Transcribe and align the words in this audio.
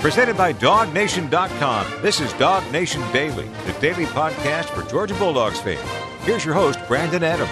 Presented 0.00 0.36
by 0.36 0.52
DogNation.com. 0.52 2.02
This 2.02 2.20
is 2.20 2.32
Dog 2.34 2.70
Nation 2.70 3.00
Daily, 3.12 3.48
the 3.66 3.72
daily 3.80 4.04
podcast 4.04 4.66
for 4.66 4.88
Georgia 4.88 5.14
Bulldogs 5.14 5.58
fans. 5.58 5.80
Here's 6.20 6.44
your 6.44 6.54
host, 6.54 6.78
Brandon 6.86 7.24
Adams. 7.24 7.50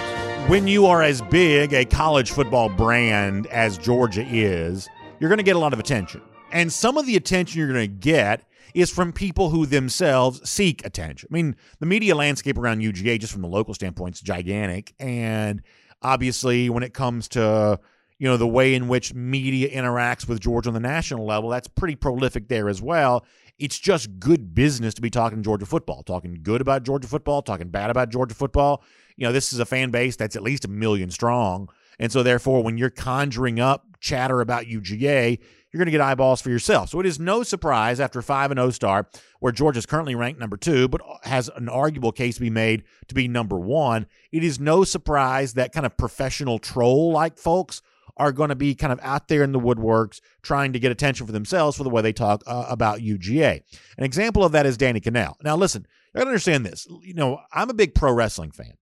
When 0.49 0.69
you 0.69 0.87
are 0.87 1.03
as 1.03 1.23
big 1.23 1.73
a 1.73 1.85
college 1.85 2.31
football 2.31 2.69
brand 2.69 3.47
as 3.47 3.79
Georgia 3.79 4.25
is, 4.29 4.89
you're 5.19 5.31
going 5.31 5.39
to 5.39 5.45
get 5.45 5.57
a 5.57 5.59
lot 5.59 5.73
of 5.73 5.79
attention. 5.81 6.21
And 6.53 6.73
some 6.73 6.99
of 6.99 7.07
the 7.07 7.17
attention 7.17 7.59
you're 7.59 7.73
going 7.73 7.81
to 7.81 7.89
get 7.89 8.45
is 8.75 8.91
from 8.91 9.13
people 9.13 9.49
who 9.49 9.65
themselves 9.65 10.49
seek 10.49 10.85
attention. 10.85 11.31
I 11.33 11.35
mean, 11.35 11.57
the 11.81 11.87
media 11.87 12.15
landscape 12.15 12.59
around 12.59 12.83
UGA, 12.83 13.19
just 13.19 13.33
from 13.33 13.43
the 13.43 13.49
local 13.49 13.73
standpoint, 13.75 14.17
is 14.17 14.21
gigantic. 14.21 14.95
And 15.01 15.63
obviously, 16.03 16.69
when 16.69 16.83
it 16.83 16.93
comes 16.93 17.27
to 17.29 17.81
you 18.19 18.29
know 18.29 18.37
the 18.37 18.47
way 18.47 18.75
in 18.75 18.89
which 18.89 19.15
media 19.15 19.69
interacts 19.69 20.29
with 20.29 20.41
Georgia 20.41 20.71
on 20.71 20.75
the 20.75 20.81
national 20.81 21.27
level, 21.27 21.51
that's 21.51 21.69
pretty 21.69 21.97
prolific 21.97 22.49
there 22.49 22.69
as 22.69 22.81
well. 22.81 23.25
It's 23.59 23.79
just 23.79 24.19
good 24.19 24.55
business 24.55 24.95
to 24.95 25.03
be 25.03 25.11
talking 25.11 25.43
Georgia 25.43 25.67
football, 25.67 26.03
talking 26.03 26.41
good 26.43 26.61
about 26.61 26.83
Georgia 26.83 27.09
football, 27.09 27.43
talking 27.43 27.69
bad 27.69 27.91
about 27.91 28.11
Georgia 28.11 28.35
football. 28.35 28.83
You 29.17 29.27
know, 29.27 29.33
this 29.33 29.53
is 29.53 29.61
a 29.61 29.67
fan 29.67 29.91
base 29.91 30.17
that's 30.17 30.35
at 30.35 30.43
least 30.43 30.65
a 30.65 30.69
million 30.69 31.11
strong. 31.11 31.69
And 32.01 32.11
so, 32.11 32.25
therefore, 32.25 32.65
when 32.65 32.79
you're 32.79 32.91
conjuring 32.91 33.61
up 33.61 33.87
chatter 34.01 34.41
about 34.41 34.65
UGA, 34.65 35.39
you're 35.75 35.79
going 35.79 35.87
to 35.87 35.93
get 35.93 36.01
eyeballs 36.01 36.41
for 36.41 36.51
yourself. 36.51 36.89
So 36.91 37.01
it 37.01 37.07
is 37.07 37.19
no 37.19 37.43
surprise 37.43 37.99
after 37.99 38.23
5 38.23 38.53
and 38.53 38.59
0 38.59 38.71
start, 38.71 39.21
where 39.41 39.51
Georgia 39.51 39.79
is 39.79 39.87
currently 39.87 40.15
ranked 40.15 40.39
number 40.39 40.57
two, 40.57 40.87
but 40.87 41.01
has 41.25 41.51
an 41.57 41.69
arguable 41.69 42.13
case 42.13 42.37
to 42.37 42.41
be 42.41 42.51
made 42.51 42.85
to 43.09 43.15
be 43.15 43.27
number 43.27 43.59
one. 43.59 44.07
It 44.31 44.45
is 44.45 44.61
no 44.61 44.85
surprise 44.85 45.55
that 45.55 45.73
kind 45.73 45.85
of 45.85 45.97
professional 45.97 46.61
troll 46.61 47.11
like 47.11 47.39
folks 47.39 47.83
are 48.17 48.33
going 48.33 48.49
to 48.49 48.55
be 48.55 48.75
kind 48.75 48.93
of 48.93 49.01
out 49.03 49.29
there 49.29 49.43
in 49.43 49.53
the 49.53 49.61
woodworks 49.61 50.21
trying 50.43 50.73
to 50.73 50.79
get 50.79 50.93
attention 50.93 51.27
for 51.27 51.33
themselves 51.33 51.77
for 51.77 51.85
the 51.85 51.91
way 51.91 52.03
they 52.03 52.13
talk 52.13 52.43
uh, 52.47 52.67
about 52.69 53.01
UGA. 53.01 53.61
An 53.99 54.05
example 54.05 54.45
of 54.45 54.53
that 54.53 54.67
is 54.67 54.77
Danny 54.77 55.01
Kanell. 55.01 55.35
Now, 55.43 55.57
listen, 55.57 55.87
you 56.15 56.19
got 56.19 56.25
to 56.25 56.31
understand 56.31 56.65
this. 56.65 56.87
You 57.03 57.15
know, 57.15 57.41
I'm 57.53 57.71
a 57.71 57.75
big 57.75 57.95
pro 57.95 58.13
wrestling 58.13 58.53
fan. 58.53 58.75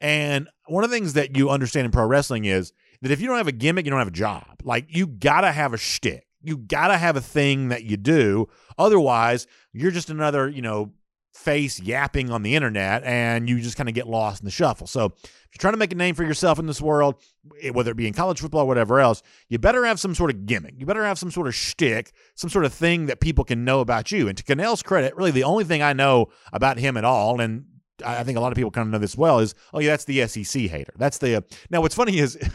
And 0.00 0.48
one 0.66 0.84
of 0.84 0.90
the 0.90 0.96
things 0.96 1.14
that 1.14 1.36
you 1.36 1.50
understand 1.50 1.84
in 1.84 1.90
pro 1.90 2.06
wrestling 2.06 2.44
is 2.44 2.72
that 3.02 3.10
if 3.10 3.20
you 3.20 3.26
don't 3.26 3.36
have 3.36 3.48
a 3.48 3.52
gimmick, 3.52 3.84
you 3.84 3.90
don't 3.90 3.98
have 3.98 4.08
a 4.08 4.12
job. 4.12 4.62
Like, 4.62 4.86
you 4.88 5.06
got 5.06 5.42
to 5.42 5.52
have 5.52 5.74
a 5.74 5.78
shtick 5.78 6.28
you 6.42 6.56
got 6.56 6.88
to 6.88 6.96
have 6.96 7.16
a 7.16 7.20
thing 7.20 7.68
that 7.68 7.84
you 7.84 7.96
do. 7.96 8.48
Otherwise, 8.76 9.46
you're 9.72 9.90
just 9.90 10.10
another, 10.10 10.48
you 10.48 10.62
know, 10.62 10.92
face 11.38 11.80
yapping 11.80 12.30
on 12.30 12.42
the 12.42 12.54
internet 12.54 13.02
and 13.04 13.48
you 13.48 13.60
just 13.60 13.76
kind 13.76 13.88
of 13.88 13.94
get 13.94 14.06
lost 14.06 14.40
in 14.40 14.44
the 14.44 14.50
shuffle. 14.50 14.86
So, 14.86 15.06
if 15.06 15.54
you're 15.54 15.60
trying 15.60 15.72
to 15.72 15.78
make 15.78 15.92
a 15.92 15.96
name 15.96 16.14
for 16.14 16.24
yourself 16.24 16.58
in 16.58 16.66
this 16.66 16.80
world, 16.80 17.14
whether 17.72 17.92
it 17.92 17.96
be 17.96 18.06
in 18.06 18.12
college 18.12 18.40
football 18.40 18.62
or 18.62 18.66
whatever 18.66 19.00
else, 19.00 19.22
you 19.48 19.58
better 19.58 19.86
have 19.86 19.98
some 19.98 20.14
sort 20.14 20.30
of 20.30 20.44
gimmick. 20.44 20.74
You 20.76 20.84
better 20.84 21.04
have 21.04 21.18
some 21.18 21.30
sort 21.30 21.46
of 21.46 21.54
shtick, 21.54 22.12
some 22.34 22.50
sort 22.50 22.66
of 22.66 22.74
thing 22.74 23.06
that 23.06 23.20
people 23.20 23.44
can 23.44 23.64
know 23.64 23.80
about 23.80 24.12
you. 24.12 24.28
And 24.28 24.36
to 24.36 24.44
Kanell's 24.44 24.82
credit, 24.82 25.16
really 25.16 25.30
the 25.30 25.44
only 25.44 25.64
thing 25.64 25.80
I 25.80 25.94
know 25.94 26.28
about 26.52 26.78
him 26.78 26.98
at 26.98 27.04
all, 27.04 27.40
and 27.40 27.64
I 28.04 28.24
think 28.24 28.36
a 28.36 28.40
lot 28.40 28.52
of 28.52 28.56
people 28.56 28.70
kind 28.70 28.86
of 28.86 28.92
know 28.92 28.98
this 28.98 29.16
well, 29.16 29.38
is 29.38 29.54
oh 29.72 29.80
yeah, 29.80 29.90
that's 29.90 30.04
the 30.04 30.26
SEC 30.26 30.62
hater. 30.62 30.92
That's 30.96 31.18
the 31.18 31.36
uh, 31.36 31.40
now. 31.70 31.80
What's 31.80 31.94
funny 31.94 32.18
is, 32.18 32.34
do 32.34 32.48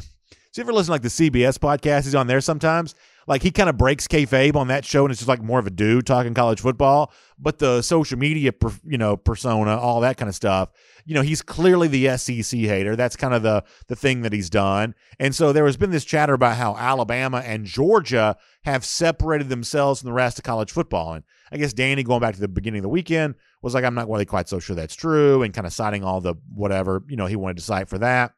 you 0.56 0.62
ever 0.62 0.74
listen 0.74 0.88
to 0.88 0.92
like 0.92 1.02
the 1.02 1.08
CBS 1.08 1.58
podcast? 1.58 2.04
He's 2.04 2.16
on 2.16 2.28
there 2.28 2.42
sometimes 2.42 2.94
like 3.28 3.42
he 3.42 3.52
kind 3.52 3.70
of 3.70 3.78
breaks 3.78 4.08
kayfabe 4.08 4.56
on 4.56 4.68
that 4.68 4.86
show, 4.86 5.04
and 5.06 5.12
it's 5.12 5.20
just 5.20 5.30
like 5.30 5.42
more 5.42 5.60
of 5.60 5.68
a 5.68 5.72
dude 5.72 6.06
talking 6.06 6.34
college 6.34 6.62
football. 6.62 7.12
But 7.38 7.60
the 7.60 7.82
social 7.82 8.18
media, 8.18 8.54
per, 8.54 8.72
you 8.84 8.98
know, 8.98 9.18
persona, 9.18 9.78
all 9.78 10.02
that 10.02 10.18
kind 10.18 10.30
of 10.30 10.36
stuff, 10.36 10.70
you 11.06 11.14
know, 11.14 11.22
he's 11.22 11.42
clearly 11.42 11.88
the 11.88 12.18
SEC 12.18 12.60
hater. 12.60 12.96
That's 12.96 13.16
kind 13.16 13.34
of 13.34 13.44
the 13.44 13.64
the 13.88 13.96
thing 13.96 14.22
that 14.22 14.34
he's 14.34 14.50
done. 14.50 14.96
And 15.20 15.36
so 15.36 15.52
there 15.52 15.66
has 15.66 15.78
been 15.78 15.92
this 15.92 16.06
chatter 16.06 16.34
about 16.34 16.58
how 16.58 16.76
Alabama 16.76 17.42
and 17.46 17.66
Georgia 17.66 18.38
have 18.66 18.86
separated 18.86 19.50
themselves 19.50 20.02
from 20.02 20.08
the 20.08 20.14
rest 20.14 20.38
of 20.38 20.44
college 20.44 20.72
football. 20.72 21.14
And 21.14 21.24
I 21.52 21.58
guess 21.58 21.74
Danny, 21.74 22.04
going 22.04 22.22
back 22.22 22.36
to 22.36 22.42
the 22.42 22.48
beginning 22.48 22.80
of 22.80 22.84
the 22.84 22.90
weekend, 22.90 23.36
was 23.62 23.74
like, 23.74 23.84
I'm 23.84 23.96
not 23.96 24.10
really 24.10 24.26
quite 24.26 24.48
so 24.48 24.60
sure 24.60 24.76
that's 24.76 24.96
true, 24.96 25.44
and 25.44 25.54
kind 25.54 25.68
of 25.68 25.74
citing 25.74 26.04
all 26.04 26.22
the 26.22 26.36
whatever 26.54 27.04
you 27.08 27.16
know 27.16 27.26
he 27.26 27.36
wanted 27.36 27.58
to 27.58 27.64
cite 27.64 27.90
for 27.90 27.98
that. 28.00 28.34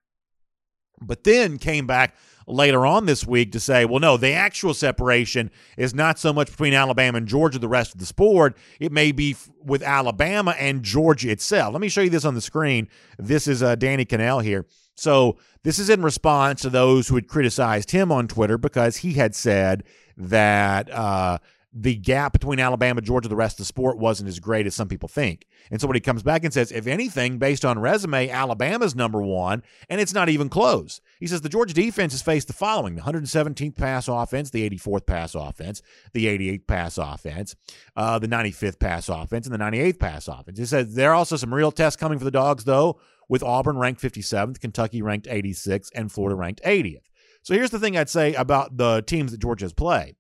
But 1.02 1.24
then 1.24 1.58
came 1.58 1.88
back 1.88 2.16
later 2.48 2.86
on 2.86 3.06
this 3.06 3.26
week 3.26 3.52
to 3.52 3.60
say, 3.60 3.86
well, 3.86 4.00
no, 4.00 4.18
the 4.18 4.32
actual 4.32 4.74
separation 4.74 5.50
is 5.78 5.94
not 5.94 6.20
so 6.20 6.32
much 6.32 6.52
between 6.52 6.74
Alabama 6.74 7.18
and 7.18 7.28
Georgia, 7.28 7.60
the 7.60 7.68
rest 7.68 7.94
of 7.94 8.00
the 8.00 8.06
sport. 8.06 8.56
It 8.80 8.92
may 8.92 9.12
be 9.12 9.32
f- 9.32 9.50
with 9.64 9.82
Alabama 9.82 10.56
and 10.58 10.84
Georgia 10.84 11.32
itself. 11.32 11.74
Let 11.74 11.82
me 11.82 11.90
show 11.90 12.02
you 12.02 12.10
this 12.10 12.26
on 12.26 12.36
the 12.36 12.42
screen. 12.42 12.88
This 13.18 13.48
is 13.48 13.64
uh, 13.64 13.76
Danny 13.76 14.06
Kanell 14.06 14.44
here. 14.44 14.66
So 14.96 15.38
this 15.64 15.80
is 15.80 15.90
in 15.90 16.02
response 16.02 16.62
to 16.62 16.70
those 16.70 17.08
who 17.08 17.16
had 17.16 17.28
criticized 17.28 17.92
him 17.92 18.12
on 18.12 18.28
Twitter 18.28 18.58
because 18.58 18.98
he 18.98 19.14
had 19.14 19.36
said 19.36 19.84
that 20.18 20.90
uh, 20.90 21.40
the 21.78 21.96
gap 21.96 22.32
between 22.32 22.58
Alabama, 22.58 23.02
Georgia, 23.02 23.28
the 23.28 23.36
rest 23.36 23.56
of 23.56 23.58
the 23.60 23.66
sport 23.66 23.98
wasn't 23.98 24.30
as 24.30 24.40
great 24.40 24.66
as 24.66 24.74
some 24.74 24.88
people 24.88 25.10
think. 25.10 25.46
And 25.70 25.82
so 25.82 25.88
when 25.88 25.96
he 25.96 26.02
comes 26.02 26.24
back 26.24 26.46
and 26.46 26.54
says, 26.54 26.72
if 26.72 26.88
anything, 26.88 27.38
based 27.38 27.66
on 27.66 27.80
resume, 27.80 28.30
Alabama's 28.30 28.96
number 28.96 29.22
one, 29.22 29.62
and 29.90 30.00
it's 30.00 30.14
not 30.14 30.30
even 30.30 30.48
close. 30.48 31.02
He 31.20 31.28
says 31.28 31.42
the 31.42 31.50
Georgia 31.50 31.74
defense 31.74 32.14
has 32.14 32.22
faced 32.22 32.48
the 32.48 32.54
following 32.54 32.96
the 32.96 33.02
117th 33.02 33.76
pass 33.76 34.08
offense, 34.08 34.52
the 34.52 34.68
84th 34.70 35.06
pass 35.06 35.36
offense, 35.36 35.82
the 36.14 36.26
88th 36.28 36.66
pass 36.66 36.98
offense, 36.98 37.58
uh, 37.98 38.20
the 38.20 38.28
95th 38.28 38.80
pass 38.80 39.10
offense, 39.10 39.46
and 39.46 39.54
the 39.54 39.64
98th 39.64 40.00
pass 40.00 40.30
offense. 40.30 40.58
He 40.58 40.66
says 40.66 40.96
there 40.96 41.12
are 41.12 41.16
also 41.16 41.36
some 41.36 41.54
real 41.54 41.74
tests 41.74 42.00
coming 42.00 42.20
for 42.20 42.26
the 42.26 42.32
Dogs, 42.32 42.64
though, 42.64 43.02
with 43.28 43.44
Auburn 43.44 43.78
ranked 43.78 44.02
57th, 44.02 44.62
Kentucky 44.62 45.02
ranked 45.02 45.28
86th, 45.28 45.90
and 45.94 46.10
Florida 46.10 46.36
ranked 46.36 46.62
80th. 46.64 47.10
So 47.42 47.54
here's 47.54 47.72
the 47.72 47.80
thing 47.80 47.98
I'd 47.98 48.10
say 48.10 48.34
about 48.34 48.78
the 48.78 49.04
teams 49.06 49.32
that 49.32 49.42
Georgia 49.42 49.66
has 49.66 49.74
played. 49.74 50.16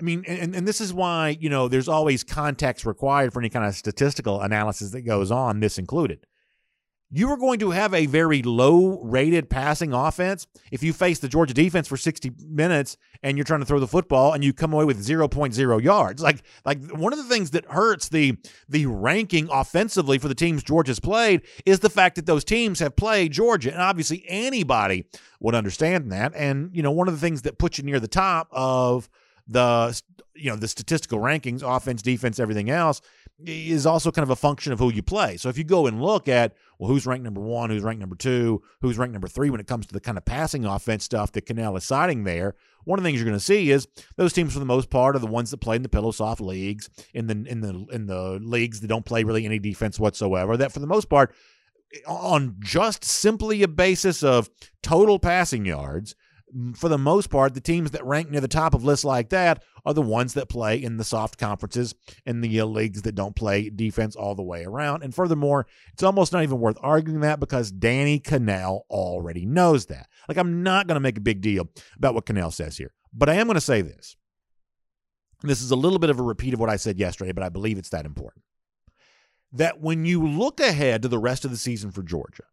I 0.00 0.02
mean, 0.02 0.24
and, 0.26 0.54
and 0.54 0.66
this 0.66 0.80
is 0.80 0.94
why, 0.94 1.36
you 1.40 1.50
know, 1.50 1.68
there's 1.68 1.88
always 1.88 2.24
context 2.24 2.86
required 2.86 3.32
for 3.32 3.40
any 3.40 3.50
kind 3.50 3.66
of 3.66 3.74
statistical 3.74 4.40
analysis 4.40 4.92
that 4.92 5.02
goes 5.02 5.30
on, 5.30 5.60
this 5.60 5.78
included. 5.78 6.26
You 7.12 7.28
are 7.30 7.36
going 7.36 7.58
to 7.58 7.72
have 7.72 7.92
a 7.92 8.06
very 8.06 8.40
low 8.40 9.00
rated 9.02 9.50
passing 9.50 9.92
offense 9.92 10.46
if 10.70 10.84
you 10.84 10.92
face 10.92 11.18
the 11.18 11.28
Georgia 11.28 11.52
defense 11.52 11.88
for 11.88 11.96
60 11.96 12.30
minutes 12.48 12.96
and 13.24 13.36
you're 13.36 13.44
trying 13.44 13.60
to 13.60 13.66
throw 13.66 13.80
the 13.80 13.88
football 13.88 14.32
and 14.32 14.44
you 14.44 14.52
come 14.52 14.72
away 14.72 14.84
with 14.84 15.04
0.0 15.04 15.82
yards. 15.82 16.22
Like 16.22 16.42
like 16.64 16.80
one 16.92 17.12
of 17.12 17.18
the 17.18 17.24
things 17.24 17.50
that 17.50 17.64
hurts 17.66 18.08
the 18.08 18.36
the 18.68 18.86
ranking 18.86 19.48
offensively 19.50 20.18
for 20.18 20.28
the 20.28 20.36
teams 20.36 20.62
Georgia's 20.62 21.00
played 21.00 21.42
is 21.66 21.80
the 21.80 21.90
fact 21.90 22.14
that 22.14 22.26
those 22.26 22.44
teams 22.44 22.78
have 22.78 22.94
played 22.94 23.32
Georgia 23.32 23.72
and 23.72 23.82
obviously 23.82 24.24
anybody 24.28 25.04
would 25.40 25.56
understand 25.56 26.12
that 26.12 26.32
and 26.36 26.70
you 26.72 26.82
know 26.82 26.92
one 26.92 27.08
of 27.08 27.14
the 27.14 27.20
things 27.20 27.42
that 27.42 27.58
puts 27.58 27.76
you 27.76 27.82
near 27.82 27.98
the 27.98 28.06
top 28.06 28.46
of 28.52 29.10
the 29.50 30.00
you 30.34 30.48
know 30.48 30.56
the 30.56 30.68
statistical 30.68 31.18
rankings, 31.18 31.62
offense, 31.62 32.02
defense, 32.02 32.38
everything 32.38 32.70
else 32.70 33.00
is 33.46 33.86
also 33.86 34.10
kind 34.10 34.22
of 34.22 34.30
a 34.30 34.36
function 34.36 34.72
of 34.72 34.78
who 34.78 34.92
you 34.92 35.02
play. 35.02 35.36
So 35.36 35.48
if 35.48 35.56
you 35.56 35.64
go 35.64 35.86
and 35.86 36.02
look 36.02 36.28
at 36.28 36.54
well, 36.78 36.88
who's 36.88 37.06
ranked 37.06 37.24
number 37.24 37.40
one, 37.40 37.70
who's 37.70 37.82
ranked 37.82 38.00
number 38.00 38.16
two, 38.16 38.62
who's 38.80 38.98
ranked 38.98 39.12
number 39.12 39.28
three 39.28 39.50
when 39.50 39.60
it 39.60 39.66
comes 39.66 39.86
to 39.86 39.92
the 39.92 40.00
kind 40.00 40.18
of 40.18 40.24
passing 40.24 40.64
offense 40.64 41.04
stuff 41.04 41.32
that 41.32 41.46
Kanell 41.46 41.76
is 41.76 41.84
citing 41.84 42.24
there, 42.24 42.54
one 42.84 42.98
of 42.98 43.02
the 43.02 43.08
things 43.08 43.18
you're 43.18 43.28
going 43.28 43.38
to 43.38 43.44
see 43.44 43.70
is 43.70 43.88
those 44.16 44.32
teams 44.32 44.52
for 44.52 44.58
the 44.58 44.64
most 44.64 44.90
part 44.90 45.16
are 45.16 45.20
the 45.20 45.26
ones 45.26 45.50
that 45.50 45.58
play 45.58 45.76
in 45.76 45.82
the 45.82 45.88
pillow 45.88 46.10
soft 46.10 46.40
leagues, 46.40 46.88
in 47.12 47.26
the 47.26 47.44
in 47.50 47.60
the 47.60 47.86
in 47.92 48.06
the 48.06 48.38
leagues 48.42 48.80
that 48.80 48.88
don't 48.88 49.04
play 49.04 49.24
really 49.24 49.44
any 49.44 49.58
defense 49.58 49.98
whatsoever. 49.98 50.56
That 50.56 50.72
for 50.72 50.80
the 50.80 50.86
most 50.86 51.08
part, 51.08 51.34
on 52.06 52.56
just 52.60 53.04
simply 53.04 53.62
a 53.62 53.68
basis 53.68 54.22
of 54.22 54.50
total 54.82 55.18
passing 55.18 55.64
yards, 55.64 56.14
for 56.74 56.88
the 56.88 56.98
most 56.98 57.30
part, 57.30 57.54
the 57.54 57.60
teams 57.60 57.92
that 57.92 58.04
rank 58.04 58.30
near 58.30 58.40
the 58.40 58.48
top 58.48 58.74
of 58.74 58.84
lists 58.84 59.04
like 59.04 59.30
that 59.30 59.62
are 59.84 59.94
the 59.94 60.02
ones 60.02 60.34
that 60.34 60.48
play 60.48 60.82
in 60.82 60.96
the 60.96 61.04
soft 61.04 61.38
conferences 61.38 61.94
in 62.26 62.40
the 62.40 62.60
uh, 62.60 62.64
leagues 62.64 63.02
that 63.02 63.14
don't 63.14 63.36
play 63.36 63.70
defense 63.70 64.16
all 64.16 64.34
the 64.34 64.42
way 64.42 64.64
around. 64.64 65.02
And 65.02 65.14
furthermore, 65.14 65.66
it's 65.92 66.02
almost 66.02 66.32
not 66.32 66.42
even 66.42 66.60
worth 66.60 66.78
arguing 66.80 67.20
that 67.20 67.40
because 67.40 67.70
Danny 67.70 68.20
Kanell 68.20 68.82
already 68.90 69.46
knows 69.46 69.86
that. 69.86 70.08
Like, 70.28 70.38
I'm 70.38 70.62
not 70.62 70.86
going 70.86 70.96
to 70.96 71.00
make 71.00 71.18
a 71.18 71.22
big 71.22 71.40
deal 71.40 71.68
about 71.96 72.14
what 72.14 72.26
Kanell 72.26 72.52
says 72.52 72.76
here, 72.76 72.92
but 73.12 73.28
I 73.28 73.34
am 73.34 73.46
going 73.46 73.54
to 73.54 73.60
say 73.60 73.82
this. 73.82 74.16
This 75.42 75.62
is 75.62 75.70
a 75.70 75.76
little 75.76 75.98
bit 75.98 76.10
of 76.10 76.20
a 76.20 76.22
repeat 76.22 76.52
of 76.52 76.60
what 76.60 76.68
I 76.68 76.76
said 76.76 76.98
yesterday, 76.98 77.32
but 77.32 77.44
I 77.44 77.48
believe 77.48 77.78
it's 77.78 77.88
that 77.90 78.04
important. 78.04 78.44
That 79.52 79.80
when 79.80 80.04
you 80.04 80.26
look 80.26 80.60
ahead 80.60 81.02
to 81.02 81.08
the 81.08 81.18
rest 81.18 81.44
of 81.44 81.50
the 81.50 81.56
season 81.56 81.90
for 81.90 82.02
Georgia, 82.02 82.44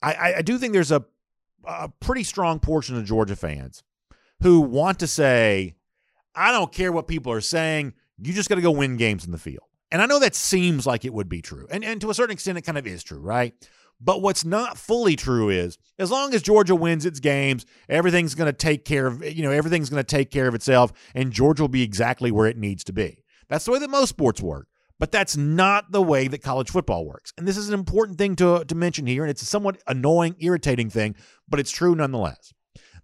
I, 0.00 0.34
I 0.38 0.42
do 0.42 0.58
think 0.58 0.72
there's 0.72 0.92
a 0.92 1.04
a 1.64 1.88
pretty 2.00 2.24
strong 2.24 2.58
portion 2.60 2.96
of 2.96 3.04
Georgia 3.04 3.36
fans 3.36 3.82
who 4.42 4.60
want 4.60 4.98
to 5.00 5.06
say, 5.06 5.74
I 6.34 6.52
don't 6.52 6.72
care 6.72 6.92
what 6.92 7.06
people 7.06 7.32
are 7.32 7.40
saying. 7.40 7.94
You 8.18 8.32
just 8.32 8.48
got 8.48 8.56
to 8.56 8.60
go 8.60 8.70
win 8.70 8.96
games 8.96 9.24
in 9.24 9.32
the 9.32 9.38
field. 9.38 9.66
And 9.90 10.00
I 10.00 10.06
know 10.06 10.18
that 10.18 10.34
seems 10.34 10.86
like 10.86 11.04
it 11.04 11.12
would 11.12 11.28
be 11.28 11.42
true. 11.42 11.66
And, 11.70 11.84
and 11.84 12.00
to 12.00 12.10
a 12.10 12.14
certain 12.14 12.32
extent, 12.32 12.58
it 12.58 12.62
kind 12.62 12.78
of 12.78 12.86
is 12.86 13.02
true, 13.02 13.20
right? 13.20 13.54
But 14.00 14.20
what's 14.20 14.44
not 14.44 14.78
fully 14.78 15.14
true 15.14 15.48
is 15.48 15.78
as 15.98 16.10
long 16.10 16.34
as 16.34 16.42
Georgia 16.42 16.74
wins 16.74 17.06
its 17.06 17.20
games, 17.20 17.64
everything's 17.88 18.34
going 18.34 18.48
to 18.48 18.52
take 18.52 18.84
care 18.84 19.06
of, 19.06 19.24
you 19.24 19.42
know, 19.42 19.52
everything's 19.52 19.90
going 19.90 20.02
to 20.02 20.16
take 20.16 20.30
care 20.30 20.48
of 20.48 20.54
itself 20.54 20.92
and 21.14 21.30
Georgia 21.30 21.62
will 21.62 21.68
be 21.68 21.82
exactly 21.82 22.32
where 22.32 22.48
it 22.48 22.56
needs 22.56 22.82
to 22.84 22.92
be. 22.92 23.22
That's 23.48 23.64
the 23.64 23.70
way 23.70 23.78
that 23.78 23.90
most 23.90 24.08
sports 24.08 24.40
work. 24.40 24.66
But 25.02 25.10
that's 25.10 25.36
not 25.36 25.90
the 25.90 26.00
way 26.00 26.28
that 26.28 26.44
college 26.44 26.70
football 26.70 27.04
works. 27.04 27.32
And 27.36 27.48
this 27.48 27.56
is 27.56 27.66
an 27.66 27.74
important 27.74 28.18
thing 28.18 28.36
to, 28.36 28.64
to 28.64 28.74
mention 28.76 29.04
here. 29.04 29.24
And 29.24 29.30
it's 29.32 29.42
a 29.42 29.46
somewhat 29.46 29.82
annoying, 29.88 30.36
irritating 30.38 30.90
thing, 30.90 31.16
but 31.48 31.58
it's 31.58 31.72
true 31.72 31.96
nonetheless. 31.96 32.52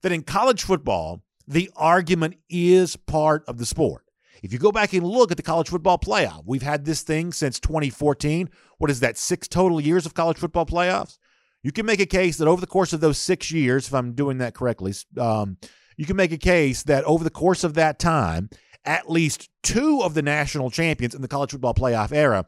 That 0.03 0.13
in 0.13 0.23
college 0.23 0.63
football, 0.63 1.25
the 1.49 1.69
argument 1.75 2.37
is 2.49 2.95
part 2.95 3.43
of 3.49 3.59
the 3.59 3.67
sport. 3.67 4.05
If 4.45 4.53
you 4.53 4.61
go 4.61 4.71
back 4.71 4.93
and 4.93 5.05
look 5.05 5.33
at 5.33 5.39
the 5.39 5.43
college 5.43 5.71
football 5.71 5.99
playoff, 5.99 6.45
we've 6.47 6.63
had 6.63 6.85
this 6.85 7.03
thing 7.03 7.33
since 7.33 7.59
2014. 7.59 8.49
What 8.77 8.93
is 8.93 9.01
that, 9.01 9.19
six 9.19 9.49
total 9.49 9.81
years 9.81 10.07
of 10.07 10.15
college 10.15 10.39
football 10.39 10.67
playoffs? 10.67 11.19
You 11.65 11.73
can 11.73 11.85
make 11.85 11.99
a 11.99 12.07
case 12.07 12.37
that 12.37 12.47
over 12.47 12.61
the 12.61 12.69
course 12.69 12.93
of 12.93 13.01
those 13.01 13.19
six 13.19 13.51
years, 13.51 13.89
if 13.89 13.95
I'm 13.95 14.13
doing 14.13 14.39
that 14.39 14.55
correctly, 14.55 14.95
um, 15.19 15.57
you 15.97 16.07
can 16.07 16.15
make 16.15 16.31
a 16.31 16.39
case 16.39 16.85
that 16.85 17.03
over 17.03 17.25
the 17.25 17.29
course 17.29 17.65
of 17.65 17.75
that 17.75 17.99
time, 17.99 18.51
at 18.85 19.11
least 19.11 19.51
two 19.63 20.01
of 20.03 20.15
the 20.15 20.23
national 20.23 20.71
champions 20.71 21.15
in 21.15 21.23
the 21.23 21.29
college 21.29 21.51
football 21.51 21.75
playoff 21.75 22.13
era 22.13 22.47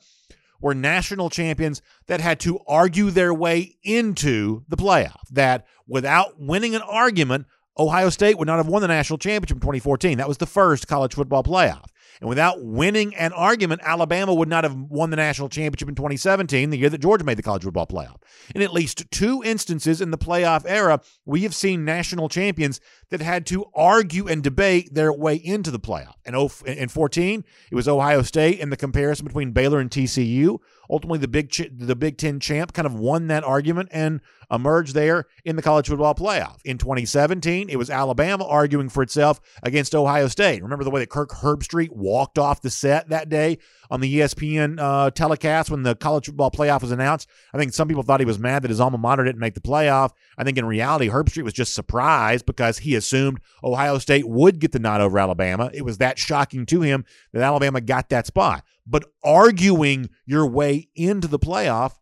were 0.61 0.75
national 0.75 1.31
champions 1.31 1.81
that 2.06 2.21
had 2.21 2.38
to 2.41 2.59
argue 2.67 3.11
their 3.11 3.32
way 3.32 3.77
into 3.82 4.62
the 4.69 4.77
playoff. 4.77 5.27
That 5.31 5.67
without 5.87 6.41
winning 6.41 6.75
an 6.75 6.82
argument, 6.82 7.47
Ohio 7.79 8.11
State 8.11 8.38
would 8.38 8.47
not 8.47 8.56
have 8.56 8.69
won 8.69 8.82
the 8.82 8.88
national 8.88 9.19
championship 9.19 9.56
in 9.56 9.61
2014. 9.61 10.19
That 10.19 10.29
was 10.29 10.38
the 10.38 10.47
first 10.47 10.87
college 10.87 11.15
football 11.15 11.43
playoff. 11.43 11.87
And 12.20 12.28
without 12.28 12.62
winning 12.62 13.14
an 13.14 13.32
argument, 13.32 13.81
Alabama 13.82 14.34
would 14.34 14.49
not 14.49 14.64
have 14.64 14.76
won 14.76 15.11
the 15.11 15.17
national 15.17 15.49
championship 15.49 15.88
in 15.88 15.94
2017, 15.94 16.70
the 16.70 16.76
year 16.76 16.90
that 16.90 17.00
Georgia 17.00 17.25
made 17.25 17.38
the 17.38 17.43
college 17.43 17.62
football 17.62 17.87
playoff. 17.87 18.17
In 18.55 18.61
at 18.61 18.75
least 18.75 19.11
two 19.11 19.43
instances 19.43 20.00
in 20.00 20.11
the 20.11 20.19
playoff 20.19 20.64
era, 20.67 21.00
we 21.25 21.43
have 21.43 21.55
seen 21.55 21.84
national 21.84 22.28
champions 22.28 22.81
that 23.08 23.22
had 23.22 23.46
to 23.46 23.64
argue 23.75 24.28
and 24.28 24.43
debate 24.43 24.93
their 24.93 25.12
way 25.12 25.37
into 25.37 25.70
the 25.70 25.81
playoff. 25.81 26.14
In, 26.26 26.34
oh, 26.34 26.50
in 26.67 26.88
14, 26.88 27.44
it 27.70 27.75
was 27.75 27.88
Ohio 27.88 28.22
State 28.22 28.61
and 28.61 28.70
the 28.70 28.76
comparison 28.76 29.25
between 29.25 29.52
Baylor 29.52 29.81
and 29.81 29.90
TCU. 29.90 30.58
Ultimately, 30.90 31.19
the 31.19 31.28
Big 31.28 31.50
Ch- 31.50 31.70
the 31.70 31.94
Big 31.94 32.19
Ten 32.19 32.40
champ 32.40 32.72
kind 32.72 32.87
of 32.87 32.94
won 32.94 33.28
that 33.28 33.44
argument 33.44 33.90
and 33.92 34.20
emerged 34.50 34.94
there 34.94 35.26
in 35.44 35.56
the 35.56 35.62
college 35.62 35.88
football 35.88 36.14
playoff. 36.14 36.58
In 36.64 36.76
2017, 36.76 37.69
it 37.69 37.76
was 37.76 37.88
Alabama 37.88 38.44
arguing 38.44 38.88
for 38.88 39.02
itself 39.02 39.40
against 39.62 39.94
Ohio 39.94 40.26
State. 40.26 40.62
Remember 40.62 40.84
the 40.84 40.90
way 40.90 41.00
that 41.00 41.10
Kirk 41.10 41.31
Herbstreit 41.31 41.90
walked 41.90 42.38
off 42.38 42.60
the 42.60 42.70
set 42.70 43.08
that 43.10 43.28
day 43.28 43.58
on 43.90 44.00
the 44.00 44.19
ESPN 44.19 44.78
uh, 44.81 45.10
telecast 45.10 45.70
when 45.70 45.84
the 45.84 45.94
college 45.94 46.26
football 46.26 46.50
playoff 46.50 46.82
was 46.82 46.90
announced? 46.90 47.28
I 47.54 47.58
think 47.58 47.72
some 47.72 47.86
people 47.86 48.02
thought 48.02 48.20
he 48.20 48.26
was 48.26 48.38
mad 48.38 48.62
that 48.62 48.70
his 48.70 48.81
alma 48.81 48.98
mater 48.98 49.25
didn't 49.25 49.40
make 49.40 49.54
the 49.54 49.60
playoff. 49.60 50.10
I 50.36 50.44
think 50.44 50.58
in 50.58 50.64
reality, 50.64 51.08
Herbstreit 51.08 51.44
was 51.44 51.52
just 51.52 51.75
surprised 51.75 52.46
because 52.46 52.78
he 52.78 52.96
assumed 52.96 53.40
Ohio 53.62 53.98
State 53.98 54.28
would 54.28 54.58
get 54.58 54.72
the 54.72 54.78
nod 54.81 55.00
over 55.00 55.19
Alabama. 55.19 55.70
It 55.72 55.84
was 55.84 55.98
that 55.98 56.19
shocking 56.19 56.66
to 56.66 56.81
him 56.82 57.04
that 57.32 57.43
Alabama 57.43 57.81
got 57.81 58.08
that 58.08 58.26
spot. 58.26 58.64
But 58.87 59.05
arguing 59.23 60.11
your 60.27 60.47
way 60.47 60.88
into 60.94 61.29
the 61.29 61.38
playoff 61.38 61.94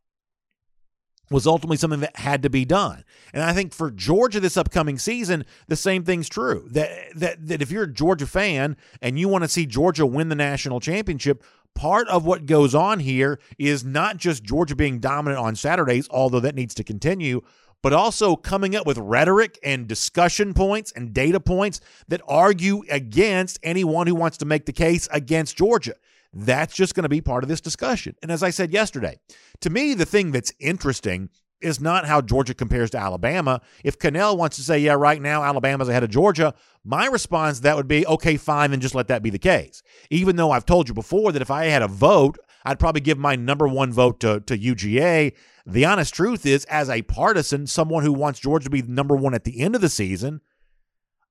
was 1.30 1.46
ultimately 1.46 1.76
something 1.76 2.00
that 2.00 2.16
had 2.16 2.42
to 2.42 2.50
be 2.50 2.64
done. 2.64 3.04
And 3.32 3.42
I 3.42 3.52
think 3.52 3.74
for 3.74 3.90
Georgia 3.90 4.40
this 4.40 4.56
upcoming 4.56 4.98
season, 4.98 5.44
the 5.66 5.76
same 5.76 6.04
thing's 6.04 6.28
true. 6.28 6.68
That 6.70 6.90
that 7.16 7.46
that 7.46 7.62
if 7.62 7.70
you're 7.70 7.84
a 7.84 7.92
Georgia 7.92 8.26
fan 8.26 8.76
and 9.02 9.18
you 9.18 9.28
want 9.28 9.44
to 9.44 9.48
see 9.48 9.66
Georgia 9.66 10.06
win 10.06 10.28
the 10.28 10.34
national 10.34 10.80
championship, 10.80 11.42
part 11.74 12.08
of 12.08 12.24
what 12.24 12.46
goes 12.46 12.74
on 12.74 13.00
here 13.00 13.38
is 13.58 13.84
not 13.84 14.16
just 14.16 14.42
Georgia 14.42 14.74
being 14.74 15.00
dominant 15.00 15.40
on 15.40 15.54
Saturdays, 15.54 16.08
although 16.10 16.40
that 16.40 16.54
needs 16.54 16.74
to 16.74 16.84
continue, 16.84 17.42
but 17.82 17.92
also 17.92 18.34
coming 18.34 18.74
up 18.74 18.86
with 18.86 18.98
rhetoric 18.98 19.58
and 19.62 19.86
discussion 19.86 20.54
points 20.54 20.92
and 20.92 21.12
data 21.12 21.40
points 21.40 21.80
that 22.08 22.22
argue 22.26 22.82
against 22.90 23.58
anyone 23.62 24.06
who 24.06 24.14
wants 24.14 24.38
to 24.38 24.44
make 24.44 24.66
the 24.66 24.72
case 24.72 25.08
against 25.12 25.56
Georgia. 25.56 25.94
That's 26.32 26.74
just 26.74 26.94
going 26.94 27.04
to 27.04 27.08
be 27.08 27.20
part 27.20 27.42
of 27.42 27.48
this 27.48 27.60
discussion. 27.60 28.14
And 28.22 28.30
as 28.30 28.42
I 28.42 28.50
said 28.50 28.72
yesterday, 28.72 29.18
to 29.60 29.70
me, 29.70 29.94
the 29.94 30.06
thing 30.06 30.30
that's 30.30 30.52
interesting 30.60 31.30
is 31.60 31.80
not 31.80 32.06
how 32.06 32.20
Georgia 32.20 32.54
compares 32.54 32.90
to 32.90 32.98
Alabama. 32.98 33.60
If 33.82 33.98
Kanell 33.98 34.36
wants 34.36 34.56
to 34.56 34.62
say, 34.62 34.78
yeah, 34.78 34.92
right 34.92 35.20
now 35.20 35.42
Alabama's 35.42 35.88
ahead 35.88 36.04
of 36.04 36.10
Georgia, 36.10 36.54
my 36.84 37.06
response 37.06 37.60
that 37.60 37.76
would 37.76 37.88
be, 37.88 38.06
okay, 38.06 38.36
fine, 38.36 38.70
then 38.70 38.80
just 38.80 38.94
let 38.94 39.08
that 39.08 39.22
be 39.22 39.30
the 39.30 39.38
case. 39.38 39.82
Even 40.10 40.36
though 40.36 40.50
I've 40.50 40.66
told 40.66 40.88
you 40.88 40.94
before 40.94 41.32
that 41.32 41.42
if 41.42 41.50
I 41.50 41.64
had 41.64 41.82
a 41.82 41.88
vote, 41.88 42.38
I'd 42.64 42.78
probably 42.78 43.00
give 43.00 43.18
my 43.18 43.34
number 43.34 43.66
one 43.66 43.92
vote 43.92 44.20
to, 44.20 44.40
to 44.40 44.56
UGA. 44.56 45.32
The 45.66 45.84
honest 45.84 46.14
truth 46.14 46.46
is, 46.46 46.64
as 46.66 46.88
a 46.88 47.02
partisan, 47.02 47.66
someone 47.66 48.04
who 48.04 48.12
wants 48.12 48.40
Georgia 48.40 48.64
to 48.64 48.70
be 48.70 48.82
number 48.82 49.16
one 49.16 49.34
at 49.34 49.44
the 49.44 49.60
end 49.60 49.74
of 49.74 49.80
the 49.80 49.88
season, 49.88 50.40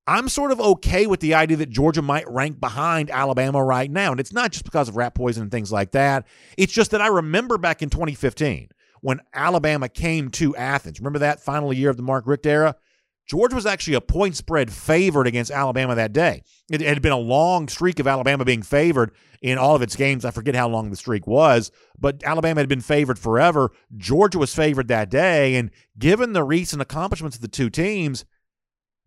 I'm 0.08 0.30
sort 0.30 0.54
of 0.54 0.62
okay 0.62 1.06
with 1.06 1.20
the 1.20 1.34
idea 1.34 1.58
that 1.58 1.70
Georgia 1.70 2.02
might 2.02 2.28
rank 2.30 2.62
behind 2.62 3.12
Alabama 3.12 3.62
right 3.62 3.92
now. 3.92 4.12
And 4.12 4.20
it's 4.22 4.32
not 4.32 4.54
just 4.54 4.64
because 4.64 4.88
of 4.88 4.96
rat 4.96 5.14
poison 5.14 5.44
and 5.44 5.52
things 5.52 5.72
like 5.72 5.92
that. 5.92 6.26
It's 6.58 6.72
just 6.72 6.92
that 6.92 7.02
I 7.02 7.08
remember 7.08 7.58
back 7.58 7.82
in 7.82 7.90
2015 7.90 8.70
when 9.02 9.20
Alabama 9.34 9.90
came 9.90 10.30
to 10.32 10.56
Athens. 10.56 11.00
Remember 11.00 11.20
that 11.20 11.42
final 11.42 11.74
year 11.74 11.90
of 11.90 11.98
the 11.98 12.04
Mark 12.04 12.26
Richt 12.26 12.46
era? 12.46 12.78
Georgia 13.28 13.56
was 13.56 13.66
actually 13.66 13.96
a 13.96 14.02
point 14.02 14.38
spread 14.38 14.72
favored 14.72 15.28
against 15.28 15.52
Alabama 15.52 15.94
that 15.96 16.14
day. 16.14 16.44
It 16.72 16.80
had 16.80 17.02
been 17.02 17.12
a 17.12 17.18
long 17.18 17.68
streak 17.68 18.00
of 18.00 18.08
Alabama 18.08 18.46
being 18.46 18.62
favored 18.62 19.12
in 19.42 19.58
all 19.58 19.76
of 19.76 19.82
its 19.82 19.98
games. 19.98 20.24
I 20.24 20.32
forget 20.32 20.56
how 20.56 20.70
long 20.70 20.90
the 20.90 20.96
streak 20.96 21.28
was, 21.28 21.70
but 22.00 22.24
Alabama 22.24 22.62
had 22.62 22.70
been 22.70 22.80
favored 22.80 23.20
forever. 23.20 23.72
Georgia 23.98 24.40
was 24.40 24.56
favored 24.56 24.88
that 24.88 25.10
day. 25.10 25.56
And 25.58 25.72
given 26.00 26.32
the 26.32 26.46
recent 26.46 26.82
accomplishments 26.82 27.36
of 27.36 27.42
the 27.42 27.50
two 27.50 27.70
teams, 27.70 28.24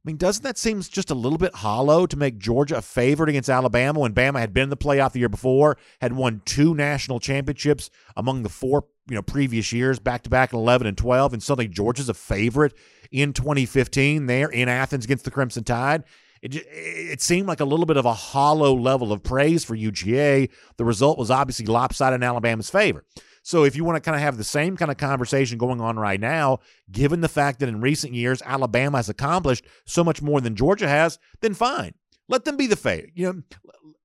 I 0.03 0.09
mean, 0.09 0.17
doesn't 0.17 0.45
that 0.45 0.57
seem 0.57 0.81
just 0.81 1.11
a 1.11 1.15
little 1.15 1.37
bit 1.37 1.57
hollow 1.57 2.07
to 2.07 2.17
make 2.17 2.39
Georgia 2.39 2.79
a 2.79 2.83
favorite 2.83 3.29
against 3.29 3.51
Alabama 3.51 4.01
when 4.01 4.15
Bama 4.15 4.39
had 4.39 4.55
been 4.55 4.65
in 4.65 4.71
the 4.71 4.77
playoff 4.77 5.13
the 5.13 5.19
year 5.19 5.29
before, 5.29 5.77
had 6.01 6.15
won 6.15 6.41
two 6.47 6.75
national 6.75 7.21
championships 7.21 7.91
among 8.17 8.43
the 8.43 8.49
four 8.49 8.87
you 9.11 9.15
know 9.15 9.23
previous 9.23 9.75
years, 9.75 9.99
back 9.99 10.23
to 10.23 10.31
back 10.31 10.55
in 10.55 10.59
11 10.59 10.87
and 10.87 10.97
12, 10.97 11.35
and 11.35 11.43
suddenly 11.43 11.69
Georgia's 11.69 12.09
a 12.09 12.15
favorite 12.15 12.73
in 13.11 13.35
2015 13.35 14.25
there 14.25 14.49
in 14.49 14.71
Athens 14.71 15.05
against 15.05 15.27
the 15.27 15.31
Crimson 15.31 15.65
Tide? 15.65 16.05
It, 16.41 16.55
it 16.67 17.21
seemed 17.21 17.47
like 17.47 17.61
a 17.61 17.67
little 17.67 17.85
bit 17.85 17.99
of 17.99 18.07
a 18.07 18.15
hollow 18.15 18.75
level 18.75 19.13
of 19.13 19.23
praise 19.23 19.65
for 19.65 19.77
UGA. 19.77 20.49
The 20.79 20.85
result 20.87 21.19
was 21.19 21.31
obviously 21.31 21.67
lopsided 21.67 22.15
in 22.15 22.23
Alabama's 22.23 22.71
favor. 22.71 23.05
So 23.51 23.65
if 23.65 23.75
you 23.75 23.83
want 23.83 23.97
to 23.97 24.01
kind 24.01 24.15
of 24.15 24.23
have 24.23 24.37
the 24.37 24.45
same 24.45 24.77
kind 24.77 24.93
of 24.93 24.97
conversation 24.97 25.59
going 25.59 25.81
on 25.81 25.99
right 25.99 26.21
now, 26.21 26.61
given 26.93 27.21
the 27.21 27.29
fact 27.29 27.59
that 27.59 27.69
in 27.69 27.81
recent 27.81 28.15
years 28.15 28.41
Alabama 28.47 28.99
has 28.99 29.09
accomplished 29.09 29.65
so 29.87 30.05
much 30.05 30.23
more 30.23 30.41
than 30.41 30.55
Georgia 30.55 30.87
has, 30.87 31.19
then 31.41 31.55
fine. 31.55 31.95
Let 32.29 32.45
them 32.45 32.57
be 32.57 32.69
the 32.69 32.77
favorite. 32.77 33.11
You 33.17 33.27
know, 33.27 33.43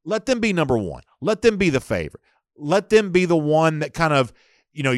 let 0.04 0.26
them 0.26 0.40
be 0.40 0.52
number 0.52 0.80
one. 0.80 1.04
Let 1.22 1.44
them 1.44 1.58
be 1.58 1.70
the 1.70 1.80
favorite. 1.80 2.24
Let 2.58 2.90
them 2.90 3.12
be 3.12 3.26
the 3.26 3.38
one 3.38 3.80
that 3.80 3.94
kind 3.94 4.14
of, 4.14 4.34
you 4.74 4.82
know, 4.82 4.98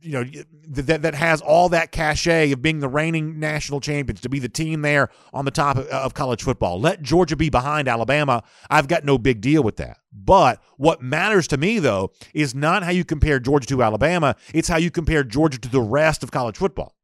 you 0.00 0.12
know 0.12 0.24
that 0.68 1.02
that 1.02 1.14
has 1.14 1.40
all 1.40 1.68
that 1.70 1.92
cachet 1.92 2.52
of 2.52 2.62
being 2.62 2.80
the 2.80 2.88
reigning 2.88 3.38
national 3.38 3.80
champions 3.80 4.20
to 4.20 4.28
be 4.28 4.38
the 4.38 4.48
team 4.48 4.82
there 4.82 5.10
on 5.32 5.44
the 5.44 5.50
top 5.50 5.76
of, 5.76 5.86
of, 5.86 6.14
college 6.14 6.42
football. 6.42 6.80
Let 6.80 7.02
Georgia 7.02 7.36
be 7.36 7.50
behind 7.50 7.88
Alabama. 7.88 8.42
I've 8.70 8.88
got 8.88 9.04
no 9.04 9.18
big 9.18 9.40
deal 9.40 9.62
with 9.62 9.76
that. 9.76 9.98
But 10.12 10.62
what 10.76 11.02
matters 11.02 11.48
to 11.48 11.56
me 11.56 11.78
though 11.78 12.12
is 12.34 12.54
not 12.54 12.82
how 12.82 12.90
you 12.90 13.04
compare 13.04 13.40
Georgia 13.40 13.66
to 13.68 13.82
Alabama, 13.82 14.36
it's 14.54 14.68
how 14.68 14.78
you 14.78 14.90
compare 14.90 15.24
Georgia 15.24 15.58
to 15.58 15.68
the 15.68 15.80
rest 15.80 16.22
of 16.22 16.30
college 16.30 16.56
football. 16.56 16.94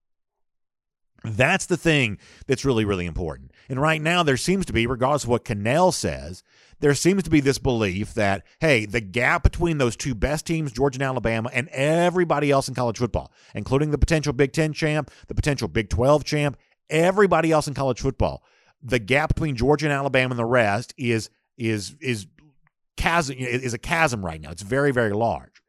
That's 1.24 1.66
the 1.66 1.76
thing 1.76 2.18
that's 2.46 2.64
really, 2.64 2.84
really 2.84 3.06
important. 3.06 3.52
And 3.68 3.80
right 3.80 4.02
now, 4.02 4.22
there 4.22 4.36
seems 4.36 4.66
to 4.66 4.72
be, 4.72 4.86
regardless 4.86 5.22
of 5.22 5.30
what 5.30 5.44
Kanell 5.44 5.94
says, 5.94 6.42
there 6.82 6.94
seems 6.94 7.22
to 7.22 7.30
be 7.30 7.38
this 7.38 7.58
belief 7.58 8.12
that, 8.14 8.44
hey, 8.60 8.86
the 8.86 9.00
gap 9.00 9.44
between 9.44 9.78
those 9.78 9.94
two 9.94 10.16
best 10.16 10.44
teams, 10.44 10.72
Georgia 10.72 10.96
and 10.96 11.04
Alabama, 11.04 11.48
and 11.52 11.68
everybody 11.68 12.50
else 12.50 12.66
in 12.66 12.74
college 12.74 12.98
football, 12.98 13.32
including 13.54 13.92
the 13.92 13.98
potential 13.98 14.32
Big 14.32 14.52
Ten 14.52 14.72
champ, 14.72 15.08
the 15.28 15.34
potential 15.34 15.68
Big 15.68 15.88
12 15.88 16.24
champ, 16.24 16.56
everybody 16.90 17.52
else 17.52 17.68
in 17.68 17.74
college 17.74 18.00
football, 18.00 18.42
the 18.82 18.98
gap 18.98 19.32
between 19.32 19.54
Georgia 19.54 19.86
and 19.86 19.92
Alabama 19.92 20.32
and 20.32 20.38
the 20.40 20.44
rest 20.44 20.92
is 20.98 21.30
is 21.56 21.94
is 22.00 22.26
chasm 22.96 23.36
is 23.38 23.72
a 23.72 23.78
chasm 23.78 24.24
right 24.24 24.40
now. 24.40 24.50
It's 24.50 24.62
very, 24.62 24.90
very 24.90 25.12
large. 25.12 25.62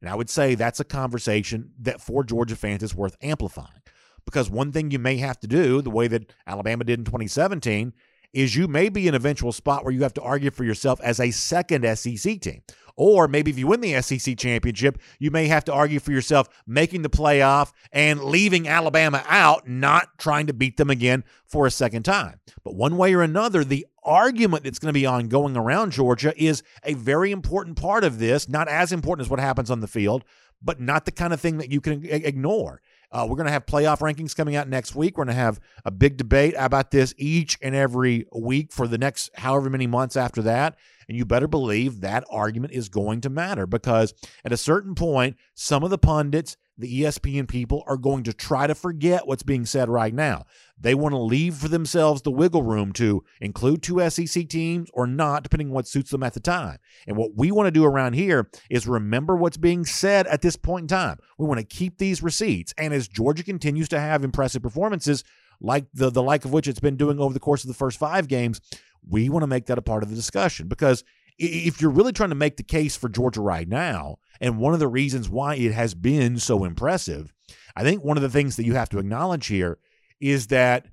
And 0.00 0.08
I 0.08 0.14
would 0.14 0.30
say 0.30 0.54
that's 0.54 0.78
a 0.78 0.84
conversation 0.84 1.72
that 1.80 2.00
for 2.00 2.22
Georgia 2.22 2.54
fans 2.54 2.84
is 2.84 2.94
worth 2.94 3.16
amplifying. 3.20 3.82
Because 4.24 4.48
one 4.48 4.70
thing 4.70 4.92
you 4.92 5.00
may 5.00 5.16
have 5.16 5.40
to 5.40 5.48
do, 5.48 5.82
the 5.82 5.90
way 5.90 6.06
that 6.06 6.32
Alabama 6.46 6.84
did 6.84 7.00
in 7.00 7.04
2017, 7.04 7.92
is 8.32 8.56
you 8.56 8.68
may 8.68 8.88
be 8.88 9.08
an 9.08 9.14
eventual 9.14 9.52
spot 9.52 9.84
where 9.84 9.92
you 9.92 10.02
have 10.02 10.14
to 10.14 10.22
argue 10.22 10.50
for 10.50 10.64
yourself 10.64 11.00
as 11.00 11.20
a 11.20 11.30
second 11.30 11.84
SEC 11.96 12.40
team. 12.40 12.62
Or 12.96 13.28
maybe 13.28 13.50
if 13.50 13.58
you 13.58 13.66
win 13.66 13.80
the 13.80 14.00
SEC 14.02 14.36
championship, 14.36 14.98
you 15.18 15.30
may 15.30 15.46
have 15.46 15.64
to 15.64 15.72
argue 15.72 16.00
for 16.00 16.12
yourself 16.12 16.48
making 16.66 17.00
the 17.00 17.08
playoff 17.08 17.72
and 17.92 18.22
leaving 18.22 18.68
Alabama 18.68 19.24
out, 19.26 19.66
not 19.66 20.18
trying 20.18 20.46
to 20.48 20.52
beat 20.52 20.76
them 20.76 20.90
again 20.90 21.24
for 21.46 21.66
a 21.66 21.70
second 21.70 22.02
time. 22.02 22.40
But 22.62 22.74
one 22.74 22.98
way 22.98 23.14
or 23.14 23.22
another, 23.22 23.64
the 23.64 23.86
argument 24.02 24.64
that's 24.64 24.78
going 24.78 24.92
to 24.92 24.98
be 24.98 25.06
ongoing 25.06 25.56
around 25.56 25.92
Georgia 25.92 26.34
is 26.36 26.62
a 26.84 26.94
very 26.94 27.32
important 27.32 27.80
part 27.80 28.04
of 28.04 28.18
this, 28.18 28.48
not 28.48 28.68
as 28.68 28.92
important 28.92 29.26
as 29.26 29.30
what 29.30 29.40
happens 29.40 29.70
on 29.70 29.80
the 29.80 29.88
field, 29.88 30.24
but 30.62 30.80
not 30.80 31.04
the 31.06 31.12
kind 31.12 31.32
of 31.32 31.40
thing 31.40 31.58
that 31.58 31.70
you 31.70 31.80
can 31.80 32.04
ignore. 32.04 32.82
Uh, 33.12 33.26
we're 33.28 33.36
going 33.36 33.46
to 33.46 33.52
have 33.52 33.66
playoff 33.66 33.98
rankings 33.98 34.36
coming 34.36 34.56
out 34.56 34.68
next 34.68 34.94
week. 34.94 35.16
We're 35.16 35.24
going 35.24 35.34
to 35.34 35.40
have 35.42 35.60
a 35.84 35.90
big 35.90 36.16
debate 36.16 36.54
about 36.56 36.90
this 36.90 37.12
each 37.16 37.58
and 37.60 37.74
every 37.74 38.26
week 38.32 38.72
for 38.72 38.86
the 38.86 38.98
next 38.98 39.30
however 39.34 39.68
many 39.68 39.86
months 39.86 40.16
after 40.16 40.42
that. 40.42 40.76
And 41.08 41.18
you 41.18 41.24
better 41.24 41.48
believe 41.48 42.00
that 42.00 42.24
argument 42.30 42.72
is 42.72 42.88
going 42.88 43.20
to 43.22 43.30
matter 43.30 43.66
because 43.66 44.14
at 44.44 44.52
a 44.52 44.56
certain 44.56 44.94
point, 44.94 45.36
some 45.54 45.82
of 45.82 45.90
the 45.90 45.98
pundits 45.98 46.56
the 46.80 47.02
ESPN 47.02 47.46
people 47.46 47.84
are 47.86 47.96
going 47.96 48.24
to 48.24 48.32
try 48.32 48.66
to 48.66 48.74
forget 48.74 49.26
what's 49.26 49.42
being 49.42 49.66
said 49.66 49.88
right 49.88 50.12
now. 50.12 50.46
They 50.78 50.94
want 50.94 51.12
to 51.12 51.18
leave 51.18 51.56
for 51.56 51.68
themselves 51.68 52.22
the 52.22 52.30
wiggle 52.30 52.62
room 52.62 52.92
to 52.94 53.22
include 53.40 53.82
two 53.82 54.08
SEC 54.08 54.48
teams 54.48 54.88
or 54.94 55.06
not, 55.06 55.42
depending 55.42 55.68
on 55.68 55.74
what 55.74 55.86
suits 55.86 56.10
them 56.10 56.22
at 56.22 56.32
the 56.32 56.40
time. 56.40 56.78
And 57.06 57.16
what 57.16 57.36
we 57.36 57.52
want 57.52 57.66
to 57.66 57.70
do 57.70 57.84
around 57.84 58.14
here 58.14 58.48
is 58.70 58.86
remember 58.86 59.36
what's 59.36 59.58
being 59.58 59.84
said 59.84 60.26
at 60.26 60.42
this 60.42 60.56
point 60.56 60.84
in 60.84 60.88
time. 60.88 61.18
We 61.38 61.46
want 61.46 61.60
to 61.60 61.66
keep 61.66 61.98
these 61.98 62.22
receipts. 62.22 62.72
And 62.78 62.94
as 62.94 63.08
Georgia 63.08 63.42
continues 63.42 63.88
to 63.90 64.00
have 64.00 64.24
impressive 64.24 64.62
performances, 64.62 65.22
like 65.60 65.86
the, 65.92 66.10
the 66.10 66.22
like 66.22 66.44
of 66.44 66.52
which 66.52 66.66
it's 66.66 66.80
been 66.80 66.96
doing 66.96 67.20
over 67.20 67.34
the 67.34 67.40
course 67.40 67.62
of 67.62 67.68
the 67.68 67.74
first 67.74 67.98
five 67.98 68.26
games, 68.28 68.60
we 69.06 69.28
want 69.28 69.42
to 69.42 69.46
make 69.46 69.66
that 69.66 69.78
a 69.78 69.82
part 69.82 70.02
of 70.02 70.08
the 70.08 70.14
discussion 70.14 70.68
because 70.68 71.04
if 71.40 71.80
you're 71.80 71.90
really 71.90 72.12
trying 72.12 72.28
to 72.28 72.34
make 72.34 72.56
the 72.58 72.62
case 72.62 72.96
for 72.96 73.08
Georgia 73.08 73.40
right 73.40 73.68
now, 73.68 74.18
and 74.40 74.58
one 74.58 74.74
of 74.74 74.80
the 74.80 74.88
reasons 74.88 75.28
why 75.28 75.54
it 75.54 75.72
has 75.72 75.94
been 75.94 76.38
so 76.38 76.64
impressive, 76.64 77.32
I 77.74 77.82
think 77.82 78.04
one 78.04 78.18
of 78.18 78.22
the 78.22 78.28
things 78.28 78.56
that 78.56 78.66
you 78.66 78.74
have 78.74 78.90
to 78.90 78.98
acknowledge 78.98 79.46
here 79.46 79.78
is 80.20 80.48
that 80.48 80.86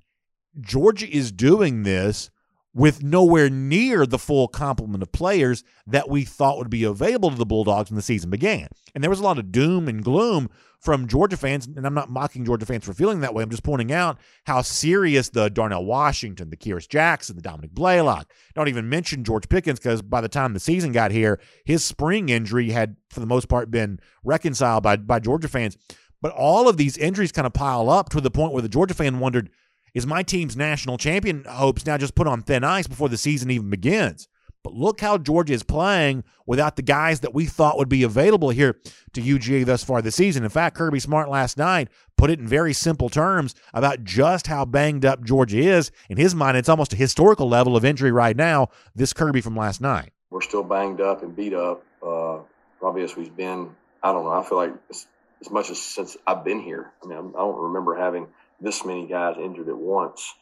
Georgia 0.60 1.08
is 1.08 1.30
doing 1.30 1.82
this 1.82 2.30
with 2.78 3.02
nowhere 3.02 3.50
near 3.50 4.06
the 4.06 4.20
full 4.20 4.46
complement 4.46 5.02
of 5.02 5.10
players 5.10 5.64
that 5.84 6.08
we 6.08 6.24
thought 6.24 6.58
would 6.58 6.70
be 6.70 6.84
available 6.84 7.28
to 7.28 7.36
the 7.36 7.44
Bulldogs 7.44 7.90
when 7.90 7.96
the 7.96 8.02
season 8.02 8.30
began. 8.30 8.68
And 8.94 9.02
there 9.02 9.10
was 9.10 9.18
a 9.18 9.24
lot 9.24 9.36
of 9.36 9.50
doom 9.50 9.88
and 9.88 10.02
gloom 10.02 10.48
from 10.78 11.08
Georgia 11.08 11.36
fans, 11.36 11.66
and 11.66 11.84
I'm 11.84 11.92
not 11.92 12.08
mocking 12.08 12.44
Georgia 12.44 12.66
fans 12.66 12.84
for 12.84 12.94
feeling 12.94 13.18
that 13.20 13.34
way. 13.34 13.42
I'm 13.42 13.50
just 13.50 13.64
pointing 13.64 13.90
out 13.92 14.16
how 14.46 14.62
serious 14.62 15.28
the 15.28 15.50
Darnell 15.50 15.84
Washington, 15.84 16.50
the 16.50 16.56
Kearis 16.56 16.88
Jackson, 16.88 17.34
the 17.34 17.42
Dominick 17.42 17.72
Blaylock, 17.72 18.32
don't 18.54 18.68
even 18.68 18.88
mention 18.88 19.24
George 19.24 19.48
Pickens 19.48 19.80
because 19.80 20.00
by 20.00 20.20
the 20.20 20.28
time 20.28 20.52
the 20.52 20.60
season 20.60 20.92
got 20.92 21.10
here, 21.10 21.40
his 21.64 21.84
spring 21.84 22.28
injury 22.28 22.70
had, 22.70 22.94
for 23.10 23.18
the 23.18 23.26
most 23.26 23.48
part, 23.48 23.72
been 23.72 23.98
reconciled 24.22 24.84
by, 24.84 24.96
by 24.96 25.18
Georgia 25.18 25.48
fans. 25.48 25.76
But 26.22 26.30
all 26.32 26.68
of 26.68 26.76
these 26.76 26.96
injuries 26.96 27.32
kind 27.32 27.46
of 27.46 27.52
pile 27.52 27.90
up 27.90 28.08
to 28.10 28.20
the 28.20 28.30
point 28.30 28.52
where 28.52 28.62
the 28.62 28.68
Georgia 28.68 28.94
fan 28.94 29.18
wondered, 29.18 29.50
is 29.94 30.06
my 30.06 30.22
team's 30.22 30.56
national 30.56 30.98
champion 30.98 31.44
hopes 31.48 31.86
now 31.86 31.96
just 31.96 32.14
put 32.14 32.26
on 32.26 32.42
thin 32.42 32.64
ice 32.64 32.86
before 32.86 33.08
the 33.08 33.16
season 33.16 33.50
even 33.50 33.70
begins? 33.70 34.28
But 34.64 34.74
look 34.74 35.00
how 35.00 35.18
Georgia 35.18 35.54
is 35.54 35.62
playing 35.62 36.24
without 36.46 36.76
the 36.76 36.82
guys 36.82 37.20
that 37.20 37.32
we 37.32 37.46
thought 37.46 37.78
would 37.78 37.88
be 37.88 38.02
available 38.02 38.50
here 38.50 38.78
to 39.12 39.22
UGA 39.22 39.64
thus 39.64 39.84
far 39.84 40.02
this 40.02 40.16
season. 40.16 40.42
In 40.44 40.50
fact, 40.50 40.76
Kirby 40.76 41.00
Smart 41.00 41.30
last 41.30 41.56
night 41.56 41.88
put 42.16 42.28
it 42.28 42.40
in 42.40 42.46
very 42.46 42.72
simple 42.72 43.08
terms 43.08 43.54
about 43.72 44.04
just 44.04 44.48
how 44.48 44.64
banged 44.64 45.04
up 45.04 45.24
Georgia 45.24 45.58
is. 45.58 45.90
In 46.10 46.16
his 46.16 46.34
mind, 46.34 46.56
it's 46.56 46.68
almost 46.68 46.92
a 46.92 46.96
historical 46.96 47.48
level 47.48 47.76
of 47.76 47.84
injury 47.84 48.12
right 48.12 48.36
now, 48.36 48.68
this 48.94 49.12
Kirby 49.12 49.40
from 49.40 49.56
last 49.56 49.80
night. 49.80 50.10
We're 50.30 50.42
still 50.42 50.64
banged 50.64 51.00
up 51.00 51.22
and 51.22 51.34
beat 51.34 51.54
up, 51.54 51.84
uh, 52.02 52.40
probably 52.80 53.04
as 53.04 53.16
we've 53.16 53.34
been, 53.34 53.74
I 54.02 54.12
don't 54.12 54.24
know, 54.24 54.32
I 54.32 54.44
feel 54.44 54.58
like 54.58 54.74
as 54.90 55.50
much 55.50 55.70
as 55.70 55.80
since 55.80 56.16
I've 56.26 56.44
been 56.44 56.60
here. 56.60 56.90
I 57.02 57.06
mean, 57.06 57.16
I 57.16 57.20
don't 57.20 57.62
remember 57.62 57.94
having 57.94 58.26
this 58.60 58.84
many 58.84 59.06
guys 59.06 59.36
injured 59.38 59.68
at 59.68 59.76
once 59.76 60.34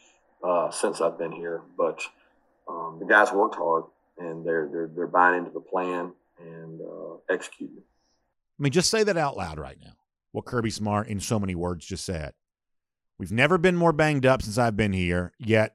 uh, 0.43 0.71
since 0.71 1.01
I've 1.01 1.19
been 1.19 1.33
here. 1.33 1.63
But 1.77 2.01
um, 2.69 2.99
the 2.99 3.07
guys 3.07 3.33
worked 3.33 3.57
hard, 3.57 3.85
and 4.19 4.47
they're 4.47 4.69
they're 4.71 4.91
they're 4.95 5.07
buying 5.07 5.39
into 5.39 5.51
the 5.51 5.61
plan 5.61 6.13
and 6.41 6.81
uh, 6.81 7.17
executing. 7.31 7.83
I 8.59 8.63
mean, 8.63 8.73
just 8.73 8.91
say 8.91 9.03
that 9.05 9.17
out 9.17 9.37
loud 9.37 9.59
right 9.59 9.79
now. 9.83 9.93
What 10.33 10.47
Kirby 10.47 10.71
Smart, 10.71 11.09
in 11.09 11.21
so 11.21 11.39
many 11.39 11.55
words, 11.55 11.87
just 11.87 12.05
said. 12.05 12.35
We've 13.19 13.33
never 13.33 13.57
been 13.57 13.77
more 13.77 13.93
banged 13.93 14.27
up 14.27 14.43
since 14.43 14.59
I've 14.59 14.77
been 14.77 14.93
here. 14.93 15.33
Yet, 15.39 15.75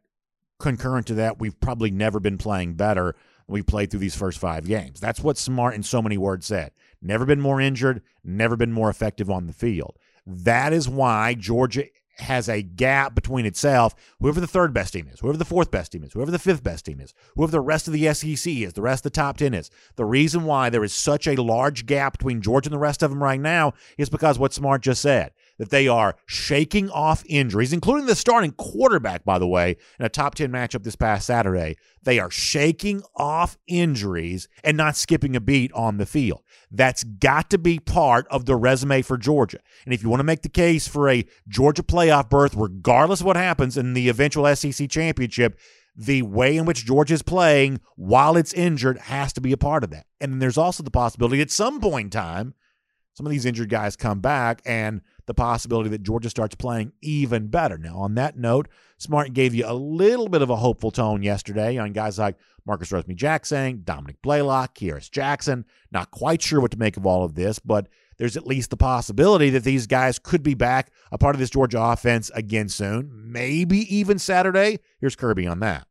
concurrent 0.59 1.07
to 1.07 1.15
that, 1.15 1.39
we've 1.39 1.59
probably 1.59 1.89
never 1.89 2.19
been 2.19 2.37
playing 2.37 2.75
better 2.75 3.15
we 3.51 3.61
played 3.61 3.91
through 3.91 3.99
these 3.99 4.15
first 4.15 4.39
five 4.39 4.65
games. 4.65 4.99
That's 4.99 5.19
what 5.19 5.37
Smart, 5.37 5.75
in 5.75 5.83
so 5.83 6.01
many 6.01 6.17
words, 6.17 6.45
said. 6.45 6.71
Never 7.01 7.25
been 7.25 7.41
more 7.41 7.59
injured, 7.59 8.01
never 8.23 8.55
been 8.55 8.71
more 8.71 8.89
effective 8.89 9.29
on 9.29 9.47
the 9.47 9.53
field. 9.53 9.97
That 10.25 10.71
is 10.71 10.87
why 10.87 11.33
Georgia 11.33 11.85
has 12.21 12.49
a 12.49 12.61
gap 12.61 13.15
between 13.15 13.45
itself, 13.45 13.95
whoever 14.19 14.39
the 14.39 14.47
third 14.47 14.73
best 14.73 14.93
team 14.93 15.07
is, 15.11 15.19
whoever 15.19 15.37
the 15.37 15.45
fourth 15.45 15.71
best 15.71 15.91
team 15.91 16.03
is, 16.03 16.13
whoever 16.13 16.31
the 16.31 16.39
fifth 16.39 16.63
best 16.63 16.85
team 16.85 16.99
is, 16.99 17.13
whoever 17.35 17.51
the 17.51 17.61
rest 17.61 17.87
of 17.87 17.93
the 17.93 18.13
SEC 18.13 18.53
is, 18.53 18.73
the 18.73 18.81
rest 18.81 19.05
of 19.05 19.11
the 19.11 19.15
top 19.15 19.37
10 19.37 19.53
is. 19.53 19.69
The 19.95 20.05
reason 20.05 20.43
why 20.43 20.69
there 20.69 20.83
is 20.83 20.93
such 20.93 21.27
a 21.27 21.41
large 21.41 21.85
gap 21.85 22.17
between 22.17 22.41
Georgia 22.41 22.69
and 22.69 22.73
the 22.73 22.79
rest 22.79 23.03
of 23.03 23.09
them 23.09 23.23
right 23.23 23.39
now 23.39 23.73
is 23.97 24.09
because 24.09 24.39
what 24.39 24.53
Smart 24.53 24.81
just 24.81 25.01
said 25.01 25.31
that 25.61 25.69
they 25.69 25.87
are 25.87 26.15
shaking 26.25 26.89
off 26.89 27.23
injuries, 27.27 27.71
including 27.71 28.07
the 28.07 28.15
starting 28.15 28.51
quarterback, 28.53 29.23
by 29.23 29.37
the 29.37 29.47
way, 29.47 29.77
in 29.99 30.05
a 30.07 30.09
top 30.09 30.33
10 30.33 30.51
matchup 30.51 30.81
this 30.81 30.95
past 30.95 31.27
Saturday. 31.27 31.77
They 32.01 32.17
are 32.17 32.31
shaking 32.31 33.03
off 33.15 33.59
injuries 33.67 34.47
and 34.63 34.75
not 34.75 34.95
skipping 34.95 35.35
a 35.35 35.39
beat 35.39 35.71
on 35.73 35.97
the 35.97 36.07
field. 36.07 36.41
That's 36.71 37.03
got 37.03 37.51
to 37.51 37.59
be 37.59 37.77
part 37.77 38.25
of 38.29 38.47
the 38.47 38.55
resume 38.55 39.03
for 39.03 39.19
Georgia. 39.19 39.59
And 39.85 39.93
if 39.93 40.01
you 40.01 40.09
want 40.09 40.21
to 40.21 40.25
make 40.25 40.41
the 40.41 40.49
case 40.49 40.87
for 40.87 41.07
a 41.07 41.27
Georgia 41.47 41.83
playoff 41.83 42.27
berth, 42.27 42.55
regardless 42.55 43.19
of 43.19 43.27
what 43.27 43.35
happens 43.35 43.77
in 43.77 43.93
the 43.93 44.09
eventual 44.09 44.55
SEC 44.55 44.89
championship, 44.89 45.59
the 45.95 46.23
way 46.23 46.57
in 46.57 46.65
which 46.65 46.87
Georgia 46.87 47.13
is 47.13 47.21
playing 47.21 47.81
while 47.97 48.35
it's 48.35 48.53
injured 48.53 48.97
has 48.97 49.31
to 49.33 49.41
be 49.41 49.51
a 49.51 49.57
part 49.57 49.83
of 49.83 49.91
that. 49.91 50.07
And 50.19 50.41
there's 50.41 50.57
also 50.57 50.81
the 50.81 50.89
possibility 50.89 51.39
at 51.39 51.51
some 51.51 51.79
point 51.79 52.05
in 52.05 52.09
time, 52.09 52.55
some 53.13 53.25
of 53.25 53.31
these 53.31 53.45
injured 53.45 53.69
guys 53.69 53.95
come 53.95 54.19
back 54.19 54.61
and 54.65 55.01
the 55.31 55.35
possibility 55.35 55.89
that 55.89 56.03
Georgia 56.03 56.29
starts 56.29 56.55
playing 56.55 56.91
even 57.01 57.47
better. 57.47 57.77
Now, 57.77 57.99
on 57.99 58.15
that 58.15 58.37
note, 58.37 58.67
Smart 58.97 59.31
gave 59.31 59.55
you 59.55 59.63
a 59.65 59.73
little 59.73 60.27
bit 60.27 60.41
of 60.41 60.49
a 60.49 60.57
hopeful 60.57 60.91
tone 60.91 61.23
yesterday 61.23 61.77
on 61.77 61.93
guys 61.93 62.19
like 62.19 62.35
Marcus 62.65 62.91
Rosemy 62.91 63.15
Jackson, 63.15 63.81
Dominick 63.85 64.21
Blaylock, 64.21 64.75
Kearis 64.75 65.09
Jackson. 65.09 65.63
Not 65.89 66.11
quite 66.11 66.41
sure 66.41 66.59
what 66.59 66.71
to 66.71 66.77
make 66.77 66.97
of 66.97 67.05
all 67.05 67.23
of 67.23 67.35
this, 67.35 67.59
but 67.59 67.87
there's 68.17 68.35
at 68.35 68.45
least 68.45 68.71
the 68.71 68.77
possibility 68.77 69.49
that 69.51 69.63
these 69.63 69.87
guys 69.87 70.19
could 70.19 70.43
be 70.43 70.53
back 70.53 70.91
a 71.13 71.17
part 71.17 71.33
of 71.33 71.39
this 71.39 71.49
Georgia 71.49 71.81
offense 71.81 72.29
again 72.35 72.67
soon, 72.67 73.09
maybe 73.31 73.77
even 73.95 74.19
Saturday. 74.19 74.79
Here's 74.99 75.15
Kirby 75.15 75.47
on 75.47 75.61
that. 75.61 75.87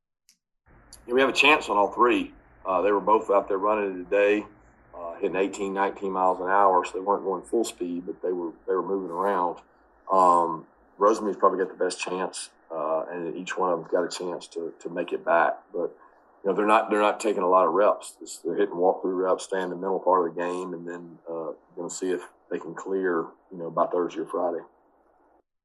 We 1.07 1.19
have 1.23 1.31
a 1.31 1.33
chance 1.33 1.71
on 1.71 1.79
all 1.79 1.93
three. 1.93 2.35
Uh, 2.67 2.83
they 2.83 2.93
were 2.93 3.01
both 3.01 3.31
out 3.31 3.49
there 3.49 3.57
running 3.57 4.05
today 4.05 4.45
hitting 5.21 5.37
18, 5.37 5.73
19 5.73 6.11
miles 6.11 6.41
an 6.41 6.49
hour, 6.49 6.85
so 6.85 6.93
they 6.95 7.01
weren't 7.01 7.25
going 7.25 7.43
full 7.43 7.65
speed, 7.65 8.05
but 8.07 8.21
they 8.23 8.33
were 8.33 8.53
they 8.67 8.75
were 8.75 8.87
moving 8.87 9.11
around. 9.11 9.59
Um, 10.11 10.67
Rosemy's 10.99 11.37
probably 11.37 11.59
got 11.59 11.69
the 11.69 11.83
best 11.83 12.01
chance, 12.01 12.51
uh, 12.71 13.05
and 13.11 13.37
each 13.37 13.57
one 13.57 13.73
of 13.73 13.79
them's 13.79 13.91
got 13.91 14.05
a 14.05 14.09
chance 14.09 14.47
to 14.49 14.73
to 14.81 14.89
make 14.89 15.13
it 15.13 15.25
back. 15.25 15.59
But 15.73 15.97
you 16.43 16.51
know 16.51 16.55
they're 16.55 16.67
not 16.67 16.91
they're 16.91 17.01
not 17.01 17.21
taking 17.21 17.43
a 17.43 17.49
lot 17.49 17.67
of 17.67 17.73
reps. 17.73 18.15
They're 18.45 18.57
hitting 18.57 18.77
walk 18.77 19.03
through 19.03 19.15
reps, 19.15 19.45
stay 19.45 19.61
in 19.61 19.71
the 19.71 19.77
middle 19.77 20.01
part 20.01 20.27
of 20.27 20.35
the 20.35 20.41
game, 20.41 20.75
and 20.75 20.87
then 20.87 21.19
uh, 21.29 21.53
going 21.77 21.89
to 21.89 21.95
see 21.95 22.11
if 22.11 22.23
they 22.51 22.59
can 22.59 22.75
clear 22.75 23.27
you 23.51 23.59
know 23.59 23.71
by 23.71 23.87
Thursday 23.87 24.21
or 24.21 24.27
Friday. 24.27 24.65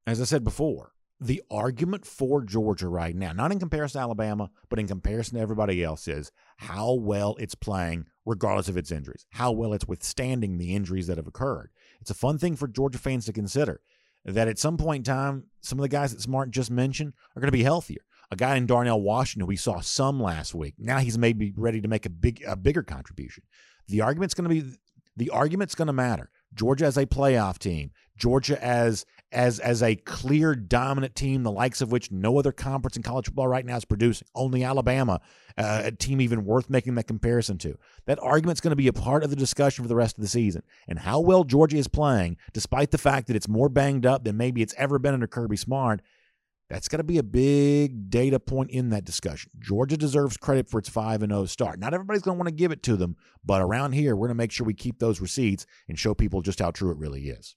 As 0.08 0.22
I 0.22 0.26
said 0.26 0.44
before, 0.44 0.92
the 1.20 1.42
argument 1.50 2.06
for 2.06 2.44
Georgia 2.44 2.88
right 2.88 3.16
now, 3.16 3.32
not 3.32 3.52
in 3.52 3.60
comparison 3.60 4.00
to 4.00 4.04
Alabama, 4.04 4.50
but 4.70 4.80
in 4.80 4.88
comparison 4.88 5.36
to 5.36 5.42
everybody 5.42 5.84
else, 5.84 6.08
is 6.08 6.32
how 6.58 6.94
well 6.94 7.36
it's 7.40 7.56
playing, 7.56 8.06
regardless 8.26 8.68
of 8.68 8.78
its 8.78 8.92
injuries, 8.92 9.26
how 9.32 9.52
well 9.52 9.74
it's 9.74 9.88
withstanding 9.88 10.58
the 10.58 10.76
injuries 10.76 11.08
that 11.08 11.18
have 11.18 11.28
occurred. 11.28 11.70
It's 12.02 12.12
a 12.12 12.16
fun 12.16 12.38
thing 12.38 12.56
for 12.56 12.68
Georgia 12.68 13.00
fans 13.00 13.26
to 13.26 13.34
consider 13.34 13.82
that 14.26 14.48
at 14.48 14.60
some 14.60 14.78
point 14.78 15.08
in 15.08 15.14
time, 15.14 15.46
some 15.62 15.80
of 15.80 15.84
the 15.84 15.90
guys 15.90 16.12
that 16.12 16.22
Smart 16.22 16.52
just 16.52 16.72
mentioned 16.72 17.14
are 17.36 17.40
going 17.40 17.48
to 17.48 17.58
be 17.58 17.64
healthier. 17.64 18.02
A 18.32 18.36
guy 18.36 18.56
in 18.58 18.66
Darnell 18.66 19.02
Washington, 19.02 19.48
we 19.48 19.56
saw 19.56 19.80
some 19.82 20.20
last 20.20 20.56
week. 20.56 20.74
Now 20.80 20.98
he's 20.98 21.18
maybe 21.18 21.54
ready 21.56 21.80
to 21.80 21.88
make 21.88 22.06
a 22.06 22.10
big, 22.10 22.44
a 22.46 22.56
bigger 22.56 22.82
contribution. 22.82 23.44
The 23.88 24.02
argument's 24.02 24.34
going 24.34 24.50
to 24.50 24.64
be 24.64 24.78
the 25.16 25.30
argument's 25.30 25.76
going 25.76 25.88
to 25.88 25.94
matter. 25.94 26.30
Georgia 26.54 26.86
as 26.86 26.98
a 26.98 27.06
playoff 27.06 27.58
team, 27.58 27.92
Georgia 28.18 28.62
as 28.64 29.06
as 29.36 29.60
as 29.60 29.84
a 29.84 29.96
clear 29.96 30.56
dominant 30.56 31.14
team, 31.14 31.44
the 31.44 31.52
likes 31.52 31.82
of 31.82 31.92
which 31.92 32.12
no 32.12 32.40
other 32.40 32.52
conference 32.52 32.96
in 32.96 33.04
college 33.04 33.26
football 33.26 33.48
right 33.48 33.66
now 33.66 33.76
is 33.76 33.86
producing. 33.86 34.28
Only 34.34 34.64
Alabama, 34.64 35.22
uh, 35.58 35.82
a 35.86 35.92
team 35.92 36.22
even 36.22 36.46
worth 36.46 36.70
making 36.70 36.96
that 36.96 37.08
comparison 37.08 37.58
to. 37.60 37.78
That 38.06 38.18
argument's 38.22 38.62
going 38.62 38.72
to 38.72 38.76
be 38.78 38.88
a 38.88 38.94
part 38.94 39.24
of 39.24 39.30
the 39.30 39.36
discussion 39.36 39.84
for 39.84 39.90
the 39.90 39.96
rest 39.96 40.18
of 40.18 40.22
the 40.22 40.30
season. 40.30 40.64
And 40.88 41.00
how 41.00 41.20
well 41.20 41.44
Georgia 41.44 41.78
is 41.78 41.88
playing, 41.88 42.38
despite 42.54 42.92
the 42.92 42.98
fact 42.98 43.28
that 43.28 43.36
it's 43.36 43.50
more 43.50 43.70
banged 43.70 44.06
up 44.06 44.24
than 44.24 44.38
maybe 44.38 44.62
it's 44.62 44.74
ever 44.78 44.98
been 44.98 45.14
under 45.14 45.28
Kirby 45.28 45.58
Smart, 45.58 46.02
That's 46.70 46.88
going 46.88 47.00
to 47.00 47.04
be 47.04 47.20
a 47.20 47.24
big 47.24 48.10
data 48.10 48.40
point 48.40 48.72
in 48.72 48.90
that 48.90 49.06
discussion. 49.06 49.52
Georgia 49.60 49.98
deserves 49.98 50.38
credit 50.38 50.68
for 50.68 50.80
its 50.80 50.90
5 50.90 51.22
and 51.22 51.32
0 51.32 51.46
start. 51.46 51.78
Not 51.78 51.94
everybody's 51.94 52.24
going 52.24 52.38
to 52.38 52.40
want 52.40 52.48
to 52.48 52.56
give 52.56 52.72
it 52.72 52.82
to 52.84 52.96
them, 52.96 53.18
but 53.44 53.62
around 53.62 53.92
here, 53.92 54.16
we're 54.16 54.28
going 54.28 54.38
to 54.38 54.44
make 54.44 54.52
sure 54.52 54.66
we 54.66 54.74
keep 54.74 54.98
those 55.00 55.22
receipts 55.22 55.68
and 55.88 56.00
show 56.00 56.16
people 56.16 56.42
just 56.42 56.60
how 56.60 56.72
true 56.72 56.90
it 56.90 56.98
really 56.98 57.28
is. 57.28 57.56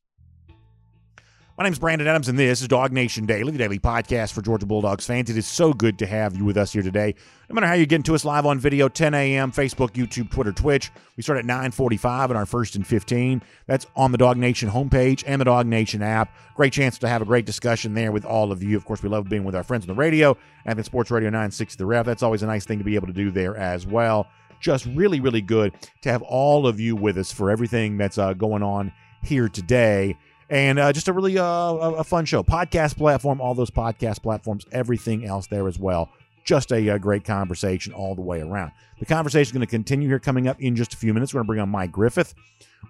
My 1.59 1.65
name 1.65 1.73
is 1.73 1.81
Brandon 1.81 2.07
Adams, 2.07 2.29
and 2.29 2.39
this 2.39 2.63
is 2.63 2.69
Dog 2.69 2.93
Nation 2.93 3.27
Daily, 3.27 3.51
the 3.51 3.59
daily 3.59 3.81
podcast 3.81 4.33
for 4.33 4.43
Georgia 4.43 4.65
Bulldogs 4.65 5.05
fans. 5.05 5.29
It 5.29 5.37
is 5.37 5.45
so 5.45 5.73
good 5.73 5.99
to 5.99 6.07
have 6.07 6.37
you 6.37 6.45
with 6.45 6.57
us 6.57 6.73
here 6.73 6.85
today. 6.85 7.17
No 7.49 7.55
matter 7.55 7.67
how 7.67 7.73
you 7.73 7.85
get 7.85 7.97
into 7.97 8.15
us 8.15 8.25
live 8.25 8.47
on 8.47 8.61
video, 8.61 8.89
10 8.89 9.13
a.m., 9.13 9.51
Facebook, 9.51 9.91
YouTube, 9.95 10.31
Twitter, 10.31 10.53
Twitch. 10.53 10.93
We 11.17 11.25
start 11.25 11.41
at 11.41 11.45
9:45 11.47 12.31
in 12.31 12.37
our 12.37 12.47
first 12.47 12.77
and 12.77 12.87
15. 12.87 13.43
That's 13.67 13.87
on 13.97 14.13
the 14.13 14.19
Dog 14.19 14.37
Nation 14.37 14.71
homepage 14.71 15.25
and 15.27 15.41
the 15.41 15.47
Dog 15.47 15.67
Nation 15.67 16.01
app. 16.01 16.33
Great 16.55 16.73
chance 16.73 16.97
to 16.99 17.09
have 17.09 17.23
a 17.23 17.25
great 17.25 17.45
discussion 17.45 17.93
there 17.93 18.13
with 18.13 18.25
all 18.25 18.53
of 18.53 18.63
you. 18.63 18.77
Of 18.77 18.85
course, 18.85 19.03
we 19.03 19.09
love 19.09 19.29
being 19.29 19.43
with 19.43 19.57
our 19.57 19.65
friends 19.65 19.83
on 19.83 19.89
the 19.89 19.95
radio, 19.95 20.37
Advent 20.65 20.87
Sports 20.87 21.11
Radio 21.11 21.29
960 21.29 21.77
The 21.77 21.87
Ref. 21.87 22.07
That's 22.07 22.23
always 22.23 22.45
a 22.45 22.47
nice 22.47 22.67
thing 22.67 22.79
to 22.79 22.85
be 22.85 22.95
able 22.95 23.09
to 23.09 23.13
do 23.13 23.33
there 23.33 23.57
as 23.57 23.85
well. 23.85 24.29
Just 24.61 24.87
really, 24.87 25.19
really 25.19 25.43
good 25.43 25.75
to 26.03 26.13
have 26.13 26.23
all 26.23 26.69
of 26.69 26.79
you 26.79 26.95
with 26.95 27.19
us 27.19 27.33
for 27.33 27.51
everything 27.51 27.99
that's 27.99 28.17
uh, 28.17 28.33
going 28.33 28.63
on 28.63 28.93
here 29.25 29.49
today 29.49 30.17
and 30.51 30.79
uh, 30.79 30.93
just 30.93 31.09
a 31.09 31.13
really 31.13 31.39
uh, 31.39 31.45
a 31.45 32.05
fun 32.05 32.25
show. 32.25 32.43
Podcast 32.43 32.97
platform, 32.97 33.41
all 33.41 33.55
those 33.55 33.71
podcast 33.71 34.23
platforms, 34.23 34.65
everything 34.73 35.25
else 35.25 35.47
there 35.47 35.69
as 35.69 35.79
well. 35.79 36.11
Just 36.45 36.73
a, 36.73 36.89
a 36.89 36.95
uh, 36.95 36.99
great 36.99 37.25
conversation 37.25 37.93
all 37.93 38.15
the 38.15 38.23
way 38.23 38.41
around. 38.41 38.73
The 38.99 39.07
conversation 39.07 39.49
is 39.49 39.53
going 39.53 39.67
to 39.67 39.71
continue 39.71 40.09
here 40.09 40.19
coming 40.19 40.49
up 40.49 40.61
in 40.61 40.75
just 40.75 40.95
a 40.95 40.97
few 40.97 41.13
minutes. 41.13 41.35
We're 41.35 41.39
going 41.39 41.47
to 41.47 41.49
bring 41.49 41.61
on 41.61 41.69
Mike 41.69 41.93
Griffith. 41.93 42.35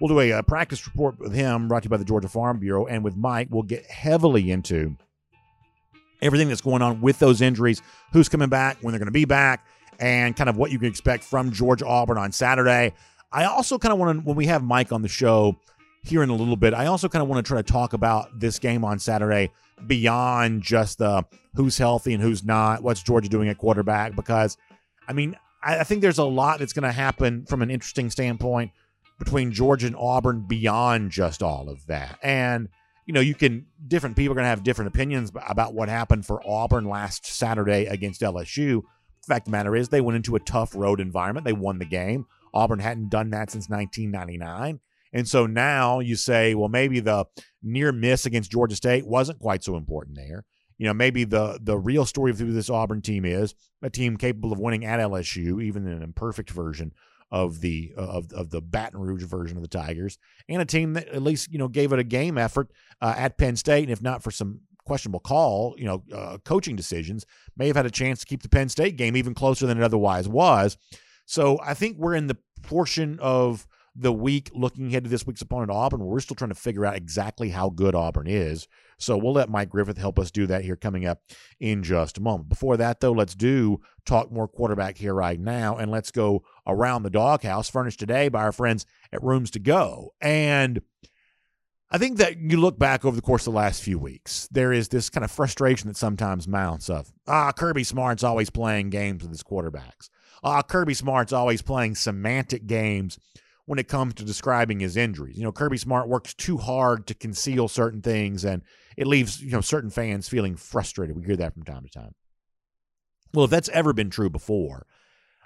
We'll 0.00 0.08
do 0.08 0.20
a, 0.20 0.30
a, 0.32 0.42
practice 0.42 0.86
report 0.86 1.18
with 1.18 1.34
him, 1.34 1.66
brought 1.66 1.82
to 1.82 1.86
you 1.86 1.90
by 1.90 1.96
the 1.96 2.04
Georgia 2.04 2.28
Farm 2.28 2.60
Bureau. 2.60 2.86
And 2.86 3.02
with 3.02 3.16
Mike, 3.16 3.48
we'll 3.50 3.64
get 3.64 3.84
heavily 3.86 4.50
into 4.50 4.96
everything 6.22 6.48
that's 6.48 6.60
going 6.60 6.82
on 6.82 7.00
with 7.00 7.18
those 7.18 7.40
injuries, 7.40 7.82
who's 8.12 8.28
coming 8.28 8.48
back, 8.48 8.78
when 8.80 8.92
they're 8.92 8.98
going 8.98 9.06
to 9.06 9.12
be 9.12 9.24
back, 9.24 9.66
and 9.98 10.36
kind 10.36 10.48
of 10.48 10.56
what 10.56 10.70
you 10.70 10.78
can 10.78 10.88
expect 10.88 11.24
from 11.24 11.50
Georgia 11.50 11.86
Auburn 11.86 12.18
on 12.18 12.30
Saturday. 12.30 12.92
I 13.32 13.44
also 13.44 13.78
kind 13.78 13.92
of 13.92 13.98
want 13.98 14.20
to, 14.20 14.26
when 14.26 14.36
we 14.36 14.46
have 14.46 14.62
Mike 14.62 14.92
on 14.92 15.02
the 15.02 15.08
show 15.08 15.56
here 16.02 16.22
in 16.22 16.30
a 16.30 16.34
little 16.34 16.56
bit, 16.56 16.74
I 16.74 16.86
also 16.86 17.08
kind 17.08 17.22
of 17.22 17.28
want 17.28 17.44
to 17.44 17.48
try 17.48 17.60
to 17.60 17.72
talk 17.72 17.92
about 17.92 18.38
this 18.38 18.58
game 18.58 18.84
on 18.84 18.98
Saturday 18.98 19.50
beyond 19.86 20.62
just 20.62 20.98
the 20.98 21.24
who's 21.54 21.78
healthy 21.78 22.14
and 22.14 22.22
who's 22.22 22.44
not, 22.44 22.82
what's 22.82 23.02
Georgia 23.02 23.28
doing 23.28 23.48
at 23.48 23.58
quarterback, 23.58 24.14
because 24.16 24.56
I 25.06 25.12
mean, 25.12 25.36
I, 25.62 25.80
I 25.80 25.84
think 25.84 26.02
there's 26.02 26.18
a 26.18 26.24
lot 26.24 26.58
that's 26.58 26.72
going 26.72 26.84
to 26.84 26.92
happen 26.92 27.46
from 27.46 27.62
an 27.62 27.70
interesting 27.70 28.10
standpoint 28.10 28.72
between 29.18 29.52
Georgia 29.52 29.86
and 29.86 29.96
Auburn 29.96 30.46
beyond 30.46 31.10
just 31.10 31.42
all 31.42 31.68
of 31.68 31.86
that. 31.86 32.18
And 32.22 32.68
you 33.06 33.14
know, 33.14 33.20
you 33.20 33.34
can 33.34 33.66
different 33.86 34.16
people 34.16 34.32
are 34.32 34.34
going 34.34 34.44
to 34.44 34.50
have 34.50 34.62
different 34.62 34.88
opinions 34.88 35.32
about 35.48 35.72
what 35.72 35.88
happened 35.88 36.26
for 36.26 36.42
Auburn 36.46 36.84
last 36.84 37.24
Saturday 37.24 37.86
against 37.86 38.20
LSU. 38.20 38.82
The 39.22 39.26
fact 39.26 39.46
the 39.46 39.50
matter 39.50 39.74
is, 39.74 39.88
they 39.88 40.02
went 40.02 40.16
into 40.16 40.36
a 40.36 40.40
tough 40.40 40.74
road 40.74 41.00
environment. 41.00 41.44
They 41.44 41.54
won 41.54 41.78
the 41.78 41.86
game. 41.86 42.26
Auburn 42.52 42.80
hadn't 42.80 43.08
done 43.08 43.30
that 43.30 43.50
since 43.50 43.68
1999. 43.68 44.80
And 45.12 45.26
so 45.26 45.46
now 45.46 46.00
you 46.00 46.16
say, 46.16 46.54
well, 46.54 46.68
maybe 46.68 47.00
the 47.00 47.26
near 47.62 47.92
miss 47.92 48.26
against 48.26 48.50
Georgia 48.50 48.76
State 48.76 49.06
wasn't 49.06 49.38
quite 49.38 49.64
so 49.64 49.76
important 49.76 50.16
there. 50.16 50.44
You 50.76 50.86
know, 50.86 50.94
maybe 50.94 51.24
the 51.24 51.58
the 51.60 51.76
real 51.76 52.04
story 52.04 52.30
of 52.30 52.38
who 52.38 52.52
this 52.52 52.70
Auburn 52.70 53.02
team 53.02 53.24
is 53.24 53.54
a 53.82 53.90
team 53.90 54.16
capable 54.16 54.52
of 54.52 54.60
winning 54.60 54.84
at 54.84 55.00
LSU, 55.00 55.62
even 55.62 55.86
an 55.88 56.02
imperfect 56.02 56.50
version 56.50 56.92
of 57.30 57.60
the 57.60 57.92
uh, 57.98 58.02
of 58.02 58.32
of 58.32 58.50
the 58.50 58.60
Baton 58.60 59.00
Rouge 59.00 59.24
version 59.24 59.56
of 59.56 59.62
the 59.62 59.68
Tigers, 59.68 60.18
and 60.48 60.62
a 60.62 60.64
team 60.64 60.92
that 60.92 61.08
at 61.08 61.22
least 61.22 61.50
you 61.50 61.58
know 61.58 61.66
gave 61.66 61.92
it 61.92 61.98
a 61.98 62.04
game 62.04 62.38
effort 62.38 62.70
uh, 63.00 63.14
at 63.16 63.38
Penn 63.38 63.56
State, 63.56 63.84
and 63.84 63.90
if 63.90 64.00
not 64.00 64.22
for 64.22 64.30
some 64.30 64.60
questionable 64.88 65.20
call, 65.20 65.74
you 65.78 65.84
know, 65.84 66.02
uh, 66.12 66.38
coaching 66.44 66.74
decisions, 66.74 67.26
may 67.56 67.66
have 67.66 67.76
had 67.76 67.86
a 67.86 67.90
chance 67.90 68.20
to 68.20 68.26
keep 68.26 68.42
the 68.42 68.48
Penn 68.48 68.68
State 68.68 68.96
game 68.96 69.16
even 69.16 69.34
closer 69.34 69.66
than 69.66 69.78
it 69.78 69.84
otherwise 69.84 70.26
was. 70.26 70.76
So 71.26 71.60
I 71.62 71.74
think 71.74 71.98
we're 71.98 72.14
in 72.14 72.26
the 72.26 72.38
portion 72.62 73.18
of 73.20 73.68
the 74.00 74.12
week 74.12 74.50
looking 74.54 74.86
ahead 74.86 75.04
to 75.04 75.10
this 75.10 75.26
week's 75.26 75.42
opponent, 75.42 75.70
Auburn, 75.70 76.04
we're 76.04 76.20
still 76.20 76.36
trying 76.36 76.50
to 76.50 76.54
figure 76.54 76.86
out 76.86 76.96
exactly 76.96 77.50
how 77.50 77.68
good 77.68 77.94
Auburn 77.94 78.28
is. 78.28 78.68
So 78.98 79.16
we'll 79.16 79.32
let 79.32 79.50
Mike 79.50 79.70
Griffith 79.70 79.98
help 79.98 80.18
us 80.18 80.30
do 80.30 80.46
that 80.46 80.64
here 80.64 80.76
coming 80.76 81.04
up 81.04 81.20
in 81.58 81.82
just 81.82 82.18
a 82.18 82.22
moment. 82.22 82.48
Before 82.48 82.76
that, 82.76 83.00
though, 83.00 83.12
let's 83.12 83.34
do 83.34 83.80
talk 84.06 84.30
more 84.30 84.46
quarterback 84.46 84.98
here 84.98 85.14
right 85.14 85.38
now, 85.38 85.76
and 85.76 85.90
let's 85.90 86.10
go 86.10 86.44
around 86.66 87.02
the 87.02 87.10
doghouse, 87.10 87.68
furnished 87.68 87.98
today 87.98 88.28
by 88.28 88.42
our 88.42 88.52
friends 88.52 88.86
at 89.12 89.22
Rooms 89.22 89.50
to 89.52 89.58
Go. 89.58 90.14
And 90.20 90.80
I 91.90 91.98
think 91.98 92.18
that 92.18 92.38
you 92.38 92.60
look 92.60 92.78
back 92.78 93.04
over 93.04 93.16
the 93.16 93.22
course 93.22 93.46
of 93.46 93.52
the 93.52 93.58
last 93.58 93.82
few 93.82 93.98
weeks, 93.98 94.48
there 94.50 94.72
is 94.72 94.88
this 94.88 95.10
kind 95.10 95.24
of 95.24 95.30
frustration 95.30 95.88
that 95.88 95.96
sometimes 95.96 96.46
mounts 96.46 96.88
of, 96.88 97.12
ah, 97.26 97.50
Kirby 97.52 97.84
Smart's 97.84 98.24
always 98.24 98.50
playing 98.50 98.90
games 98.90 99.22
with 99.22 99.32
his 99.32 99.42
quarterbacks. 99.42 100.08
Ah, 100.44 100.62
Kirby 100.62 100.94
Smart's 100.94 101.32
always 101.32 101.62
playing 101.62 101.94
semantic 101.94 102.66
games 102.66 103.18
when 103.68 103.78
it 103.78 103.86
comes 103.86 104.14
to 104.14 104.24
describing 104.24 104.80
his 104.80 104.96
injuries. 104.96 105.36
You 105.36 105.42
know, 105.44 105.52
Kirby 105.52 105.76
Smart 105.76 106.08
works 106.08 106.32
too 106.32 106.56
hard 106.56 107.06
to 107.06 107.14
conceal 107.14 107.68
certain 107.68 108.00
things, 108.00 108.42
and 108.42 108.62
it 108.96 109.06
leaves 109.06 109.42
you 109.42 109.50
know 109.50 109.60
certain 109.60 109.90
fans 109.90 110.26
feeling 110.26 110.56
frustrated. 110.56 111.14
We 111.14 111.24
hear 111.24 111.36
that 111.36 111.52
from 111.52 111.64
time 111.64 111.82
to 111.84 111.90
time. 111.90 112.14
Well, 113.34 113.44
if 113.44 113.50
that's 113.50 113.68
ever 113.68 113.92
been 113.92 114.08
true 114.08 114.30
before, 114.30 114.86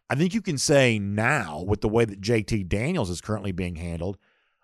I 0.09 0.15
think 0.15 0.35
you 0.35 0.41
can 0.41 0.57
say 0.57 1.01
now 1.01 1.65
with 1.67 1.81
the 1.81 1.89
way 1.89 2.05
that 2.05 2.21
JT 2.21 2.69
Daniels 2.69 3.11
is 3.11 3.21
currently 3.21 3.51
being 3.51 3.75
handled, 3.75 4.19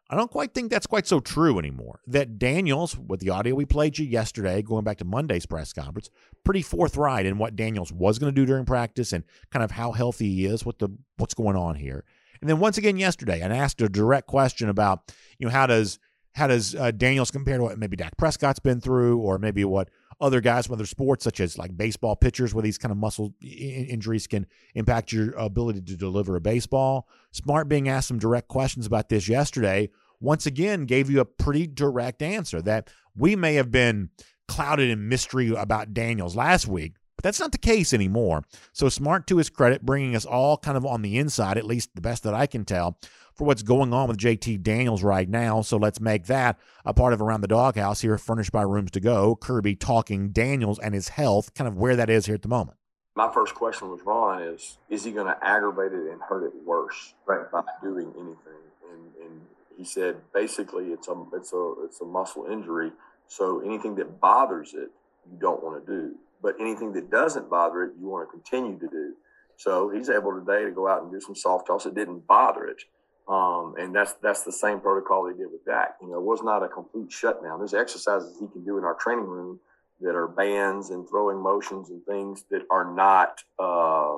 I 0.09 0.15
don't 0.15 0.31
quite 0.31 0.55
think 0.55 0.71
that's 0.71 0.87
quite 0.87 1.09
so 1.09 1.19
true 1.19 1.59
anymore. 1.59 1.99
That 2.07 2.39
Daniels, 2.39 2.97
with 2.97 3.19
the 3.19 3.31
audio 3.31 3.57
we 3.57 3.65
played 3.65 3.99
you 3.99 4.07
yesterday, 4.07 4.63
going 4.63 4.85
back 4.85 4.99
to 4.99 5.05
Monday's 5.05 5.47
press 5.47 5.73
conference, 5.73 6.11
pretty 6.45 6.63
forthright 6.63 7.27
in 7.27 7.39
what 7.39 7.57
Daniels 7.57 7.91
was 7.91 8.21
going 8.21 8.33
to 8.33 8.41
do 8.41 8.47
during 8.47 8.67
practice 8.67 9.13
and 9.13 9.25
kind 9.51 9.65
of 9.65 9.73
how 9.73 9.91
healthy 9.91 10.33
he 10.33 10.45
is, 10.45 10.65
what 10.65 10.79
the 10.79 10.91
what's 11.17 11.35
going 11.35 11.57
on 11.57 11.75
here. 11.75 12.05
And 12.41 12.49
then 12.49 12.59
once 12.59 12.79
again 12.79 12.97
yesterday, 12.97 13.43
I 13.43 13.49
asked 13.49 13.81
a 13.81 13.89
direct 13.89 14.27
question 14.27 14.69
about, 14.69 15.13
you 15.39 15.47
know, 15.47 15.53
how 15.53 15.67
does 15.67 15.99
how 16.35 16.47
does 16.47 16.75
uh, 16.75 16.93
Daniels 16.93 17.31
compare 17.31 17.57
to 17.57 17.65
what 17.65 17.79
maybe 17.79 17.97
Dak 17.97 18.17
Prescott's 18.17 18.61
been 18.61 18.81
through, 18.81 19.19
or 19.19 19.39
maybe 19.39 19.65
what 19.65 19.89
other 20.21 20.41
guys 20.41 20.67
from 20.67 20.75
other 20.75 20.87
sports, 20.87 21.25
such 21.25 21.41
as 21.41 21.59
like 21.59 21.77
baseball 21.77 22.17
pitchers, 22.17 22.55
where 22.55 22.63
these 22.63 22.79
kind 22.79 22.93
of 22.93 22.99
muscle 22.99 23.35
injuries 23.43 24.27
can 24.27 24.47
impact 24.75 25.13
your 25.13 25.33
ability 25.33 25.81
to 25.81 25.97
deliver 25.97 26.37
a 26.37 26.41
baseball. 26.41 27.09
Smart 27.33 27.69
being 27.69 27.89
asked 27.89 28.09
some 28.09 28.19
direct 28.19 28.49
questions 28.49 28.87
about 28.87 29.09
this 29.09 29.29
yesterday, 29.29 29.91
once 30.21 30.47
again 30.47 30.85
gave 30.87 31.11
you 31.11 31.21
a 31.21 31.25
pretty 31.25 31.67
direct 31.67 32.23
answer 32.23 32.61
that 32.63 32.91
we 33.17 33.37
may 33.37 33.55
have 33.55 33.71
been 33.71 34.11
clouded 34.47 34.91
in 34.91 35.09
mystery 35.09 35.55
about 35.55 35.95
Daniels 35.95 36.35
last 36.35 36.67
week, 36.67 36.95
but 37.19 37.25
that's 37.25 37.41
not 37.41 37.51
the 37.51 37.59
case 37.59 37.93
anymore. 37.93 38.45
So 38.73 38.89
Smart, 38.89 39.27
to 39.27 39.39
his 39.39 39.51
credit, 39.51 39.83
bringing 39.83 40.15
us 40.15 40.25
all 40.25 40.57
kind 40.57 40.77
of 40.77 40.87
on 40.87 41.03
the 41.03 41.19
inside, 41.19 41.59
at 41.59 41.67
least 41.67 41.97
the 41.97 42.01
best 42.01 42.23
that 42.23 42.33
I 42.33 42.47
can 42.47 42.65
tell, 42.65 42.97
for 43.35 43.43
what's 43.45 43.65
going 43.65 43.93
on 43.93 44.07
with 44.07 44.19
JT 44.19 44.63
Daniels 44.63 45.03
right 45.03 45.29
now. 45.29 45.61
So 45.63 45.77
let's 45.79 46.01
make 46.01 46.27
that 46.27 46.61
a 46.85 46.95
part 46.95 47.13
of 47.13 47.21
Around 47.21 47.41
the 47.41 47.49
Doghouse 47.49 48.03
here, 48.03 48.19
furnished 48.19 48.53
by 48.53 48.63
Rooms 48.63 48.93
to 48.93 49.01
Go. 49.01 49.35
Kirby 49.35 49.75
talking 49.75 50.31
Daniels 50.31 50.79
and 50.79 50.95
his 50.95 51.09
health, 51.09 51.55
kind 51.55 51.67
of 51.67 51.77
where 51.77 51.97
that 51.97 52.09
is 52.09 52.27
here 52.27 52.37
at 52.37 52.43
the 52.43 52.49
moment. 52.49 52.79
My 53.17 53.33
first 53.33 53.57
question 53.57 53.91
was 53.91 54.01
Ron 54.05 54.41
is 54.43 54.79
is 54.89 55.03
he 55.03 55.11
going 55.11 55.27
to 55.27 55.37
aggravate 55.45 55.93
it 55.93 56.13
and 56.13 56.23
hurt 56.23 56.47
it 56.47 56.53
worse 56.65 57.15
right. 57.27 57.51
by 57.51 57.63
doing 57.83 58.13
anything? 58.15 58.63
And, 58.93 59.25
and 59.25 59.41
he 59.77 59.83
said 59.83 60.19
basically 60.33 60.93
it's 60.93 61.09
a 61.09 61.25
it's 61.33 61.53
a 61.53 61.75
it's 61.85 62.01
a 62.01 62.05
muscle 62.05 62.47
injury. 62.49 62.93
So 63.27 63.61
anything 63.61 63.97
that 63.97 64.21
bothers 64.21 64.73
it, 64.73 64.93
you 65.29 65.37
don't 65.41 65.65
want 65.65 65.85
to 65.85 65.93
do 65.93 66.15
but 66.43 66.55
anything 66.61 66.93
that 66.93 67.11
doesn't 67.11 67.51
bother 67.51 67.85
it, 67.85 67.93
you 68.01 68.09
want 68.09 68.29
to 68.29 68.33
continue 68.33 68.79
to 68.79 68.89
do. 68.89 69.15
So 69.57 69.91
he's 69.91 70.09
able 70.09 70.33
today 70.33 70.65
to 70.65 70.71
go 70.71 70.89
out 70.89 71.03
and 71.03 71.11
do 71.11 71.21
some 71.21 71.35
soft 71.35 71.67
toss. 71.67 71.87
It 71.87 71.95
didn't 71.95 72.27
bother 72.27 72.67
it. 72.67 72.83
Um, 73.29 73.75
and 73.79 73.95
that's 73.95 74.15
that's 74.23 74.43
the 74.43 74.53
same 74.53 74.81
protocol 74.81 75.25
they 75.25 75.37
did 75.37 75.53
with 75.53 75.65
Dak. 75.67 75.97
You 76.01 76.09
know, 76.09 76.17
it 76.17 76.23
was 76.23 76.43
not 76.43 76.63
a 76.63 76.69
complete 76.69 77.13
shutdown. 77.13 77.59
There's 77.59 77.75
exercises 77.75 78.39
he 78.41 78.47
can 78.47 78.65
do 78.65 78.79
in 78.79 78.85
our 78.85 78.95
training 78.95 79.27
room 79.27 79.61
that 80.01 80.15
are 80.15 80.29
bands 80.29 80.91
and 80.91 81.07
throwing 81.09 81.43
motions 81.43 81.91
and 81.91 82.03
things 82.07 82.45
that 82.51 82.63
are 82.71 82.95
not 82.95 83.43
uh, 83.59 84.17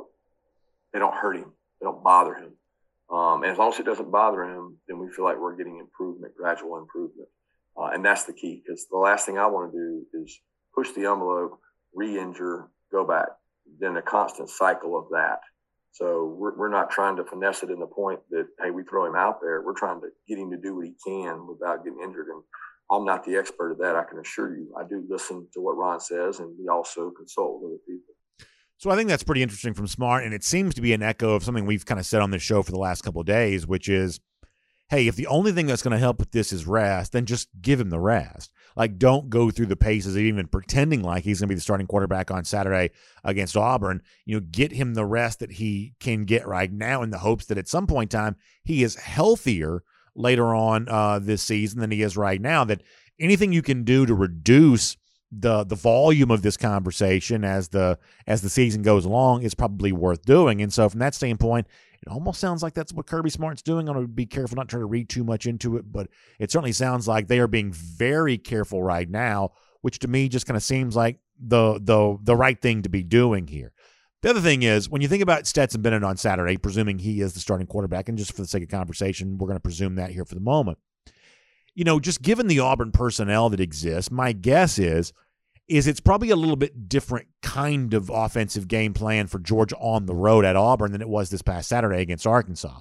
they 0.93 0.99
don't 0.99 1.15
hurt 1.15 1.37
him, 1.37 1.53
they 1.81 1.85
don't 1.85 2.03
bother 2.05 2.35
him. 2.35 2.53
Um, 3.11 3.43
and 3.43 3.51
as 3.51 3.59
long 3.59 3.73
as 3.73 3.81
it 3.81 3.87
doesn't 3.87 4.13
bother 4.13 4.45
him, 4.45 4.77
then 4.87 4.99
we 4.99 5.11
feel 5.11 5.25
like 5.25 5.39
we're 5.39 5.57
getting 5.57 5.79
improvement, 5.79 6.37
gradual 6.37 6.79
improvement, 6.79 7.29
uh, 7.77 7.91
and 7.93 8.05
that's 8.05 8.25
the 8.25 8.33
key. 8.33 8.63
Because 8.65 8.87
the 8.89 8.97
last 8.97 9.27
thing 9.27 9.39
I 9.39 9.47
want 9.47 9.73
to 9.73 9.79
do 9.79 10.23
is 10.23 10.39
push 10.75 10.91
the 10.93 11.07
envelope 11.07 11.59
re-injure, 11.95 12.69
go 12.93 13.07
back. 13.07 13.29
Then 13.79 13.97
a 13.97 14.03
constant 14.03 14.49
cycle 14.49 14.99
of 14.99 15.07
that. 15.11 15.41
So 15.93 16.35
we're, 16.39 16.57
we're 16.57 16.71
not 16.71 16.91
trying 16.91 17.17
to 17.17 17.25
finesse 17.25 17.63
it 17.63 17.71
in 17.71 17.81
the 17.81 17.87
point 17.87 18.21
that 18.31 18.47
hey, 18.63 18.71
we 18.71 18.85
throw 18.85 19.07
him 19.07 19.17
out 19.17 19.41
there. 19.41 19.63
We're 19.63 19.75
trying 19.75 20.01
to 20.01 20.09
get 20.29 20.39
him 20.39 20.51
to 20.51 20.57
do 20.57 20.77
what 20.77 20.87
he 20.87 20.95
can 21.05 21.47
without 21.47 21.85
getting 21.85 22.01
injured. 22.03 22.29
And 22.29 22.43
I'm 22.91 23.05
not 23.05 23.25
the 23.25 23.37
expert 23.37 23.73
of 23.73 23.79
that. 23.79 23.97
I 23.97 24.05
can 24.05 24.19
assure 24.19 24.57
you. 24.57 24.73
I 24.79 24.85
do 24.89 25.05
listen 25.09 25.47
to 25.55 25.61
what 25.61 25.77
Ron 25.77 26.01
says, 26.01 26.41
and 26.41 26.55
we 26.59 26.69
also 26.69 27.11
consult 27.11 27.61
with 27.61 27.73
other 27.73 27.81
people. 27.87 28.15
So 28.79 28.91
I 28.91 28.97
think 28.97 29.09
that's 29.09 29.23
pretty 29.23 29.43
interesting 29.43 29.75
from 29.75 29.87
Smart, 29.87 30.25
and 30.25 30.33
it 30.33 30.43
seems 30.43 30.75
to 30.75 30.81
be 30.81 30.95
an 30.95 31.03
echo 31.03 31.35
of 31.35 31.45
something 31.45 31.67
we've 31.67 31.85
kind 31.85 32.01
of 32.01 32.07
said 32.07 32.23
on 32.23 32.31
this 32.31 32.43
show 32.43 32.63
for 32.63 32.73
the 32.73 32.79
last 32.79 33.03
couple 33.03 33.21
of 33.21 33.27
days, 33.27 33.67
which 33.67 33.89
is, 33.89 34.21
hey, 34.91 35.07
if 35.07 35.15
the 35.15 35.29
only 35.29 35.53
thing 35.53 35.67
that's 35.67 35.83
going 35.83 35.93
to 35.93 35.99
help 35.99 36.19
with 36.19 36.33
this 36.33 36.53
is 36.53 36.67
rest, 36.67 37.13
then 37.13 37.25
just 37.25 37.49
give 37.63 37.81
him 37.81 37.91
the 37.91 38.01
rest. 38.01 38.53
Like, 38.77 38.99
don't 38.99 39.31
go 39.31 39.51
through 39.51 39.67
the 39.67 39.77
paces 39.77 40.17
of 40.17 40.23
even 40.23 40.49
pretending 40.49 41.03
like 41.03 41.23
he's 41.23 41.39
going 41.39 41.47
to 41.47 41.53
be 41.53 41.57
the 41.57 41.61
starting 41.61 41.87
quarterback 41.87 42.31
on 42.31 42.45
Saturday 42.45 42.91
against 43.23 43.57
Auburn. 43.57 44.03
You 44.27 44.37
know, 44.37 44.47
get 44.51 44.73
him 44.73 44.95
the 44.95 45.07
rest 45.07 45.39
that 45.39 45.53
he 45.53 45.95
can 46.01 46.25
get 46.25 46.47
right 46.47 46.73
now 46.73 47.03
in 47.03 47.11
the 47.11 47.19
hopes 47.19 47.47
that 47.47 47.59
at 47.59 47.69
some 47.69 47.87
point 47.87 48.13
in 48.13 48.19
time 48.19 48.37
he 48.65 48.83
is 48.83 48.97
healthier 48.97 49.85
later 50.17 50.55
on 50.55 50.89
uh, 50.89 51.21
this 51.21 51.43
season 51.43 51.81
than 51.81 51.93
he 51.93 52.03
is 52.03 52.17
right 52.17 52.41
now. 52.41 52.65
That 52.65 52.83
anything 53.19 53.53
you 53.53 53.63
can 53.63 53.85
do 53.85 54.07
to 54.07 54.15
reduce 54.15 54.97
the 55.33 55.63
the 55.63 55.77
volume 55.77 56.31
of 56.31 56.43
this 56.43 56.57
conversation 56.57 57.45
as 57.45 57.69
the 57.69 57.99
as 58.27 58.43
the 58.43 58.51
season 58.51 58.83
goes 58.83 59.05
along 59.05 59.43
is 59.43 59.55
probably 59.55 59.93
worth 59.93 60.25
doing. 60.25 60.61
And 60.61 60.73
so 60.73 60.89
from 60.89 60.99
that 61.01 61.15
standpoint, 61.15 61.69
it 62.03 62.09
almost 62.09 62.41
sounds 62.41 62.63
like 62.63 62.73
that's 62.75 62.93
what 62.95 63.07
Kirby 63.07 63.29
Smart's 63.31 63.63
doing. 63.63 63.89
I'm 63.89 63.95
going 63.95 64.07
to 64.07 64.13
be 64.13 64.27
careful 64.27 64.57
not 64.57 64.69
trying 64.69 64.81
to 64.81 64.87
read 64.87 65.09
too 65.09 65.23
much 65.23 65.47
into 65.47 65.77
it, 65.77 65.93
but 65.93 66.09
it 66.39 66.51
certainly 66.51 66.73
sounds 66.73 67.07
like 67.07 67.29
they 67.29 67.41
are 67.41 67.47
being 67.47 67.73
very 67.73 68.39
careful 68.39 68.83
right 68.83 69.09
now, 69.09 69.51
which 69.83 69.99
to 70.01 70.09
me 70.09 70.29
just 70.29 70.47
kind 70.47 70.57
of 70.57 70.63
seems 70.63 70.97
like 70.97 71.19
the 71.39 71.79
the 71.83 72.19
the 72.23 72.37
right 72.37 72.61
thing 72.61 72.83
to 72.83 72.89
be 72.89 73.03
doing 73.03 73.47
here. 73.47 73.73
The 74.23 74.31
other 74.31 74.41
thing 74.41 74.63
is 74.63 74.89
when 74.89 75.03
you 75.03 75.09
think 75.09 75.23
about 75.23 75.47
Stetson 75.47 75.83
Bennett 75.83 76.05
on 76.05 76.17
Saturday, 76.17 76.57
presuming 76.59 76.99
he 76.99 77.21
is 77.21 77.33
the 77.33 77.41
starting 77.41 77.67
quarterback, 77.67 78.09
and 78.09 78.19
just 78.19 78.33
for 78.33 78.43
the 78.43 78.49
sake 78.49 78.63
of 78.63 78.69
conversation, 78.69 79.39
we're 79.39 79.47
going 79.47 79.57
to 79.57 79.61
presume 79.61 79.95
that 79.97 80.11
here 80.11 80.25
for 80.25 80.35
the 80.35 80.41
moment. 80.41 80.79
you 81.75 81.85
know, 81.85 82.01
just 82.01 82.23
given 82.23 82.47
the 82.47 82.61
Auburn 82.61 82.93
personnel 82.93 83.49
that 83.51 83.61
exists, 83.61 84.11
my 84.11 84.33
guess 84.33 84.79
is 84.79 85.13
is 85.71 85.87
it's 85.87 86.01
probably 86.01 86.31
a 86.31 86.37
little 86.37 86.57
bit 86.57 86.89
different 86.89 87.29
kind 87.43 87.95
of 87.95 88.11
offensive 88.11 88.67
game 88.67 88.93
plan 88.93 89.29
for 89.29 89.39
Georgia 89.39 89.77
on 89.77 90.07
the 90.07 90.15
road 90.15 90.45
at 90.45 90.57
Auburn 90.57 90.91
than 90.91 91.01
it 91.01 91.09
was 91.09 91.31
this 91.31 91.43
past 91.43 91.69
Saturday 91.69 92.01
against 92.01 92.27
Arkansas. 92.27 92.81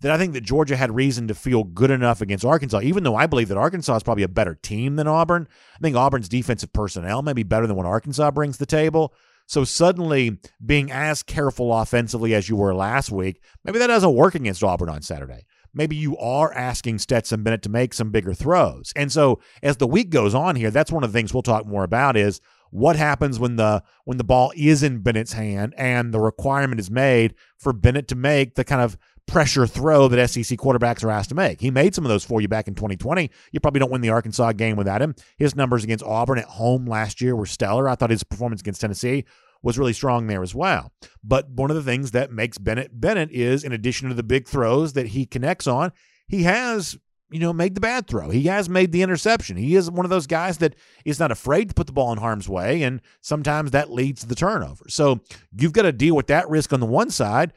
That 0.00 0.10
I 0.10 0.18
think 0.18 0.32
that 0.32 0.42
Georgia 0.42 0.76
had 0.76 0.94
reason 0.94 1.28
to 1.28 1.34
feel 1.34 1.62
good 1.62 1.92
enough 1.92 2.20
against 2.20 2.44
Arkansas, 2.44 2.80
even 2.82 3.04
though 3.04 3.14
I 3.14 3.26
believe 3.26 3.48
that 3.48 3.56
Arkansas 3.56 3.96
is 3.96 4.02
probably 4.02 4.24
a 4.24 4.28
better 4.28 4.56
team 4.56 4.96
than 4.96 5.06
Auburn. 5.06 5.46
I 5.76 5.78
think 5.78 5.96
Auburn's 5.96 6.28
defensive 6.28 6.72
personnel 6.72 7.22
may 7.22 7.32
be 7.32 7.44
better 7.44 7.68
than 7.68 7.76
what 7.76 7.86
Arkansas 7.86 8.32
brings 8.32 8.56
to 8.56 8.58
the 8.58 8.66
table. 8.66 9.14
So 9.46 9.62
suddenly 9.62 10.38
being 10.64 10.90
as 10.90 11.22
careful 11.22 11.72
offensively 11.72 12.34
as 12.34 12.48
you 12.48 12.56
were 12.56 12.74
last 12.74 13.12
week, 13.12 13.40
maybe 13.64 13.78
that 13.78 13.86
doesn't 13.86 14.14
work 14.14 14.34
against 14.34 14.64
Auburn 14.64 14.88
on 14.88 15.02
Saturday 15.02 15.44
maybe 15.74 15.96
you 15.96 16.16
are 16.18 16.52
asking 16.52 16.98
Stetson 16.98 17.42
Bennett 17.42 17.62
to 17.62 17.68
make 17.68 17.94
some 17.94 18.10
bigger 18.10 18.34
throws. 18.34 18.92
And 18.96 19.10
so 19.12 19.40
as 19.62 19.76
the 19.76 19.86
week 19.86 20.10
goes 20.10 20.34
on 20.34 20.56
here, 20.56 20.70
that's 20.70 20.92
one 20.92 21.04
of 21.04 21.12
the 21.12 21.18
things 21.18 21.34
we'll 21.34 21.42
talk 21.42 21.66
more 21.66 21.84
about 21.84 22.16
is 22.16 22.40
what 22.70 22.96
happens 22.96 23.38
when 23.38 23.56
the 23.56 23.82
when 24.04 24.18
the 24.18 24.24
ball 24.24 24.52
is 24.56 24.82
in 24.82 24.98
Bennett's 24.98 25.32
hand 25.32 25.74
and 25.76 26.12
the 26.12 26.18
requirement 26.20 26.80
is 26.80 26.90
made 26.90 27.34
for 27.56 27.72
Bennett 27.72 28.08
to 28.08 28.16
make 28.16 28.56
the 28.56 28.64
kind 28.64 28.82
of 28.82 28.98
pressure 29.26 29.66
throw 29.66 30.08
that 30.08 30.28
SEC 30.28 30.58
quarterbacks 30.58 31.02
are 31.04 31.10
asked 31.10 31.30
to 31.30 31.34
make. 31.34 31.60
He 31.60 31.70
made 31.70 31.94
some 31.94 32.04
of 32.04 32.08
those 32.08 32.24
for 32.24 32.40
you 32.40 32.48
back 32.48 32.68
in 32.68 32.74
2020. 32.74 33.30
You 33.52 33.60
probably 33.60 33.78
don't 33.78 33.90
win 33.90 34.00
the 34.00 34.10
Arkansas 34.10 34.52
game 34.52 34.76
without 34.76 35.00
him. 35.00 35.14
His 35.38 35.56
numbers 35.56 35.84
against 35.84 36.04
Auburn 36.04 36.38
at 36.38 36.44
home 36.44 36.86
last 36.86 37.20
year 37.20 37.34
were 37.34 37.46
stellar. 37.46 37.88
I 37.88 37.94
thought 37.94 38.10
his 38.10 38.24
performance 38.24 38.60
against 38.60 38.80
Tennessee 38.80 39.24
was 39.64 39.78
really 39.78 39.94
strong 39.94 40.26
there 40.26 40.42
as 40.42 40.54
well. 40.54 40.92
But 41.24 41.50
one 41.50 41.70
of 41.70 41.76
the 41.76 41.82
things 41.82 42.12
that 42.12 42.30
makes 42.30 42.58
Bennett 42.58 43.00
Bennett 43.00 43.32
is, 43.32 43.64
in 43.64 43.72
addition 43.72 44.08
to 44.08 44.14
the 44.14 44.22
big 44.22 44.46
throws 44.46 44.92
that 44.92 45.08
he 45.08 45.26
connects 45.26 45.66
on, 45.66 45.90
he 46.28 46.44
has 46.44 46.96
you 47.30 47.40
know, 47.40 47.52
made 47.52 47.74
the 47.74 47.80
bad 47.80 48.06
throw. 48.06 48.30
He 48.30 48.44
has 48.44 48.68
made 48.68 48.92
the 48.92 49.02
interception. 49.02 49.56
He 49.56 49.74
is 49.74 49.90
one 49.90 50.06
of 50.06 50.10
those 50.10 50.28
guys 50.28 50.58
that 50.58 50.76
is 51.04 51.18
not 51.18 51.32
afraid 51.32 51.68
to 51.68 51.74
put 51.74 51.88
the 51.88 51.92
ball 51.92 52.12
in 52.12 52.18
harm's 52.18 52.48
way, 52.48 52.82
and 52.82 53.00
sometimes 53.22 53.72
that 53.72 53.90
leads 53.90 54.20
to 54.20 54.28
the 54.28 54.36
turnover. 54.36 54.84
So 54.88 55.20
you've 55.56 55.72
got 55.72 55.82
to 55.82 55.90
deal 55.90 56.14
with 56.14 56.28
that 56.28 56.48
risk 56.48 56.72
on 56.72 56.78
the 56.78 56.86
one 56.86 57.10
side, 57.10 57.52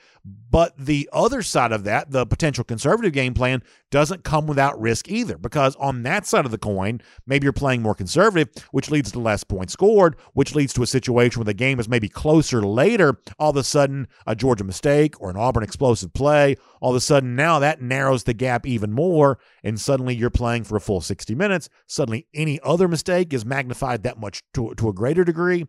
but 0.49 0.77
the 0.77 1.09
other 1.11 1.41
side 1.41 1.71
of 1.71 1.83
that, 1.83 2.11
the 2.11 2.25
potential 2.25 2.63
conservative 2.63 3.13
game 3.13 3.33
plan, 3.33 3.61
doesn't 3.91 4.23
come 4.23 4.47
without 4.47 4.79
risk 4.79 5.09
either. 5.09 5.37
Because 5.37 5.75
on 5.75 6.03
that 6.03 6.25
side 6.25 6.45
of 6.45 6.51
the 6.51 6.57
coin, 6.57 7.01
maybe 7.25 7.45
you're 7.45 7.53
playing 7.53 7.81
more 7.81 7.95
conservative, 7.95 8.49
which 8.71 8.89
leads 8.89 9.11
to 9.11 9.19
less 9.19 9.43
points 9.43 9.73
scored, 9.73 10.15
which 10.33 10.55
leads 10.55 10.73
to 10.73 10.83
a 10.83 10.87
situation 10.87 11.39
where 11.39 11.45
the 11.45 11.53
game 11.53 11.79
is 11.79 11.89
maybe 11.89 12.09
closer 12.09 12.61
later. 12.61 13.19
All 13.37 13.51
of 13.51 13.57
a 13.57 13.63
sudden, 13.63 14.07
a 14.25 14.35
Georgia 14.35 14.63
mistake 14.63 15.19
or 15.21 15.29
an 15.29 15.37
Auburn 15.37 15.63
explosive 15.63 16.13
play, 16.13 16.55
all 16.81 16.91
of 16.91 16.95
a 16.95 17.01
sudden 17.01 17.35
now 17.35 17.59
that 17.59 17.81
narrows 17.81 18.23
the 18.23 18.33
gap 18.33 18.65
even 18.65 18.91
more. 18.91 19.39
And 19.63 19.79
suddenly 19.79 20.15
you're 20.15 20.29
playing 20.29 20.63
for 20.63 20.75
a 20.75 20.81
full 20.81 21.01
60 21.01 21.35
minutes. 21.35 21.69
Suddenly 21.87 22.27
any 22.33 22.59
other 22.63 22.87
mistake 22.87 23.33
is 23.33 23.45
magnified 23.45 24.03
that 24.03 24.19
much 24.19 24.43
to, 24.53 24.73
to 24.75 24.89
a 24.89 24.93
greater 24.93 25.23
degree. 25.23 25.65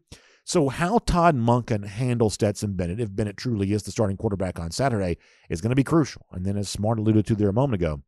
So, 0.48 0.70
how 0.70 0.96
Todd 1.00 1.36
Monken 1.36 1.84
handles 1.84 2.32
Stetson 2.32 2.72
Bennett, 2.72 3.00
if 3.00 3.14
Bennett 3.14 3.36
truly 3.36 3.74
is 3.74 3.82
the 3.82 3.90
starting 3.90 4.16
quarterback 4.16 4.58
on 4.58 4.70
Saturday, 4.70 5.18
is 5.50 5.60
going 5.60 5.68
to 5.68 5.76
be 5.76 5.84
crucial. 5.84 6.24
And 6.32 6.46
then, 6.46 6.56
as 6.56 6.70
Smart 6.70 6.98
alluded 6.98 7.26
to 7.26 7.34
there 7.34 7.50
a 7.50 7.52
moment 7.52 7.82
ago, 7.82 8.00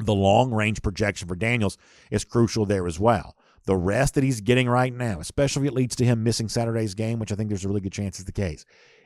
the 0.00 0.12
long 0.12 0.50
range 0.50 0.82
projection 0.82 1.28
for 1.28 1.36
Daniels 1.36 1.78
is 2.10 2.24
crucial 2.24 2.66
there 2.66 2.84
as 2.88 2.98
well. 2.98 3.36
The 3.64 3.76
rest 3.76 4.14
that 4.14 4.24
he's 4.24 4.40
getting 4.40 4.68
right 4.68 4.92
now, 4.92 5.20
especially 5.20 5.68
if 5.68 5.72
it 5.72 5.76
leads 5.76 5.94
to 5.96 6.04
him 6.04 6.24
missing 6.24 6.48
Saturday's 6.48 6.94
game, 6.94 7.20
which 7.20 7.30
I 7.30 7.36
think 7.36 7.48
there's 7.48 7.64
a 7.64 7.68
really 7.68 7.80
good 7.80 7.92
chance 7.92 8.18
is 8.18 8.24
the 8.24 8.32
case, 8.32 8.64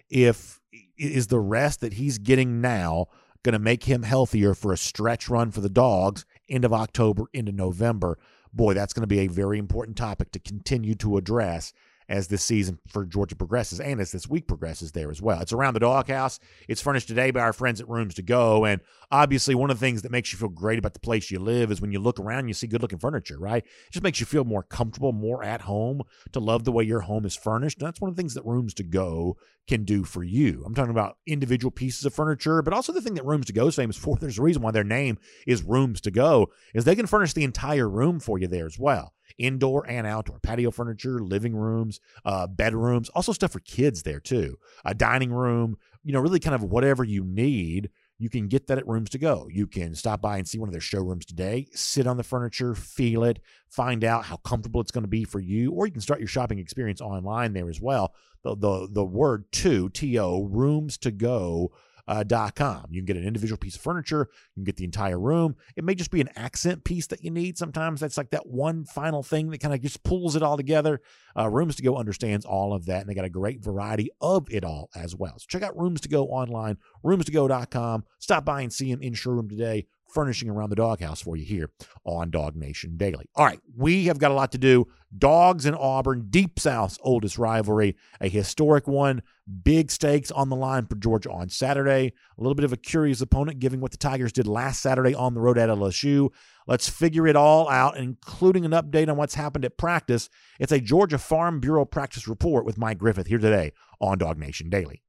if 0.09 0.63
is 0.97 1.27
the 1.27 1.41
rest 1.41 1.83
that 1.83 1.93
he's 1.93 2.17
getting 2.17 2.63
now 2.63 3.09
going 3.43 3.53
to 3.53 3.59
make 3.59 3.85
him 3.85 4.03
healthier 4.03 4.55
for 4.55 4.73
a 4.73 4.79
stretch 4.79 5.29
run 5.29 5.51
for 5.51 5.61
the 5.61 5.69
dogs 5.69 6.25
end 6.49 6.65
of 6.65 6.73
October 6.73 7.25
into 7.35 7.53
November? 7.53 8.17
Boy, 8.51 8.73
that's 8.73 8.95
going 8.95 9.03
to 9.03 9.07
be 9.07 9.21
a 9.21 9.27
very 9.27 9.59
important 9.59 9.99
topic 9.99 10.33
to 10.33 10.39
continue 10.39 10.95
to 10.95 11.19
address 11.19 11.75
as 12.11 12.27
this 12.27 12.43
season 12.43 12.79
for 12.89 13.07
Georgia 13.07 13.37
progresses 13.37 13.79
and 13.79 14.01
as 14.01 14.11
this 14.11 14.29
week 14.29 14.49
progresses 14.49 14.91
there 14.91 15.13
as 15.13 15.23
well. 15.23 15.41
It's 15.41 15.53
around 15.53 15.75
the 15.75 15.81
doghouse. 15.81 16.41
It's 16.69 16.83
furnished 16.83 17.07
today 17.07 17.31
by 17.31 17.41
our 17.41 17.53
friends 17.53 17.81
at 17.81 17.89
Rooms 17.89 18.15
to 18.15 18.23
Go. 18.23 18.65
And 18.65 18.81
obviously, 19.13 19.55
one 19.55 19.71
of 19.71 19.79
the 19.79 19.87
things 19.87 20.03
that 20.03 20.11
makes 20.11 20.33
you 20.33 20.39
feel 20.39 20.49
great 20.49 20.81
about 20.81 20.93
the 20.93 21.01
place 21.01 21.31
you 21.31 21.39
live 21.39 21.71
is 21.71 21.81
when 21.81 21.93
you 21.93 22.01
look 22.01 22.19
around, 22.19 22.49
you 22.49 22.55
see 22.55 22.67
good 22.67 22.83
looking 22.83 22.99
furniture, 22.99 23.39
right? 23.39 23.65
It 23.65 23.93
just 23.93 24.03
makes 24.03 24.19
you 24.19 24.27
feel 24.27 24.45
more 24.45 24.65
comfortable, 24.65 25.13
more 25.13 25.45
at 25.45 25.63
home, 25.63 26.03
to 26.33 26.41
love 26.41 26.65
the 26.65 26.73
way 26.73 26.83
your 26.83 27.03
home 27.03 27.25
is 27.25 27.37
furnished. 27.37 27.79
And 27.79 27.87
that's 27.87 28.01
one 28.01 28.11
of 28.11 28.17
the 28.17 28.21
things 28.21 28.35
that 28.35 28.45
Rooms 28.45 28.75
to 28.75 28.83
Go 28.83 29.37
can 29.69 29.85
do 29.85 30.03
for 30.03 30.25
you. 30.25 30.65
I'm 30.67 30.75
talking 30.75 30.91
about 30.91 31.19
individual 31.29 31.71
pieces 31.71 32.05
of 32.05 32.13
furniture, 32.13 32.61
but 32.61 32.75
also 32.75 32.93
the 32.93 33.01
thing 33.01 33.15
that 33.15 33.25
Rooms 33.25 33.47
to 33.47 33.53
Go 33.53 33.69
is 33.69 33.77
famous 33.77 33.97
for. 33.97 34.17
There's 34.21 34.39
a 34.39 34.43
reason 34.43 34.63
why 34.63 34.73
their 34.73 34.83
name 34.83 35.19
is 35.47 35.63
Rooms 35.63 36.01
to 36.01 36.11
Go, 36.11 36.49
is 36.75 36.85
they 36.85 36.97
can 36.97 37.07
furnish 37.07 37.35
the 37.35 37.45
entire 37.45 37.89
room 37.89 38.19
for 38.19 38.37
you 38.37 38.49
there 38.49 38.67
as 38.67 38.81
well 38.81 39.15
indoor 39.39 39.89
and 39.89 40.07
outdoor 40.07 40.39
patio 40.39 40.71
furniture, 40.71 41.21
living 41.21 41.55
rooms, 41.55 42.01
uh, 42.25 42.47
bedrooms, 42.47 43.09
also 43.11 43.33
stuff 43.33 43.53
for 43.53 43.61
kids 43.61 44.03
there 44.03 44.21
too. 44.21 44.59
A 44.85 44.95
dining 44.95 45.33
room, 45.33 45.77
you 46.03 46.13
know, 46.13 46.21
really 46.21 46.41
kind 46.41 46.55
of 46.55 46.63
whatever 46.63 47.05
you 47.05 47.25
need. 47.25 47.91
You 48.19 48.29
can 48.29 48.49
get 48.49 48.67
that 48.67 48.77
at 48.77 48.87
Rooms 48.87 49.09
to 49.11 49.19
Go. 49.19 49.49
You 49.51 49.67
can 49.67 49.95
stop 49.95 50.21
by 50.21 50.37
and 50.37 50.47
see 50.47 50.59
one 50.59 50.69
of 50.69 50.73
their 50.73 50.81
showrooms 50.83 51.25
today, 51.25 51.69
sit 51.73 52.07
on 52.07 52.19
the 52.19 52.23
furniture, 52.23 52.75
feel 52.75 53.25
it, 53.25 53.41
find 53.71 54.05
out 54.05 54.27
how 54.27 54.37
comfortable 54.37 54.83
it's 54.83 54.91
going 54.91 55.05
to 55.05 55.09
be 55.09 55.25
for 55.25 55.41
you, 55.41 55.73
or 55.73 55.87
you 55.87 55.93
can 55.93 56.03
start 56.03 56.21
your 56.21 56.29
shopping 56.29 56.59
experience 56.59 57.01
online 57.01 57.55
there 57.55 57.71
as 57.71 57.81
well. 57.81 58.15
The 58.43 58.55
the 58.57 58.89
the 58.91 59.05
word 59.05 59.51
to 59.53 59.89
T 59.89 60.19
O 60.19 60.43
rooms 60.43 60.99
to 60.99 61.11
go 61.11 61.73
uh, 62.09 62.25
.com. 62.55 62.87
You 62.91 63.01
can 63.01 63.07
get 63.07 63.17
an 63.17 63.27
individual 63.27 63.59
piece 63.59 63.77
of 63.77 63.83
furniture. 63.83 64.29
You 64.55 64.61
can 64.61 64.65
get 64.65 64.77
the 64.77 64.85
entire 64.85 65.19
room. 65.19 65.57
It 65.77 65.85
may 65.85 65.95
just 65.95 66.11
be 66.11 66.21
an 66.21 66.31
accent 66.37 66.85
piece 66.85 67.07
that 67.09 67.25
you 67.25 67.31
need. 67.31 67.59
Sometimes 67.59 68.01
that's 68.01 68.17
like 68.17 68.31
that 68.31 68.47
one 68.47 68.85
final 68.85 69.23
thing 69.23 69.51
that 69.51 69.59
kind 69.59 69.75
of 69.75 69.81
just 69.81 70.03
pulls 70.03 70.37
it 70.37 70.43
all 70.43 70.57
together. 70.57 71.01
Uh, 71.37 71.49
Rooms 71.49 71.77
to 71.77 71.83
Go 71.83 71.97
understands 71.97 72.45
all 72.45 72.73
of 72.73 72.87
that, 72.87 73.01
and 73.01 73.09
they 73.09 73.15
got 73.15 73.25
a 73.25 73.31
great 73.31 73.63
variety 73.63 74.11
of 74.21 74.47
it 74.51 74.65
all 74.65 74.91
as 74.95 75.15
well. 75.15 75.39
So 75.39 75.47
check 75.49 75.63
out 75.63 75.79
Rooms 75.79 76.01
to 76.03 76.09
Go 76.09 76.27
online, 76.27 76.79
Rooms 77.03 77.25
to 77.25 77.33
roomstogo.com. 77.33 78.05
Stop 78.19 78.45
by 78.45 78.63
and 78.63 78.73
see 78.73 78.91
them 78.91 79.03
in 79.03 79.15
showroom 79.15 79.49
today 79.49 79.87
furnishing 80.13 80.51
around 80.51 80.71
the 80.71 80.77
doghouse 80.77 81.21
for 81.21 81.37
you 81.37 81.45
here 81.45 81.71
on 82.05 82.31
Dog 82.31 82.57
Nation 82.57 82.97
Daily. 82.97 83.27
All 83.35 83.45
right, 83.45 83.61
we 83.77 84.07
have 84.07 84.19
got 84.19 84.31
a 84.31 84.35
lot 84.35 84.53
to 84.53 84.59
do. 84.59 84.87
Dogs 85.17 85.67
in 85.67 85.75
Auburn, 85.75 86.27
Deep 86.31 86.61
South's 86.61 86.99
oldest 87.03 87.39
rivalry, 87.39 87.97
a 88.21 88.29
historic 88.29 88.87
one. 88.87 89.23
Big 89.65 89.91
stakes 89.91 90.31
on 90.31 90.49
the 90.49 90.57
line 90.57 90.87
for 90.87 90.95
Georgia 90.95 91.31
on 91.31 91.49
Saturday. 91.49 92.13
A 92.39 92.41
little 92.41 92.55
bit 92.55 92.65
of 92.65 92.73
a 92.73 92.77
curious 92.77 93.21
opponent, 93.21 93.59
given 93.59 93.81
what 93.81 93.91
the 93.91 93.97
Tigers 93.97 94.33
did 94.33 94.47
last 94.47 94.81
Saturday 94.81 95.15
on 95.15 95.35
the 95.35 95.41
road 95.41 95.59
at 95.59 95.69
LSU. 95.69 96.31
Let's 96.69 96.89
figure 96.89 97.27
it 97.27 97.35
all 97.35 97.69
out, 97.69 97.97
including 97.97 98.65
an 98.65 98.71
update 98.71 99.09
on 99.09 99.17
what's 99.17 99.35
happened 99.35 99.65
at 99.65 99.77
practice. 99.77 100.29
It's 100.61 100.71
a 100.71 100.81
Georgia 100.81 101.19
Farm 101.19 101.59
Bureau 101.59 101.85
practice 101.85 102.29
report 102.29 102.65
with 102.65 102.79
Mike 102.79 102.99
Griffith 102.99 103.27
here 103.27 103.39
today 103.39 103.73
on 104.01 104.19
Dog 104.19 104.39
Nation 104.39 104.71
Daily. 104.71 105.03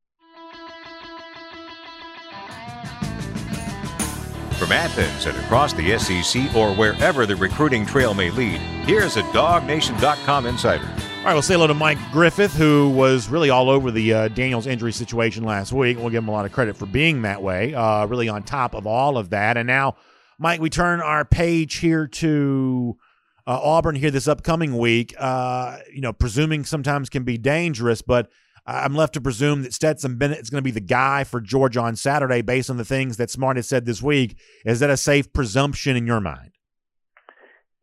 Athens 4.72 5.26
and 5.26 5.38
across 5.38 5.74
the 5.74 5.98
SEC 5.98 6.56
or 6.56 6.74
wherever 6.74 7.26
the 7.26 7.36
recruiting 7.36 7.86
trail 7.86 8.14
may 8.14 8.30
lead, 8.32 8.60
here's 8.86 9.18
a 9.18 9.24
DogNation.com 9.24 10.46
insider. 10.46 10.86
All 11.22 11.26
right, 11.26 11.34
we'll 11.34 11.44
say 11.44 11.54
hello 11.54 11.68
to 11.68 11.74
Mike 11.74 12.00
Griffith, 12.12 12.54
who 12.56 12.90
was 12.90 13.30
really 13.30 13.52
all 13.52 13.70
over 13.70 13.92
the 13.92 14.14
uh, 14.14 14.28
Daniels 14.30 14.66
injury 14.66 14.92
situation 14.92 15.44
last 15.44 15.72
week. 15.72 15.98
We'll 15.98 16.10
give 16.10 16.24
him 16.24 16.30
a 16.30 16.32
lot 16.32 16.46
of 16.46 16.52
credit 16.52 16.76
for 16.76 16.88
being 16.88 17.22
that 17.22 17.44
way, 17.44 17.76
uh, 17.76 18.08
really 18.08 18.28
on 18.28 18.42
top 18.42 18.74
of 18.74 18.88
all 18.88 19.18
of 19.18 19.30
that. 19.30 19.56
And 19.56 19.68
now, 19.68 19.98
Mike, 20.40 20.60
we 20.60 20.72
turn 20.72 21.00
our 21.00 21.24
page 21.24 21.76
here 21.76 22.08
to 22.08 22.98
uh, 23.46 23.60
Auburn 23.62 23.96
here 23.96 24.10
this 24.10 24.28
upcoming 24.28 24.78
week. 24.78 25.14
Uh, 25.20 25.78
you 25.94 26.02
know, 26.02 26.12
presuming 26.12 26.66
sometimes 26.66 27.10
can 27.10 27.24
be 27.24 27.38
dangerous, 27.38 28.02
but 28.02 28.32
I'm 28.72 28.96
left 28.96 29.14
to 29.16 29.22
presume 29.22 29.64
that 29.64 29.74
Stetson 29.74 30.18
Bennett 30.18 30.40
is 30.40 30.50
going 30.50 30.60
to 30.60 30.66
be 30.66 30.72
the 30.72 30.80
guy 30.80 31.24
for 31.24 31.42
Georgia 31.42 31.82
on 31.82 31.96
Saturday 31.96 32.42
based 32.42 32.70
on 32.70 32.78
the 32.78 32.86
things 32.86 33.18
that 33.18 33.30
Smart 33.30 33.58
has 33.58 33.68
said 33.68 33.86
this 33.86 34.02
week. 34.02 34.38
Is 34.66 34.80
that 34.80 34.90
a 34.90 34.98
safe 34.98 35.32
presumption 35.34 35.96
in 35.96 36.08
your 36.08 36.22
mind? 36.22 36.52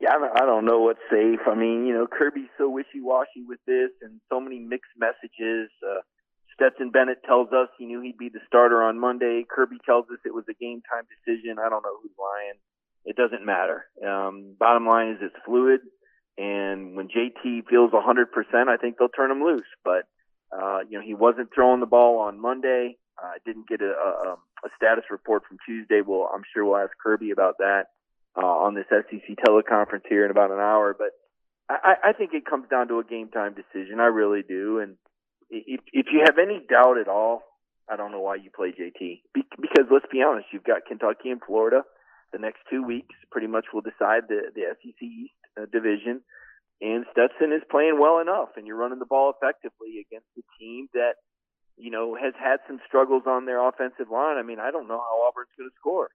Yeah, 0.00 0.14
I 0.14 0.46
don't 0.46 0.64
know 0.64 0.80
what's 0.80 1.02
safe. 1.10 1.40
I 1.46 1.54
mean, 1.54 1.84
you 1.84 1.92
know, 1.92 2.06
Kirby's 2.06 2.48
so 2.56 2.68
wishy-washy 2.68 3.42
with 3.46 3.58
this 3.66 3.90
and 4.00 4.20
so 4.30 4.40
many 4.40 4.60
mixed 4.60 4.92
messages. 4.96 5.70
Uh, 5.82 6.00
Stetson 6.54 6.90
Bennett 6.90 7.18
tells 7.24 7.48
us 7.52 7.68
he 7.78 7.86
knew 7.86 8.00
he'd 8.00 8.16
be 8.16 8.28
the 8.28 8.40
starter 8.46 8.82
on 8.82 8.98
Monday. 8.98 9.44
Kirby 9.48 9.78
tells 9.84 10.06
us 10.10 10.18
it 10.24 10.34
was 10.34 10.44
a 10.48 10.54
game 10.54 10.82
time 10.90 11.04
decision. 11.10 11.58
I 11.58 11.68
don't 11.68 11.82
know 11.82 11.98
who's 12.00 12.14
lying. 12.18 12.58
It 13.04 13.16
doesn't 13.16 13.44
matter. 13.44 13.86
Um, 14.06 14.54
bottom 14.58 14.86
line 14.86 15.10
is 15.10 15.18
it's 15.20 15.44
fluid. 15.44 15.80
And 16.36 16.94
when 16.94 17.08
JT 17.08 17.66
feels 17.68 17.90
100%, 17.90 18.68
I 18.68 18.76
think 18.76 18.96
they'll 18.98 19.08
turn 19.08 19.32
him 19.32 19.42
loose. 19.42 19.66
But 19.84 20.06
uh, 20.52 20.80
you 20.88 20.98
know, 20.98 21.04
he 21.04 21.14
wasn't 21.14 21.50
throwing 21.54 21.80
the 21.80 21.86
ball 21.86 22.20
on 22.20 22.40
Monday. 22.40 22.96
I 23.22 23.26
uh, 23.26 23.32
didn't 23.44 23.68
get 23.68 23.80
a, 23.80 23.90
a, 23.90 24.36
a, 24.64 24.68
status 24.76 25.04
report 25.10 25.42
from 25.46 25.58
Tuesday. 25.66 26.00
Well, 26.06 26.30
I'm 26.32 26.42
sure 26.54 26.64
we'll 26.64 26.76
ask 26.76 26.92
Kirby 27.02 27.32
about 27.32 27.58
that 27.58 27.86
uh, 28.36 28.46
on 28.46 28.74
this 28.74 28.86
SEC 28.90 29.36
teleconference 29.44 30.06
here 30.08 30.24
in 30.24 30.30
about 30.30 30.52
an 30.52 30.60
hour. 30.60 30.94
But 30.96 31.10
I, 31.68 32.10
I 32.10 32.12
think 32.12 32.30
it 32.32 32.46
comes 32.46 32.68
down 32.70 32.88
to 32.88 33.00
a 33.00 33.04
game 33.04 33.28
time 33.28 33.54
decision. 33.54 34.00
I 34.00 34.06
really 34.06 34.42
do. 34.46 34.78
And 34.78 34.96
if, 35.50 35.80
if 35.92 36.06
you 36.12 36.22
have 36.24 36.38
any 36.38 36.60
doubt 36.68 36.98
at 36.98 37.08
all, 37.08 37.42
I 37.90 37.96
don't 37.96 38.12
know 38.12 38.20
why 38.20 38.36
you 38.36 38.50
play 38.54 38.68
JT. 38.68 39.22
Be, 39.34 39.42
because 39.60 39.86
let's 39.90 40.06
be 40.12 40.22
honest, 40.22 40.46
you've 40.52 40.64
got 40.64 40.86
Kentucky 40.86 41.30
and 41.30 41.40
Florida. 41.44 41.82
The 42.32 42.38
next 42.38 42.58
two 42.70 42.82
weeks 42.82 43.14
pretty 43.32 43.46
much 43.46 43.66
will 43.72 43.80
decide 43.80 44.28
the 44.28 44.52
the 44.54 44.62
SEC 44.82 45.02
East 45.02 45.32
uh, 45.60 45.64
division. 45.72 46.20
And 46.80 47.04
Stetson 47.10 47.52
is 47.52 47.62
playing 47.70 47.98
well 48.00 48.20
enough, 48.20 48.50
and 48.56 48.66
you're 48.66 48.76
running 48.76 49.00
the 49.00 49.06
ball 49.06 49.32
effectively 49.34 49.98
against 50.06 50.28
a 50.38 50.42
team 50.58 50.86
that 50.94 51.14
you 51.78 51.90
know, 51.90 52.16
has 52.20 52.34
had 52.38 52.58
some 52.66 52.80
struggles 52.86 53.22
on 53.26 53.46
their 53.46 53.66
offensive 53.66 54.10
line. 54.10 54.36
I 54.36 54.42
mean, 54.42 54.58
I 54.58 54.70
don't 54.70 54.88
know 54.88 54.98
how 54.98 55.28
Auburn's 55.28 55.48
going 55.56 55.70
to 55.70 55.74
score. 55.78 56.10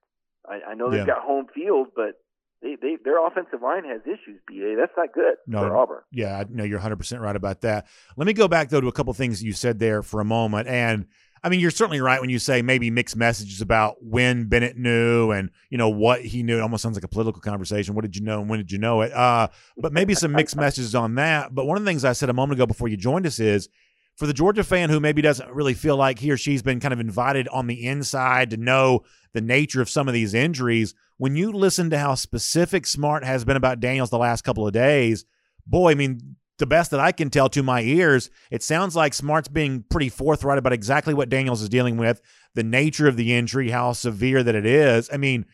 I, 0.47 0.71
I 0.71 0.73
know 0.76 0.89
they've 0.89 0.99
yeah. 0.99 1.06
got 1.06 1.23
home 1.23 1.47
field, 1.56 1.88
but 1.95 2.19
they, 2.62 2.76
they 2.82 2.97
their 3.04 3.26
offensive 3.26 3.62
line 3.62 3.86
has 3.86 4.02
issues. 4.06 4.41
Ba, 4.47 4.76
that's 4.78 4.91
not 4.97 5.13
good 5.13 5.36
no, 5.47 5.62
for 5.62 5.76
Auburn. 5.76 6.02
Yeah, 6.12 6.43
no, 6.49 6.63
you're 6.63 6.80
100 6.80 6.97
percent 6.97 7.21
right 7.21 7.36
about 7.36 7.62
that. 7.62 7.88
Let 8.17 8.28
me 8.28 8.34
go 8.34 8.47
back 8.47 8.69
though 8.69 8.82
to 8.82 8.88
a 8.88 8.91
couple 8.91 9.13
things 9.13 9.41
you 9.41 9.54
said 9.54 9.80
there 9.80 10.04
for 10.04 10.19
a 10.19 10.26
moment, 10.26 10.67
and 10.67 11.08
I 11.43 11.49
mean, 11.49 11.60
you're 11.60 11.71
certainly 11.71 11.99
right 11.99 12.21
when 12.21 12.29
you 12.29 12.39
say 12.39 12.62
maybe 12.62 12.89
mixed 12.89 13.17
messages 13.17 13.60
about 13.60 13.97
when 14.01 14.45
Bennett 14.45 14.77
knew 14.77 15.32
and 15.32 15.49
you 15.69 15.77
know 15.77 15.89
what 15.89 16.21
he 16.21 16.41
knew. 16.41 16.58
It 16.58 16.62
almost 16.62 16.84
sounds 16.84 16.95
like 16.95 17.03
a 17.03 17.10
political 17.10 17.41
conversation. 17.41 17.95
What 17.95 18.03
did 18.03 18.15
you 18.15 18.23
know 18.23 18.39
and 18.39 18.49
when 18.49 18.60
did 18.60 18.71
you 18.71 18.77
know 18.77 19.01
it? 19.01 19.12
Uh, 19.12 19.49
but 19.77 19.91
maybe 19.91 20.15
some 20.15 20.32
mixed 20.32 20.56
messages 20.56 20.95
on 20.95 21.15
that. 21.15 21.53
But 21.53 21.65
one 21.65 21.75
of 21.75 21.84
the 21.84 21.89
things 21.89 22.06
I 22.06 22.13
said 22.13 22.29
a 22.29 22.34
moment 22.34 22.58
ago 22.58 22.65
before 22.65 22.88
you 22.88 22.95
joined 22.95 23.27
us 23.27 23.39
is 23.39 23.67
for 24.15 24.25
the 24.25 24.34
Georgia 24.34 24.63
fan 24.63 24.89
who 24.89 24.99
maybe 24.99 25.21
doesn't 25.21 25.51
really 25.51 25.73
feel 25.73 25.97
like 25.97 26.19
he 26.19 26.32
or 26.32 26.38
she's 26.38 26.62
been 26.62 26.79
kind 26.79 26.93
of 26.93 26.99
invited 26.99 27.47
on 27.49 27.67
the 27.67 27.86
inside 27.88 28.51
to 28.51 28.58
know 28.58 29.03
the 29.34 29.41
nature 29.41 29.82
of 29.82 29.89
some 29.89 30.08
of 30.08 30.13
these 30.13 30.34
injuries, 30.34 30.93
when 31.17 31.36
you 31.36 31.51
listen 31.51 31.89
to 31.89 31.97
how 31.97 32.15
specific 32.15 32.86
Smart 32.86 33.23
has 33.23 33.43
been 33.43 33.58
about 33.58 33.79
Daniels 33.79 34.12
the 34.12 34.17
last 34.17 34.43
couple 34.43 34.67
of 34.67 34.73
days, 34.73 35.25
boy, 35.65 35.91
I 35.91 35.95
mean, 35.95 36.36
the 36.60 36.66
best 36.66 36.92
that 36.92 37.00
I 37.00 37.12
can 37.12 37.30
tell 37.30 37.50
to 37.50 37.63
my 37.63 37.82
ears, 37.82 38.30
it 38.52 38.62
sounds 38.62 38.96
like 38.96 39.13
Smart's 39.13 39.48
being 39.48 39.84
pretty 39.89 40.10
forthright 40.10 40.58
about 40.58 40.74
exactly 40.74 41.13
what 41.13 41.30
Daniels 41.30 41.62
is 41.62 41.70
dealing 41.70 41.98
with, 41.98 42.22
the 42.54 42.63
nature 42.63 43.08
of 43.08 43.18
the 43.18 43.34
injury, 43.34 43.72
how 43.72 43.94
severe 43.94 44.44
that 44.44 44.56
it 44.56 44.66
is. 44.66 45.10
I 45.12 45.18
mean, 45.18 45.46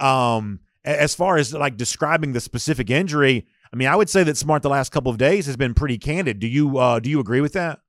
um, 0.00 0.60
as 0.84 1.14
far 1.14 1.36
as 1.36 1.52
like 1.52 1.76
describing 1.76 2.32
the 2.32 2.40
specific 2.40 2.88
injury, 2.88 3.46
I 3.72 3.76
mean, 3.76 3.88
I 3.88 3.96
would 3.96 4.08
say 4.08 4.22
that 4.24 4.36
Smart 4.36 4.62
the 4.62 4.70
last 4.70 4.90
couple 4.90 5.10
of 5.10 5.18
days 5.18 5.46
has 5.46 5.56
been 5.56 5.74
pretty 5.74 5.98
candid. 5.98 6.38
Do 6.38 6.46
you 6.46 6.78
uh, 6.78 7.00
do 7.00 7.10
you 7.10 7.20
agree 7.20 7.40
with 7.40 7.52
that? 7.52 7.80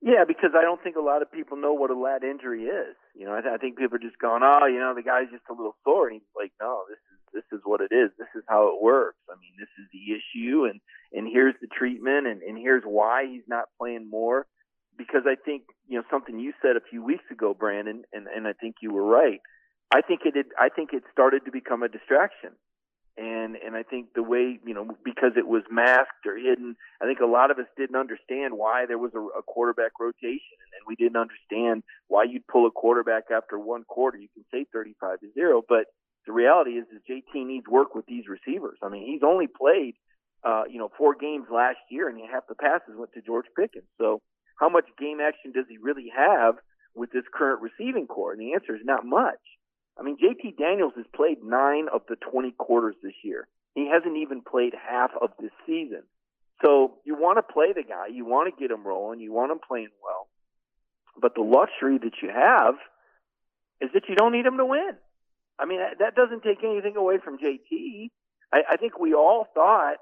Yeah, 0.00 0.24
because 0.28 0.50
I 0.54 0.62
don't 0.62 0.82
think 0.82 0.96
a 0.96 1.00
lot 1.00 1.22
of 1.22 1.32
people 1.32 1.56
know 1.56 1.72
what 1.72 1.90
a 1.90 1.98
lat 1.98 2.22
injury 2.22 2.64
is. 2.64 2.94
You 3.16 3.26
know, 3.26 3.34
I, 3.34 3.40
th- 3.40 3.52
I 3.52 3.58
think 3.58 3.78
people 3.78 3.96
are 3.96 3.98
just 3.98 4.18
going, 4.18 4.42
"Oh, 4.44 4.66
you 4.66 4.78
know, 4.78 4.94
the 4.94 5.02
guy's 5.02 5.30
just 5.32 5.42
a 5.50 5.54
little 5.54 5.74
sore," 5.82 6.06
and 6.06 6.14
he's 6.20 6.36
like, 6.36 6.52
"No, 6.60 6.84
this 6.88 6.98
is 7.10 7.18
this 7.32 7.58
is 7.58 7.64
what 7.64 7.80
it 7.80 7.90
is. 7.90 8.10
This 8.18 8.30
is 8.36 8.44
how 8.46 8.68
it 8.68 8.82
works. 8.82 9.18
I 9.28 9.34
mean, 9.40 9.58
this 9.58 9.72
is 9.80 9.90
the 9.90 10.14
issue, 10.14 10.70
and 10.70 10.80
and 11.18 11.28
here's 11.30 11.54
the 11.60 11.66
treatment, 11.66 12.26
and 12.26 12.42
and 12.42 12.56
here's 12.56 12.84
why 12.84 13.26
he's 13.26 13.46
not 13.46 13.66
playing 13.78 14.08
more." 14.08 14.46
Because 14.96 15.22
I 15.26 15.34
think 15.36 15.64
you 15.86 15.98
know 15.98 16.04
something 16.10 16.38
you 16.38 16.52
said 16.62 16.76
a 16.76 16.80
few 16.90 17.02
weeks 17.02 17.24
ago, 17.30 17.54
Brandon, 17.54 18.04
and 18.12 18.26
and 18.26 18.46
I 18.46 18.52
think 18.52 18.76
you 18.80 18.92
were 18.92 19.04
right. 19.04 19.40
I 19.90 20.02
think 20.02 20.20
it 20.24 20.36
had, 20.36 20.46
I 20.58 20.68
think 20.68 20.92
it 20.92 21.02
started 21.12 21.44
to 21.46 21.50
become 21.50 21.82
a 21.82 21.88
distraction 21.88 22.50
and 23.18 23.56
and 23.56 23.74
I 23.74 23.82
think 23.82 24.14
the 24.14 24.22
way 24.22 24.60
you 24.64 24.74
know 24.74 24.96
because 25.04 25.32
it 25.36 25.46
was 25.46 25.64
masked 25.70 26.24
or 26.24 26.36
hidden, 26.36 26.76
I 27.02 27.06
think 27.06 27.18
a 27.18 27.26
lot 27.26 27.50
of 27.50 27.58
us 27.58 27.66
didn't 27.76 27.96
understand 27.96 28.54
why 28.54 28.86
there 28.86 28.98
was 28.98 29.12
a, 29.14 29.20
a 29.38 29.42
quarterback 29.42 29.92
rotation, 30.00 30.56
and, 30.62 30.86
we 30.86 30.94
didn't 30.94 31.20
understand 31.20 31.82
why 32.06 32.24
you'd 32.24 32.46
pull 32.46 32.66
a 32.66 32.70
quarterback 32.70 33.24
after 33.30 33.58
one 33.58 33.84
quarter. 33.84 34.16
You 34.16 34.28
can 34.32 34.44
say 34.50 34.64
35 34.72 35.20
to 35.20 35.26
zero, 35.34 35.62
but 35.68 35.84
the 36.24 36.32
reality 36.32 36.70
is 36.70 36.86
that 36.90 37.04
JT 37.04 37.46
needs 37.46 37.66
work 37.68 37.94
with 37.94 38.06
these 38.06 38.24
receivers. 38.26 38.78
I 38.82 38.88
mean, 38.88 39.04
he's 39.04 39.20
only 39.22 39.48
played 39.48 39.96
uh, 40.44 40.64
you 40.70 40.78
know 40.78 40.90
four 40.96 41.14
games 41.14 41.46
last 41.52 41.78
year, 41.90 42.08
and 42.08 42.18
half 42.30 42.46
the 42.48 42.54
passes 42.54 42.94
went 42.96 43.12
to 43.14 43.22
George 43.22 43.46
Pickens. 43.56 43.88
So 43.98 44.20
how 44.58 44.68
much 44.68 44.86
game 44.98 45.18
action 45.20 45.52
does 45.52 45.66
he 45.68 45.78
really 45.78 46.10
have 46.14 46.56
with 46.94 47.10
this 47.12 47.24
current 47.32 47.62
receiving 47.62 48.06
corps? 48.06 48.32
And 48.32 48.40
the 48.40 48.54
answer 48.54 48.74
is 48.74 48.82
not 48.84 49.04
much. 49.04 49.40
I 49.98 50.02
mean, 50.02 50.16
JT 50.16 50.56
Daniels 50.58 50.92
has 50.96 51.06
played 51.14 51.38
nine 51.42 51.86
of 51.92 52.02
the 52.08 52.16
20 52.16 52.52
quarters 52.52 52.94
this 53.02 53.14
year. 53.24 53.48
He 53.74 53.88
hasn't 53.88 54.16
even 54.16 54.42
played 54.42 54.74
half 54.74 55.10
of 55.20 55.30
this 55.40 55.50
season. 55.66 56.02
So 56.64 56.94
you 57.04 57.14
want 57.14 57.38
to 57.38 57.52
play 57.52 57.72
the 57.72 57.82
guy, 57.82 58.08
you 58.12 58.24
want 58.24 58.52
to 58.52 58.60
get 58.60 58.70
him 58.70 58.84
rolling, 58.84 59.20
you 59.20 59.32
want 59.32 59.52
him 59.52 59.60
playing 59.66 59.90
well. 60.02 60.28
But 61.20 61.34
the 61.34 61.42
luxury 61.42 61.98
that 61.98 62.22
you 62.22 62.30
have 62.30 62.74
is 63.80 63.90
that 63.94 64.02
you 64.08 64.16
don't 64.16 64.32
need 64.32 64.46
him 64.46 64.56
to 64.56 64.66
win. 64.66 64.92
I 65.58 65.66
mean, 65.66 65.80
that 65.98 66.14
doesn't 66.14 66.42
take 66.42 66.58
anything 66.64 66.96
away 66.96 67.18
from 67.24 67.38
JT. 67.38 68.10
I, 68.52 68.62
I 68.70 68.76
think 68.76 68.98
we 68.98 69.14
all 69.14 69.46
thought 69.54 69.98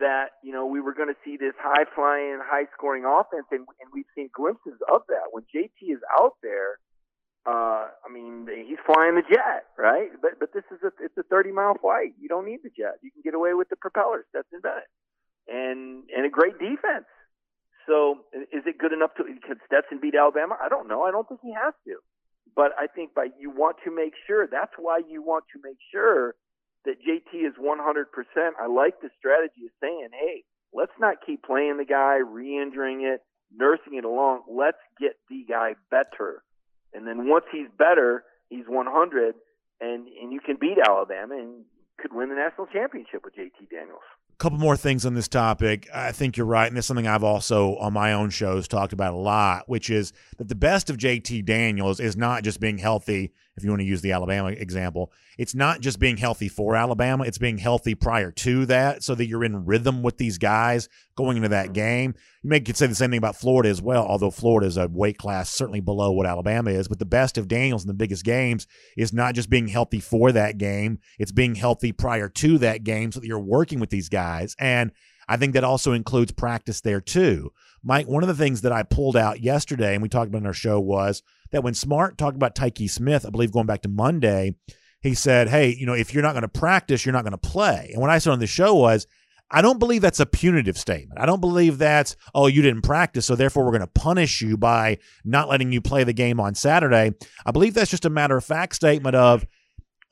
that 0.00 0.38
you 0.42 0.52
know 0.52 0.66
we 0.66 0.80
were 0.80 0.94
going 0.94 1.08
to 1.08 1.20
see 1.24 1.36
this 1.36 1.54
high 1.60 1.84
flying, 1.94 2.40
high 2.42 2.66
scoring 2.76 3.04
offense, 3.04 3.46
and, 3.50 3.66
and 3.80 3.88
we've 3.92 4.08
seen 4.14 4.30
glimpses 4.34 4.78
of 4.92 5.02
that. 5.08 5.30
When 5.32 5.44
JT 5.54 5.78
is 5.82 6.00
out 6.18 6.34
there, 6.42 6.78
uh, 7.46 7.88
I 8.04 8.08
mean, 8.12 8.46
he's 8.48 8.78
flying 8.84 9.14
the 9.14 9.22
jet, 9.22 9.66
right? 9.78 10.10
But 10.20 10.38
but 10.38 10.52
this 10.52 10.64
is 10.70 10.78
a 10.82 10.92
it's 11.02 11.16
a 11.16 11.22
30 11.24 11.52
mile 11.52 11.74
flight. 11.80 12.14
You 12.20 12.28
don't 12.28 12.46
need 12.46 12.60
the 12.62 12.70
jet. 12.70 13.00
You 13.02 13.10
can 13.10 13.22
get 13.22 13.34
away 13.34 13.54
with 13.54 13.68
the 13.68 13.76
propellers. 13.76 14.26
That's 14.34 14.48
Bennett, 14.50 14.90
and 15.48 16.04
and 16.14 16.26
a 16.26 16.30
great 16.30 16.58
defense. 16.58 17.06
So 17.86 18.20
is 18.52 18.64
it 18.66 18.76
good 18.76 18.92
enough 18.92 19.14
to 19.16 19.24
could 19.24 19.58
Stetson 19.64 19.98
beat 20.00 20.14
Alabama? 20.14 20.56
I 20.60 20.68
don't 20.68 20.88
know. 20.88 21.02
I 21.02 21.10
don't 21.10 21.26
think 21.26 21.40
he 21.42 21.54
has 21.54 21.72
to. 21.86 21.96
But 22.54 22.72
I 22.78 22.86
think 22.86 23.14
by 23.14 23.28
you 23.38 23.50
want 23.50 23.76
to 23.84 23.94
make 23.94 24.12
sure. 24.26 24.46
That's 24.46 24.72
why 24.76 25.00
you 25.08 25.22
want 25.22 25.44
to 25.54 25.60
make 25.62 25.78
sure 25.90 26.34
that 26.88 27.04
JT 27.04 27.46
is 27.46 27.54
100%. 27.60 28.50
I 28.58 28.66
like 28.66 29.00
the 29.00 29.10
strategy 29.18 29.68
of 29.68 29.72
saying, 29.80 30.08
hey, 30.12 30.42
let's 30.72 30.96
not 30.98 31.20
keep 31.24 31.44
playing 31.44 31.76
the 31.76 31.84
guy, 31.84 32.16
re-injuring 32.16 33.02
it, 33.04 33.20
nursing 33.54 33.94
it 33.94 34.04
along. 34.04 34.42
Let's 34.48 34.80
get 34.98 35.20
the 35.28 35.44
guy 35.48 35.76
better 35.90 36.42
and 36.92 37.06
then 37.06 37.28
once 37.28 37.44
he's 37.52 37.68
better, 37.76 38.24
he's 38.48 38.64
100, 38.66 39.34
and 39.80 40.08
and 40.08 40.32
you 40.32 40.40
can 40.40 40.56
beat 40.60 40.78
Alabama 40.78 41.36
and 41.36 41.64
could 41.98 42.12
win 42.12 42.28
the 42.28 42.34
national 42.34 42.66
championship 42.66 43.24
with 43.24 43.34
JT 43.34 43.70
Daniels 43.70 44.06
couple 44.38 44.58
more 44.58 44.76
things 44.76 45.04
on 45.04 45.14
this 45.14 45.26
topic. 45.26 45.88
I 45.92 46.12
think 46.12 46.36
you're 46.36 46.46
right, 46.46 46.68
and 46.68 46.76
this 46.76 46.84
is 46.84 46.86
something 46.86 47.08
I've 47.08 47.24
also 47.24 47.76
on 47.76 47.92
my 47.92 48.12
own 48.12 48.30
shows 48.30 48.68
talked 48.68 48.92
about 48.92 49.14
a 49.14 49.16
lot, 49.16 49.68
which 49.68 49.90
is 49.90 50.12
that 50.38 50.48
the 50.48 50.54
best 50.54 50.90
of 50.90 50.96
JT 50.96 51.44
Daniels 51.44 51.98
is 51.98 52.16
not 52.16 52.44
just 52.44 52.60
being 52.60 52.78
healthy 52.78 53.32
if 53.58 53.64
you 53.64 53.70
want 53.70 53.80
to 53.80 53.86
use 53.86 54.00
the 54.00 54.12
Alabama 54.12 54.48
example, 54.48 55.12
it's 55.36 55.54
not 55.54 55.80
just 55.80 55.98
being 55.98 56.16
healthy 56.16 56.48
for 56.48 56.76
Alabama, 56.76 57.24
it's 57.24 57.38
being 57.38 57.58
healthy 57.58 57.94
prior 57.94 58.30
to 58.30 58.64
that 58.66 59.02
so 59.02 59.14
that 59.14 59.26
you're 59.26 59.44
in 59.44 59.66
rhythm 59.66 60.02
with 60.02 60.16
these 60.16 60.38
guys 60.38 60.88
going 61.16 61.36
into 61.36 61.48
that 61.50 61.72
game. 61.72 62.14
You 62.42 62.50
may 62.50 62.60
could 62.60 62.76
say 62.76 62.86
the 62.86 62.94
same 62.94 63.10
thing 63.10 63.18
about 63.18 63.36
Florida 63.36 63.68
as 63.68 63.82
well, 63.82 64.06
although 64.06 64.30
Florida 64.30 64.66
is 64.68 64.76
a 64.76 64.88
weight 64.88 65.18
class 65.18 65.50
certainly 65.50 65.80
below 65.80 66.12
what 66.12 66.26
Alabama 66.26 66.70
is. 66.70 66.86
But 66.86 67.00
the 67.00 67.04
best 67.04 67.36
of 67.36 67.48
Daniels 67.48 67.82
in 67.82 67.88
the 67.88 67.94
biggest 67.94 68.24
games 68.24 68.66
is 68.96 69.12
not 69.12 69.34
just 69.34 69.50
being 69.50 69.68
healthy 69.68 70.00
for 70.00 70.30
that 70.32 70.56
game, 70.56 71.00
it's 71.18 71.32
being 71.32 71.56
healthy 71.56 71.92
prior 71.92 72.28
to 72.28 72.58
that 72.58 72.84
game 72.84 73.10
so 73.12 73.20
that 73.20 73.26
you're 73.26 73.40
working 73.40 73.80
with 73.80 73.90
these 73.90 74.08
guys. 74.08 74.27
And 74.58 74.92
I 75.28 75.36
think 75.36 75.54
that 75.54 75.64
also 75.64 75.92
includes 75.92 76.32
practice 76.32 76.80
there 76.80 77.00
too. 77.00 77.52
Mike, 77.82 78.08
one 78.08 78.22
of 78.22 78.28
the 78.28 78.34
things 78.34 78.62
that 78.62 78.72
I 78.72 78.82
pulled 78.82 79.16
out 79.16 79.40
yesterday 79.40 79.94
and 79.94 80.02
we 80.02 80.08
talked 80.08 80.28
about 80.28 80.40
in 80.40 80.46
our 80.46 80.52
show 80.52 80.80
was 80.80 81.22
that 81.52 81.62
when 81.62 81.74
Smart 81.74 82.18
talked 82.18 82.36
about 82.36 82.54
Tyke 82.54 82.88
Smith, 82.88 83.24
I 83.26 83.30
believe 83.30 83.52
going 83.52 83.66
back 83.66 83.82
to 83.82 83.88
Monday, 83.88 84.56
he 85.00 85.14
said, 85.14 85.48
Hey, 85.48 85.74
you 85.74 85.86
know, 85.86 85.94
if 85.94 86.12
you're 86.12 86.22
not 86.22 86.32
going 86.32 86.42
to 86.42 86.48
practice, 86.48 87.04
you're 87.04 87.12
not 87.12 87.24
going 87.24 87.32
to 87.32 87.38
play. 87.38 87.90
And 87.92 88.00
what 88.00 88.10
I 88.10 88.18
said 88.18 88.32
on 88.32 88.40
the 88.40 88.46
show 88.46 88.74
was, 88.74 89.06
I 89.50 89.62
don't 89.62 89.78
believe 89.78 90.02
that's 90.02 90.20
a 90.20 90.26
punitive 90.26 90.76
statement. 90.76 91.18
I 91.18 91.24
don't 91.24 91.40
believe 91.40 91.78
that's, 91.78 92.16
oh, 92.34 92.48
you 92.48 92.60
didn't 92.60 92.82
practice, 92.82 93.24
so 93.24 93.34
therefore 93.34 93.64
we're 93.64 93.70
going 93.70 93.80
to 93.80 93.86
punish 93.86 94.42
you 94.42 94.58
by 94.58 94.98
not 95.24 95.48
letting 95.48 95.72
you 95.72 95.80
play 95.80 96.04
the 96.04 96.12
game 96.12 96.38
on 96.38 96.54
Saturday. 96.54 97.12
I 97.46 97.50
believe 97.50 97.72
that's 97.72 97.90
just 97.90 98.04
a 98.04 98.10
matter 98.10 98.36
of 98.36 98.44
fact 98.44 98.74
statement 98.74 99.16
of 99.16 99.46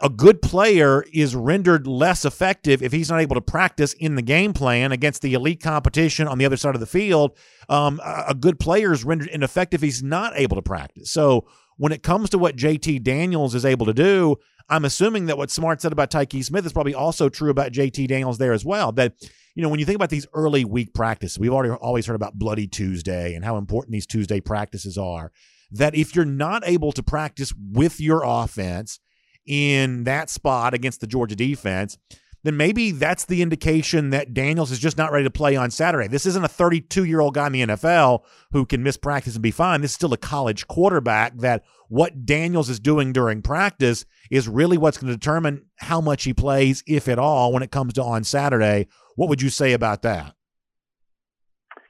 a 0.01 0.11
good 0.11 0.43
player 0.43 1.05
is 1.13 1.35
rendered 1.35 1.87
less 1.87 2.25
effective 2.25 2.83
if 2.83 2.93
he's 2.93 3.09
not 3.09 3.21
able 3.21 3.35
to 3.35 3.41
practice 3.41 3.95
in 3.95 4.15
the 4.15 4.23
game 4.23 4.53
plan 4.53 4.93
against 4.93 5.23
the 5.23 5.33
elite 5.33 5.63
competition 5.63 6.29
on 6.29 6.37
the 6.37 6.45
other 6.45 6.57
side 6.57 6.75
of 6.75 6.81
the 6.81 6.87
field. 6.87 7.37
Um, 7.69 8.01
a 8.05 8.35
good 8.35 8.61
player 8.61 8.93
is 8.93 9.05
rendered 9.05 9.29
ineffective 9.29 9.83
if 9.83 9.85
he's 9.85 10.03
not 10.03 10.35
able 10.37 10.57
to 10.57 10.63
practice. 10.63 11.11
So 11.11 11.47
when 11.79 11.93
it 11.93 12.03
comes 12.03 12.31
to 12.31 12.39
what 12.39 12.57
JT 12.57 13.03
Daniels 13.05 13.55
is 13.55 13.65
able 13.65 13.87
to 13.87 13.95
do, 13.95 14.37
I'm 14.69 14.85
assuming 14.85 15.27
that 15.27 15.39
what 15.39 15.51
Smart 15.51 15.81
said 15.81 15.93
about 15.93 16.11
Tyke 16.11 16.43
Smith 16.43 16.67
is 16.67 16.73
probably 16.73 16.95
also 16.95 17.29
true 17.29 17.51
about 17.51 17.73
JT 17.73 18.09
Daniels 18.09 18.39
there 18.39 18.53
as 18.53 18.65
well. 18.65 18.93
That 18.93 19.15
you 19.55 19.63
know 19.63 19.69
when 19.69 19.79
you 19.79 19.87
think 19.87 19.97
about 19.97 20.11
these 20.11 20.27
early 20.35 20.65
week 20.65 20.93
practices, 20.93 21.39
we've 21.39 21.53
already 21.53 21.73
always 21.73 22.07
heard 22.07 22.17
about 22.17 22.35
Bloody 22.35 22.67
Tuesday 22.67 23.35
and 23.35 23.45
how 23.45 23.57
important 23.57 23.93
these 23.93 24.07
Tuesday 24.07 24.41
practices 24.41 24.99
are. 24.99 25.33
That 25.71 25.95
if 25.95 26.15
you're 26.15 26.25
not 26.25 26.63
able 26.67 26.93
to 26.93 27.03
practice 27.03 27.53
with 27.57 28.01
your 28.01 28.23
offense 28.25 28.99
in 29.47 30.05
that 30.05 30.31
spot 30.31 30.75
against 30.75 31.01
the 31.01 31.07
Georgia 31.07 31.37
defense, 31.37 31.99
then 32.47 32.57
maybe 32.57 32.93
that's 32.93 33.25
the 33.25 33.43
indication 33.43 34.11
that 34.11 34.33
Daniels 34.33 34.71
is 34.71 34.79
just 34.79 34.97
not 34.97 35.11
ready 35.11 35.25
to 35.25 35.31
play 35.31 35.57
on 35.57 35.69
Saturday. 35.69 36.07
This 36.07 36.27
isn't 36.27 36.45
a 36.45 36.49
32 36.49 37.05
year 37.05 37.21
old 37.21 37.35
guy 37.35 37.47
in 37.47 37.53
the 37.53 37.63
NFL 37.63 38.21
who 38.53 38.65
can 38.65 38.85
miss 38.85 38.97
practice 38.97 39.35
and 39.35 39.43
be 39.43 39.51
fine. 39.51 39.81
This 39.81 39.91
is 39.91 39.97
still 39.97 40.13
a 40.13 40.17
college 40.17 40.69
quarterback 40.69 41.37
that 41.39 41.65
what 41.89 42.25
Daniels 42.25 42.71
is 42.71 42.79
doing 42.79 43.13
during 43.13 43.43
practice 43.43 44.05
is 44.31 44.49
really 44.49 44.79
what's 44.79 44.97
going 44.97 45.13
to 45.13 45.19
determine 45.19 45.65
how 45.77 46.01
much 46.01 46.23
he 46.23 46.33
plays, 46.33 46.85
if 46.87 47.09
at 47.09 47.19
all, 47.19 47.53
when 47.53 47.65
it 47.65 47.73
comes 47.73 47.95
to 47.95 48.05
on 48.05 48.23
Saturday. 48.23 48.87
What 49.17 49.29
would 49.29 49.43
you 49.43 49.51
say 49.51 49.73
about 49.73 50.03
that? 50.03 50.35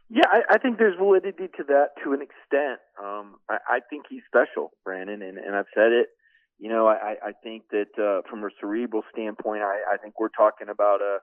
Yeah, 0.08 0.24
I, 0.30 0.54
I 0.54 0.58
think 0.58 0.78
there's 0.78 0.96
validity 0.96 1.48
to 1.56 1.64
that 1.64 1.88
to 2.02 2.12
an 2.12 2.22
extent. 2.22 2.80
Um, 3.02 3.36
I, 3.50 3.58
I 3.68 3.80
think 3.90 4.06
he's 4.08 4.22
special, 4.26 4.70
Brandon, 4.84 5.20
and, 5.20 5.36
and 5.36 5.54
I've 5.54 5.66
said 5.74 5.92
it 5.92 6.08
you 6.58 6.70
know, 6.70 6.86
I, 6.86 7.16
I 7.22 7.32
think 7.42 7.64
that 7.70 7.92
uh, 8.00 8.22
from 8.30 8.42
a 8.44 8.48
cerebral 8.60 9.02
standpoint, 9.12 9.62
I, 9.62 9.94
I 9.94 9.96
think 9.98 10.18
we're 10.18 10.32
talking 10.32 10.68
about 10.70 11.02
a, 11.02 11.18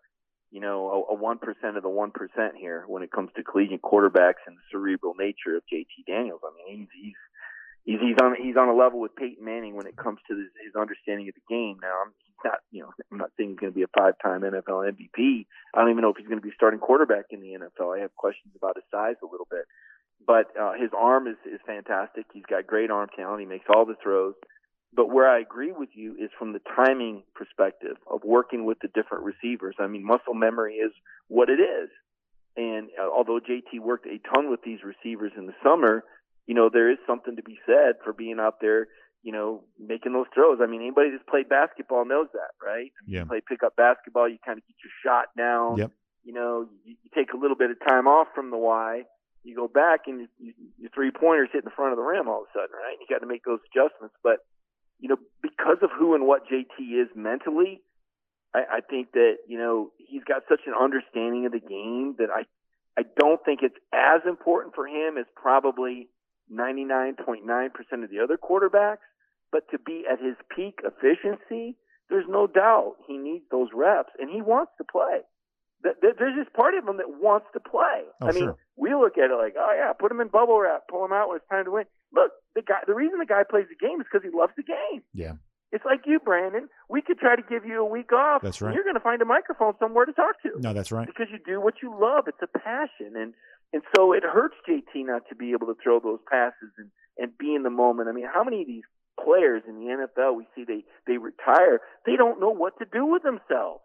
you 0.52 0.62
know, 0.62 1.08
a 1.10 1.16
one 1.16 1.40
percent 1.40 1.78
of 1.78 1.82
the 1.82 1.90
one 1.90 2.12
percent 2.12 2.54
here 2.60 2.86
when 2.88 3.02
it 3.02 3.12
comes 3.12 3.32
to 3.36 3.44
collegiate 3.44 3.82
quarterbacks 3.82 4.46
and 4.46 4.56
the 4.56 4.66
cerebral 4.72 5.16
nature 5.18 5.58
of 5.58 5.64
JT 5.74 6.06
Daniels. 6.06 6.42
I 6.46 6.54
mean, 6.54 6.88
he's 6.94 7.18
he's 7.84 8.00
he's 8.00 8.18
on 8.22 8.36
he's 8.40 8.58
on 8.58 8.70
a 8.70 8.76
level 8.76 9.00
with 9.00 9.16
Peyton 9.16 9.44
Manning 9.44 9.76
when 9.76 9.88
it 9.88 9.98
comes 9.98 10.20
to 10.30 10.38
his, 10.38 10.54
his 10.64 10.76
understanding 10.80 11.28
of 11.30 11.34
the 11.34 11.48
game. 11.50 11.78
Now, 11.82 12.06
I'm 12.06 12.14
he's 12.22 12.38
not, 12.46 12.60
you 12.70 12.82
know, 12.84 12.94
I'm 13.12 13.18
not 13.18 13.32
saying 13.36 13.52
he's 13.52 13.60
going 13.60 13.74
to 13.74 13.76
be 13.76 13.84
a 13.84 13.98
five-time 13.98 14.42
NFL 14.42 14.86
MVP. 14.94 15.48
I 15.74 15.82
don't 15.82 15.90
even 15.90 16.02
know 16.02 16.10
if 16.10 16.18
he's 16.18 16.28
going 16.28 16.42
to 16.42 16.46
be 16.46 16.54
starting 16.56 16.80
quarterback 16.80 17.26
in 17.32 17.42
the 17.42 17.58
NFL. 17.58 17.98
I 17.98 18.02
have 18.02 18.14
questions 18.16 18.54
about 18.56 18.76
his 18.76 18.86
size 18.92 19.16
a 19.24 19.26
little 19.26 19.48
bit, 19.50 19.66
but 20.26 20.54
uh, 20.54 20.74
his 20.74 20.92
arm 20.96 21.26
is 21.26 21.38
is 21.50 21.60
fantastic. 21.66 22.26
He's 22.34 22.46
got 22.46 22.68
great 22.68 22.92
arm 22.92 23.10
talent. 23.16 23.42
He 23.42 23.48
makes 23.48 23.66
all 23.74 23.86
the 23.86 23.98
throws. 24.02 24.36
But 24.96 25.08
where 25.08 25.28
I 25.28 25.40
agree 25.40 25.72
with 25.72 25.90
you 25.94 26.16
is 26.20 26.30
from 26.38 26.54
the 26.54 26.62
timing 26.76 27.24
perspective 27.34 27.98
of 28.10 28.22
working 28.24 28.66
with 28.66 28.78
the 28.82 28.90
different 28.90 29.24
receivers. 29.24 29.76
I 29.80 29.88
mean, 29.88 30.06
muscle 30.06 30.36
memory 30.36 30.76
is 30.76 30.92
what 31.28 31.50
it 31.50 31.60
is. 31.60 31.90
And 32.56 32.90
uh, 33.02 33.10
although 33.10 33.40
JT 33.40 33.80
worked 33.82 34.06
a 34.06 34.20
ton 34.34 34.52
with 34.52 34.62
these 34.64 34.80
receivers 34.84 35.32
in 35.36 35.48
the 35.48 35.54
summer, 35.64 36.04
you 36.46 36.54
know, 36.54 36.70
there 36.72 36.92
is 36.92 36.98
something 37.08 37.36
to 37.36 37.44
be 37.44 37.58
said 37.66 37.96
for 38.04 38.14
being 38.14 38.38
out 38.40 38.62
there, 38.62 38.88
you 39.24 39.32
know, 39.32 39.64
making 39.80 40.14
those 40.14 40.28
throws. 40.34 40.60
I 40.62 40.68
mean, 40.68 40.82
anybody 40.82 41.10
that's 41.10 41.28
played 41.28 41.50
basketball 41.50 42.06
knows 42.06 42.28
that, 42.34 42.54
right? 42.64 42.92
I 42.94 43.02
mean, 43.08 43.16
yeah. 43.16 43.20
You 43.22 43.26
play 43.26 43.42
pickup 43.48 43.76
basketball, 43.76 44.30
you 44.30 44.38
kind 44.46 44.60
of 44.60 44.68
get 44.68 44.76
your 44.84 44.94
shot 45.02 45.30
down. 45.36 45.78
Yep. 45.78 45.92
You 46.24 46.34
know, 46.34 46.68
you, 46.86 46.96
you 47.02 47.10
take 47.16 47.34
a 47.34 47.38
little 47.38 47.58
bit 47.58 47.72
of 47.72 47.78
time 47.88 48.08
off 48.08 48.28
from 48.36 48.52
the 48.52 48.58
Y. 48.58 49.04
You 49.44 49.56
go 49.56 49.68
back 49.68 50.02
and 50.08 50.22
you, 50.22 50.28
you, 50.40 50.54
your 50.78 50.90
three 50.94 51.12
pointers 51.12 51.50
hit 51.52 51.64
in 51.64 51.66
the 51.66 51.76
front 51.76 51.92
of 51.92 51.98
the 51.98 52.04
rim 52.04 52.30
all 52.30 52.44
of 52.44 52.48
a 52.48 52.54
sudden, 52.54 52.76
right? 52.76 52.96
You 53.00 53.08
got 53.10 53.20
to 53.20 53.28
make 53.28 53.44
those 53.44 53.60
adjustments. 53.74 54.16
But 54.24 54.46
you 55.04 55.10
know, 55.10 55.18
because 55.42 55.80
of 55.82 55.90
who 55.92 56.16
and 56.16 56.26
what 56.26 56.48
JT 56.48 56.80
is 56.80 57.10
mentally, 57.14 57.82
I, 58.56 58.78
I 58.78 58.80
think 58.80 59.12
that 59.12 59.36
you 59.50 59.58
know 59.58 59.92
he's 59.98 60.24
got 60.24 60.44
such 60.48 60.62
an 60.66 60.74
understanding 60.80 61.46
of 61.46 61.52
the 61.52 61.60
game 61.60 62.16
that 62.20 62.30
I 62.34 62.46
I 62.98 63.04
don't 63.20 63.44
think 63.44 63.60
it's 63.64 63.76
as 63.92 64.22
important 64.26 64.76
for 64.76 64.88
him 64.88 65.18
as 65.18 65.26
probably 65.36 66.08
99.9% 66.52 67.44
of 68.04 68.10
the 68.10 68.20
other 68.24 68.38
quarterbacks. 68.38 69.04
But 69.52 69.70
to 69.72 69.78
be 69.78 70.06
at 70.10 70.20
his 70.20 70.36
peak 70.56 70.80
efficiency, 70.86 71.76
there's 72.10 72.26
no 72.30 72.48
doubt 72.48 72.96
he 73.06 73.18
needs 73.18 73.44
those 73.52 73.70
reps, 73.76 74.12
and 74.20 74.30
he 74.30 74.42
wants 74.42 74.72
to 74.78 74.86
play. 74.90 75.20
There's 75.84 76.36
this 76.36 76.48
part 76.56 76.76
of 76.76 76.88
him 76.88 76.98
that 76.98 77.20
wants 77.20 77.48
to 77.54 77.60
play. 77.60 78.08
Oh, 78.22 78.28
I 78.28 78.32
mean, 78.32 78.56
sure. 78.56 78.58
we 78.78 78.96
look 78.96 79.18
at 79.18 79.32
it 79.32 79.36
like, 79.36 79.56
oh 79.60 79.74
yeah, 79.76 79.92
put 79.94 80.12
him 80.12 80.22
in 80.22 80.30
bubble 80.30 80.60
wrap, 80.60 80.88
pull 80.88 81.04
him 81.04 81.12
out 81.12 81.28
when 81.28 81.38
it's 81.38 81.50
time 81.50 81.66
to 81.66 81.72
win. 81.72 81.86
Look, 82.14 82.32
the 82.56 82.62
guy, 82.62 82.80
the 82.88 82.96
reason 82.96 83.20
the 83.20 83.26
guy 83.26 83.44
plays 83.44 83.68
the 83.68 83.76
game 83.76 84.00
is 84.00 84.08
because 84.10 84.24
he 84.24 84.32
loves 84.32 84.54
the 84.56 84.64
game. 84.64 85.04
Yeah. 85.14 85.34
It's 85.74 85.84
like 85.84 86.06
you, 86.06 86.20
Brandon. 86.20 86.70
We 86.88 87.02
could 87.02 87.18
try 87.18 87.36
to 87.36 87.42
give 87.42 87.66
you 87.66 87.82
a 87.82 87.86
week 87.86 88.14
off. 88.14 88.44
That's 88.44 88.62
right. 88.62 88.76
You're 88.76 88.84
going 88.84 88.96
to 88.96 89.02
find 89.02 89.22
a 89.24 89.26
microphone 89.26 89.74
somewhere 89.80 90.06
to 90.06 90.14
talk 90.14 90.40
to. 90.44 90.62
No, 90.62 90.72
that's 90.72 90.92
right. 90.92 91.08
Because 91.08 91.28
you 91.32 91.40
do 91.44 91.60
what 91.60 91.82
you 91.82 91.90
love. 91.90 92.26
It's 92.28 92.38
a 92.44 92.60
passion, 92.60 93.18
and 93.18 93.34
and 93.74 93.82
so 93.96 94.14
it 94.14 94.22
hurts 94.24 94.56
JT 94.70 95.10
not 95.10 95.24
to 95.30 95.36
be 95.36 95.52
able 95.52 95.68
to 95.68 95.76
throw 95.84 96.00
those 96.00 96.20
passes 96.30 96.70
and 96.78 96.92
and 97.18 97.38
be 97.38 97.56
in 97.56 97.64
the 97.64 97.72
moment. 97.72 98.08
I 98.08 98.12
mean, 98.12 98.28
how 98.32 98.44
many 98.44 98.62
of 98.62 98.68
these 98.68 98.86
players 99.20 99.64
in 99.68 99.76
the 99.76 100.08
NFL 100.08 100.38
we 100.38 100.48
see 100.56 100.64
they 100.64 100.86
they 101.08 101.18
retire? 101.18 101.82
They 102.06 102.16
don't 102.16 102.40
know 102.40 102.54
what 102.54 102.78
to 102.78 102.86
do 102.86 103.06
with 103.06 103.24
themselves. 103.24 103.82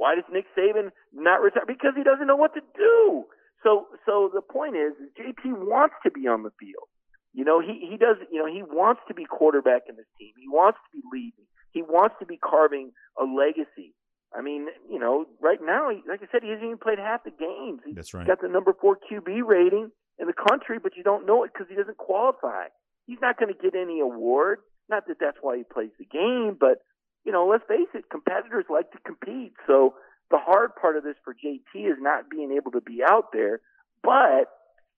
Why 0.00 0.16
does 0.16 0.24
Nick 0.32 0.48
Saban 0.56 0.96
not 1.12 1.44
retire? 1.44 1.68
Because 1.68 1.92
he 1.92 2.02
doesn't 2.02 2.26
know 2.26 2.40
what 2.40 2.54
to 2.56 2.64
do. 2.72 3.28
So 3.62 3.92
so 4.08 4.32
the 4.32 4.40
point 4.40 4.72
is, 4.74 4.96
is 4.96 5.12
JT 5.12 5.52
wants 5.68 5.94
to 6.04 6.10
be 6.10 6.24
on 6.24 6.42
the 6.42 6.52
field. 6.56 6.88
You 7.36 7.44
know, 7.44 7.60
he, 7.60 7.86
he 7.88 7.96
does, 8.00 8.16
you 8.32 8.40
know, 8.40 8.48
he 8.48 8.62
wants 8.64 9.02
to 9.08 9.14
be 9.14 9.24
quarterback 9.28 9.82
in 9.88 9.96
this 9.96 10.08
team. 10.18 10.32
He 10.40 10.48
wants 10.48 10.78
to 10.88 10.88
be 10.96 11.04
leading. 11.12 11.44
He 11.70 11.82
wants 11.82 12.16
to 12.18 12.26
be 12.26 12.38
carving 12.40 12.90
a 13.20 13.24
legacy. 13.28 13.94
I 14.34 14.40
mean, 14.40 14.66
you 14.88 14.98
know, 14.98 15.26
right 15.40 15.60
now, 15.62 15.90
he, 15.90 16.02
like 16.08 16.22
I 16.22 16.26
said, 16.32 16.42
he 16.42 16.48
hasn't 16.48 16.64
even 16.64 16.78
played 16.78 16.98
half 16.98 17.22
the 17.22 17.30
games. 17.30 17.80
He's 17.84 17.94
That's 17.94 18.14
right. 18.14 18.26
got 18.26 18.40
the 18.40 18.48
number 18.48 18.72
four 18.80 18.96
QB 18.96 19.44
rating 19.46 19.90
in 20.18 20.26
the 20.26 20.32
country, 20.32 20.78
but 20.82 20.96
you 20.96 21.02
don't 21.02 21.26
know 21.26 21.44
it 21.44 21.52
because 21.52 21.68
he 21.68 21.76
doesn't 21.76 21.98
qualify. 21.98 22.72
He's 23.06 23.18
not 23.20 23.38
going 23.38 23.52
to 23.52 23.58
get 23.60 23.74
any 23.76 24.00
award. 24.00 24.58
Not 24.88 25.06
that 25.06 25.18
that's 25.20 25.38
why 25.40 25.58
he 25.58 25.62
plays 25.62 25.90
the 25.98 26.06
game, 26.06 26.56
but, 26.58 26.82
you 27.24 27.32
know, 27.32 27.46
let's 27.46 27.64
face 27.68 27.88
it, 27.94 28.04
competitors 28.10 28.64
like 28.70 28.90
to 28.92 28.98
compete. 29.06 29.52
So 29.66 29.94
the 30.30 30.38
hard 30.38 30.70
part 30.80 30.96
of 30.96 31.04
this 31.04 31.16
for 31.24 31.34
JT 31.34 31.74
is 31.74 31.98
not 32.00 32.30
being 32.30 32.52
able 32.56 32.70
to 32.72 32.80
be 32.80 33.00
out 33.08 33.32
there, 33.32 33.60
but 34.02 34.48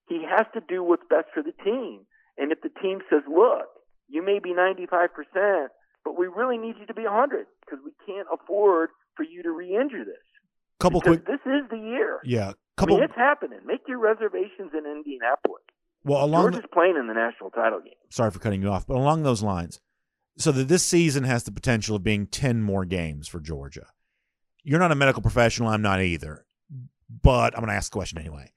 he 0.07 0.23
has 0.29 0.45
to 0.53 0.61
do 0.67 0.83
what's 0.83 1.03
best 1.09 1.27
for 1.33 1.41
the 1.43 1.53
team. 1.63 2.01
And 2.37 2.51
if 2.51 2.61
the 2.61 2.69
team 2.81 2.99
says, 3.09 3.21
look, 3.27 3.67
you 4.09 4.23
may 4.23 4.39
be 4.39 4.53
95%, 4.53 5.67
but 6.03 6.17
we 6.17 6.27
really 6.27 6.57
need 6.57 6.75
you 6.79 6.85
to 6.85 6.93
be 6.93 7.03
100 7.03 7.45
because 7.65 7.79
we 7.83 7.91
can't 8.05 8.27
afford 8.33 8.89
for 9.15 9.23
you 9.23 9.43
to 9.43 9.51
re-injure 9.51 10.03
this. 10.05 10.23
Couple 10.79 10.99
because 10.99 11.17
quick, 11.17 11.27
this 11.27 11.39
is 11.45 11.69
the 11.69 11.77
year. 11.77 12.19
yeah. 12.23 12.49
I 12.77 12.81
Couple. 12.81 12.95
mean, 12.97 13.03
it's 13.05 13.15
happening. 13.15 13.59
Make 13.65 13.81
your 13.87 13.99
reservations 13.99 14.71
in 14.73 14.85
Indianapolis. 14.89 15.61
well, 16.03 16.25
along. 16.25 16.43
Georgia's 16.45 16.61
The, 16.63 16.67
playing 16.69 16.95
in 16.99 17.07
the 17.07 17.13
national 17.13 17.51
title 17.51 17.79
game. 17.79 17.93
sorry 18.09 18.31
for 18.31 18.39
cutting 18.39 18.61
you 18.63 18.69
off, 18.69 18.87
but 18.87 18.95
along 18.97 19.21
those 19.23 19.43
lines, 19.43 19.79
so 20.37 20.51
that 20.51 20.67
this 20.67 20.83
season 20.83 21.23
has 21.23 21.43
the 21.43 21.51
potential 21.51 21.95
of 21.95 22.03
being 22.03 22.27
ten 22.27 22.61
more 22.61 22.85
games 22.85 23.27
for 23.27 23.39
Georgia. 23.39 23.87
You're 24.63 24.79
not 24.79 24.91
a 24.91 24.95
medical 24.95 25.21
professional. 25.21 25.69
I'm 25.69 25.81
not 25.81 26.01
either, 26.01 26.45
but 27.21 27.53
I'm 27.53 27.61
going 27.61 27.69
to 27.69 27.75
ask 27.75 27.93
a 27.93 27.97
question 27.97 28.17
anyway. 28.17 28.51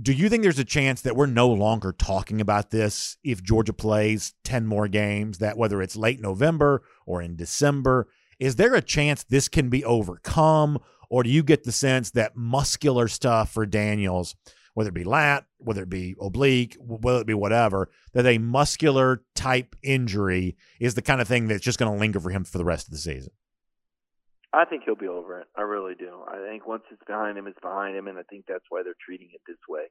Do 0.00 0.12
you 0.12 0.28
think 0.28 0.42
there's 0.42 0.60
a 0.60 0.64
chance 0.64 1.00
that 1.02 1.16
we're 1.16 1.26
no 1.26 1.48
longer 1.48 1.92
talking 1.92 2.40
about 2.40 2.70
this 2.70 3.16
if 3.24 3.42
Georgia 3.42 3.72
plays 3.72 4.34
10 4.44 4.64
more 4.64 4.86
games, 4.86 5.38
that 5.38 5.58
whether 5.58 5.82
it's 5.82 5.96
late 5.96 6.20
November 6.20 6.84
or 7.04 7.20
in 7.20 7.34
December, 7.34 8.06
is 8.38 8.56
there 8.56 8.74
a 8.74 8.82
chance 8.82 9.24
this 9.24 9.48
can 9.48 9.68
be 9.68 9.84
overcome? 9.84 10.78
Or 11.10 11.24
do 11.24 11.30
you 11.30 11.42
get 11.42 11.64
the 11.64 11.72
sense 11.72 12.10
that 12.10 12.36
muscular 12.36 13.08
stuff 13.08 13.50
for 13.50 13.66
Daniels, 13.66 14.36
whether 14.78 14.90
it 14.90 14.94
be 14.94 15.02
lat, 15.02 15.44
whether 15.56 15.82
it 15.82 15.90
be 15.90 16.14
oblique, 16.20 16.76
whether 16.78 17.22
it 17.22 17.26
be 17.26 17.34
whatever, 17.34 17.90
that 18.12 18.24
a 18.24 18.38
muscular 18.38 19.24
type 19.34 19.74
injury 19.82 20.56
is 20.78 20.94
the 20.94 21.02
kind 21.02 21.20
of 21.20 21.26
thing 21.26 21.48
that's 21.48 21.64
just 21.64 21.80
going 21.80 21.92
to 21.92 21.98
linger 21.98 22.20
for 22.20 22.30
him 22.30 22.44
for 22.44 22.58
the 22.58 22.64
rest 22.64 22.86
of 22.86 22.92
the 22.92 22.98
season? 22.98 23.32
I 24.52 24.64
think 24.66 24.84
he'll 24.84 24.94
be 24.94 25.08
over 25.08 25.40
it. 25.40 25.48
I 25.56 25.62
really 25.62 25.96
do. 25.96 26.20
I 26.28 26.36
think 26.48 26.64
once 26.64 26.84
it's 26.92 27.02
behind 27.08 27.36
him, 27.36 27.48
it's 27.48 27.58
behind 27.58 27.96
him, 27.96 28.06
and 28.06 28.20
I 28.20 28.22
think 28.30 28.44
that's 28.46 28.66
why 28.68 28.84
they're 28.84 28.94
treating 29.04 29.30
it 29.34 29.40
this 29.48 29.58
way. 29.68 29.86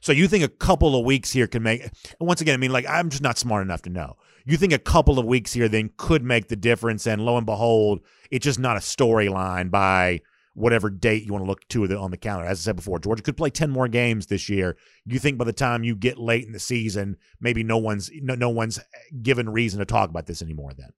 So 0.00 0.12
you 0.12 0.26
think 0.28 0.44
a 0.44 0.48
couple 0.48 0.96
of 0.96 1.04
weeks 1.04 1.30
here 1.30 1.46
can 1.46 1.62
make? 1.62 1.82
Once 2.18 2.40
again, 2.40 2.54
I 2.54 2.56
mean, 2.56 2.72
like 2.72 2.86
I'm 2.88 3.10
just 3.10 3.22
not 3.22 3.36
smart 3.36 3.60
enough 3.60 3.82
to 3.82 3.90
know. 3.90 4.16
You 4.46 4.56
think 4.56 4.72
a 4.72 4.78
couple 4.78 5.18
of 5.18 5.26
weeks 5.26 5.52
here 5.52 5.68
then 5.68 5.90
could 5.98 6.24
make 6.24 6.48
the 6.48 6.56
difference, 6.56 7.06
and 7.06 7.22
lo 7.22 7.36
and 7.36 7.44
behold, 7.44 8.00
it's 8.30 8.44
just 8.44 8.58
not 8.58 8.78
a 8.78 8.80
storyline 8.80 9.70
by 9.70 10.22
whatever 10.54 10.90
date 10.90 11.24
you 11.24 11.32
want 11.32 11.44
to 11.44 11.48
look 11.48 11.66
to 11.68 11.84
on 11.96 12.10
the 12.10 12.16
calendar. 12.16 12.46
As 12.48 12.60
I 12.60 12.62
said 12.62 12.76
before, 12.76 12.98
Georgia 12.98 13.22
could 13.22 13.36
play 13.36 13.50
ten 13.50 13.70
more 13.70 13.88
games 13.88 14.26
this 14.26 14.48
year. 14.48 14.76
You 15.04 15.18
think 15.18 15.38
by 15.38 15.44
the 15.44 15.52
time 15.52 15.84
you 15.84 15.96
get 15.96 16.18
late 16.18 16.44
in 16.46 16.52
the 16.52 16.58
season, 16.58 17.16
maybe 17.40 17.62
no 17.62 17.78
one's 17.78 18.10
no, 18.14 18.34
no 18.34 18.50
one's 18.50 18.80
given 19.22 19.48
reason 19.48 19.78
to 19.78 19.84
talk 19.84 20.10
about 20.10 20.26
this 20.26 20.42
anymore. 20.42 20.72
Then 20.76 20.90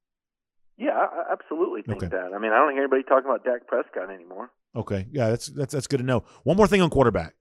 Yeah, 0.77 0.91
I 0.99 1.33
absolutely 1.33 1.83
think 1.83 2.03
Okay. 2.03 2.09
that. 2.17 2.33
I 2.35 2.39
mean, 2.39 2.53
I 2.53 2.57
don't 2.57 2.73
hear 2.73 2.83
anybody 2.83 3.03
talking 3.05 3.27
about 3.31 3.45
Dak 3.45 3.67
Prescott 3.67 4.11
anymore. 4.11 4.51
Okay, 4.77 5.07
yeah, 5.13 5.31
that's 5.31 5.47
that's 5.47 5.73
that's 5.73 5.87
good 5.87 5.99
to 5.99 6.05
know. 6.05 6.25
One 6.43 6.57
more 6.57 6.67
thing 6.67 6.83
on 6.83 6.91
quarterback. 6.91 7.35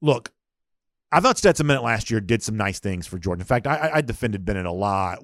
Look, 0.00 0.30
I 1.10 1.18
thought 1.20 1.38
Stetson 1.38 1.66
Bennett 1.66 1.82
last 1.82 2.08
year 2.10 2.20
did 2.20 2.40
some 2.42 2.56
nice 2.56 2.78
things 2.78 3.06
for 3.06 3.18
Jordan. 3.18 3.40
In 3.40 3.46
fact, 3.46 3.66
I, 3.66 3.90
I- 3.94 4.00
defended 4.02 4.44
Bennett 4.44 4.66
a 4.66 4.70
lot 4.70 5.18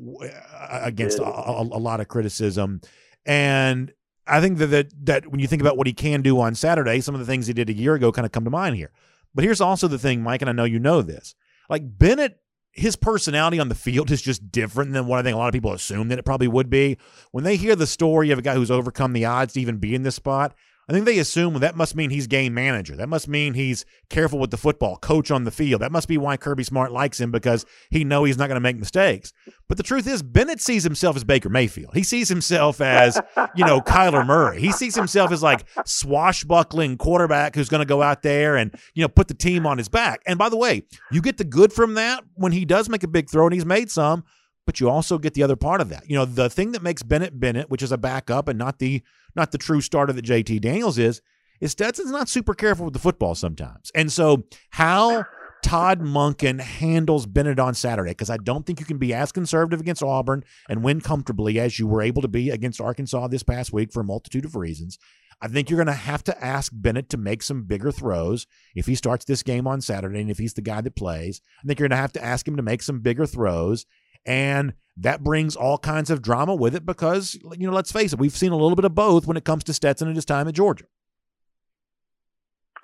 against 0.70 1.18
a, 1.20 1.24
a, 1.24 1.62
a 1.62 1.78
lot 1.78 2.00
of 2.00 2.08
criticism, 2.08 2.80
and 3.24 3.92
I 4.26 4.40
think 4.40 4.58
that, 4.58 4.66
that 4.66 5.06
that 5.06 5.26
when 5.28 5.40
you 5.40 5.46
think 5.46 5.62
about 5.62 5.76
what 5.76 5.86
he 5.86 5.92
can 5.92 6.22
do 6.22 6.40
on 6.40 6.54
Saturday, 6.54 7.00
some 7.00 7.14
of 7.14 7.20
the 7.20 7.26
things 7.26 7.46
he 7.46 7.52
did 7.52 7.68
a 7.68 7.74
year 7.74 7.94
ago 7.94 8.12
kind 8.12 8.26
of 8.26 8.32
come 8.32 8.44
to 8.44 8.50
mind 8.50 8.76
here. 8.76 8.90
But 9.34 9.44
here's 9.44 9.60
also 9.60 9.88
the 9.88 9.98
thing, 9.98 10.22
Mike, 10.22 10.40
and 10.42 10.48
I 10.48 10.52
know 10.52 10.64
you 10.64 10.78
know 10.78 11.02
this. 11.02 11.34
Like 11.68 11.98
Bennett, 11.98 12.38
his 12.72 12.96
personality 12.96 13.58
on 13.58 13.68
the 13.68 13.74
field 13.74 14.10
is 14.10 14.22
just 14.22 14.50
different 14.50 14.92
than 14.92 15.06
what 15.06 15.18
I 15.18 15.22
think 15.22 15.34
a 15.34 15.38
lot 15.38 15.48
of 15.48 15.52
people 15.52 15.72
assume 15.72 16.08
that 16.08 16.18
it 16.18 16.24
probably 16.24 16.48
would 16.48 16.70
be. 16.70 16.98
When 17.32 17.44
they 17.44 17.56
hear 17.56 17.76
the 17.76 17.86
story 17.86 18.30
of 18.30 18.38
a 18.38 18.42
guy 18.42 18.54
who's 18.54 18.70
overcome 18.70 19.12
the 19.12 19.24
odds 19.24 19.54
to 19.54 19.60
even 19.60 19.78
be 19.78 19.94
in 19.94 20.02
this 20.02 20.14
spot, 20.14 20.54
I 20.88 20.92
think 20.92 21.06
they 21.06 21.18
assume 21.18 21.54
that 21.54 21.76
must 21.76 21.96
mean 21.96 22.10
he's 22.10 22.26
game 22.26 22.52
manager. 22.52 22.94
That 22.94 23.08
must 23.08 23.26
mean 23.26 23.54
he's 23.54 23.86
careful 24.10 24.38
with 24.38 24.50
the 24.50 24.58
football, 24.58 24.98
coach 24.98 25.30
on 25.30 25.44
the 25.44 25.50
field. 25.50 25.80
That 25.80 25.92
must 25.92 26.08
be 26.08 26.18
why 26.18 26.36
Kirby 26.36 26.64
Smart 26.64 26.92
likes 26.92 27.18
him 27.18 27.30
because 27.30 27.64
he 27.90 28.04
know 28.04 28.24
he's 28.24 28.36
not 28.36 28.48
going 28.48 28.56
to 28.56 28.60
make 28.60 28.76
mistakes. 28.76 29.32
But 29.66 29.78
the 29.78 29.82
truth 29.82 30.06
is, 30.06 30.22
Bennett 30.22 30.60
sees 30.60 30.84
himself 30.84 31.16
as 31.16 31.24
Baker 31.24 31.48
Mayfield. 31.48 31.94
He 31.94 32.02
sees 32.02 32.28
himself 32.28 32.82
as 32.82 33.18
you 33.56 33.64
know 33.64 33.80
Kyler 33.80 34.26
Murray. 34.26 34.60
He 34.60 34.72
sees 34.72 34.94
himself 34.94 35.32
as 35.32 35.42
like 35.42 35.64
swashbuckling 35.86 36.98
quarterback 36.98 37.54
who's 37.54 37.70
going 37.70 37.80
to 37.80 37.86
go 37.86 38.02
out 38.02 38.22
there 38.22 38.56
and 38.56 38.74
you 38.94 39.02
know 39.02 39.08
put 39.08 39.28
the 39.28 39.34
team 39.34 39.66
on 39.66 39.78
his 39.78 39.88
back. 39.88 40.20
And 40.26 40.38
by 40.38 40.50
the 40.50 40.56
way, 40.56 40.82
you 41.10 41.22
get 41.22 41.38
the 41.38 41.44
good 41.44 41.72
from 41.72 41.94
that 41.94 42.24
when 42.34 42.52
he 42.52 42.66
does 42.66 42.90
make 42.90 43.02
a 43.02 43.08
big 43.08 43.30
throw, 43.30 43.46
and 43.46 43.54
he's 43.54 43.66
made 43.66 43.90
some. 43.90 44.24
But 44.66 44.80
you 44.80 44.88
also 44.88 45.18
get 45.18 45.34
the 45.34 45.42
other 45.42 45.56
part 45.56 45.80
of 45.80 45.90
that. 45.90 46.08
You 46.08 46.16
know, 46.16 46.24
the 46.24 46.48
thing 46.48 46.72
that 46.72 46.82
makes 46.82 47.02
Bennett 47.02 47.38
Bennett, 47.38 47.70
which 47.70 47.82
is 47.82 47.92
a 47.92 47.98
backup 47.98 48.48
and 48.48 48.58
not 48.58 48.78
the 48.78 49.02
not 49.36 49.52
the 49.52 49.58
true 49.58 49.80
starter 49.80 50.12
that 50.12 50.24
JT 50.24 50.60
Daniels 50.60 50.98
is, 50.98 51.20
is 51.60 51.72
Stetson's 51.72 52.10
not 52.10 52.28
super 52.28 52.54
careful 52.54 52.84
with 52.86 52.94
the 52.94 53.00
football 53.00 53.34
sometimes. 53.34 53.90
And 53.94 54.10
so 54.10 54.44
how 54.70 55.24
Todd 55.64 56.00
Monken 56.00 56.60
handles 56.60 57.24
Bennett 57.24 57.58
on 57.58 57.74
Saturday 57.74 58.10
because 58.10 58.28
I 58.28 58.36
don't 58.36 58.66
think 58.66 58.80
you 58.80 58.86
can 58.86 58.98
be 58.98 59.14
as 59.14 59.32
conservative 59.32 59.80
against 59.80 60.02
Auburn 60.02 60.44
and 60.68 60.84
win 60.84 61.00
comfortably 61.00 61.58
as 61.58 61.78
you 61.78 61.86
were 61.86 62.02
able 62.02 62.20
to 62.20 62.28
be 62.28 62.50
against 62.50 62.82
Arkansas 62.82 63.28
this 63.28 63.42
past 63.42 63.72
week 63.72 63.90
for 63.90 64.00
a 64.00 64.04
multitude 64.04 64.44
of 64.44 64.56
reasons. 64.56 64.98
I 65.40 65.48
think 65.48 65.70
you're 65.70 65.78
going 65.78 65.86
to 65.86 65.92
have 65.94 66.22
to 66.24 66.44
ask 66.44 66.70
Bennett 66.74 67.08
to 67.10 67.16
make 67.16 67.42
some 67.42 67.62
bigger 67.62 67.90
throws 67.90 68.46
if 68.74 68.86
he 68.86 68.94
starts 68.94 69.24
this 69.24 69.42
game 69.42 69.66
on 69.66 69.80
Saturday 69.80 70.20
and 70.20 70.30
if 70.30 70.38
he's 70.38 70.54
the 70.54 70.62
guy 70.62 70.82
that 70.82 70.96
plays. 70.96 71.40
I 71.62 71.66
think 71.66 71.80
you're 71.80 71.88
going 71.88 71.96
to 71.96 72.02
have 72.02 72.12
to 72.12 72.24
ask 72.24 72.46
him 72.46 72.56
to 72.56 72.62
make 72.62 72.82
some 72.82 73.00
bigger 73.00 73.26
throws. 73.26 73.86
And 74.26 74.74
that 74.96 75.22
brings 75.22 75.56
all 75.56 75.78
kinds 75.78 76.10
of 76.10 76.22
drama 76.22 76.54
with 76.54 76.74
it 76.74 76.86
because, 76.86 77.34
you 77.34 77.66
know, 77.66 77.72
let's 77.72 77.92
face 77.92 78.12
it, 78.12 78.18
we've 78.18 78.36
seen 78.36 78.52
a 78.52 78.56
little 78.56 78.76
bit 78.76 78.84
of 78.84 78.94
both 78.94 79.26
when 79.26 79.36
it 79.36 79.44
comes 79.44 79.64
to 79.64 79.74
Stetson 79.74 80.08
and 80.08 80.16
his 80.16 80.24
time 80.24 80.48
at 80.48 80.54
Georgia. 80.54 80.84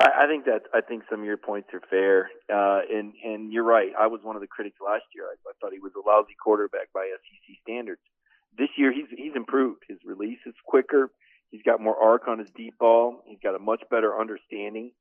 I, 0.01 0.25
I 0.25 0.27
think 0.27 0.47
that 0.47 0.63
I 0.75 0.81
think 0.81 1.05
some 1.11 1.21
of 1.21 1.27
your 1.27 1.37
points 1.37 1.69
are 1.75 1.83
fair, 1.89 2.31
uh, 2.53 2.81
and 2.91 3.13
and 3.23 3.53
you're 3.53 3.65
right. 3.65 3.93
I 3.99 4.07
was 4.07 4.21
one 4.23 4.35
of 4.35 4.43
the 4.43 4.49
critics 4.49 4.77
last 4.85 5.05
year. 5.15 5.25
I, 5.27 5.35
I 5.49 5.53
thought 5.61 5.73
he 5.73 5.79
was 5.79 5.93
a 5.95 6.09
lousy 6.09 6.35
quarterback 6.43 6.93
by 6.93 7.09
SEC 7.13 7.57
standards. 7.63 8.01
This 8.59 8.71
year, 8.77 8.93
he's 8.93 9.07
he's 9.17 9.37
improved. 9.37 9.83
His 9.89 9.99
release 10.05 10.41
is 10.47 10.55
quicker. 10.65 11.11
He's 11.51 11.63
got 11.63 11.81
more 11.81 11.97
arc 11.97 12.29
on 12.29 12.39
his 12.39 12.49
deep 12.57 12.79
ball. 12.79 13.23
He's 13.27 13.41
got 13.43 13.55
a 13.55 13.59
much 13.59 13.83
better 13.91 14.19
understanding. 14.19 14.93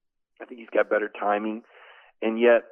I 0.41 0.45
think 0.45 0.59
he's 0.59 0.69
got 0.69 0.89
better 0.89 1.09
timing, 1.19 1.63
and 2.21 2.39
yet 2.39 2.63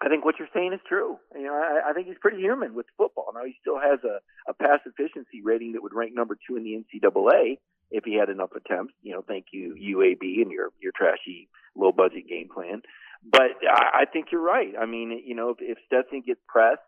I 0.00 0.08
think 0.08 0.24
what 0.24 0.36
you're 0.38 0.48
saying 0.54 0.72
is 0.72 0.80
true. 0.88 1.18
You 1.34 1.44
know, 1.44 1.54
I, 1.54 1.90
I 1.90 1.92
think 1.92 2.06
he's 2.06 2.18
pretty 2.20 2.38
human 2.38 2.74
with 2.74 2.86
football. 2.96 3.32
Now 3.34 3.44
he 3.44 3.54
still 3.60 3.78
has 3.78 3.98
a, 4.04 4.20
a 4.48 4.54
pass 4.54 4.80
efficiency 4.86 5.42
rating 5.42 5.72
that 5.72 5.82
would 5.82 5.94
rank 5.94 6.14
number 6.14 6.36
two 6.46 6.56
in 6.56 6.62
the 6.62 6.78
NCAA, 6.78 7.58
if 7.90 8.04
he 8.04 8.14
had 8.14 8.28
enough 8.28 8.50
attempts. 8.54 8.94
You 9.02 9.14
know, 9.14 9.24
thank 9.26 9.46
you 9.52 9.74
UAB 9.74 10.42
and 10.42 10.52
your 10.52 10.70
your 10.80 10.92
trashy 10.94 11.48
low 11.76 11.92
budget 11.92 12.28
game 12.28 12.48
plan. 12.52 12.82
But 13.24 13.58
I, 13.68 14.02
I 14.02 14.04
think 14.04 14.26
you're 14.30 14.40
right. 14.40 14.74
I 14.80 14.86
mean, 14.86 15.22
you 15.24 15.34
know, 15.34 15.50
if, 15.50 15.56
if 15.60 15.78
Stetson 15.86 16.22
gets 16.24 16.40
pressed, 16.46 16.82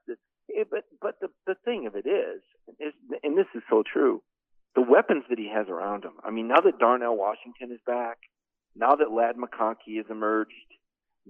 it, 0.48 0.68
but 0.70 0.84
but 1.00 1.18
the 1.20 1.28
the 1.46 1.56
thing 1.64 1.86
of 1.86 1.96
it 1.96 2.06
is, 2.06 2.42
is, 2.78 2.94
and 3.22 3.36
this 3.36 3.46
is 3.54 3.62
so 3.68 3.82
true, 3.82 4.22
the 4.74 4.82
weapons 4.82 5.24
that 5.30 5.38
he 5.38 5.50
has 5.52 5.68
around 5.68 6.04
him. 6.04 6.12
I 6.24 6.30
mean, 6.30 6.48
now 6.48 6.60
that 6.60 6.78
Darnell 6.78 7.16
Washington 7.16 7.72
is 7.72 7.80
back, 7.86 8.18
now 8.76 8.94
that 8.96 9.10
Ladd 9.10 9.36
McConkey 9.36 9.96
has 9.96 10.06
emerged, 10.10 10.52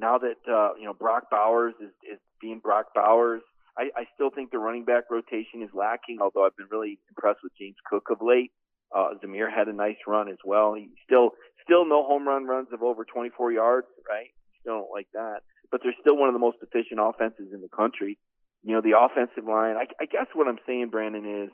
now 0.01 0.19
that 0.19 0.41
uh, 0.51 0.75
you 0.79 0.85
know 0.85 0.95
Brock 0.95 1.31
Bowers 1.31 1.75
is, 1.81 1.93
is 2.11 2.19
being 2.41 2.59
Brock 2.59 2.87
Bowers. 2.95 3.43
I, 3.79 3.91
I 3.97 4.05
still 4.15 4.31
think 4.31 4.51
the 4.51 4.59
running 4.59 4.85
back 4.85 5.05
rotation 5.11 5.63
is 5.63 5.71
lacking, 5.73 6.19
although 6.21 6.45
I've 6.45 6.57
been 6.57 6.67
really 6.71 6.99
impressed 7.09 7.41
with 7.43 7.53
James 7.59 7.77
Cook 7.89 8.09
of 8.11 8.19
late. 8.21 8.51
Uh, 8.95 9.15
Zamir 9.23 9.47
had 9.51 9.69
a 9.69 9.73
nice 9.73 9.97
run 10.07 10.29
as 10.29 10.39
well. 10.45 10.75
He 10.75 10.89
still, 11.05 11.31
still 11.63 11.87
no 11.87 12.03
home 12.05 12.27
run 12.27 12.47
runs 12.47 12.69
of 12.73 12.83
over 12.83 13.05
24 13.05 13.53
yards, 13.53 13.87
right? 14.09 14.31
Still 14.61 14.81
don't 14.81 14.91
like 14.93 15.07
that. 15.15 15.41
But 15.71 15.81
they're 15.83 15.95
still 16.01 16.17
one 16.17 16.29
of 16.29 16.35
the 16.35 16.41
most 16.41 16.59
efficient 16.61 16.99
offenses 17.01 17.55
in 17.55 17.61
the 17.61 17.69
country. 17.69 18.19
You 18.65 18.75
know, 18.75 18.81
the 18.81 18.99
offensive 18.99 19.49
line, 19.49 19.77
I, 19.77 19.87
I 20.01 20.07
guess 20.07 20.27
what 20.35 20.49
I'm 20.49 20.59
saying, 20.67 20.89
Brandon, 20.91 21.45
is 21.45 21.51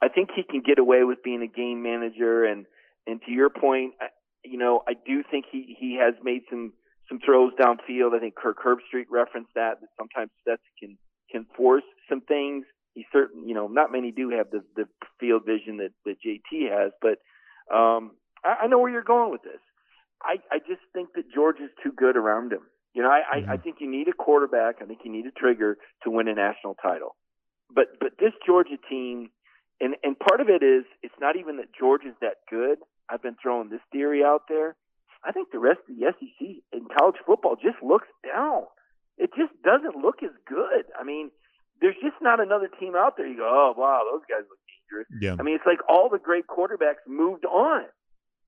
I 0.00 0.08
think 0.08 0.30
he 0.34 0.44
can 0.44 0.62
get 0.64 0.78
away 0.78 1.02
with 1.02 1.22
being 1.22 1.42
a 1.42 1.48
game 1.48 1.82
manager. 1.82 2.44
And, 2.44 2.66
and 3.06 3.20
to 3.26 3.32
your 3.32 3.50
point, 3.50 3.94
I, 4.00 4.06
you 4.44 4.56
know, 4.56 4.82
I 4.86 4.92
do 4.94 5.24
think 5.28 5.46
he, 5.50 5.76
he 5.78 5.98
has 6.00 6.14
made 6.22 6.42
some, 6.48 6.72
some 7.10 7.20
throws 7.20 7.52
downfield. 7.60 8.16
I 8.16 8.20
think 8.20 8.36
Kirk 8.36 8.56
Herbstreit 8.64 9.10
referenced 9.10 9.50
that, 9.54 9.82
that 9.82 9.88
sometimes 9.98 10.30
Stetson 10.40 10.64
can, 10.78 10.98
can 11.30 11.46
force 11.54 11.84
some 12.08 12.22
things 12.22 12.64
he 12.94 13.06
certain 13.12 13.48
you 13.48 13.54
know 13.54 13.68
not 13.68 13.92
many 13.92 14.10
do 14.10 14.30
have 14.30 14.50
the 14.50 14.62
the 14.76 14.86
field 15.18 15.42
vision 15.46 15.78
that 15.78 15.92
that 16.04 16.16
JT 16.24 16.70
has, 16.70 16.92
but 17.00 17.18
um, 17.74 18.12
I, 18.44 18.62
I 18.62 18.66
know 18.66 18.78
where 18.78 18.90
you're 18.90 19.02
going 19.02 19.30
with 19.30 19.42
this. 19.42 19.60
I 20.22 20.36
I 20.50 20.58
just 20.58 20.82
think 20.92 21.10
that 21.14 21.32
George 21.32 21.60
is 21.60 21.70
too 21.82 21.92
good 21.92 22.16
around 22.16 22.52
him. 22.52 22.62
You 22.94 23.02
know, 23.02 23.10
I, 23.10 23.38
mm-hmm. 23.38 23.50
I 23.50 23.54
I 23.54 23.56
think 23.56 23.76
you 23.80 23.90
need 23.90 24.08
a 24.08 24.12
quarterback. 24.12 24.76
I 24.82 24.86
think 24.86 25.00
you 25.04 25.12
need 25.12 25.26
a 25.26 25.30
trigger 25.30 25.78
to 26.04 26.10
win 26.10 26.28
a 26.28 26.34
national 26.34 26.74
title. 26.74 27.16
But 27.72 27.98
but 28.00 28.12
this 28.18 28.32
Georgia 28.44 28.78
team, 28.88 29.30
and 29.80 29.94
and 30.02 30.18
part 30.18 30.40
of 30.40 30.48
it 30.48 30.62
is 30.62 30.84
it's 31.02 31.14
not 31.20 31.36
even 31.36 31.58
that 31.58 31.72
George 31.78 32.04
is 32.04 32.14
that 32.20 32.38
good. 32.50 32.78
I've 33.08 33.22
been 33.22 33.36
throwing 33.40 33.70
this 33.70 33.80
theory 33.92 34.24
out 34.24 34.42
there. 34.48 34.76
I 35.24 35.32
think 35.32 35.52
the 35.52 35.58
rest 35.58 35.80
of 35.88 35.96
the 35.96 36.12
SEC 36.12 36.64
in 36.72 36.86
college 36.96 37.20
football 37.26 37.56
just 37.56 37.82
looks 37.82 38.08
down. 38.24 38.64
It 39.18 39.30
just 39.36 39.52
doesn't 39.62 40.00
look 40.00 40.22
as 40.22 40.32
good. 40.48 40.88
I 40.98 41.04
mean, 41.04 41.30
there's 41.80 41.96
just 42.00 42.16
not 42.20 42.40
another 42.40 42.68
team 42.80 42.96
out 42.96 43.16
there. 43.16 43.26
You 43.26 43.36
go, 43.36 43.48
oh 43.48 43.74
wow, 43.76 44.00
those 44.10 44.24
guys 44.28 44.48
look 44.48 44.60
dangerous. 44.64 45.08
Yeah. 45.20 45.36
I 45.38 45.42
mean, 45.42 45.56
it's 45.56 45.66
like 45.66 45.80
all 45.88 46.08
the 46.08 46.18
great 46.18 46.46
quarterbacks 46.46 47.04
moved 47.06 47.44
on, 47.44 47.84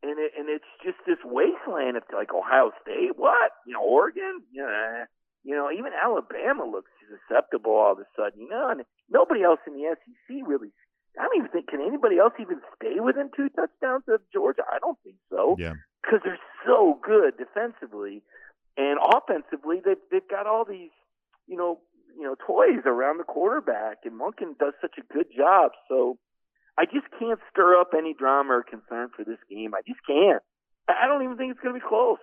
and 0.02 0.16
it, 0.18 0.32
and 0.36 0.48
it's 0.48 0.68
just 0.84 0.96
this 1.06 1.20
wasteland. 1.24 1.96
It's 1.96 2.12
like 2.12 2.32
Ohio 2.32 2.72
State, 2.80 3.16
what? 3.16 3.52
You 3.66 3.74
know, 3.74 3.84
Oregon, 3.84 4.42
yeah. 4.52 5.04
You 5.44 5.56
know, 5.56 5.68
even 5.72 5.92
Alabama 5.92 6.64
looks 6.64 6.90
susceptible 7.04 7.72
all 7.72 7.92
of 7.92 7.98
a 7.98 8.08
sudden. 8.16 8.40
You 8.40 8.48
know, 8.48 8.68
and 8.70 8.82
nobody 9.10 9.42
else 9.42 9.60
in 9.66 9.74
the 9.74 9.92
SEC 9.92 10.46
really. 10.46 10.72
I 11.18 11.24
don't 11.24 11.36
even 11.38 11.50
think 11.50 11.68
can 11.68 11.80
anybody 11.80 12.18
else 12.18 12.32
even 12.40 12.60
stay 12.76 13.00
within 13.00 13.30
two 13.36 13.48
touchdowns 13.50 14.04
of 14.08 14.20
Georgia. 14.32 14.62
I 14.70 14.78
don't 14.78 14.98
think 15.04 15.16
so. 15.30 15.56
Yeah. 15.58 15.74
Because 16.02 16.20
they're 16.24 16.40
so 16.66 16.98
good 17.04 17.36
defensively, 17.36 18.22
and 18.76 18.98
offensively, 18.98 19.80
they've 19.84 20.00
they've 20.10 20.28
got 20.28 20.46
all 20.46 20.64
these, 20.64 20.90
you 21.46 21.56
know, 21.56 21.78
you 22.16 22.24
know 22.24 22.34
toys 22.34 22.82
around 22.86 23.18
the 23.18 23.24
quarterback, 23.24 23.98
and 24.04 24.18
Monken 24.18 24.58
does 24.58 24.74
such 24.80 24.96
a 24.98 25.12
good 25.12 25.26
job. 25.36 25.72
So 25.88 26.18
I 26.78 26.86
just 26.86 27.06
can't 27.18 27.40
stir 27.50 27.78
up 27.80 27.92
any 27.96 28.14
drama 28.14 28.54
or 28.54 28.62
concern 28.62 29.10
for 29.14 29.24
this 29.24 29.38
game. 29.50 29.74
I 29.74 29.82
just 29.86 30.00
can't. 30.06 30.42
I 30.88 31.06
don't 31.06 31.22
even 31.22 31.36
think 31.36 31.52
it's 31.52 31.60
going 31.60 31.74
to 31.74 31.80
be 31.80 31.86
close. 31.86 32.18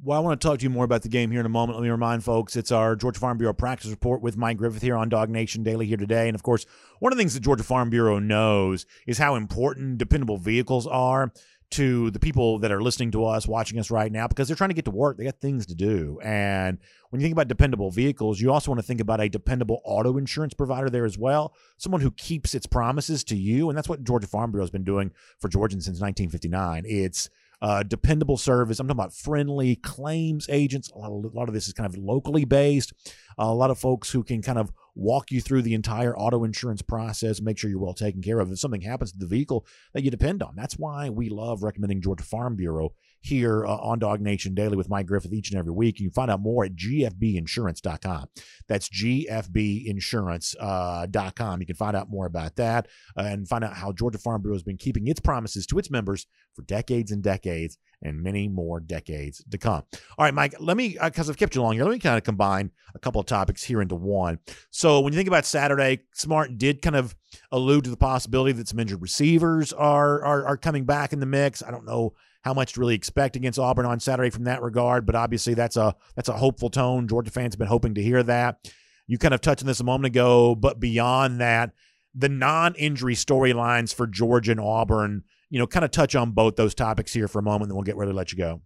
Well, 0.00 0.16
I 0.16 0.20
want 0.20 0.40
to 0.40 0.46
talk 0.46 0.60
to 0.60 0.62
you 0.62 0.70
more 0.70 0.84
about 0.84 1.02
the 1.02 1.08
game 1.08 1.32
here 1.32 1.40
in 1.40 1.46
a 1.46 1.48
moment. 1.48 1.76
Let 1.76 1.82
me 1.82 1.90
remind 1.90 2.22
folks 2.22 2.54
it's 2.54 2.70
our 2.70 2.94
Georgia 2.94 3.18
Farm 3.18 3.36
Bureau 3.36 3.52
practice 3.52 3.90
report 3.90 4.22
with 4.22 4.36
Mike 4.36 4.56
Griffith 4.56 4.80
here 4.80 4.94
on 4.94 5.08
Dog 5.08 5.28
Nation 5.28 5.64
Daily 5.64 5.86
here 5.86 5.96
today. 5.96 6.28
And 6.28 6.36
of 6.36 6.44
course, 6.44 6.66
one 7.00 7.12
of 7.12 7.16
the 7.16 7.20
things 7.20 7.34
that 7.34 7.40
Georgia 7.40 7.64
Farm 7.64 7.90
Bureau 7.90 8.20
knows 8.20 8.86
is 9.08 9.18
how 9.18 9.34
important 9.34 9.98
dependable 9.98 10.38
vehicles 10.38 10.86
are 10.86 11.32
to 11.70 12.12
the 12.12 12.20
people 12.20 12.60
that 12.60 12.70
are 12.70 12.80
listening 12.80 13.10
to 13.10 13.24
us, 13.24 13.48
watching 13.48 13.76
us 13.80 13.90
right 13.90 14.12
now, 14.12 14.28
because 14.28 14.46
they're 14.46 14.56
trying 14.56 14.70
to 14.70 14.74
get 14.74 14.84
to 14.84 14.92
work. 14.92 15.16
They 15.18 15.24
got 15.24 15.40
things 15.40 15.66
to 15.66 15.74
do. 15.74 16.20
And 16.22 16.78
when 17.10 17.20
you 17.20 17.24
think 17.24 17.32
about 17.32 17.48
dependable 17.48 17.90
vehicles, 17.90 18.40
you 18.40 18.52
also 18.52 18.70
want 18.70 18.78
to 18.78 18.86
think 18.86 19.00
about 19.00 19.20
a 19.20 19.28
dependable 19.28 19.80
auto 19.84 20.16
insurance 20.16 20.54
provider 20.54 20.88
there 20.88 21.06
as 21.06 21.18
well. 21.18 21.54
Someone 21.76 22.02
who 22.02 22.12
keeps 22.12 22.54
its 22.54 22.66
promises 22.66 23.24
to 23.24 23.36
you. 23.36 23.68
And 23.68 23.76
that's 23.76 23.88
what 23.88 24.04
Georgia 24.04 24.28
Farm 24.28 24.52
Bureau 24.52 24.62
has 24.62 24.70
been 24.70 24.84
doing 24.84 25.10
for 25.40 25.48
Georgians 25.48 25.86
since 25.86 26.00
1959. 26.00 26.84
It's 26.86 27.28
uh, 27.60 27.82
dependable 27.82 28.36
service. 28.36 28.78
I'm 28.78 28.86
talking 28.86 28.98
about 28.98 29.14
friendly 29.14 29.76
claims 29.76 30.48
agents. 30.48 30.90
A 30.90 30.98
lot, 30.98 31.12
of, 31.12 31.32
a 31.32 31.36
lot 31.36 31.48
of 31.48 31.54
this 31.54 31.66
is 31.66 31.72
kind 31.72 31.92
of 31.92 31.98
locally 31.98 32.44
based. 32.44 32.92
Uh, 33.38 33.44
a 33.44 33.54
lot 33.54 33.70
of 33.70 33.78
folks 33.78 34.10
who 34.10 34.22
can 34.22 34.42
kind 34.42 34.58
of 34.58 34.72
walk 34.94 35.30
you 35.30 35.40
through 35.40 35.62
the 35.62 35.74
entire 35.74 36.16
auto 36.16 36.44
insurance 36.44 36.82
process, 36.82 37.40
make 37.40 37.56
sure 37.56 37.70
you're 37.70 37.78
well 37.78 37.94
taken 37.94 38.20
care 38.20 38.40
of. 38.40 38.50
If 38.50 38.58
something 38.58 38.80
happens 38.80 39.12
to 39.12 39.18
the 39.18 39.26
vehicle 39.26 39.66
that 39.94 40.02
you 40.02 40.10
depend 40.10 40.42
on, 40.42 40.54
that's 40.56 40.76
why 40.76 41.08
we 41.08 41.28
love 41.28 41.62
recommending 41.62 42.02
Georgia 42.02 42.24
Farm 42.24 42.56
Bureau 42.56 42.94
here 43.20 43.66
uh, 43.66 43.76
on 43.76 43.98
Nation 44.22 44.54
Daily 44.54 44.76
with 44.76 44.88
Mike 44.88 45.06
Griffith 45.06 45.32
each 45.32 45.50
and 45.50 45.58
every 45.58 45.72
week. 45.72 45.98
You 45.98 46.08
can 46.08 46.14
find 46.14 46.30
out 46.30 46.40
more 46.40 46.64
at 46.64 46.76
gfbinsurance.com. 46.76 48.26
That's 48.68 48.88
gfbinsurance.com. 48.88 50.58
Uh, 50.60 51.56
you 51.58 51.66
can 51.66 51.76
find 51.76 51.96
out 51.96 52.10
more 52.10 52.26
about 52.26 52.56
that 52.56 52.86
uh, 53.16 53.22
and 53.22 53.48
find 53.48 53.64
out 53.64 53.74
how 53.74 53.92
Georgia 53.92 54.18
Farm 54.18 54.42
Bureau 54.42 54.54
has 54.54 54.62
been 54.62 54.76
keeping 54.76 55.06
its 55.08 55.20
promises 55.20 55.66
to 55.66 55.78
its 55.78 55.90
members 55.90 56.26
for 56.54 56.62
decades 56.62 57.12
and 57.12 57.22
decades 57.22 57.78
and 58.02 58.22
many 58.22 58.48
more 58.48 58.80
decades 58.80 59.42
to 59.50 59.58
come. 59.58 59.82
All 60.16 60.24
right, 60.24 60.34
Mike, 60.34 60.54
let 60.60 60.76
me, 60.76 60.96
because 61.02 61.28
uh, 61.28 61.32
I've 61.32 61.36
kept 61.36 61.54
you 61.54 61.62
long 61.62 61.74
here, 61.74 61.84
let 61.84 61.92
me 61.92 61.98
kind 61.98 62.16
of 62.16 62.24
combine 62.24 62.70
a 62.94 62.98
couple 62.98 63.20
of 63.20 63.26
topics 63.26 63.64
here 63.64 63.82
into 63.82 63.96
one. 63.96 64.38
So 64.70 65.00
when 65.00 65.12
you 65.12 65.16
think 65.16 65.28
about 65.28 65.44
Saturday, 65.44 66.00
Smart 66.14 66.58
did 66.58 66.82
kind 66.82 66.96
of 66.96 67.16
allude 67.50 67.84
to 67.84 67.90
the 67.90 67.96
possibility 67.96 68.52
that 68.52 68.68
some 68.68 68.78
injured 68.78 69.02
receivers 69.02 69.72
are, 69.72 70.24
are, 70.24 70.46
are 70.46 70.56
coming 70.56 70.84
back 70.84 71.12
in 71.12 71.20
the 71.20 71.26
mix. 71.26 71.62
I 71.62 71.70
don't 71.70 71.86
know 71.86 72.14
how 72.42 72.54
much 72.54 72.74
to 72.74 72.80
really 72.80 72.94
expect 72.94 73.36
against 73.36 73.58
Auburn 73.58 73.86
on 73.86 74.00
Saturday 74.00 74.30
from 74.30 74.44
that 74.44 74.62
regard, 74.62 75.06
but 75.06 75.14
obviously 75.14 75.54
that's 75.54 75.76
a 75.76 75.94
that's 76.14 76.28
a 76.28 76.34
hopeful 76.34 76.70
tone. 76.70 77.08
Georgia 77.08 77.30
fans 77.30 77.54
have 77.54 77.58
been 77.58 77.68
hoping 77.68 77.94
to 77.94 78.02
hear 78.02 78.22
that. 78.22 78.70
You 79.06 79.18
kind 79.18 79.34
of 79.34 79.40
touched 79.40 79.62
on 79.62 79.66
this 79.66 79.80
a 79.80 79.84
moment 79.84 80.06
ago, 80.06 80.54
but 80.54 80.78
beyond 80.78 81.40
that, 81.40 81.72
the 82.14 82.28
non-injury 82.28 83.14
storylines 83.14 83.94
for 83.94 84.06
Georgia 84.06 84.52
and 84.52 84.60
Auburn, 84.60 85.24
you 85.50 85.58
know, 85.58 85.66
kind 85.66 85.84
of 85.84 85.90
touch 85.90 86.14
on 86.14 86.32
both 86.32 86.56
those 86.56 86.74
topics 86.74 87.12
here 87.12 87.28
for 87.28 87.38
a 87.38 87.42
moment, 87.42 87.70
then 87.70 87.76
we'll 87.76 87.84
get 87.84 87.96
ready 87.96 88.12
to 88.12 88.16
let 88.16 88.32
you 88.32 88.38
go. 88.38 88.60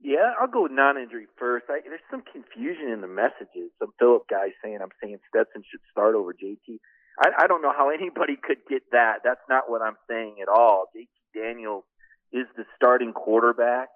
Yeah, 0.00 0.32
I'll 0.40 0.48
go 0.48 0.64
with 0.64 0.72
non-injury 0.72 1.26
first. 1.38 1.66
I, 1.68 1.80
there's 1.84 2.00
some 2.10 2.22
confusion 2.22 2.88
in 2.88 3.00
the 3.00 3.08
messages. 3.08 3.70
Some 3.78 3.92
Philip 3.98 4.24
guys 4.28 4.50
saying 4.62 4.78
I'm 4.82 4.90
saying 5.02 5.18
Stetson 5.28 5.62
should 5.70 5.80
start 5.90 6.14
over 6.14 6.32
JT. 6.32 6.78
I, 7.18 7.44
I 7.44 7.46
don't 7.46 7.62
know 7.62 7.72
how 7.76 7.90
anybody 7.90 8.34
could 8.42 8.58
get 8.68 8.82
that. 8.92 9.18
That's 9.24 9.42
not 9.48 9.70
what 9.70 9.82
I'm 9.82 9.96
saying 10.08 10.36
at 10.42 10.48
all. 10.48 10.86
JT 10.96 11.06
Daniels 11.34 11.84
is 12.32 12.46
the 12.56 12.64
starting 12.76 13.12
quarterback. 13.12 13.88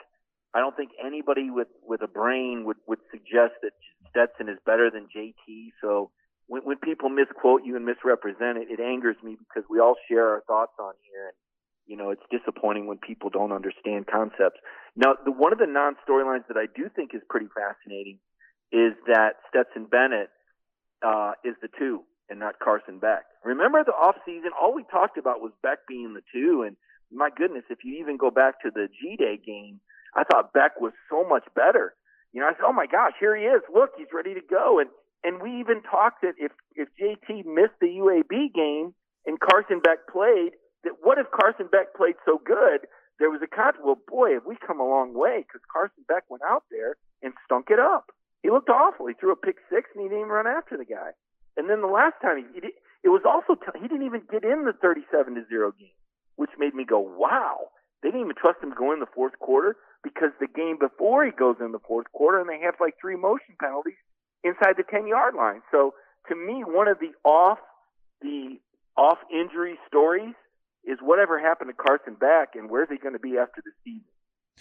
I 0.55 0.61
don't 0.61 0.76
think 0.76 0.91
anybody 1.05 1.51
with 1.51 1.68
with 1.82 2.03
a 2.03 2.09
brain 2.09 2.64
would 2.64 2.76
would 2.87 3.01
suggest 3.11 3.61
that 3.62 3.72
Stetson 4.11 4.49
is 4.49 4.59
better 4.64 4.91
than 4.91 5.09
JT. 5.14 5.72
So 5.82 6.11
when 6.47 6.62
when 6.62 6.78
people 6.78 7.09
misquote 7.09 7.62
you 7.64 7.76
and 7.76 7.84
misrepresent 7.84 8.59
it, 8.59 8.68
it 8.70 8.80
angers 8.80 9.16
me 9.22 9.37
because 9.37 9.68
we 9.68 9.80
all 9.80 9.97
share 10.09 10.28
our 10.28 10.43
thoughts 10.47 10.72
on 10.78 10.95
here, 11.03 11.28
and 11.28 11.37
you 11.87 11.97
know 11.97 12.11
it's 12.11 12.22
disappointing 12.30 12.87
when 12.87 12.99
people 12.99 13.30
don't 13.30 13.53
understand 13.53 14.07
concepts. 14.07 14.61
Now, 14.95 15.14
the 15.24 15.32
one 15.32 15.53
of 15.53 15.59
the 15.59 15.66
non 15.66 15.97
storylines 16.09 16.47
that 16.49 16.57
I 16.57 16.66
do 16.74 16.89
think 16.95 17.11
is 17.14 17.22
pretty 17.28 17.49
fascinating 17.55 18.18
is 18.72 18.95
that 19.07 19.37
Stetson 19.49 19.87
Bennett 19.87 20.30
uh, 21.05 21.32
is 21.45 21.55
the 21.61 21.68
two 21.78 22.03
and 22.28 22.41
not 22.41 22.59
Carson 22.59 22.99
Beck. 22.99 23.24
Remember 23.45 23.84
the 23.84 23.93
off 23.93 24.16
season, 24.24 24.51
all 24.61 24.74
we 24.74 24.84
talked 24.91 25.18
about 25.18 25.41
was 25.41 25.53
Beck 25.62 25.87
being 25.87 26.14
the 26.14 26.22
two, 26.32 26.64
and 26.66 26.76
my 27.13 27.31
goodness, 27.35 27.65
if 27.71 27.79
you 27.85 27.99
even 28.01 28.17
go 28.17 28.31
back 28.31 28.61
to 28.63 28.71
the 28.71 28.89
G 28.89 29.17
Day 29.17 29.39
game, 29.45 29.81
I 30.15 30.25
thought 30.25 30.53
Beck 30.53 30.81
was 30.81 30.93
so 31.11 31.27
much 31.29 31.45
better. 31.55 31.95
You 32.33 32.41
know, 32.41 32.49
I 32.49 32.53
said, 32.53 32.67
"Oh 32.67 32.73
my 32.73 32.87
gosh, 32.87 33.13
here 33.19 33.37
he 33.37 33.45
is! 33.45 33.63
Look, 33.73 33.91
he's 33.97 34.13
ready 34.13 34.35
to 34.35 34.41
go." 34.41 34.79
And 34.81 34.91
and 35.25 35.41
we 35.43 35.61
even 35.61 35.83
talked 35.83 36.23
that 36.23 36.35
if 36.39 36.53
if 36.75 36.89
JT 37.01 37.47
missed 37.47 37.79
the 37.81 37.99
UAB 37.99 38.53
game 38.55 38.95
and 39.27 39.41
Carson 39.41 39.81
Beck 39.81 40.07
played, 40.11 40.53
that 40.85 40.95
what 41.03 41.19
if 41.19 41.27
Carson 41.31 41.69
Beck 41.71 41.95
played 41.95 42.17
so 42.25 42.41
good? 42.45 42.87
There 43.19 43.31
was 43.31 43.41
a 43.43 43.49
con. 43.49 43.75
Well, 43.83 43.99
boy, 44.09 44.35
have 44.35 44.47
we 44.47 44.57
come 44.65 44.81
a 44.81 44.87
long 44.87 45.15
way 45.15 45.45
because 45.47 45.63
Carson 45.73 46.05
Beck 46.07 46.25
went 46.29 46.43
out 46.43 46.65
there 46.71 46.97
and 47.23 47.33
stunk 47.45 47.69
it 47.71 47.79
up. 47.79 48.13
He 48.43 48.51
looked 48.51 48.69
awful. 48.69 49.07
He 49.07 49.15
threw 49.15 49.33
a 49.33 49.37
pick 49.37 49.57
six 49.71 49.91
and 49.95 50.03
he 50.03 50.09
didn't 50.09 50.29
even 50.29 50.31
run 50.31 50.47
after 50.47 50.77
the 50.77 50.85
guy. 50.85 51.17
And 51.57 51.69
then 51.69 51.81
the 51.81 51.91
last 51.91 52.15
time 52.21 52.39
he, 52.39 52.45
he 52.55 52.61
did, 52.61 52.77
it 53.03 53.09
was 53.09 53.23
also 53.25 53.59
t- 53.59 53.81
he 53.81 53.89
didn't 53.89 54.07
even 54.07 54.23
get 54.31 54.45
in 54.45 54.65
the 54.65 54.75
37 54.75 55.35
to 55.35 55.43
zero 55.49 55.73
game, 55.73 55.97
which 56.37 56.51
made 56.59 56.74
me 56.74 56.84
go, 56.84 57.01
wow. 57.01 57.72
They 58.03 58.11
didn't 58.11 58.30
even 58.30 58.37
trust 58.37 58.62
him 58.62 58.70
to 58.70 58.76
go 58.76 58.93
in 58.93 59.01
the 59.01 59.12
fourth 59.14 59.39
quarter 59.39 59.76
because 60.03 60.30
the 60.39 60.47
game 60.47 60.78
before 60.78 61.24
he 61.24 61.32
goes 61.32 61.57
in 61.61 61.72
the 61.72 61.82
fourth 61.87 62.07
quarter 62.12 62.41
and 62.41 62.49
they 62.49 62.61
have 62.64 62.74
like 62.80 62.95
three 63.01 63.16
motion 63.16 63.57
penalties 63.61 63.99
inside 64.45 64.76
the 64.76 64.84
10 64.89 65.09
yard 65.09 65.34
line. 65.34 65.62
So 65.72 65.95
to 66.28 66.37
me, 66.37 66.62
one 66.64 66.89
of 66.89 66.99
the 67.01 67.11
off 67.24 67.59
the 68.22 68.61
off 68.97 69.18
injury 69.32 69.78
stories 69.89 70.34
is 70.84 70.99
whatever 71.03 71.41
happened 71.41 71.70
to 71.70 71.74
Carson 71.74 72.14
Beck 72.14 72.55
and 72.55 72.70
where's 72.70 72.89
he 72.89 72.97
going 72.97 73.14
to 73.14 73.20
be 73.20 73.37
after 73.37 73.61
the 73.64 73.72
season 73.84 74.07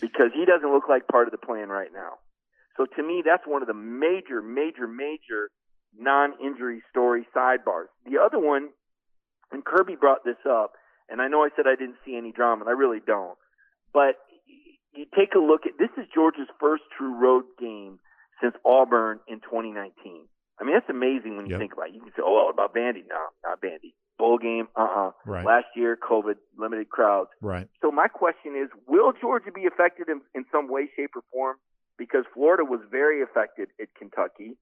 because 0.01 0.31
he 0.33 0.45
doesn't 0.45 0.71
look 0.73 0.89
like 0.89 1.07
part 1.07 1.27
of 1.27 1.31
the 1.31 1.37
plan 1.37 1.69
right 1.69 1.93
now. 1.93 2.19
So 2.77 2.85
to 2.85 3.03
me, 3.03 3.23
that's 3.25 3.43
one 3.45 3.61
of 3.61 3.67
the 3.67 3.73
major, 3.73 4.41
major, 4.41 4.87
major 4.87 5.51
non-injury 5.97 6.81
story 6.89 7.25
sidebars. 7.35 7.87
The 8.05 8.19
other 8.19 8.39
one, 8.39 8.69
and 9.51 9.63
Kirby 9.63 9.95
brought 9.95 10.25
this 10.25 10.41
up, 10.49 10.73
and 11.09 11.21
I 11.21 11.27
know 11.27 11.43
I 11.43 11.49
said 11.55 11.65
I 11.67 11.75
didn't 11.75 11.97
see 12.05 12.17
any 12.17 12.31
drama, 12.31 12.61
and 12.61 12.69
I 12.69 12.73
really 12.73 12.99
don't. 13.05 13.37
But 13.93 14.15
you 14.95 15.05
take 15.15 15.35
a 15.35 15.39
look 15.39 15.65
at 15.65 15.77
this 15.77 15.89
is 15.97 16.05
Georgia's 16.13 16.47
first 16.59 16.83
true 16.97 17.13
road 17.15 17.45
game 17.59 17.99
since 18.41 18.55
Auburn 18.65 19.19
in 19.27 19.39
2019. 19.41 20.27
I 20.59 20.63
mean, 20.63 20.73
that's 20.73 20.89
amazing 20.89 21.35
when 21.35 21.45
you 21.47 21.51
yep. 21.51 21.59
think 21.59 21.73
about 21.73 21.89
it. 21.89 21.95
You 21.95 22.01
can 22.01 22.11
say, 22.15 22.23
oh, 22.23 22.33
well, 22.33 22.49
about 22.49 22.73
Vandy. 22.73 23.03
No, 23.09 23.19
not 23.43 23.61
Vandy. 23.61 23.91
Bowl 24.17 24.37
game? 24.37 24.67
Uh-uh. 24.75 25.11
Right. 25.25 25.45
Last 25.45 25.67
year, 25.75 25.97
COVID, 25.97 26.35
limited 26.57 26.89
crowds. 26.89 27.29
Right. 27.41 27.67
So 27.81 27.91
my 27.91 28.07
question 28.07 28.55
is, 28.55 28.69
will 28.87 29.11
Georgia 29.19 29.51
be 29.51 29.65
affected 29.65 30.07
in, 30.07 30.21
in 30.33 30.45
some 30.51 30.69
way, 30.69 30.87
shape, 30.95 31.11
or 31.15 31.23
form? 31.31 31.57
Because 31.97 32.23
Florida 32.33 32.63
was 32.63 32.79
very 32.89 33.21
affected 33.21 33.67
at 33.81 33.87
Kentucky. 33.97 34.55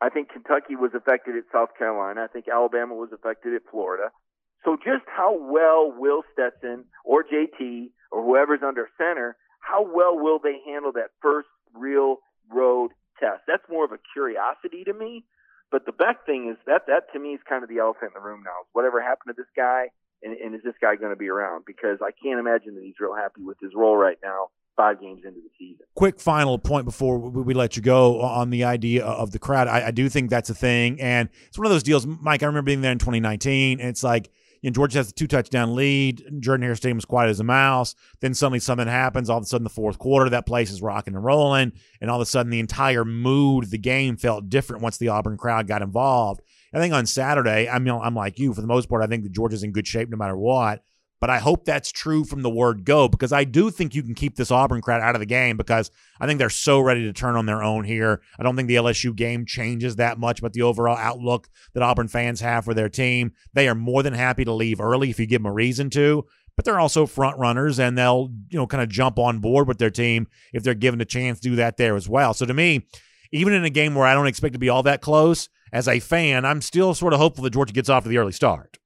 I 0.00 0.08
think 0.08 0.30
Kentucky 0.30 0.76
was 0.76 0.92
affected 0.94 1.36
at 1.36 1.44
South 1.52 1.70
Carolina. 1.76 2.22
I 2.22 2.28
think 2.28 2.46
Alabama 2.48 2.94
was 2.94 3.10
affected 3.12 3.54
at 3.54 3.62
Florida. 3.70 4.10
So 4.64 4.76
just 4.76 5.04
how 5.06 5.36
well 5.36 5.92
will 5.96 6.22
Stetson 6.32 6.84
or 7.04 7.24
JT 7.24 7.90
or 8.12 8.22
whoever's 8.22 8.60
under 8.66 8.88
center, 8.98 9.36
how 9.60 9.82
well 9.82 10.18
will 10.18 10.38
they 10.38 10.58
handle 10.66 10.92
that 10.92 11.10
first 11.22 11.48
real 11.74 12.16
road 12.52 12.90
test? 13.18 13.42
That's 13.46 13.64
more 13.70 13.84
of 13.84 13.92
a 13.92 13.98
curiosity 14.12 14.84
to 14.84 14.92
me. 14.92 15.24
But 15.70 15.86
the 15.86 15.92
best 15.92 16.18
thing 16.26 16.50
is 16.50 16.56
that 16.66 16.86
that 16.88 17.12
to 17.12 17.18
me 17.20 17.30
is 17.30 17.40
kind 17.48 17.62
of 17.62 17.68
the 17.68 17.78
elephant 17.78 18.12
in 18.14 18.20
the 18.20 18.26
room 18.26 18.42
now. 18.44 18.66
Whatever 18.72 19.00
happened 19.00 19.34
to 19.36 19.40
this 19.40 19.50
guy, 19.56 19.86
and, 20.22 20.36
and 20.36 20.54
is 20.54 20.62
this 20.64 20.74
guy 20.80 20.96
going 20.96 21.12
to 21.12 21.16
be 21.16 21.28
around? 21.28 21.64
Because 21.64 21.98
I 22.02 22.10
can't 22.10 22.40
imagine 22.40 22.74
that 22.74 22.82
he's 22.82 22.98
real 22.98 23.14
happy 23.14 23.42
with 23.42 23.56
his 23.62 23.70
role 23.74 23.96
right 23.96 24.18
now 24.22 24.48
five 24.76 25.00
games 25.00 25.22
into 25.24 25.40
the 25.40 25.50
season. 25.58 25.84
Quick 25.94 26.18
final 26.18 26.58
point 26.58 26.84
before 26.84 27.18
we 27.18 27.54
let 27.54 27.76
you 27.76 27.82
go 27.82 28.20
on 28.20 28.50
the 28.50 28.64
idea 28.64 29.04
of 29.04 29.30
the 29.30 29.38
crowd. 29.38 29.68
I, 29.68 29.88
I, 29.88 29.90
do 29.90 30.08
think 30.08 30.30
that's 30.30 30.48
a 30.48 30.54
thing, 30.54 31.00
and 31.00 31.28
it's 31.48 31.58
one 31.58 31.66
of 31.66 31.72
those 31.72 31.82
deals. 31.82 32.06
Mike, 32.06 32.42
I 32.42 32.46
remember 32.46 32.66
being 32.66 32.80
there 32.80 32.92
in 32.92 32.98
2019, 32.98 33.80
and 33.80 33.88
it's 33.88 34.02
like. 34.02 34.30
You 34.62 34.70
know, 34.70 34.74
Georgia 34.74 34.98
has 34.98 35.10
a 35.10 35.12
two 35.12 35.26
touchdown 35.26 35.74
lead. 35.74 36.22
Jordan 36.40 36.64
Hare 36.64 36.74
Stadium 36.74 36.98
was 36.98 37.04
quiet 37.04 37.30
as 37.30 37.40
a 37.40 37.44
mouse. 37.44 37.94
Then 38.20 38.34
suddenly 38.34 38.58
something 38.58 38.86
happens. 38.86 39.30
All 39.30 39.38
of 39.38 39.44
a 39.44 39.46
sudden, 39.46 39.64
the 39.64 39.70
fourth 39.70 39.98
quarter, 39.98 40.30
that 40.30 40.46
place 40.46 40.70
is 40.70 40.82
rocking 40.82 41.14
and 41.14 41.24
rolling. 41.24 41.72
And 42.00 42.10
all 42.10 42.20
of 42.20 42.22
a 42.22 42.26
sudden, 42.26 42.50
the 42.50 42.60
entire 42.60 43.04
mood 43.04 43.64
of 43.64 43.70
the 43.70 43.78
game 43.78 44.16
felt 44.16 44.48
different 44.48 44.82
once 44.82 44.98
the 44.98 45.08
Auburn 45.08 45.36
crowd 45.36 45.66
got 45.66 45.82
involved. 45.82 46.42
I 46.72 46.78
think 46.78 46.94
on 46.94 47.06
Saturday, 47.06 47.68
I 47.68 47.78
mean, 47.78 47.98
I'm 48.00 48.14
like 48.14 48.38
you. 48.38 48.54
For 48.54 48.60
the 48.60 48.66
most 48.66 48.88
part, 48.88 49.02
I 49.02 49.06
think 49.06 49.24
that 49.24 49.32
Georgia's 49.32 49.62
in 49.62 49.72
good 49.72 49.86
shape 49.86 50.08
no 50.08 50.16
matter 50.16 50.36
what. 50.36 50.84
But 51.20 51.28
I 51.28 51.38
hope 51.38 51.66
that's 51.66 51.92
true 51.92 52.24
from 52.24 52.40
the 52.40 52.48
word 52.48 52.84
go 52.84 53.06
because 53.06 53.30
I 53.32 53.44
do 53.44 53.70
think 53.70 53.94
you 53.94 54.02
can 54.02 54.14
keep 54.14 54.36
this 54.36 54.50
Auburn 54.50 54.80
crowd 54.80 55.02
out 55.02 55.14
of 55.14 55.20
the 55.20 55.26
game 55.26 55.58
because 55.58 55.90
I 56.18 56.26
think 56.26 56.38
they're 56.38 56.48
so 56.48 56.80
ready 56.80 57.04
to 57.04 57.12
turn 57.12 57.36
on 57.36 57.44
their 57.44 57.62
own 57.62 57.84
here. 57.84 58.22
I 58.38 58.42
don't 58.42 58.56
think 58.56 58.68
the 58.68 58.76
LSU 58.76 59.14
game 59.14 59.44
changes 59.44 59.96
that 59.96 60.18
much, 60.18 60.40
but 60.40 60.54
the 60.54 60.62
overall 60.62 60.96
outlook 60.96 61.48
that 61.74 61.82
Auburn 61.82 62.08
fans 62.08 62.40
have 62.40 62.64
for 62.64 62.72
their 62.72 62.88
team, 62.88 63.32
they 63.52 63.68
are 63.68 63.74
more 63.74 64.02
than 64.02 64.14
happy 64.14 64.46
to 64.46 64.52
leave 64.52 64.80
early 64.80 65.10
if 65.10 65.20
you 65.20 65.26
give 65.26 65.42
them 65.42 65.50
a 65.50 65.52
reason 65.52 65.90
to. 65.90 66.24
But 66.56 66.64
they're 66.64 66.80
also 66.80 67.06
front 67.06 67.38
runners 67.38 67.78
and 67.78 67.96
they'll, 67.98 68.30
you 68.48 68.58
know, 68.58 68.66
kind 68.66 68.82
of 68.82 68.88
jump 68.88 69.18
on 69.18 69.40
board 69.40 69.68
with 69.68 69.78
their 69.78 69.90
team 69.90 70.26
if 70.54 70.62
they're 70.62 70.74
given 70.74 71.00
a 71.02 71.06
chance 71.06 71.38
to 71.40 71.50
do 71.50 71.56
that 71.56 71.76
there 71.76 71.96
as 71.96 72.08
well. 72.08 72.32
So 72.32 72.46
to 72.46 72.54
me, 72.54 72.86
even 73.30 73.52
in 73.52 73.64
a 73.64 73.70
game 73.70 73.94
where 73.94 74.06
I 74.06 74.14
don't 74.14 74.26
expect 74.26 74.54
to 74.54 74.58
be 74.58 74.70
all 74.70 74.82
that 74.84 75.02
close, 75.02 75.48
as 75.72 75.86
a 75.86 76.00
fan, 76.00 76.44
I'm 76.44 76.60
still 76.60 76.94
sort 76.94 77.12
of 77.12 77.20
hopeful 77.20 77.44
that 77.44 77.52
Georgia 77.52 77.72
gets 77.72 77.88
off 77.88 78.02
to 78.02 78.08
the 78.08 78.18
early 78.18 78.32
start. 78.32 78.79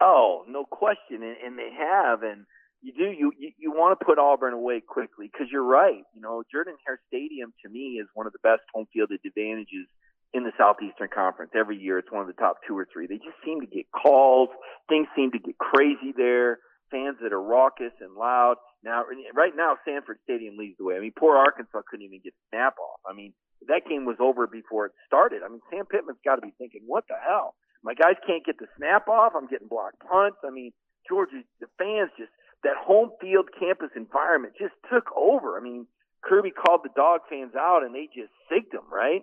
Oh, 0.00 0.44
no 0.48 0.64
question, 0.64 1.22
and, 1.22 1.36
and 1.44 1.58
they 1.58 1.70
have, 1.76 2.22
and 2.22 2.46
you 2.82 2.92
do 2.92 3.04
you 3.10 3.32
you, 3.36 3.50
you 3.58 3.70
want 3.72 3.98
to 3.98 4.04
put 4.04 4.18
Auburn 4.18 4.54
away 4.54 4.80
quickly 4.80 5.28
because 5.32 5.48
you're 5.50 5.64
right. 5.64 6.04
You 6.14 6.20
know, 6.20 6.44
Jordan 6.52 6.76
Hare 6.86 7.00
Stadium 7.08 7.52
to 7.64 7.68
me 7.68 7.98
is 8.00 8.06
one 8.14 8.26
of 8.26 8.32
the 8.32 8.38
best 8.42 8.62
home 8.72 8.86
field 8.92 9.10
advantages 9.10 9.88
in 10.32 10.44
the 10.44 10.52
Southeastern 10.56 11.08
Conference. 11.12 11.52
Every 11.58 11.76
year, 11.76 11.98
it's 11.98 12.12
one 12.12 12.20
of 12.20 12.28
the 12.28 12.38
top 12.38 12.58
two 12.66 12.76
or 12.76 12.86
three. 12.92 13.06
They 13.06 13.16
just 13.16 13.38
seem 13.44 13.60
to 13.60 13.66
get 13.66 13.86
calls. 13.90 14.50
Things 14.88 15.08
seem 15.16 15.32
to 15.32 15.38
get 15.38 15.58
crazy 15.58 16.12
there. 16.16 16.58
Fans 16.90 17.16
that 17.22 17.32
are 17.32 17.42
raucous 17.42 17.92
and 18.00 18.14
loud. 18.14 18.56
Now, 18.84 19.04
right 19.34 19.52
now, 19.56 19.76
Sanford 19.84 20.18
Stadium 20.24 20.56
leads 20.56 20.78
the 20.78 20.84
way. 20.84 20.96
I 20.96 21.00
mean, 21.00 21.12
poor 21.18 21.36
Arkansas 21.36 21.82
couldn't 21.90 22.06
even 22.06 22.20
get 22.22 22.32
snap 22.48 22.74
off. 22.78 23.00
I 23.08 23.14
mean, 23.14 23.34
that 23.66 23.82
game 23.88 24.04
was 24.04 24.16
over 24.20 24.46
before 24.46 24.86
it 24.86 24.92
started. 25.06 25.42
I 25.44 25.48
mean, 25.48 25.60
Sam 25.70 25.84
Pittman's 25.84 26.22
got 26.24 26.36
to 26.36 26.42
be 26.42 26.54
thinking, 26.56 26.82
what 26.86 27.04
the 27.08 27.16
hell? 27.20 27.56
My 27.82 27.94
guys 27.94 28.16
can't 28.26 28.44
get 28.44 28.58
the 28.58 28.66
snap 28.76 29.08
off. 29.08 29.32
I'm 29.36 29.46
getting 29.46 29.68
blocked 29.68 30.00
punts. 30.00 30.38
I 30.44 30.50
mean, 30.50 30.72
Georgia, 31.08 31.42
the 31.60 31.66
fans 31.78 32.10
just 32.18 32.30
that 32.64 32.76
home 32.76 33.10
field 33.20 33.48
campus 33.58 33.90
environment 33.94 34.54
just 34.58 34.74
took 34.90 35.06
over. 35.16 35.56
I 35.56 35.62
mean, 35.62 35.86
Kirby 36.22 36.50
called 36.50 36.80
the 36.82 36.90
dog 36.94 37.20
fans 37.30 37.54
out 37.54 37.82
and 37.84 37.94
they 37.94 38.08
just 38.10 38.32
sigged 38.50 38.72
them, 38.72 38.86
right? 38.90 39.22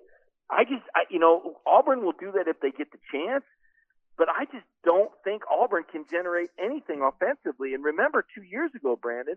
I 0.50 0.64
just, 0.64 0.84
I, 0.96 1.04
you 1.10 1.20
know, 1.20 1.58
Auburn 1.66 2.06
will 2.06 2.16
do 2.18 2.32
that 2.34 2.48
if 2.48 2.60
they 2.62 2.72
get 2.72 2.92
the 2.92 3.02
chance, 3.12 3.44
but 4.18 4.30
I 4.30 4.46
just 4.46 4.66
don't 4.86 5.12
think 5.24 5.42
Auburn 5.52 5.84
can 5.92 6.06
generate 6.10 6.50
anything 6.58 7.02
offensively. 7.02 7.74
And 7.74 7.84
remember, 7.84 8.24
two 8.24 8.44
years 8.44 8.72
ago, 8.76 8.96
Brandon, 8.96 9.36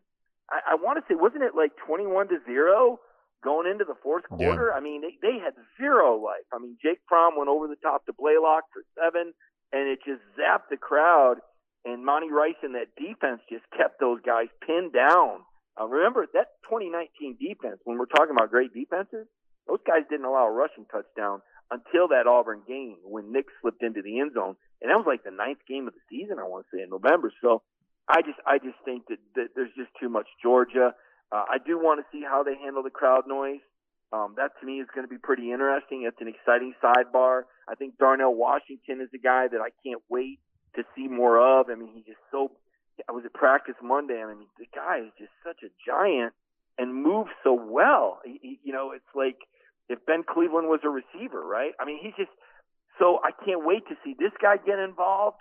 I, 0.51 0.73
I 0.73 0.75
want 0.77 1.03
to 1.03 1.05
say, 1.09 1.19
wasn't 1.19 1.43
it 1.43 1.57
like 1.57 1.73
21 1.87 2.29
to 2.29 2.39
zero 2.47 3.01
going 3.43 3.71
into 3.71 3.85
the 3.85 3.99
fourth 4.03 4.25
quarter, 4.29 4.71
yeah. 4.73 4.79
I 4.79 4.81
mean, 4.81 5.03
they, 5.03 5.15
they 5.23 5.39
had 5.39 5.55
zero 5.81 6.17
life. 6.17 6.47
I 6.53 6.59
mean, 6.59 6.77
Jake 6.83 7.01
Fromm 7.09 7.37
went 7.37 7.49
over 7.49 7.69
the 7.69 7.81
top 7.81 8.07
to 8.07 8.13
Blaylock 8.13 8.65
for 8.73 8.83
seven, 8.99 9.33
and 9.73 9.89
it 9.89 10.01
just 10.05 10.23
zapped 10.39 10.71
the 10.71 10.77
crowd. 10.77 11.39
And 11.85 12.05
Monty 12.05 12.31
Rice 12.31 12.59
and 12.63 12.75
that 12.75 12.93
defense 12.99 13.41
just 13.49 13.65
kept 13.77 14.01
those 14.01 14.21
guys 14.27 14.49
pinned 14.67 14.93
down. 14.93 15.47
Uh, 15.79 15.87
remember 15.87 16.27
that 16.35 16.59
2019 16.67 17.39
defense. 17.39 17.79
When 17.85 17.99
we're 17.99 18.11
talking 18.11 18.35
about 18.35 18.51
great 18.51 18.75
defenses, 18.75 19.27
those 19.67 19.79
guys 19.87 20.03
didn't 20.11 20.27
allow 20.27 20.49
a 20.49 20.51
rushing 20.51 20.87
touchdown 20.91 21.41
until 21.71 22.09
that 22.09 22.27
Auburn 22.27 22.63
game 22.67 22.97
when 23.05 23.33
Nix 23.33 23.53
slipped 23.61 23.83
into 23.83 24.03
the 24.03 24.19
end 24.19 24.33
zone, 24.35 24.57
and 24.83 24.91
that 24.91 24.99
was 24.99 25.07
like 25.07 25.23
the 25.23 25.31
ninth 25.31 25.61
game 25.69 25.87
of 25.87 25.95
the 25.95 26.05
season. 26.11 26.39
I 26.39 26.49
want 26.49 26.67
to 26.67 26.77
say 26.77 26.83
in 26.83 26.91
November. 26.91 27.31
So 27.41 27.63
I 28.09 28.23
just 28.23 28.41
I 28.47 28.59
just 28.59 28.81
think 28.85 29.05
that, 29.09 29.21
that 29.37 29.49
there's 29.55 29.73
just 29.77 29.91
too 30.01 30.09
much 30.09 30.27
Georgia. 30.43 30.95
Uh, 31.31 31.45
I 31.49 31.59
do 31.65 31.79
want 31.79 32.01
to 32.01 32.07
see 32.11 32.25
how 32.25 32.43
they 32.43 32.57
handle 32.57 32.83
the 32.83 32.91
crowd 32.91 33.27
noise. 33.27 33.61
Um, 34.13 34.35
that 34.37 34.53
to 34.61 34.67
me 34.67 34.81
is 34.81 34.89
going 34.95 35.07
to 35.07 35.11
be 35.11 35.19
pretty 35.19 35.53
interesting. 35.53 36.09
It's 36.09 36.21
an 36.21 36.29
exciting 36.29 36.73
sidebar. 36.83 37.43
I 37.69 37.75
think 37.75 37.99
Darnell 37.99 38.35
Washington 38.35 39.03
is 39.03 39.11
a 39.15 39.19
guy 39.19 39.49
that 39.49 39.61
I 39.61 39.69
can't 39.85 40.01
wait 40.09 40.41
to 40.77 40.83
see 40.97 41.09
more 41.09 41.37
of. 41.37 41.69
I 41.69 41.75
mean, 41.75 41.91
he's 41.95 42.07
just 42.07 42.21
so. 42.31 42.53
I 43.09 43.13
was 43.13 43.25
at 43.25 43.33
practice 43.33 43.77
Monday, 43.83 44.19
and 44.21 44.31
I 44.31 44.35
mean, 44.35 44.49
the 44.59 44.67
guy 44.75 45.01
is 45.05 45.13
just 45.19 45.31
such 45.45 45.63
a 45.63 45.71
giant 45.87 46.33
and 46.79 46.95
moves 46.95 47.31
so 47.45 47.53
well. 47.53 48.19
He, 48.25 48.39
he, 48.43 48.61
you 48.65 48.73
know, 48.73 48.93
it's 48.93 49.13
like 49.15 49.37
if 49.89 50.05
Ben 50.07 50.25
Cleveland 50.25 50.69
was 50.69 50.81
a 50.85 50.89
receiver, 50.89 51.45
right? 51.45 51.73
I 51.79 51.85
mean, 51.85 51.99
he's 52.01 52.17
just 52.17 52.33
so. 52.99 53.21
I 53.23 53.31
can't 53.45 53.65
wait 53.67 53.87
to 53.89 53.95
see 54.05 54.17
this 54.19 54.33
guy 54.41 54.57
get 54.57 54.79
involved. 54.79 55.39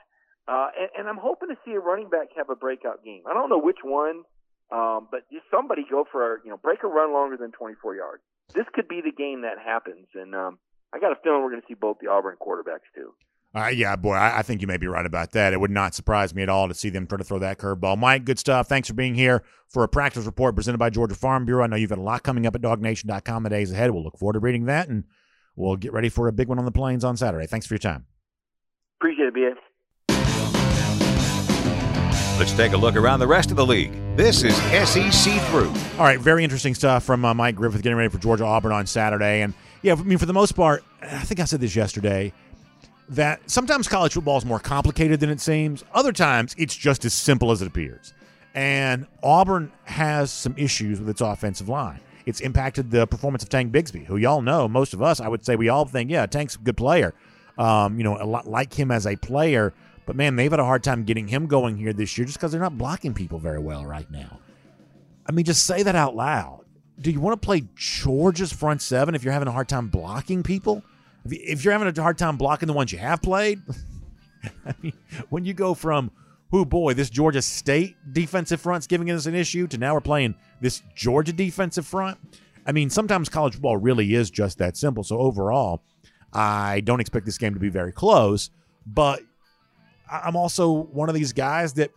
Uh, 0.48 0.70
and, 0.80 0.90
and 1.00 1.10
I'm 1.10 1.18
hoping 1.18 1.50
to 1.50 1.58
see 1.66 1.72
a 1.72 1.80
running 1.80 2.10
back 2.10 2.36
have 2.36 2.50
a 2.50 2.56
breakout 2.56 3.04
game. 3.04 3.24
I 3.30 3.34
don't 3.34 3.50
know 3.50 3.60
which 3.60 3.84
one. 3.84 4.24
Um, 4.72 5.07
but 5.09 5.22
just 5.32 5.45
somebody 5.49 5.84
go 5.89 6.05
for 6.11 6.41
you 6.43 6.49
know 6.49 6.57
break 6.57 6.84
a 6.84 6.88
run 6.88 7.13
longer 7.13 7.38
than 7.38 7.51
24 7.51 7.95
yards. 7.95 8.24
This 8.53 8.65
could 8.74 8.88
be 8.88 9.01
the 9.01 9.11
game 9.11 9.41
that 9.41 9.59
happens, 9.63 10.07
and 10.13 10.36
um, 10.36 10.59
I 10.93 10.99
got 10.99 11.11
a 11.11 11.15
feeling 11.24 11.41
we're 11.43 11.51
going 11.51 11.61
to 11.61 11.68
see 11.68 11.74
both 11.74 11.97
the 12.01 12.09
Auburn 12.09 12.36
quarterbacks 12.41 12.88
too. 12.95 13.13
Uh, 13.55 13.68
yeah, 13.68 13.95
boy, 13.95 14.13
I, 14.13 14.39
I, 14.39 14.41
think 14.41 14.61
you 14.61 14.68
may 14.68 14.78
be 14.78 14.88
right 14.88 15.05
about 15.05 15.32
that. 15.32 15.53
It 15.53 15.59
would 15.59 15.72
not 15.72 15.95
surprise 15.95 16.36
me 16.36 16.43
at 16.43 16.49
all 16.49 16.68
to 16.68 16.74
see 16.74 16.89
them 16.89 17.07
try 17.07 17.18
to 17.18 17.24
throw 17.24 17.39
that 17.39 17.57
curveball. 17.57 17.97
Mike, 17.97 18.26
good 18.26 18.38
stuff. 18.38 18.68
Thanks 18.68 18.89
for 18.89 18.93
being 18.93 19.15
here 19.15 19.41
for 19.70 19.84
a 19.84 19.88
practice 19.88 20.26
report 20.26 20.53
presented 20.53 20.78
by 20.78 20.89
Georgia 20.89 21.15
Farm 21.15 21.45
Bureau. 21.45 21.63
I 21.63 21.68
know 21.68 21.78
you've 21.78 21.89
got 21.89 21.97
a 21.97 22.01
lot 22.01 22.24
coming 22.24 22.45
up 22.45 22.55
at 22.55 22.61
DawgNation.com 22.61 23.43
the 23.43 23.49
days 23.49 23.72
ahead. 23.72 23.91
We'll 23.91 24.03
look 24.03 24.18
forward 24.18 24.34
to 24.34 24.39
reading 24.39 24.65
that, 24.65 24.89
and 24.89 25.05
we'll 25.55 25.78
get 25.78 25.93
ready 25.93 26.09
for 26.09 26.28
a 26.28 26.34
big 26.34 26.49
one 26.49 26.59
on 26.59 26.65
the 26.65 26.72
plains 26.72 27.05
on 27.05 27.15
Saturday. 27.15 27.47
Thanks 27.47 27.65
for 27.65 27.74
your 27.74 27.80
time. 27.80 28.05
Appreciate 28.99 29.28
it, 29.28 29.34
BA. 29.34 29.55
Let's 32.38 32.54
take 32.54 32.74
a 32.74 32.78
look 32.78 32.96
around 32.96 33.20
the 33.20 33.26
rest 33.26 33.50
of 33.50 33.58
the 33.58 33.66
league. 33.66 33.92
This 34.16 34.44
is 34.44 34.56
SEC 34.56 35.42
Through. 35.50 35.70
All 35.98 36.06
right, 36.06 36.20
very 36.20 36.44
interesting 36.44 36.76
stuff 36.76 37.04
from 37.04 37.26
uh, 37.26 37.34
Mike 37.34 37.56
Griffith 37.56 37.82
getting 37.82 37.98
ready 37.98 38.10
for 38.10 38.20
Georgia 38.20 38.46
Auburn 38.46 38.72
on 38.72 38.86
Saturday. 38.86 39.42
And 39.42 39.56
yeah, 39.82 39.94
I 39.94 39.96
mean, 40.04 40.20
for 40.20 40.28
the 40.28 40.34
most 40.34 40.52
part, 40.52 40.84
I 41.02 41.24
think 41.24 41.40
I 41.40 41.46
said 41.46 41.62
this 41.62 41.76
yesterday 41.76 42.32
that 43.10 43.50
sometimes 43.50 43.88
college 43.88 44.14
football 44.14 44.38
is 44.38 44.46
more 44.46 44.60
complicated 44.60 45.20
than 45.20 45.32
it 45.32 45.42
seems. 45.42 45.84
Other 45.96 46.12
times, 46.12 46.54
it's 46.60 46.76
just 46.76 47.06
as 47.06 47.14
simple 47.16 47.50
as 47.52 47.64
it 47.64 47.68
appears. 47.68 48.14
And 48.54 49.08
Auburn 49.24 49.72
has 49.86 50.30
some 50.32 50.54
issues 50.58 51.00
with 51.00 51.10
its 51.10 51.22
offensive 51.22 51.70
line. 51.70 52.02
It's 52.28 52.40
impacted 52.42 52.92
the 52.92 53.08
performance 53.08 53.42
of 53.42 53.50
Tank 53.50 53.72
Bigsby, 53.72 54.06
who 54.06 54.18
y'all 54.18 54.44
know, 54.44 54.68
most 54.68 54.94
of 54.94 55.02
us, 55.02 55.20
I 55.20 55.28
would 55.28 55.44
say 55.44 55.56
we 55.56 55.70
all 55.70 55.86
think, 55.86 56.12
yeah, 56.12 56.28
Tank's 56.28 56.54
a 56.54 56.60
good 56.60 56.78
player. 56.78 57.16
Um, 57.58 57.98
you 57.98 58.04
know, 58.04 58.16
a 58.22 58.28
lot 58.28 58.46
like 58.46 58.78
him 58.78 58.92
as 58.92 59.08
a 59.08 59.16
player. 59.16 59.74
But 60.08 60.16
man, 60.16 60.38
they've 60.38 60.49
had 60.49 60.62
a 60.62 60.66
hard 60.66 60.84
time 60.84 61.03
getting 61.03 61.28
him 61.28 61.47
going 61.47 61.76
here 61.76 61.91
this 61.91 62.18
year 62.18 62.26
just 62.26 62.39
because 62.39 62.53
they're 62.53 62.62
not 62.62 62.78
blocking 62.78 63.14
people 63.14 63.39
very 63.39 63.60
well 63.60 63.86
right 63.86 64.10
now. 64.10 64.39
I 65.28 65.34
mean, 65.34 65.43
just 65.43 65.66
say 65.66 65.84
that 65.84 65.95
out 65.95 66.16
loud. 66.16 66.64
Do 66.99 67.12
you 67.12 67.20
want 67.20 67.39
to 67.39 67.45
play 67.45 67.66
Georgia's 67.76 68.53
front 68.53 68.82
seven 68.82 69.14
if 69.14 69.24
you're 69.24 69.34
having 69.34 69.49
a 69.49 69.51
hard 69.51 69.68
time 69.68 69.89
blocking 69.89 70.43
people? 70.43 70.82
If 71.26 71.64
you're 71.64 71.74
having 71.74 71.89
a 71.89 72.01
hard 72.01 72.18
time 72.18 72.38
blocking 72.38 72.68
the 72.68 72.74
ones 72.74 72.93
you 72.93 72.99
have 72.99 73.22
played, 73.22 73.62
I 74.66 74.74
mean, 74.82 74.93
when 75.28 75.43
you 75.43 75.53
go 75.53 75.74
from, 75.74 76.10
oh 76.53 76.64
boy, 76.64 76.93
this 76.93 77.10
Georgia 77.10 77.41
State 77.41 77.97
defensive 78.14 78.62
front's 78.62 78.88
giving 78.88 79.12
us 79.12 79.26
an 79.26 79.36
issue 79.36 79.68
to 79.68 79.78
now 79.78 79.93
we're 79.93 79.99
playing 79.99 80.36
this 80.62 80.82
Georgia 80.95 81.34
defensive 81.34 81.86
front. 81.86 82.18
I 82.66 82.72
mean, 82.72 82.89
sometimes 82.89 83.28
college 83.28 83.55
football 83.55 83.76
really 83.76 84.16
is 84.16 84.32
just 84.32 84.58
that 84.60 84.78
simple. 84.78 85.03
So 85.03 85.18
overall, 85.20 85.84
I 86.32 86.80
don't 86.80 87.01
expect 87.01 87.26
this 87.26 87.38
game 87.38 87.53
to 87.55 87.60
be 87.60 87.70
very 87.70 87.91
close, 87.91 88.51
but 88.86 89.22
I'm 90.12 90.36
also 90.36 90.72
one 90.72 91.10
of 91.10 91.16
these 91.16 91.34
guys 91.34 91.74
that 91.74 91.91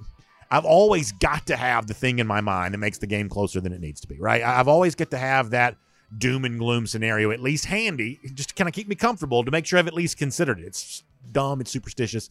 I've 0.51 0.65
always 0.65 1.13
got 1.13 1.47
to 1.47 1.57
have 1.57 1.87
the 1.87 1.95
thing 1.95 2.19
in 2.19 2.27
my 2.27 2.41
mind 2.41 2.75
that 2.75 2.79
makes 2.79 2.99
the 2.99 3.07
game 3.07 3.29
closer 3.29 3.61
than 3.61 3.73
it 3.73 3.81
needs 3.81 4.01
to 4.01 4.09
be, 4.09 4.19
right? 4.19 4.43
I've 4.43 4.69
always 4.69 4.95
got 4.95 5.11
to 5.13 5.19
have 5.19 5.51
that 5.51 5.77
doom 6.19 6.45
and 6.45 6.59
gloom 6.59 6.87
scenario 6.87 7.31
at 7.31 7.41
least 7.41 7.67
handy 7.67 8.19
just 8.35 8.49
to 8.49 8.55
kind 8.57 8.67
of 8.67 8.75
keep 8.75 8.89
me 8.89 8.97
comfortable 8.97 9.45
to 9.45 9.51
make 9.51 9.65
sure 9.65 9.79
I've 9.79 9.87
at 9.87 9.95
least 9.95 10.19
considered 10.19 10.59
it. 10.59 10.67
It's 10.67 11.05
dumb, 11.31 11.61
it's 11.61 11.71
superstitious, 11.71 12.31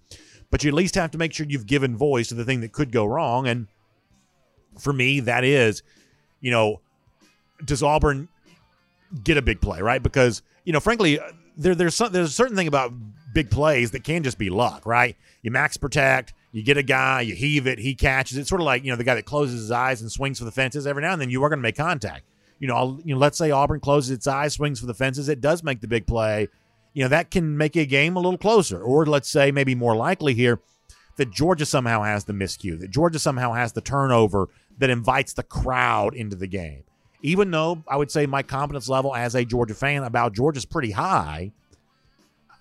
but 0.52 0.64
you 0.64 0.68
at 0.70 0.74
least 0.74 0.96
have 0.96 1.12
to 1.12 1.18
make 1.18 1.34
sure 1.34 1.46
you've 1.48 1.66
given 1.66 1.96
voice 1.96 2.28
to 2.28 2.36
the 2.36 2.44
thing 2.44 2.60
that 2.62 2.74
could 2.74 2.92
go 2.92 3.06
wrong. 3.06 3.48
And 3.48 3.68
for 4.78 4.92
me, 4.92 5.22
that 5.22 5.46
is, 5.46 5.82
you 6.42 6.52
know, 6.52 6.82
does 7.64 7.82
Auburn 7.82 8.28
get 9.24 9.38
a 9.38 9.42
big 9.42 9.62
play, 9.62 9.82
right? 9.82 10.04
Because, 10.04 10.42
you 10.66 10.74
know, 10.74 10.80
frankly, 10.80 11.20
uh, 11.20 11.32
there, 11.56 11.76
there's 11.76 11.96
some, 11.96 12.12
there's 12.12 12.30
a 12.30 12.34
certain 12.34 12.56
thing 12.56 12.68
about 12.68 12.92
big 13.34 13.50
plays 13.50 13.92
that 13.92 14.04
can 14.04 14.24
just 14.24 14.38
be 14.38 14.50
luck, 14.50 14.86
right? 14.86 15.16
You 15.42 15.52
max 15.52 15.78
protect, 15.78 16.34
you 16.52 16.64
get 16.64 16.78
a 16.78 16.84
guy, 16.84 17.22
you 17.22 17.36
heave 17.36 17.68
it, 17.68 17.80
he 17.80 17.96
catches 17.96 18.38
it. 18.38 18.48
Sort 18.48 18.62
of 18.62 18.66
like, 18.66 18.84
you 18.84 18.92
know, 18.92 18.98
the 18.98 19.04
guy 19.04 19.16
that 19.16 19.26
closes 19.26 19.62
his 19.62 19.72
eyes 19.72 20.02
and 20.02 20.12
swings 20.12 20.40
for 20.40 20.46
the 20.46 20.52
fences 20.52 20.88
every 20.88 21.02
now 21.02 21.14
and 21.14 21.22
then 21.22 21.30
you 21.30 21.44
are 21.44 21.50
going 21.50 21.60
to 21.60 21.64
make 21.64 21.78
contact. 21.78 22.26
You 22.60 22.68
know, 22.68 22.76
I'll, 22.76 23.00
you 23.04 23.14
know, 23.14 23.20
let's 23.20 23.38
say 23.38 23.52
Auburn 23.52 23.80
closes 23.80 24.12
its 24.12 24.28
eyes, 24.28 24.54
swings 24.54 24.80
for 24.80 24.86
the 24.86 24.94
fences, 24.94 25.30
it 25.30 25.42
does 25.42 25.64
make 25.64 25.82
the 25.82 25.88
big 25.88 26.08
play. 26.08 26.48
You 26.94 27.04
know, 27.04 27.10
that 27.10 27.32
can 27.32 27.56
make 27.56 27.76
a 27.76 27.86
game 27.86 28.16
a 28.16 28.20
little 28.20 28.38
closer. 28.38 28.82
Or 28.82 29.06
let's 29.06 29.30
say 29.30 29.52
maybe 29.52 29.76
more 29.76 29.96
likely 29.96 30.34
here 30.34 30.60
that 31.18 31.32
Georgia 31.32 31.66
somehow 31.66 32.04
has 32.04 32.24
the 32.26 32.34
miscue, 32.34 32.80
that 32.80 32.90
Georgia 32.92 33.20
somehow 33.20 33.54
has 33.54 33.74
the 33.74 33.82
turnover 33.82 34.50
that 34.78 34.90
invites 34.90 35.34
the 35.34 35.44
crowd 35.44 36.16
into 36.16 36.36
the 36.36 36.48
game. 36.48 36.84
Even 37.22 37.52
though 37.52 37.84
I 37.88 37.98
would 37.98 38.10
say 38.10 38.26
my 38.26 38.42
confidence 38.42 38.90
level 38.90 39.14
as 39.14 39.36
a 39.36 39.46
Georgia 39.46 39.76
fan 39.76 40.04
about 40.04 40.34
Georgia 40.34 40.58
is 40.58 40.66
pretty 40.66 40.92
high, 40.92 41.52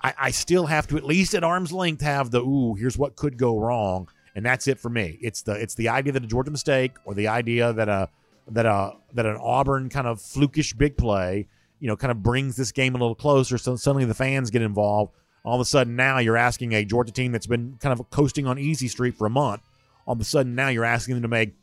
I, 0.02 0.14
I 0.18 0.30
still 0.30 0.66
have 0.66 0.86
to 0.88 0.96
at 0.96 1.04
least 1.04 1.34
at 1.34 1.42
arm's 1.44 1.72
length 1.72 2.02
have 2.02 2.30
the 2.30 2.40
ooh, 2.40 2.74
here's 2.74 2.96
what 2.96 3.16
could 3.16 3.36
go 3.36 3.58
wrong, 3.58 4.08
and 4.34 4.44
that's 4.44 4.68
it 4.68 4.78
for 4.78 4.88
me. 4.88 5.18
It's 5.20 5.42
the 5.42 5.52
it's 5.52 5.74
the 5.74 5.88
idea 5.88 6.12
that 6.12 6.24
a 6.24 6.26
Georgia 6.26 6.50
mistake 6.50 6.92
or 7.04 7.14
the 7.14 7.28
idea 7.28 7.72
that 7.72 7.88
a 7.88 8.08
that 8.48 8.66
a 8.66 8.92
that 9.14 9.26
an 9.26 9.36
Auburn 9.40 9.88
kind 9.88 10.06
of 10.06 10.18
flukish 10.18 10.76
big 10.76 10.96
play, 10.96 11.48
you 11.80 11.88
know, 11.88 11.96
kind 11.96 12.10
of 12.10 12.22
brings 12.22 12.56
this 12.56 12.72
game 12.72 12.94
a 12.94 12.98
little 12.98 13.14
closer. 13.14 13.58
So 13.58 13.76
suddenly 13.76 14.04
the 14.04 14.14
fans 14.14 14.50
get 14.50 14.62
involved. 14.62 15.12
All 15.44 15.54
of 15.54 15.60
a 15.60 15.64
sudden 15.64 15.96
now 15.96 16.18
you're 16.18 16.36
asking 16.36 16.74
a 16.74 16.84
Georgia 16.84 17.12
team 17.12 17.32
that's 17.32 17.46
been 17.46 17.76
kind 17.80 17.98
of 17.98 18.10
coasting 18.10 18.46
on 18.46 18.58
easy 18.58 18.88
street 18.88 19.16
for 19.16 19.26
a 19.26 19.30
month. 19.30 19.62
All 20.06 20.12
of 20.12 20.20
a 20.20 20.24
sudden 20.24 20.54
now 20.54 20.68
you're 20.68 20.84
asking 20.84 21.14
them 21.14 21.22
to 21.22 21.28
make 21.28 21.54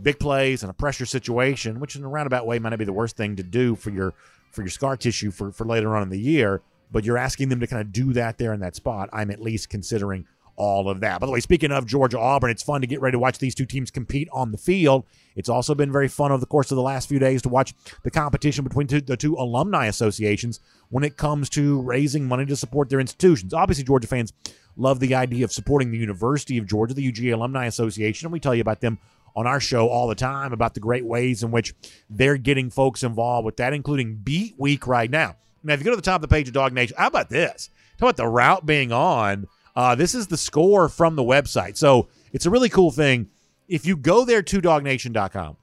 big 0.00 0.18
plays 0.18 0.62
in 0.62 0.70
a 0.70 0.72
pressure 0.72 1.06
situation, 1.06 1.80
which 1.80 1.96
in 1.96 2.04
a 2.04 2.08
roundabout 2.08 2.46
way 2.46 2.58
might 2.58 2.70
not 2.70 2.78
be 2.78 2.84
the 2.84 2.92
worst 2.92 3.16
thing 3.16 3.36
to 3.36 3.42
do 3.42 3.74
for 3.74 3.90
your 3.90 4.14
for 4.52 4.62
your 4.62 4.70
scar 4.70 4.96
tissue 4.96 5.30
for 5.30 5.50
for 5.50 5.64
later 5.64 5.96
on 5.96 6.02
in 6.02 6.08
the 6.10 6.18
year 6.18 6.62
but 6.90 7.04
you're 7.04 7.18
asking 7.18 7.48
them 7.48 7.60
to 7.60 7.66
kind 7.66 7.80
of 7.80 7.92
do 7.92 8.12
that 8.12 8.38
there 8.38 8.52
in 8.52 8.60
that 8.60 8.76
spot. 8.76 9.08
I'm 9.12 9.30
at 9.30 9.40
least 9.40 9.68
considering 9.68 10.26
all 10.56 10.90
of 10.90 11.00
that. 11.00 11.20
By 11.20 11.26
the 11.26 11.32
way, 11.32 11.40
speaking 11.40 11.72
of 11.72 11.86
Georgia 11.86 12.18
Auburn, 12.18 12.50
it's 12.50 12.62
fun 12.62 12.82
to 12.82 12.86
get 12.86 13.00
ready 13.00 13.14
to 13.14 13.18
watch 13.18 13.38
these 13.38 13.54
two 13.54 13.64
teams 13.64 13.90
compete 13.90 14.28
on 14.30 14.52
the 14.52 14.58
field. 14.58 15.04
It's 15.34 15.48
also 15.48 15.74
been 15.74 15.90
very 15.90 16.08
fun 16.08 16.32
over 16.32 16.40
the 16.40 16.46
course 16.46 16.70
of 16.70 16.76
the 16.76 16.82
last 16.82 17.08
few 17.08 17.18
days 17.18 17.40
to 17.42 17.48
watch 17.48 17.72
the 18.02 18.10
competition 18.10 18.62
between 18.62 18.86
two, 18.86 19.00
the 19.00 19.16
two 19.16 19.36
alumni 19.36 19.86
associations 19.86 20.60
when 20.90 21.02
it 21.02 21.16
comes 21.16 21.48
to 21.50 21.80
raising 21.80 22.28
money 22.28 22.44
to 22.44 22.56
support 22.56 22.90
their 22.90 23.00
institutions. 23.00 23.54
Obviously, 23.54 23.84
Georgia 23.84 24.06
fans 24.06 24.34
love 24.76 25.00
the 25.00 25.14
idea 25.14 25.44
of 25.44 25.52
supporting 25.52 25.92
the 25.92 25.98
University 25.98 26.58
of 26.58 26.66
Georgia, 26.66 26.92
the 26.92 27.10
UGA 27.10 27.32
Alumni 27.32 27.64
Association, 27.66 28.26
and 28.26 28.32
we 28.32 28.40
tell 28.40 28.54
you 28.54 28.60
about 28.60 28.80
them 28.80 28.98
on 29.34 29.46
our 29.46 29.60
show 29.60 29.88
all 29.88 30.08
the 30.08 30.14
time 30.14 30.52
about 30.52 30.74
the 30.74 30.80
great 30.80 31.06
ways 31.06 31.42
in 31.42 31.50
which 31.50 31.74
they're 32.10 32.36
getting 32.36 32.68
folks 32.68 33.02
involved 33.02 33.46
with 33.46 33.56
that, 33.56 33.72
including 33.72 34.16
Beat 34.16 34.54
Week 34.58 34.86
right 34.86 35.10
now. 35.10 35.36
Now, 35.62 35.74
if 35.74 35.80
you 35.80 35.84
go 35.84 35.90
to 35.90 35.96
the 35.96 36.02
top 36.02 36.22
of 36.22 36.28
the 36.28 36.34
page 36.34 36.48
of 36.48 36.54
Dog 36.54 36.72
Nation, 36.72 36.96
how 36.98 37.08
about 37.08 37.28
this? 37.28 37.70
Talk 37.98 38.06
about 38.06 38.16
the 38.16 38.26
route 38.26 38.64
being 38.64 38.92
on. 38.92 39.46
Uh, 39.76 39.94
this 39.94 40.14
is 40.14 40.26
the 40.26 40.36
score 40.36 40.88
from 40.88 41.16
the 41.16 41.22
website. 41.22 41.76
So 41.76 42.08
it's 42.32 42.46
a 42.46 42.50
really 42.50 42.68
cool 42.68 42.90
thing. 42.90 43.28
If 43.68 43.86
you 43.86 43.96
go 43.96 44.24
there 44.24 44.42
to 44.42 44.60
dawgnation.com, 44.60 45.56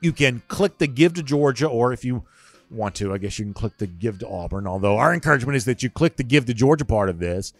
you 0.00 0.12
can 0.12 0.42
click 0.48 0.78
the 0.78 0.86
give 0.86 1.14
to 1.14 1.22
Georgia, 1.22 1.66
or 1.66 1.92
if 1.92 2.04
you 2.04 2.24
want 2.70 2.94
to, 2.96 3.14
I 3.14 3.18
guess 3.18 3.38
you 3.38 3.44
can 3.44 3.54
click 3.54 3.78
the 3.78 3.86
give 3.86 4.18
to 4.18 4.28
Auburn. 4.28 4.66
Although 4.66 4.98
our 4.98 5.14
encouragement 5.14 5.56
is 5.56 5.64
that 5.64 5.82
you 5.82 5.90
click 5.90 6.16
the 6.16 6.24
give 6.24 6.44
to 6.46 6.54
Georgia 6.54 6.84
part 6.84 7.08
of 7.08 7.18
this, 7.18 7.52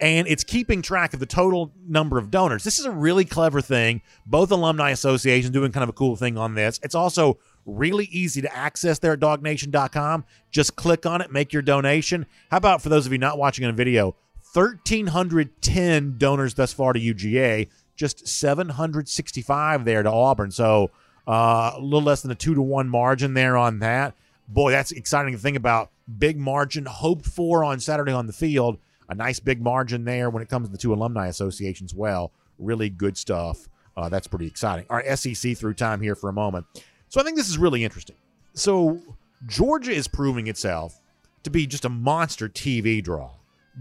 and 0.00 0.26
it's 0.26 0.42
keeping 0.42 0.82
track 0.82 1.14
of 1.14 1.20
the 1.20 1.26
total 1.26 1.72
number 1.86 2.18
of 2.18 2.30
donors. 2.30 2.64
This 2.64 2.78
is 2.78 2.84
a 2.84 2.90
really 2.90 3.24
clever 3.24 3.60
thing. 3.60 4.02
Both 4.26 4.50
alumni 4.50 4.90
associations 4.90 5.52
doing 5.52 5.70
kind 5.70 5.82
of 5.82 5.90
a 5.90 5.92
cool 5.92 6.16
thing 6.16 6.38
on 6.38 6.54
this. 6.54 6.80
It's 6.82 6.94
also 6.94 7.38
Really 7.64 8.06
easy 8.06 8.42
to 8.42 8.56
access 8.56 8.98
there 8.98 9.12
at 9.12 9.20
dawgnation.com. 9.20 10.24
Just 10.50 10.76
click 10.76 11.06
on 11.06 11.20
it, 11.20 11.30
make 11.30 11.52
your 11.52 11.62
donation. 11.62 12.26
How 12.50 12.56
about 12.56 12.82
for 12.82 12.88
those 12.88 13.06
of 13.06 13.12
you 13.12 13.18
not 13.18 13.38
watching 13.38 13.64
on 13.64 13.70
a 13.70 13.74
video, 13.74 14.16
1,310 14.52 16.18
donors 16.18 16.54
thus 16.54 16.72
far 16.72 16.92
to 16.92 17.00
UGA, 17.00 17.68
just 17.96 18.26
765 18.26 19.84
there 19.84 20.02
to 20.02 20.10
Auburn. 20.10 20.50
So 20.50 20.90
uh, 21.26 21.72
a 21.76 21.80
little 21.80 22.02
less 22.02 22.22
than 22.22 22.30
a 22.30 22.34
two 22.34 22.54
to 22.54 22.62
one 22.62 22.88
margin 22.88 23.34
there 23.34 23.56
on 23.56 23.78
that. 23.78 24.14
Boy, 24.48 24.72
that's 24.72 24.92
exciting 24.92 25.32
to 25.32 25.38
think 25.38 25.56
about. 25.56 25.90
Big 26.18 26.38
margin 26.38 26.84
hoped 26.84 27.26
for 27.26 27.64
on 27.64 27.80
Saturday 27.80 28.12
on 28.12 28.26
the 28.26 28.32
field. 28.32 28.78
A 29.08 29.14
nice 29.14 29.40
big 29.40 29.62
margin 29.62 30.04
there 30.04 30.30
when 30.30 30.42
it 30.42 30.48
comes 30.48 30.68
to 30.68 30.72
the 30.72 30.78
two 30.78 30.92
alumni 30.92 31.28
associations. 31.28 31.94
Well, 31.94 32.32
really 32.58 32.90
good 32.90 33.16
stuff. 33.16 33.68
Uh, 33.96 34.08
that's 34.08 34.26
pretty 34.26 34.46
exciting. 34.46 34.86
All 34.90 34.96
right, 34.96 35.18
SEC 35.18 35.56
through 35.56 35.74
time 35.74 36.00
here 36.00 36.14
for 36.14 36.28
a 36.28 36.32
moment. 36.32 36.66
So 37.12 37.20
I 37.20 37.24
think 37.24 37.36
this 37.36 37.50
is 37.50 37.58
really 37.58 37.84
interesting. 37.84 38.16
So 38.54 38.98
Georgia 39.46 39.92
is 39.92 40.08
proving 40.08 40.46
itself 40.46 40.98
to 41.42 41.50
be 41.50 41.66
just 41.66 41.84
a 41.84 41.90
monster 41.90 42.48
TV 42.48 43.04
draw. 43.04 43.32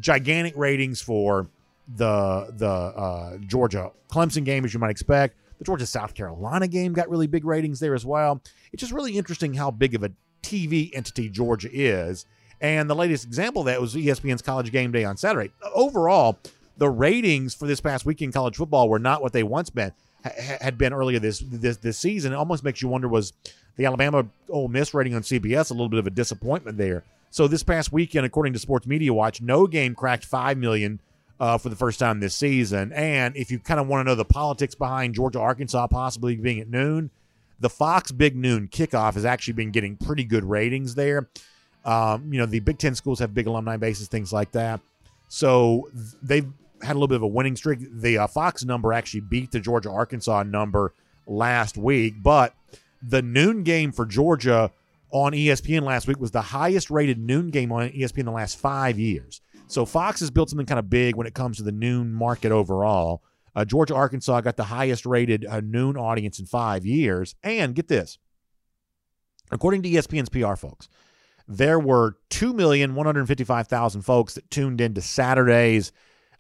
Gigantic 0.02 0.54
ratings 0.58 1.02
for 1.02 1.48
the 1.96 2.54
the 2.58 2.68
uh, 2.68 3.38
Georgia 3.48 3.92
Clemson 4.12 4.44
game, 4.44 4.66
as 4.66 4.74
you 4.74 4.82
might 4.82 4.90
expect. 4.90 5.38
The 5.60 5.64
Georgia 5.64 5.86
South 5.86 6.14
Carolina 6.14 6.68
game 6.68 6.92
got 6.92 7.10
really 7.10 7.26
big 7.26 7.46
ratings 7.46 7.80
there 7.80 7.96
as 7.96 8.06
well. 8.06 8.42
It's 8.74 8.82
just 8.82 8.92
really 8.92 9.18
interesting 9.18 9.54
how 9.54 9.72
big 9.72 9.96
of 9.96 10.04
a 10.04 10.12
TV 10.44 10.92
entity 10.94 11.30
Georgia 11.30 11.70
is. 11.72 12.26
And 12.60 12.90
the 12.90 12.96
latest 12.96 13.24
example 13.24 13.62
of 13.62 13.68
that 13.68 13.80
was 13.80 13.96
ESPN's 13.96 14.42
College 14.42 14.74
Game 14.74 14.92
Day 14.92 15.06
on 15.06 15.16
Saturday. 15.16 15.54
Overall, 15.74 16.38
the 16.76 16.90
ratings 16.90 17.54
for 17.54 17.66
this 17.66 17.80
past 17.80 18.06
week 18.06 18.22
in 18.22 18.34
college 18.34 18.58
football 18.58 18.90
were 18.90 19.00
not 19.00 19.22
what 19.22 19.32
they 19.32 19.44
once 19.44 19.70
been 19.70 19.94
had 20.24 20.78
been 20.78 20.94
earlier 20.94 21.20
this 21.20 21.40
this 21.40 21.78
this 21.78 21.98
season. 21.98 22.34
It 22.34 22.36
almost 22.36 22.64
makes 22.64 22.82
you 22.82 22.88
wonder 22.88 23.08
was 23.08 23.34
the 23.76 23.86
Alabama 23.86 24.26
Ole 24.50 24.68
Miss 24.68 24.94
rating 24.94 25.16
on 25.16 25.22
CBS 25.22 25.72
a 25.72 25.74
little 25.74 25.90
bit 25.90 26.00
of 26.00 26.08
a 26.08 26.12
disappointment 26.12 26.78
there. 26.78 27.04
So 27.30 27.48
this 27.48 27.64
past 27.64 27.94
weekend, 27.94 28.26
according 28.26 28.54
to 28.54 28.60
Sports 28.60 28.86
Media 28.86 29.14
Watch, 29.14 29.42
no 29.42 29.66
game 29.66 29.96
cracked 29.96 30.26
five 30.26 30.58
million 30.58 31.00
uh, 31.40 31.58
for 31.58 31.70
the 31.70 31.76
first 31.76 31.98
time 31.98 32.20
this 32.20 32.36
season. 32.36 32.92
And 32.94 33.36
if 33.36 33.50
you 33.50 33.60
kind 33.60 33.80
of 33.80 33.88
want 33.88 34.06
to 34.06 34.12
know 34.12 34.16
the 34.16 34.26
politics 34.26 34.76
behind 34.76 35.16
Georgia 35.16 35.40
Arkansas 35.40 35.88
possibly 35.88 36.36
being 36.36 36.60
at 36.60 36.70
noon, 36.70 37.10
the 37.60 37.70
Fox 37.70 38.12
Big 38.12 38.36
Noon 38.36 38.68
kickoff 38.68 39.14
has 39.14 39.24
actually 39.24 39.54
been 39.54 39.72
getting 39.72 39.96
pretty 39.96 40.24
good 40.24 40.44
ratings 40.44 40.96
there. 40.96 41.30
Um, 41.86 42.32
you 42.34 42.40
know, 42.40 42.46
the 42.46 42.60
Big 42.60 42.78
Ten 42.78 42.96
schools 42.96 43.20
have 43.20 43.34
big 43.34 43.48
alumni 43.48 43.78
bases, 43.78 44.08
things 44.08 44.34
like 44.34 44.52
that. 44.52 44.82
So 45.30 45.90
they've 46.22 46.52
had 46.82 46.94
a 46.94 47.00
little 47.00 47.08
bit 47.08 47.16
of 47.16 47.24
a 47.24 47.28
winning 47.28 47.56
streak. 47.56 47.80
The 47.92 48.20
uh, 48.20 48.28
Fox 48.28 48.64
number 48.64 48.94
actually 48.94 49.22
beat 49.22 49.52
the 49.52 49.60
Georgia 49.60 49.92
Arkansas 49.92 50.44
number 50.44 50.94
last 51.28 51.78
week, 51.78 52.16
but 52.22 52.54
the 53.02 53.22
noon 53.22 53.64
game 53.64 53.92
for 53.92 54.06
Georgia 54.06 54.72
on 55.12 55.34
ESPN 55.34 55.84
last 55.84 56.08
week 56.08 56.20
was 56.20 56.32
the 56.32 56.42
highest 56.42 56.90
rated 56.90 57.20
noon 57.20 57.50
game 57.50 57.72
on 57.72 57.90
ESPN 57.90 58.20
in 58.20 58.26
the 58.26 58.32
last 58.32 58.58
five 58.58 58.98
years. 58.98 59.42
So 59.68 59.86
Fox 59.86 60.20
has 60.20 60.32
built 60.32 60.50
something 60.50 60.66
kind 60.66 60.80
of 60.80 60.90
big 60.90 61.16
when 61.16 61.28
it 61.28 61.34
comes 61.34 61.58
to 61.58 61.64
the 61.64 61.72
noon 61.72 62.14
market 62.14 62.52
overall. 62.52 63.24
Uh, 63.56 63.66
Georgia 63.66 63.96
Arkansas 63.96 64.42
got 64.42 64.56
the 64.58 64.64
highest 64.64 65.06
rated 65.06 65.46
uh, 65.46 65.62
noon 65.62 65.98
audience 65.98 66.40
in 66.40 66.46
five 66.46 66.86
years. 66.86 67.36
And 67.44 67.76
get 67.76 67.88
this 67.88 68.18
according 69.52 69.84
to 69.84 69.90
ESPN's 69.90 70.30
PR 70.30 70.56
folks, 70.56 70.88
there 71.48 71.80
were 71.80 72.18
2,155,000 72.30 74.04
folks 74.04 74.36
that 74.36 74.50
tuned 74.50 74.80
into 74.80 75.02
Saturday's 75.02 75.92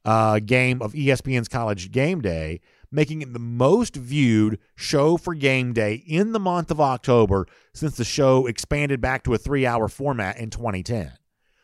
uh, 0.06 0.39
game 0.39 0.82
of 0.82 0.93
ESPN's 0.93 1.47
College 1.47 1.91
Game 1.91 2.22
Day, 2.22 2.62
making 2.91 3.22
it 3.22 3.34
the 3.34 3.39
most 3.39 3.95
viewed 3.95 4.60
show 4.76 5.18
for 5.18 5.34
game 5.34 5.74
day 5.74 6.04
in 6.06 6.34
the 6.34 6.39
month 6.39 6.72
of 6.72 6.82
October 6.82 7.47
since 7.74 7.95
the 7.97 8.04
show 8.04 8.47
expanded 8.47 8.99
back 8.99 9.24
to 9.24 9.34
a 9.34 9.38
three 9.38 9.66
hour 9.66 9.88
format 9.88 10.38
in 10.38 10.49
2010. 10.49 11.14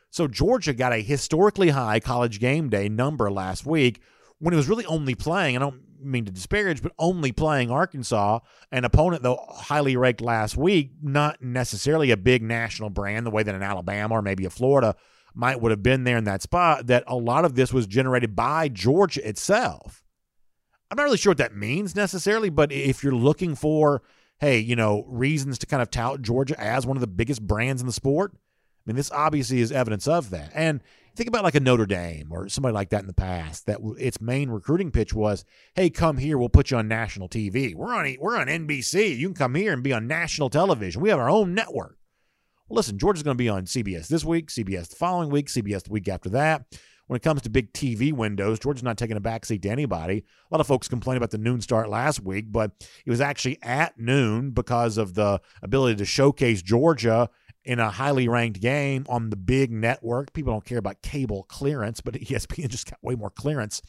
So 0.10 0.28
Georgia 0.28 0.74
got 0.74 0.94
a 0.94 1.02
historically 1.02 1.70
high 1.70 2.00
college 2.00 2.40
game 2.40 2.70
day 2.70 2.90
number 2.90 3.30
last 3.30 3.66
week 3.66 4.02
when 4.40 4.54
it 4.54 4.58
was 4.58 4.70
really 4.70 4.86
only 4.86 5.16
playing. 5.16 5.56
I 5.56 5.60
don't 5.60 5.82
mean 6.00 6.26
to 6.26 6.32
disparage, 6.32 6.82
but 6.82 6.94
only 6.98 7.32
playing 7.32 7.72
Arkansas, 7.72 8.40
an 8.72 8.86
opponent 8.86 9.24
though 9.24 9.44
highly 9.50 9.98
ranked 9.98 10.22
last 10.22 10.56
week, 10.56 10.92
not 11.02 11.42
necessarily 11.42 12.12
a 12.12 12.18
big 12.18 12.42
national 12.42 12.90
brand 12.90 13.26
the 13.26 13.32
way 13.32 13.44
that 13.44 13.56
an 13.56 13.64
Alabama 13.64 14.16
or 14.16 14.22
maybe 14.22 14.46
a 14.46 14.50
Florida 14.50 14.96
might 15.38 15.62
would 15.62 15.72
have 15.72 15.84
been 15.84 16.04
there 16.04 16.18
in 16.18 16.24
that 16.26 16.42
spot. 16.42 16.88
That 16.88 17.04
a 17.08 17.16
lot 17.16 17.46
of 17.46 17.56
this 17.56 17.72
was 17.72 17.88
generated 17.88 18.36
by 18.36 18.68
Georgia 18.68 19.28
itself. 19.28 20.04
I'm 20.90 20.96
not 20.96 21.04
really 21.04 21.18
sure 21.18 21.32
what 21.32 21.38
that 21.38 21.56
means 21.56 21.96
necessarily, 21.96 22.50
but 22.50 22.72
if 22.72 23.04
you're 23.04 23.14
looking 23.14 23.56
for, 23.56 24.02
hey, 24.40 24.58
you 24.60 24.76
know, 24.76 25.04
reasons 25.08 25.58
to 25.60 25.66
kind 25.66 25.82
of 25.82 25.92
tout 25.92 26.22
Georgia 26.22 26.60
as 26.60 26.86
one 26.86 26.98
of 26.98 27.02
the 27.02 27.08
biggest 27.08 27.46
brands 27.46 27.82
in 27.82 27.88
the 27.88 27.94
sport, 27.94 28.32
I 28.34 28.40
mean, 28.86 28.96
this 28.96 29.12
obviously 29.12 29.60
is 29.60 29.72
evidence 29.72 30.08
of 30.08 30.30
that. 30.30 30.52
And 30.56 30.82
think 31.16 31.28
about 31.28 31.44
like 31.44 31.56
a 31.56 31.60
Notre 31.60 31.86
Dame 31.86 32.30
or 32.32 32.48
somebody 32.48 32.74
like 32.74 32.90
that 32.90 33.02
in 33.02 33.08
the 33.08 33.14
past 33.14 33.66
that 33.66 33.80
its 34.00 34.22
main 34.22 34.50
recruiting 34.50 34.92
pitch 34.92 35.14
was, 35.14 35.44
"Hey, 35.76 35.90
come 35.90 36.18
here, 36.18 36.38
we'll 36.38 36.48
put 36.48 36.72
you 36.72 36.78
on 36.78 36.88
national 36.88 37.28
TV. 37.28 37.76
We're 37.76 37.94
on 37.94 38.16
we're 38.20 38.38
on 38.38 38.48
NBC. 38.48 39.18
You 39.18 39.28
can 39.28 39.36
come 39.36 39.56
here 39.56 39.74
and 39.74 39.84
be 39.84 39.92
on 39.94 40.08
national 40.08 40.50
television. 40.50 41.02
We 41.02 41.10
have 41.10 41.20
our 41.20 41.30
own 41.30 41.54
network." 41.54 41.98
Listen, 42.70 42.98
Georgia's 42.98 43.24
going 43.24 43.38
to 43.38 43.42
be 43.42 43.48
on 43.48 43.66
CBS 43.66 44.08
this 44.08 44.26
week, 44.26 44.50
CBS 44.50 44.90
the 44.90 44.98
following 44.98 45.30
week, 45.30 45.48
CBS 45.48 45.84
the 45.84 45.92
week 45.92 46.10
after 46.10 46.30
that. 46.30 46.66
When 47.08 47.16
it 47.16 47.24
comes 47.24 47.42
to 47.44 47.50
big 47.50 47.72
TV 47.72 48.12
windows, 48.12 48.60
Georgia's 48.60 48.84
not 48.84 48.98
taking 48.98 49.16
a 49.16 49.22
backseat 49.22 49.62
to 49.62 49.70
anybody. 49.70 50.18
A 50.18 50.54
lot 50.54 50.60
of 50.60 50.68
folks 50.68 50.90
complained 50.90 51.16
about 51.16 51.32
the 51.32 51.38
noon 51.38 51.62
start 51.62 51.90
last 51.90 52.22
week, 52.22 52.52
but 52.52 52.72
it 53.06 53.10
was 53.10 53.22
actually 53.22 53.58
at 53.64 53.98
noon 53.98 54.52
because 54.52 54.98
of 54.98 55.14
the 55.14 55.40
ability 55.64 55.96
to 55.96 56.06
showcase 56.06 56.62
Georgia 56.62 57.30
in 57.64 57.80
a 57.80 57.90
highly 57.90 58.28
ranked 58.28 58.60
game 58.60 59.06
on 59.08 59.30
the 59.30 59.38
big 59.38 59.72
network. 59.72 60.34
People 60.34 60.52
don't 60.52 60.66
care 60.66 60.80
about 60.80 61.02
cable 61.02 61.44
clearance, 61.44 62.02
but 62.02 62.14
ESPN 62.16 62.68
just 62.68 62.90
got 62.90 63.00
way 63.02 63.16
more 63.16 63.30
clearance 63.30 63.82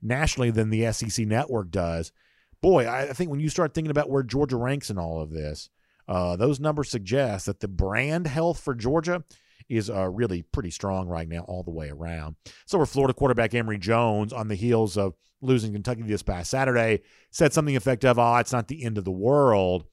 nationally 0.00 0.52
than 0.52 0.70
the 0.70 0.92
SEC 0.92 1.26
network 1.26 1.72
does. 1.72 2.12
Boy, 2.60 2.88
I 2.88 3.12
think 3.12 3.30
when 3.30 3.40
you 3.40 3.48
start 3.48 3.74
thinking 3.74 3.90
about 3.90 4.10
where 4.10 4.22
Georgia 4.22 4.56
ranks 4.56 4.90
in 4.90 4.98
all 4.98 5.20
of 5.20 5.30
this, 5.30 5.70
uh, 6.10 6.36
those 6.36 6.60
numbers 6.60 6.90
suggest 6.90 7.46
that 7.46 7.60
the 7.60 7.68
brand 7.68 8.26
health 8.26 8.60
for 8.60 8.74
Georgia 8.74 9.24
is 9.68 9.88
uh, 9.88 10.08
really 10.08 10.42
pretty 10.42 10.70
strong 10.70 11.08
right 11.08 11.28
now, 11.28 11.40
all 11.42 11.62
the 11.62 11.70
way 11.70 11.88
around. 11.88 12.36
So, 12.66 12.78
we're 12.78 12.86
Florida 12.86 13.14
quarterback 13.14 13.54
Emory 13.54 13.78
Jones 13.78 14.32
on 14.32 14.48
the 14.48 14.54
heels 14.54 14.98
of 14.98 15.14
losing 15.40 15.72
Kentucky 15.72 16.02
this 16.02 16.22
past 16.22 16.50
Saturday 16.50 17.00
said 17.30 17.52
something 17.52 17.76
effective, 17.76 18.18
"Oh, 18.18 18.36
it's 18.36 18.52
not 18.52 18.68
the 18.68 18.84
end 18.84 18.98
of 18.98 19.04
the 19.04 19.10
world." 19.10 19.84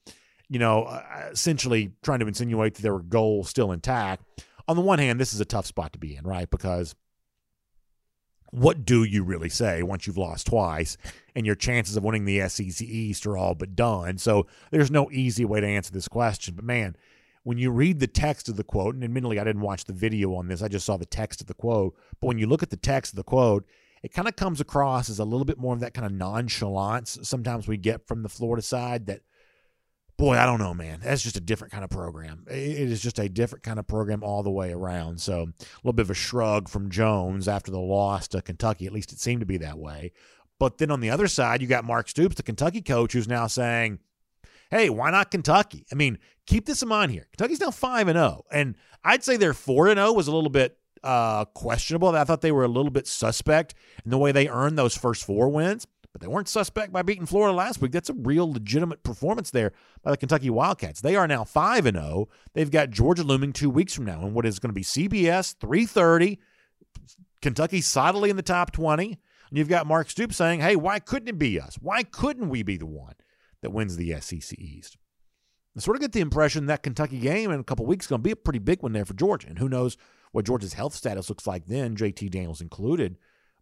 you 0.48 0.58
know, 0.58 0.84
uh, 0.84 1.28
essentially 1.30 1.92
trying 2.02 2.20
to 2.20 2.26
insinuate 2.26 2.74
that 2.74 2.82
their 2.82 2.98
goal 2.98 3.44
still 3.44 3.72
intact. 3.72 4.24
On 4.66 4.76
the 4.76 4.82
one 4.82 4.98
hand, 4.98 5.20
this 5.20 5.34
is 5.34 5.40
a 5.40 5.44
tough 5.44 5.66
spot 5.66 5.92
to 5.92 5.98
be 5.98 6.16
in, 6.16 6.24
right? 6.24 6.48
Because 6.50 6.94
what 8.50 8.84
do 8.84 9.04
you 9.04 9.22
really 9.22 9.48
say 9.48 9.82
once 9.82 10.06
you've 10.06 10.16
lost 10.16 10.46
twice 10.46 10.96
and 11.34 11.44
your 11.44 11.54
chances 11.54 11.96
of 11.96 12.04
winning 12.04 12.24
the 12.24 12.48
SEC 12.48 12.80
East 12.86 13.26
are 13.26 13.36
all 13.36 13.54
but 13.54 13.76
done? 13.76 14.18
So 14.18 14.46
there's 14.70 14.90
no 14.90 15.10
easy 15.10 15.44
way 15.44 15.60
to 15.60 15.66
answer 15.66 15.92
this 15.92 16.08
question. 16.08 16.54
But 16.54 16.64
man, 16.64 16.96
when 17.42 17.58
you 17.58 17.70
read 17.70 18.00
the 18.00 18.06
text 18.06 18.48
of 18.48 18.56
the 18.56 18.64
quote, 18.64 18.94
and 18.94 19.04
admittedly, 19.04 19.38
I 19.38 19.44
didn't 19.44 19.62
watch 19.62 19.84
the 19.84 19.92
video 19.92 20.34
on 20.34 20.48
this, 20.48 20.62
I 20.62 20.68
just 20.68 20.86
saw 20.86 20.96
the 20.96 21.06
text 21.06 21.40
of 21.40 21.46
the 21.46 21.54
quote. 21.54 21.94
But 22.20 22.28
when 22.28 22.38
you 22.38 22.46
look 22.46 22.62
at 22.62 22.70
the 22.70 22.76
text 22.76 23.12
of 23.12 23.16
the 23.16 23.24
quote, 23.24 23.66
it 24.02 24.12
kind 24.12 24.28
of 24.28 24.36
comes 24.36 24.60
across 24.60 25.10
as 25.10 25.18
a 25.18 25.24
little 25.24 25.44
bit 25.44 25.58
more 25.58 25.74
of 25.74 25.80
that 25.80 25.94
kind 25.94 26.06
of 26.06 26.12
nonchalance 26.12 27.18
sometimes 27.22 27.66
we 27.66 27.76
get 27.76 28.06
from 28.06 28.22
the 28.22 28.28
Florida 28.28 28.62
side 28.62 29.06
that 29.06 29.22
boy, 30.18 30.36
I 30.36 30.44
don't 30.44 30.58
know, 30.58 30.74
man. 30.74 31.00
That's 31.02 31.22
just 31.22 31.36
a 31.36 31.40
different 31.40 31.72
kind 31.72 31.84
of 31.84 31.90
program. 31.90 32.44
It 32.50 32.90
is 32.90 33.00
just 33.00 33.18
a 33.18 33.28
different 33.28 33.62
kind 33.62 33.78
of 33.78 33.86
program 33.86 34.22
all 34.22 34.42
the 34.42 34.50
way 34.50 34.72
around. 34.72 35.20
So 35.20 35.34
a 35.42 35.78
little 35.82 35.94
bit 35.94 36.02
of 36.06 36.10
a 36.10 36.14
shrug 36.14 36.68
from 36.68 36.90
Jones 36.90 37.48
after 37.48 37.70
the 37.70 37.80
loss 37.80 38.28
to 38.28 38.42
Kentucky. 38.42 38.86
At 38.86 38.92
least 38.92 39.12
it 39.12 39.20
seemed 39.20 39.40
to 39.40 39.46
be 39.46 39.56
that 39.58 39.78
way. 39.78 40.12
But 40.58 40.78
then 40.78 40.90
on 40.90 41.00
the 41.00 41.10
other 41.10 41.28
side, 41.28 41.62
you 41.62 41.68
got 41.68 41.84
Mark 41.84 42.08
Stoops, 42.08 42.34
the 42.34 42.42
Kentucky 42.42 42.82
coach, 42.82 43.12
who's 43.12 43.28
now 43.28 43.46
saying, 43.46 44.00
hey, 44.72 44.90
why 44.90 45.12
not 45.12 45.30
Kentucky? 45.30 45.86
I 45.92 45.94
mean, 45.94 46.18
keep 46.46 46.66
this 46.66 46.82
in 46.82 46.88
mind 46.88 47.12
here. 47.12 47.28
Kentucky's 47.30 47.60
now 47.60 47.70
5 47.70 48.08
and 48.08 48.16
0. 48.16 48.44
And 48.50 48.74
I'd 49.04 49.22
say 49.22 49.36
their 49.36 49.54
4 49.54 49.86
and 49.86 49.98
0 49.98 50.12
was 50.12 50.26
a 50.26 50.34
little 50.34 50.50
bit 50.50 50.76
uh, 51.04 51.44
questionable. 51.44 52.08
I 52.08 52.24
thought 52.24 52.40
they 52.40 52.50
were 52.50 52.64
a 52.64 52.68
little 52.68 52.90
bit 52.90 53.06
suspect 53.06 53.74
in 54.04 54.10
the 54.10 54.18
way 54.18 54.32
they 54.32 54.48
earned 54.48 54.76
those 54.76 54.96
first 54.96 55.24
four 55.24 55.48
wins 55.48 55.86
but 56.18 56.26
they 56.26 56.32
weren't 56.32 56.48
suspect 56.48 56.92
by 56.92 57.02
beating 57.02 57.26
Florida 57.26 57.54
last 57.54 57.80
week. 57.80 57.92
That's 57.92 58.10
a 58.10 58.14
real 58.14 58.50
legitimate 58.50 59.02
performance 59.02 59.50
there 59.50 59.72
by 60.02 60.10
the 60.10 60.16
Kentucky 60.16 60.50
Wildcats. 60.50 61.00
They 61.00 61.16
are 61.16 61.28
now 61.28 61.44
5 61.44 61.86
and 61.86 61.96
0. 61.96 62.28
They've 62.54 62.70
got 62.70 62.90
Georgia 62.90 63.22
looming 63.22 63.52
2 63.52 63.70
weeks 63.70 63.94
from 63.94 64.04
now 64.04 64.22
and 64.22 64.34
what 64.34 64.46
is 64.46 64.58
going 64.58 64.70
to 64.70 64.74
be 64.74 64.82
CBS 64.82 65.54
3:30. 65.60 66.38
Kentucky 67.40 67.80
solidly 67.80 68.30
in 68.30 68.36
the 68.36 68.42
top 68.42 68.72
20. 68.72 69.18
And 69.50 69.56
you've 69.56 69.68
got 69.68 69.86
Mark 69.86 70.10
Stoops 70.10 70.36
saying, 70.36 70.60
"Hey, 70.60 70.76
why 70.76 70.98
couldn't 70.98 71.28
it 71.28 71.38
be 71.38 71.60
us? 71.60 71.76
Why 71.76 72.02
couldn't 72.02 72.48
we 72.48 72.62
be 72.62 72.76
the 72.76 72.86
one 72.86 73.14
that 73.62 73.70
wins 73.70 73.96
the 73.96 74.12
SEC 74.20 74.58
East?" 74.58 74.98
I 75.76 75.80
sort 75.80 75.96
of 75.96 76.00
get 76.00 76.12
the 76.12 76.20
impression 76.20 76.66
that 76.66 76.82
Kentucky 76.82 77.20
game 77.20 77.52
in 77.52 77.60
a 77.60 77.64
couple 77.64 77.86
weeks 77.86 78.06
is 78.06 78.08
going 78.08 78.20
to 78.20 78.24
be 78.24 78.32
a 78.32 78.36
pretty 78.36 78.58
big 78.58 78.82
one 78.82 78.92
there 78.92 79.04
for 79.04 79.14
Georgia. 79.14 79.48
And 79.48 79.58
who 79.60 79.68
knows 79.68 79.96
what 80.32 80.44
Georgia's 80.44 80.72
health 80.74 80.94
status 80.94 81.28
looks 81.28 81.46
like 81.46 81.66
then, 81.66 81.96
JT 81.96 82.30
Daniels 82.30 82.60
included. 82.60 83.16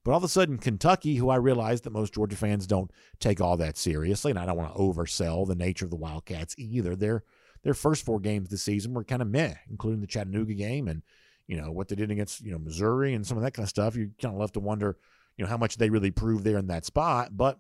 But 0.06 0.12
all 0.12 0.18
of 0.18 0.24
a 0.24 0.28
sudden, 0.28 0.58
Kentucky, 0.58 1.16
who 1.16 1.30
I 1.30 1.34
realize 1.34 1.80
that 1.80 1.92
most 1.92 2.14
Georgia 2.14 2.36
fans 2.36 2.64
don't 2.64 2.92
take 3.18 3.40
all 3.40 3.56
that 3.56 3.76
seriously, 3.76 4.30
and 4.30 4.38
I 4.38 4.46
don't 4.46 4.56
want 4.56 4.72
to 4.72 4.80
oversell 4.80 5.48
the 5.48 5.56
nature 5.56 5.84
of 5.84 5.90
the 5.90 5.96
Wildcats 5.96 6.54
either. 6.56 6.94
Their 6.94 7.24
their 7.64 7.74
first 7.74 8.04
four 8.04 8.20
games 8.20 8.48
this 8.48 8.62
season 8.62 8.94
were 8.94 9.02
kind 9.02 9.20
of 9.20 9.26
meh, 9.26 9.54
including 9.68 10.00
the 10.00 10.06
Chattanooga 10.06 10.54
game 10.54 10.86
and 10.86 11.02
you 11.48 11.60
know 11.60 11.72
what 11.72 11.88
they 11.88 11.96
did 11.96 12.12
against 12.12 12.40
you 12.42 12.52
know 12.52 12.58
Missouri 12.60 13.14
and 13.14 13.26
some 13.26 13.36
of 13.36 13.42
that 13.42 13.50
kind 13.50 13.64
of 13.64 13.68
stuff. 13.68 13.96
You 13.96 14.12
kind 14.22 14.32
of 14.32 14.40
left 14.40 14.54
to 14.54 14.60
wonder, 14.60 14.96
you 15.36 15.44
know, 15.44 15.48
how 15.50 15.56
much 15.56 15.76
they 15.76 15.90
really 15.90 16.12
proved 16.12 16.44
there 16.44 16.58
in 16.58 16.68
that 16.68 16.84
spot. 16.84 17.36
But 17.36 17.58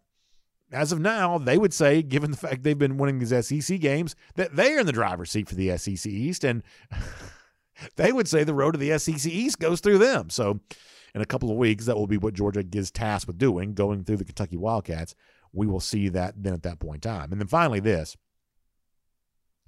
as 0.70 0.92
of 0.92 1.00
now, 1.00 1.38
they 1.38 1.58
would 1.58 1.74
say, 1.74 2.00
given 2.00 2.30
the 2.30 2.36
fact 2.36 2.62
they've 2.62 2.78
been 2.78 2.96
winning 2.96 3.18
these 3.18 3.44
SEC 3.44 3.80
games, 3.80 4.14
that 4.36 4.54
they're 4.54 4.78
in 4.78 4.86
the 4.86 4.92
driver's 4.92 5.32
seat 5.32 5.48
for 5.48 5.56
the 5.56 5.76
SEC 5.76 6.06
East, 6.06 6.44
and 6.44 6.62
they 7.96 8.12
would 8.12 8.28
say 8.28 8.44
the 8.44 8.54
road 8.54 8.70
to 8.70 8.78
the 8.78 8.96
SEC 9.00 9.26
East 9.26 9.58
goes 9.58 9.80
through 9.80 9.98
them. 9.98 10.30
So 10.30 10.60
in 11.14 11.20
a 11.20 11.26
couple 11.26 11.50
of 11.50 11.56
weeks, 11.56 11.86
that 11.86 11.96
will 11.96 12.06
be 12.06 12.18
what 12.18 12.34
Georgia 12.34 12.64
is 12.72 12.90
tasked 12.90 13.26
with 13.26 13.38
doing, 13.38 13.74
going 13.74 14.04
through 14.04 14.18
the 14.18 14.24
Kentucky 14.24 14.56
Wildcats. 14.56 15.14
We 15.52 15.66
will 15.66 15.80
see 15.80 16.08
that 16.10 16.34
then 16.42 16.52
at 16.52 16.62
that 16.64 16.78
point 16.78 17.04
in 17.04 17.10
time. 17.10 17.32
And 17.32 17.40
then 17.40 17.48
finally, 17.48 17.80
this. 17.80 18.16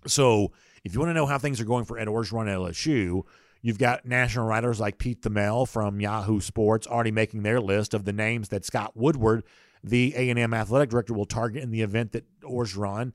So, 0.06 0.52
if 0.84 0.94
you 0.94 1.00
want 1.00 1.10
to 1.10 1.14
know 1.14 1.26
how 1.26 1.38
things 1.38 1.60
are 1.60 1.64
going 1.64 1.84
for 1.84 1.98
Ed 1.98 2.08
Orgeron 2.08 2.48
at 2.48 2.58
LSU, 2.58 3.22
you've 3.62 3.78
got 3.78 4.06
national 4.06 4.46
writers 4.46 4.78
like 4.78 4.98
Pete 4.98 5.22
Thamel 5.22 5.66
from 5.68 6.00
Yahoo 6.00 6.40
Sports 6.40 6.86
already 6.86 7.10
making 7.10 7.42
their 7.42 7.60
list 7.60 7.94
of 7.94 8.04
the 8.04 8.12
names 8.12 8.50
that 8.50 8.64
Scott 8.64 8.96
Woodward, 8.96 9.42
the 9.82 10.14
A&M 10.16 10.54
athletic 10.54 10.90
director, 10.90 11.14
will 11.14 11.24
target 11.24 11.62
in 11.62 11.70
the 11.70 11.82
event 11.82 12.12
that 12.12 12.24
Orgeron 12.42 13.12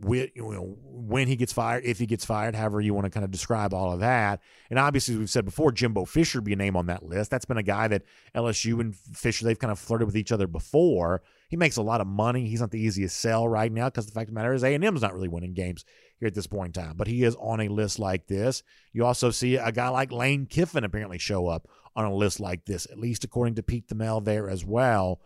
with, 0.00 0.30
you 0.34 0.52
know, 0.52 0.76
when 0.82 1.28
he 1.28 1.36
gets 1.36 1.52
fired, 1.52 1.84
if 1.84 1.98
he 1.98 2.06
gets 2.06 2.24
fired, 2.24 2.54
however 2.54 2.80
you 2.80 2.94
want 2.94 3.04
to 3.04 3.10
kind 3.10 3.24
of 3.24 3.30
describe 3.30 3.72
all 3.72 3.92
of 3.92 4.00
that. 4.00 4.40
And 4.70 4.78
obviously, 4.78 5.16
we've 5.16 5.30
said 5.30 5.44
before, 5.44 5.72
Jimbo 5.72 6.04
Fisher 6.04 6.40
be 6.40 6.52
a 6.52 6.56
name 6.56 6.76
on 6.76 6.86
that 6.86 7.04
list. 7.04 7.30
That's 7.30 7.44
been 7.44 7.58
a 7.58 7.62
guy 7.62 7.88
that 7.88 8.02
LSU 8.34 8.80
and 8.80 8.94
Fisher, 8.94 9.44
they've 9.44 9.58
kind 9.58 9.70
of 9.70 9.78
flirted 9.78 10.06
with 10.06 10.16
each 10.16 10.32
other 10.32 10.46
before. 10.46 11.22
He 11.48 11.56
makes 11.56 11.76
a 11.76 11.82
lot 11.82 12.00
of 12.00 12.06
money. 12.06 12.46
He's 12.46 12.60
not 12.60 12.72
the 12.72 12.80
easiest 12.80 13.18
sell 13.18 13.46
right 13.46 13.70
now 13.70 13.86
because 13.86 14.06
the 14.06 14.12
fact 14.12 14.28
of 14.28 14.34
the 14.34 14.40
matter 14.40 14.54
is 14.54 14.64
A&M's 14.64 15.02
not 15.02 15.14
really 15.14 15.28
winning 15.28 15.54
games 15.54 15.84
here 16.18 16.26
at 16.26 16.34
this 16.34 16.46
point 16.46 16.76
in 16.76 16.82
time. 16.82 16.96
But 16.96 17.06
he 17.06 17.22
is 17.22 17.36
on 17.36 17.60
a 17.60 17.68
list 17.68 17.98
like 17.98 18.26
this. 18.26 18.62
You 18.92 19.04
also 19.04 19.30
see 19.30 19.56
a 19.56 19.70
guy 19.70 19.88
like 19.88 20.10
Lane 20.10 20.46
Kiffin 20.46 20.84
apparently 20.84 21.18
show 21.18 21.46
up 21.46 21.68
on 21.94 22.04
a 22.04 22.14
list 22.14 22.40
like 22.40 22.64
this, 22.64 22.86
at 22.90 22.98
least 22.98 23.22
according 23.22 23.54
to 23.54 23.62
Pete 23.62 23.86
the 23.86 23.94
Thamel 23.94 24.24
there 24.24 24.50
as 24.50 24.64
well 24.64 25.20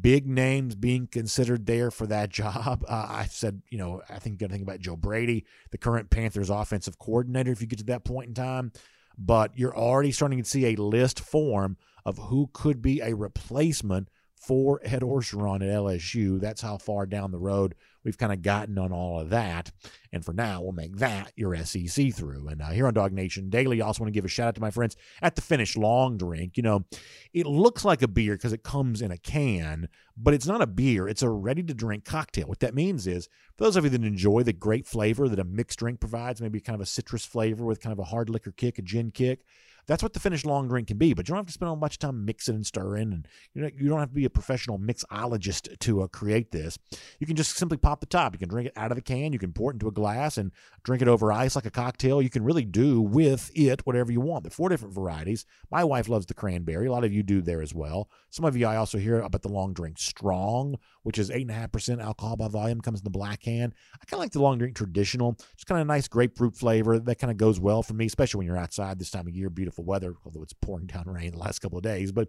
big 0.00 0.26
names 0.26 0.74
being 0.74 1.06
considered 1.06 1.66
there 1.66 1.90
for 1.90 2.06
that 2.06 2.30
job. 2.30 2.84
Uh, 2.94 3.06
I 3.08 3.26
said, 3.26 3.62
you 3.70 3.78
know, 3.78 4.02
I 4.08 4.18
think 4.18 4.38
got 4.38 4.46
to 4.46 4.52
think 4.52 4.62
about 4.62 4.80
Joe 4.80 4.96
Brady, 4.96 5.46
the 5.70 5.78
current 5.78 6.10
Panthers 6.10 6.50
offensive 6.50 6.98
coordinator, 6.98 7.50
if 7.50 7.60
you 7.60 7.66
get 7.66 7.78
to 7.78 7.84
that 7.86 8.04
point 8.04 8.28
in 8.28 8.34
time. 8.34 8.72
But 9.16 9.52
you're 9.56 9.76
already 9.76 10.12
starting 10.12 10.42
to 10.42 10.48
see 10.48 10.66
a 10.66 10.76
list 10.76 11.20
form 11.20 11.76
of 12.04 12.18
who 12.18 12.50
could 12.52 12.82
be 12.82 13.00
a 13.00 13.14
replacement 13.14 14.08
for 14.34 14.80
Ed 14.84 15.02
Orgeron 15.02 15.62
at 15.62 15.74
LSU. 15.74 16.40
That's 16.40 16.60
how 16.60 16.76
far 16.78 17.06
down 17.06 17.30
the 17.30 17.38
road 17.38 17.74
we've 18.04 18.18
kind 18.18 18.32
of 18.32 18.42
gotten 18.42 18.78
on 18.78 18.92
all 18.92 19.20
of 19.20 19.30
that. 19.30 19.72
And 20.12 20.24
for 20.24 20.32
now, 20.32 20.62
we'll 20.62 20.72
make 20.72 20.96
that 20.98 21.32
your 21.34 21.56
SEC 21.56 22.12
through. 22.12 22.48
And 22.48 22.62
uh, 22.62 22.70
here 22.70 22.86
on 22.86 22.94
Dog 22.94 23.12
Nation 23.12 23.50
Daily, 23.50 23.82
I 23.82 23.86
also 23.86 24.02
want 24.02 24.12
to 24.12 24.16
give 24.16 24.24
a 24.24 24.28
shout 24.28 24.48
out 24.48 24.54
to 24.56 24.60
my 24.60 24.70
friends 24.70 24.96
at 25.22 25.34
the 25.34 25.42
Finnish 25.42 25.76
Long 25.76 26.16
Drink. 26.16 26.56
You 26.56 26.62
know, 26.62 26.84
it 27.32 27.46
looks 27.46 27.84
like 27.84 28.02
a 28.02 28.08
beer 28.08 28.34
because 28.34 28.52
it 28.52 28.62
comes 28.62 29.02
in 29.02 29.10
a 29.10 29.18
can, 29.18 29.88
but 30.16 30.34
it's 30.34 30.46
not 30.46 30.62
a 30.62 30.66
beer. 30.66 31.08
It's 31.08 31.22
a 31.22 31.30
ready 31.30 31.62
to 31.64 31.74
drink 31.74 32.04
cocktail. 32.04 32.46
What 32.46 32.60
that 32.60 32.74
means 32.74 33.06
is, 33.06 33.28
for 33.56 33.64
those 33.64 33.76
of 33.76 33.84
you 33.84 33.90
that 33.90 34.04
enjoy 34.04 34.42
the 34.42 34.52
great 34.52 34.86
flavor 34.86 35.28
that 35.28 35.38
a 35.38 35.44
mixed 35.44 35.78
drink 35.78 36.00
provides, 36.00 36.40
maybe 36.40 36.60
kind 36.60 36.74
of 36.74 36.80
a 36.80 36.86
citrus 36.86 37.24
flavor 37.24 37.64
with 37.64 37.80
kind 37.80 37.92
of 37.92 37.98
a 37.98 38.04
hard 38.04 38.30
liquor 38.30 38.52
kick, 38.52 38.78
a 38.78 38.82
gin 38.82 39.10
kick, 39.10 39.40
that's 39.86 40.02
what 40.02 40.12
the 40.12 40.20
Finnish 40.20 40.44
long 40.44 40.68
drink 40.68 40.88
can 40.88 40.98
be. 40.98 41.14
But 41.14 41.28
you 41.28 41.32
don't 41.32 41.38
have 41.38 41.46
to 41.46 41.52
spend 41.52 41.78
much 41.78 41.98
time 41.98 42.24
mixing 42.24 42.54
and 42.54 42.66
stirring, 42.66 43.12
and 43.12 43.28
you 43.52 43.62
know, 43.62 43.70
you 43.76 43.88
don't 43.88 44.00
have 44.00 44.10
to 44.10 44.14
be 44.14 44.24
a 44.24 44.30
professional 44.30 44.78
mixologist 44.78 45.78
to 45.78 46.02
uh, 46.02 46.06
create 46.08 46.52
this. 46.52 46.78
You 47.18 47.26
can 47.26 47.36
just 47.36 47.56
simply 47.56 47.76
pop 47.76 48.00
the 48.00 48.06
top. 48.06 48.34
You 48.34 48.38
can 48.38 48.48
drink 48.48 48.68
it 48.68 48.72
out 48.76 48.90
of 48.90 48.96
the 48.96 49.02
can. 49.02 49.32
You 49.32 49.38
can 49.38 49.52
pour 49.52 49.70
it 49.70 49.74
into 49.74 49.88
a 49.88 49.92
glass 49.92 50.38
and 50.38 50.52
drink 50.82 51.02
it 51.02 51.08
over 51.08 51.32
ice 51.32 51.56
like 51.56 51.66
a 51.66 51.70
cocktail. 51.70 52.22
You 52.22 52.30
can 52.30 52.44
really 52.44 52.64
do 52.64 53.00
with 53.00 53.50
it 53.54 53.86
whatever 53.86 54.12
you 54.12 54.20
want. 54.20 54.44
There 54.44 54.48
are 54.48 54.52
four 54.52 54.68
different 54.68 54.94
varieties. 54.94 55.46
My 55.70 55.84
wife 55.84 56.08
loves 56.08 56.26
the 56.26 56.34
cranberry. 56.34 56.86
A 56.86 56.92
lot 56.92 57.04
of 57.04 57.12
you 57.12 57.22
do 57.22 57.42
there 57.42 57.62
as 57.62 57.74
well. 57.74 58.08
Some 58.30 58.44
of 58.44 58.56
you 58.56 58.66
I 58.66 58.76
also 58.76 58.98
hear 58.98 59.20
about 59.20 59.42
the 59.42 59.48
long 59.48 59.72
drink 59.72 59.98
strong, 59.98 60.76
which 61.02 61.18
is 61.18 61.30
eight 61.30 61.42
and 61.42 61.50
a 61.50 61.54
half 61.54 61.72
percent 61.72 62.00
alcohol 62.00 62.36
by 62.36 62.48
volume, 62.48 62.80
comes 62.80 63.00
in 63.00 63.04
the 63.04 63.10
black 63.10 63.40
can. 63.40 63.72
I 63.94 64.04
kind 64.04 64.14
of 64.14 64.20
like 64.20 64.32
the 64.32 64.42
long 64.42 64.58
drink 64.58 64.76
traditional. 64.76 65.36
Just 65.56 65.66
kind 65.66 65.80
of 65.80 65.86
a 65.86 65.88
nice 65.88 66.08
grapefruit 66.08 66.56
flavor 66.56 66.98
that 66.98 67.16
kind 67.16 67.30
of 67.30 67.36
goes 67.36 67.58
well 67.58 67.82
for 67.82 67.94
me, 67.94 68.06
especially 68.06 68.38
when 68.38 68.46
you're 68.46 68.56
outside 68.56 68.98
this 68.98 69.10
time 69.10 69.26
of 69.26 69.34
year. 69.34 69.50
Beautiful 69.50 69.73
beautiful 69.74 69.84
weather, 69.84 70.14
although 70.24 70.42
it's 70.42 70.52
pouring 70.52 70.86
down 70.86 71.04
rain 71.06 71.32
the 71.32 71.38
last 71.38 71.60
couple 71.60 71.78
of 71.78 71.84
days. 71.84 72.12
But 72.12 72.28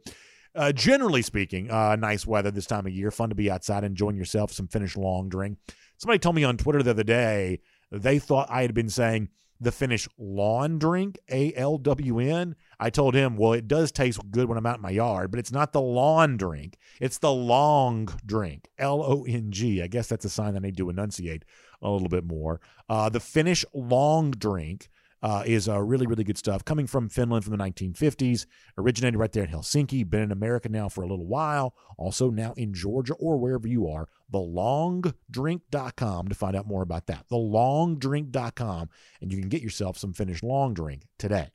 uh, 0.55 0.71
generally 0.71 1.21
speaking, 1.21 1.69
uh, 1.69 1.95
nice 1.95 2.25
weather 2.25 2.51
this 2.51 2.65
time 2.65 2.87
of 2.87 2.93
year. 2.93 3.11
Fun 3.11 3.29
to 3.29 3.35
be 3.35 3.51
outside, 3.51 3.83
enjoying 3.83 4.17
yourself, 4.17 4.51
some 4.51 4.67
Finnish 4.67 4.97
long 4.97 5.29
drink. 5.29 5.57
Somebody 5.97 6.19
told 6.19 6.35
me 6.35 6.43
on 6.43 6.57
Twitter 6.57 6.81
the 6.81 6.91
other 6.91 7.03
day 7.03 7.59
they 7.91 8.19
thought 8.19 8.49
I 8.49 8.63
had 8.63 8.73
been 8.73 8.89
saying 8.89 9.29
the 9.59 9.71
Finnish 9.71 10.07
lawn 10.17 10.79
drink, 10.79 11.17
A 11.29 11.53
L 11.55 11.77
W 11.77 12.19
N. 12.19 12.55
I 12.79 12.89
told 12.89 13.15
him, 13.15 13.37
well, 13.37 13.53
it 13.53 13.67
does 13.67 13.91
taste 13.91 14.19
good 14.31 14.49
when 14.49 14.57
I'm 14.57 14.65
out 14.65 14.77
in 14.77 14.81
my 14.81 14.89
yard, 14.89 15.31
but 15.31 15.39
it's 15.39 15.51
not 15.51 15.71
the 15.71 15.81
lawn 15.81 16.35
drink. 16.35 16.77
It's 16.99 17.19
the 17.19 17.31
long 17.31 18.09
drink, 18.25 18.69
L 18.77 19.01
O 19.03 19.23
N 19.23 19.51
G. 19.51 19.81
I 19.81 19.87
guess 19.87 20.07
that's 20.07 20.25
a 20.25 20.29
sign 20.29 20.53
that 20.53 20.63
I 20.63 20.67
need 20.67 20.77
to 20.77 20.89
enunciate 20.89 21.45
a 21.81 21.89
little 21.89 22.09
bit 22.09 22.25
more. 22.25 22.59
Uh, 22.89 23.09
the 23.09 23.19
Finnish 23.19 23.63
long 23.73 24.31
drink 24.31 24.89
uh, 25.25 25.41
is 25.43 25.67
uh, 25.67 25.81
really, 25.81 26.05
really 26.05 26.23
good 26.23 26.37
stuff. 26.37 26.63
Coming 26.63 26.85
from 26.85 27.09
Finland 27.09 27.43
from 27.43 27.57
the 27.57 27.63
1950s, 27.63 28.45
originated 28.77 29.19
right 29.19 29.31
there 29.31 29.43
in 29.43 29.49
Helsinki, 29.49 30.07
been 30.07 30.21
in 30.21 30.31
America 30.31 30.69
now 30.69 30.87
for 30.87 31.03
a 31.03 31.07
little 31.07 31.25
while, 31.25 31.73
also 31.97 32.29
now 32.29 32.53
in 32.57 32.75
Georgia 32.75 33.15
or 33.15 33.35
wherever 33.35 33.67
you 33.67 33.87
are. 33.89 34.07
TheLongDrink.com 34.31 36.27
to 36.27 36.35
find 36.35 36.55
out 36.55 36.67
more 36.67 36.83
about 36.83 37.07
that. 37.07 37.25
TheLongDrink.com, 37.31 38.89
and 39.19 39.33
you 39.33 39.39
can 39.39 39.49
get 39.49 39.63
yourself 39.63 39.97
some 39.97 40.13
Finnish 40.13 40.43
long 40.43 40.75
drink 40.75 41.07
today. 41.17 41.49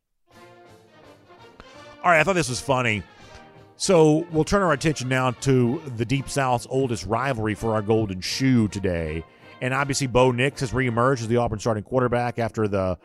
All 2.03 2.11
right, 2.11 2.19
I 2.19 2.25
thought 2.25 2.35
this 2.35 2.49
was 2.49 2.61
funny. 2.61 3.05
So 3.77 4.27
we'll 4.33 4.43
turn 4.43 4.63
our 4.63 4.73
attention 4.73 5.09
now 5.09 5.31
to 5.31 5.81
the 5.97 6.05
Deep 6.05 6.29
South's 6.29 6.67
oldest 6.69 7.07
rivalry 7.07 7.55
for 7.55 7.75
our 7.75 7.83
Golden 7.83 8.21
Shoe 8.21 8.67
today. 8.67 9.25
And 9.61 9.73
obviously, 9.73 10.09
Bo 10.09 10.33
Nix 10.33 10.61
has 10.61 10.73
reemerged 10.73 11.21
as 11.21 11.29
the 11.29 11.37
Auburn 11.37 11.61
starting 11.61 11.85
quarterback 11.85 12.41
after 12.41 12.67
the 12.67 12.99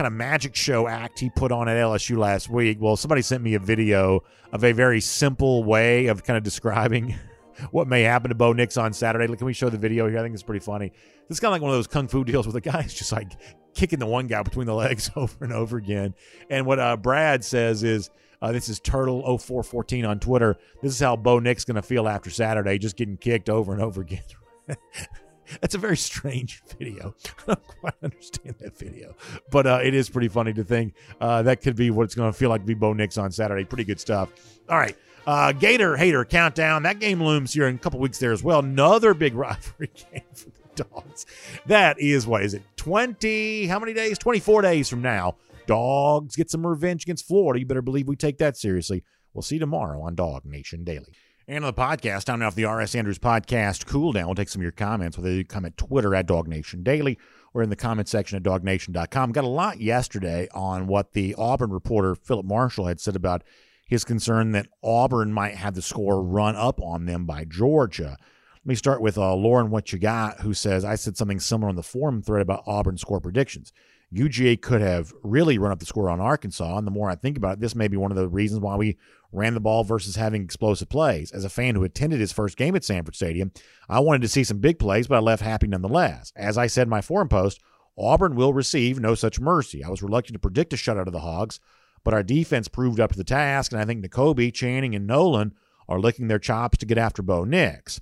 kind 0.00 0.06
of 0.06 0.14
magic 0.14 0.56
show 0.56 0.88
act 0.88 1.18
he 1.18 1.28
put 1.28 1.52
on 1.52 1.68
at 1.68 1.76
LSU 1.76 2.16
last 2.16 2.48
week. 2.48 2.78
Well, 2.80 2.96
somebody 2.96 3.20
sent 3.20 3.44
me 3.44 3.52
a 3.52 3.58
video 3.58 4.24
of 4.50 4.64
a 4.64 4.72
very 4.72 4.98
simple 4.98 5.62
way 5.62 6.06
of 6.06 6.24
kind 6.24 6.38
of 6.38 6.42
describing 6.42 7.16
what 7.70 7.86
may 7.86 8.00
happen 8.00 8.30
to 8.30 8.34
Bo 8.34 8.54
Nix 8.54 8.78
on 8.78 8.94
Saturday. 8.94 9.26
Can 9.36 9.44
we 9.44 9.52
show 9.52 9.68
the 9.68 9.76
video 9.76 10.08
here? 10.08 10.18
I 10.18 10.22
think 10.22 10.32
it's 10.32 10.42
pretty 10.42 10.64
funny. 10.64 10.88
This 11.28 11.36
is 11.36 11.40
kind 11.40 11.50
of 11.50 11.52
like 11.52 11.60
one 11.60 11.70
of 11.70 11.76
those 11.76 11.86
kung 11.86 12.08
fu 12.08 12.24
deals 12.24 12.46
where 12.46 12.54
the 12.54 12.62
guy's 12.62 12.94
just 12.94 13.12
like 13.12 13.32
kicking 13.74 13.98
the 13.98 14.06
one 14.06 14.26
guy 14.26 14.42
between 14.42 14.66
the 14.66 14.74
legs 14.74 15.10
over 15.16 15.44
and 15.44 15.52
over 15.52 15.76
again. 15.76 16.14
And 16.48 16.64
what 16.64 16.78
uh, 16.78 16.96
Brad 16.96 17.44
says 17.44 17.82
is, 17.82 18.08
uh, 18.40 18.52
this 18.52 18.70
is 18.70 18.80
Turtle0414 18.80 20.08
on 20.08 20.18
Twitter. 20.18 20.56
This 20.80 20.94
is 20.94 21.00
how 21.00 21.14
Bo 21.16 21.40
Nix 21.40 21.66
going 21.66 21.74
to 21.74 21.82
feel 21.82 22.08
after 22.08 22.30
Saturday, 22.30 22.78
just 22.78 22.96
getting 22.96 23.18
kicked 23.18 23.50
over 23.50 23.74
and 23.74 23.82
over 23.82 24.00
again. 24.00 24.22
That's 25.60 25.74
a 25.74 25.78
very 25.78 25.96
strange 25.96 26.62
video. 26.78 27.14
I 27.46 27.54
don't 27.54 27.66
quite 27.66 27.94
understand 28.02 28.56
that 28.60 28.76
video, 28.76 29.14
but 29.50 29.66
uh, 29.66 29.80
it 29.82 29.94
is 29.94 30.08
pretty 30.08 30.28
funny 30.28 30.52
to 30.54 30.64
think 30.64 30.94
uh, 31.20 31.42
that 31.42 31.60
could 31.62 31.76
be 31.76 31.90
what 31.90 32.04
it's 32.04 32.14
going 32.14 32.32
to 32.32 32.38
feel 32.38 32.50
like 32.50 32.62
to 32.62 32.66
be 32.66 32.74
Bo 32.74 32.92
Nix 32.92 33.18
on 33.18 33.30
Saturday. 33.32 33.64
Pretty 33.64 33.84
good 33.84 34.00
stuff. 34.00 34.30
All 34.68 34.78
right. 34.78 34.96
Uh, 35.26 35.52
Gator 35.52 35.96
Hater 35.96 36.24
countdown. 36.24 36.82
That 36.82 36.98
game 36.98 37.22
looms 37.22 37.52
here 37.52 37.68
in 37.68 37.74
a 37.74 37.78
couple 37.78 38.00
weeks 38.00 38.18
there 38.18 38.32
as 38.32 38.42
well. 38.42 38.60
Another 38.60 39.14
big 39.14 39.34
rivalry 39.36 39.90
game 39.94 40.22
for 40.34 40.50
the 40.50 40.84
Dogs. 40.84 41.26
That 41.66 42.00
is 42.00 42.26
what 42.26 42.42
is 42.42 42.54
it? 42.54 42.62
Twenty? 42.76 43.66
How 43.66 43.78
many 43.78 43.92
days? 43.92 44.18
Twenty-four 44.18 44.62
days 44.62 44.88
from 44.88 45.02
now. 45.02 45.36
Dogs 45.66 46.36
get 46.36 46.50
some 46.50 46.66
revenge 46.66 47.04
against 47.04 47.26
Florida. 47.26 47.60
You 47.60 47.66
better 47.66 47.82
believe 47.82 48.08
we 48.08 48.16
take 48.16 48.38
that 48.38 48.56
seriously. 48.56 49.04
We'll 49.34 49.42
see 49.42 49.56
you 49.56 49.60
tomorrow 49.60 50.00
on 50.02 50.14
Dog 50.14 50.44
Nation 50.44 50.84
Daily. 50.84 51.12
And 51.50 51.64
on 51.64 51.74
the 51.74 51.82
podcast, 51.82 52.28
now 52.38 52.48
for 52.48 52.54
the 52.54 52.64
RS 52.64 52.94
Andrews 52.94 53.18
podcast 53.18 53.84
cool 53.84 54.12
down. 54.12 54.26
We'll 54.26 54.36
take 54.36 54.48
some 54.48 54.60
of 54.60 54.62
your 54.62 54.70
comments, 54.70 55.18
whether 55.18 55.32
you 55.32 55.44
comment 55.44 55.76
Twitter 55.76 56.14
at 56.14 56.26
Dog 56.26 56.46
Nation 56.46 56.84
Daily 56.84 57.18
or 57.52 57.60
in 57.60 57.70
the 57.70 57.74
comment 57.74 58.08
section 58.08 58.36
at 58.36 58.44
dawgnation.com. 58.44 59.32
Got 59.32 59.42
a 59.42 59.48
lot 59.48 59.80
yesterday 59.80 60.46
on 60.54 60.86
what 60.86 61.12
the 61.12 61.34
Auburn 61.36 61.72
reporter 61.72 62.14
Philip 62.14 62.46
Marshall 62.46 62.86
had 62.86 63.00
said 63.00 63.16
about 63.16 63.42
his 63.84 64.04
concern 64.04 64.52
that 64.52 64.68
Auburn 64.84 65.32
might 65.32 65.56
have 65.56 65.74
the 65.74 65.82
score 65.82 66.22
run 66.22 66.54
up 66.54 66.80
on 66.80 67.06
them 67.06 67.26
by 67.26 67.44
Georgia. 67.44 68.16
Let 68.20 68.66
me 68.66 68.76
start 68.76 69.02
with 69.02 69.18
uh, 69.18 69.34
Lauren 69.34 69.70
What 69.70 69.92
You 69.92 69.98
Got, 69.98 70.42
who 70.42 70.54
says, 70.54 70.84
I 70.84 70.94
said 70.94 71.16
something 71.16 71.40
similar 71.40 71.68
on 71.68 71.74
the 71.74 71.82
forum 71.82 72.22
thread 72.22 72.42
about 72.42 72.62
Auburn 72.64 72.96
score 72.96 73.20
predictions. 73.20 73.72
UGA 74.14 74.60
could 74.60 74.80
have 74.80 75.12
really 75.22 75.58
run 75.58 75.72
up 75.72 75.78
the 75.78 75.86
score 75.86 76.10
on 76.10 76.20
Arkansas. 76.20 76.78
And 76.78 76.86
the 76.86 76.92
more 76.92 77.10
I 77.10 77.14
think 77.14 77.36
about 77.36 77.54
it, 77.54 77.60
this 77.60 77.74
may 77.74 77.88
be 77.88 77.96
one 77.96 78.10
of 78.10 78.16
the 78.16 78.28
reasons 78.28 78.60
why 78.60 78.76
we 78.76 78.98
ran 79.32 79.54
the 79.54 79.60
ball 79.60 79.84
versus 79.84 80.16
having 80.16 80.42
explosive 80.42 80.88
plays. 80.88 81.30
As 81.32 81.44
a 81.44 81.50
fan 81.50 81.74
who 81.74 81.84
attended 81.84 82.20
his 82.20 82.32
first 82.32 82.56
game 82.56 82.76
at 82.76 82.84
Sanford 82.84 83.14
Stadium, 83.14 83.52
I 83.88 84.00
wanted 84.00 84.22
to 84.22 84.28
see 84.28 84.44
some 84.44 84.58
big 84.58 84.78
plays, 84.78 85.06
but 85.06 85.16
I 85.16 85.20
left 85.20 85.42
happy 85.42 85.66
nonetheless. 85.66 86.32
As 86.36 86.58
I 86.58 86.66
said 86.66 86.84
in 86.86 86.90
my 86.90 87.00
forum 87.00 87.28
post, 87.28 87.60
Auburn 87.98 88.34
will 88.34 88.52
receive 88.52 88.98
no 88.98 89.14
such 89.14 89.40
mercy. 89.40 89.84
I 89.84 89.88
was 89.88 90.02
reluctant 90.02 90.34
to 90.34 90.40
predict 90.40 90.72
a 90.72 90.76
shutout 90.76 91.06
of 91.06 91.12
the 91.12 91.20
Hogs, 91.20 91.60
but 92.04 92.14
our 92.14 92.22
defense 92.22 92.68
proved 92.68 93.00
up 93.00 93.12
to 93.12 93.18
the 93.18 93.24
task, 93.24 93.72
and 93.72 93.80
I 93.80 93.84
think 93.84 94.04
Nakobe, 94.04 94.54
Channing, 94.54 94.94
and 94.94 95.06
Nolan 95.06 95.54
are 95.88 96.00
licking 96.00 96.28
their 96.28 96.38
chops 96.38 96.78
to 96.78 96.86
get 96.86 96.98
after 96.98 97.22
Bo 97.22 97.44
Nix. 97.44 98.00